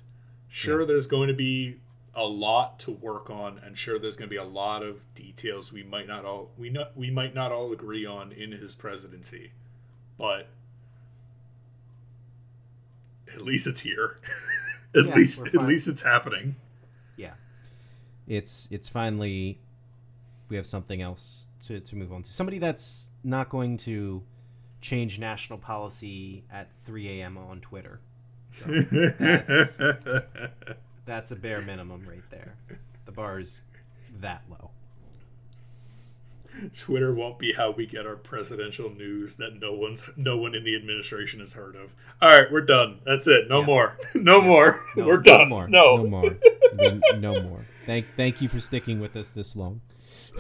Sure, 0.50 0.82
Yeah. 0.82 0.88
there's 0.88 1.08
going 1.08 1.28
to 1.30 1.34
be 1.34 1.78
a 2.14 2.24
lot 2.26 2.80
to 2.80 2.92
work 2.92 3.30
on, 3.30 3.58
and 3.60 3.78
sure, 3.78 4.00
there's 4.00 4.16
going 4.16 4.30
to 4.30 4.34
be 4.34 4.38
a 4.38 4.44
lot 4.44 4.84
of 4.84 5.04
details 5.16 5.74
we 5.74 5.84
might 5.84 6.08
not 6.08 6.26
all 6.26 6.52
we 6.58 6.70
not 6.70 6.96
we 6.96 7.10
might 7.10 7.34
not 7.36 7.52
all 7.52 7.74
agree 7.74 8.06
on 8.06 8.32
in 8.32 8.52
his 8.52 8.76
presidency, 8.76 9.52
but 10.18 10.48
at 13.34 13.42
least 13.42 13.68
it's 13.68 13.80
here. 13.82 14.18
at 14.96 15.06
Yeah, 15.08 15.16
least 15.16 15.48
at 15.48 15.62
least 15.64 15.88
it's 15.88 16.04
happening. 16.04 16.56
yeah 17.18 17.34
it's 18.28 18.68
it's 18.72 18.88
finally 18.90 19.60
we 20.50 20.56
have 20.56 20.66
something 20.66 21.02
else 21.02 21.48
to, 21.68 21.80
to 21.80 21.96
move 21.96 22.12
on 22.14 22.22
to 22.24 22.32
somebody 22.32 22.58
that's 22.58 23.10
not 23.24 23.50
going 23.50 23.78
to 23.78 24.22
change 24.82 25.20
national 25.20 25.58
policy 25.60 26.44
at 26.52 26.68
3 26.82 27.22
a.m 27.22 27.38
on 27.38 27.60
twitter 27.62 28.00
So 28.52 28.68
that's 28.70 29.78
that's 31.06 31.32
a 31.32 31.36
bare 31.36 31.62
minimum 31.62 32.06
right 32.08 32.24
there 32.30 32.56
the 33.06 33.12
bar 33.12 33.40
is 33.40 33.62
that 34.22 34.44
low 34.50 34.72
Twitter 36.78 37.14
won't 37.14 37.38
be 37.38 37.52
how 37.52 37.72
we 37.72 37.86
get 37.86 38.08
our 38.08 38.16
presidential 38.16 38.90
news 38.90 39.36
that 39.36 39.60
no 39.60 39.74
one's 39.74 40.10
no 40.16 40.38
one 40.38 40.56
in 40.56 40.64
the 40.64 40.74
administration 40.74 41.42
has 41.42 41.52
heard 41.52 41.76
of. 41.76 41.94
All 42.22 42.30
right, 42.30 42.50
we're 42.50 42.62
done. 42.62 43.00
That's 43.06 43.28
it. 43.28 43.50
No 43.50 43.60
Yeah. 43.60 43.66
more. 43.66 43.98
No 44.16 44.42
more. 44.42 44.82
no, 44.96 45.06
we're 45.06 45.18
done. 45.18 45.42
no 45.42 45.46
more 45.50 45.68
No. 45.68 45.98
no 45.98 46.06
more 46.08 46.38
no, 46.76 47.00
no 47.20 47.42
more 47.42 47.66
thank 47.86 48.06
thank 48.16 48.42
you 48.42 48.48
for 48.48 48.62
sticking 48.62 49.02
with 49.02 49.18
us 49.18 49.32
this 49.32 49.56
long 49.58 49.82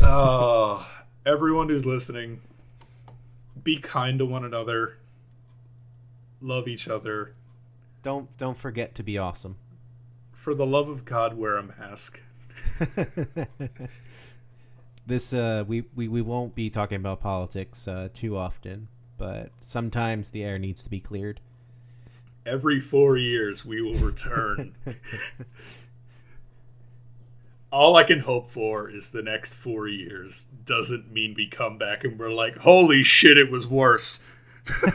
Oh, 0.02 0.88
everyone 1.26 1.69
who's 1.69 1.85
listening, 1.85 2.41
be 3.64 3.77
kind 3.77 4.19
to 4.19 4.26
one 4.26 4.45
another. 4.45 4.97
Love 6.41 6.68
each 6.68 6.88
other. 6.88 7.34
don't 8.03 8.35
don't 8.38 8.57
forget 8.57 8.93
to 8.93 9.02
be 9.02 9.18
awesome 9.18 9.56
For 10.34 10.53
the 10.53 10.65
love 10.65 10.89
of 10.89 11.06
God, 11.06 11.35
wear 11.35 11.57
a 11.57 11.64
mask. 11.64 12.22
this 15.07 15.34
uh 15.34 15.64
we, 15.68 15.85
we 15.95 16.07
we 16.07 16.22
won't 16.22 16.56
be 16.56 16.69
talking 16.69 16.97
about 16.97 17.19
politics 17.19 17.88
uh 17.88 18.10
too 18.14 18.38
often 18.38 18.88
but 19.18 19.49
sometimes 19.61 20.31
the 20.31 20.43
air 20.43 20.60
needs 20.60 20.84
to 20.84 20.89
be 20.89 20.99
cleared 20.99 21.39
Every 22.45 22.80
four 22.80 23.18
years, 23.18 23.65
we 23.65 23.81
will 23.81 23.95
return. 23.95 24.76
all 27.76 27.97
I 27.97 28.06
can 28.06 28.22
hope 28.22 28.49
for 28.49 28.89
is 28.89 29.10
the 29.10 29.22
next 29.22 29.56
four 29.56 29.89
years 29.89 30.45
doesn't 30.64 31.11
mean 31.11 31.34
we 31.35 31.45
come 31.45 31.77
back 31.77 32.06
and 32.06 32.18
we're 32.18 32.31
like, 32.31 32.56
holy 32.56 33.03
shit, 33.03 33.38
it 33.38 33.52
was 33.52 33.68
worse. 33.68 34.26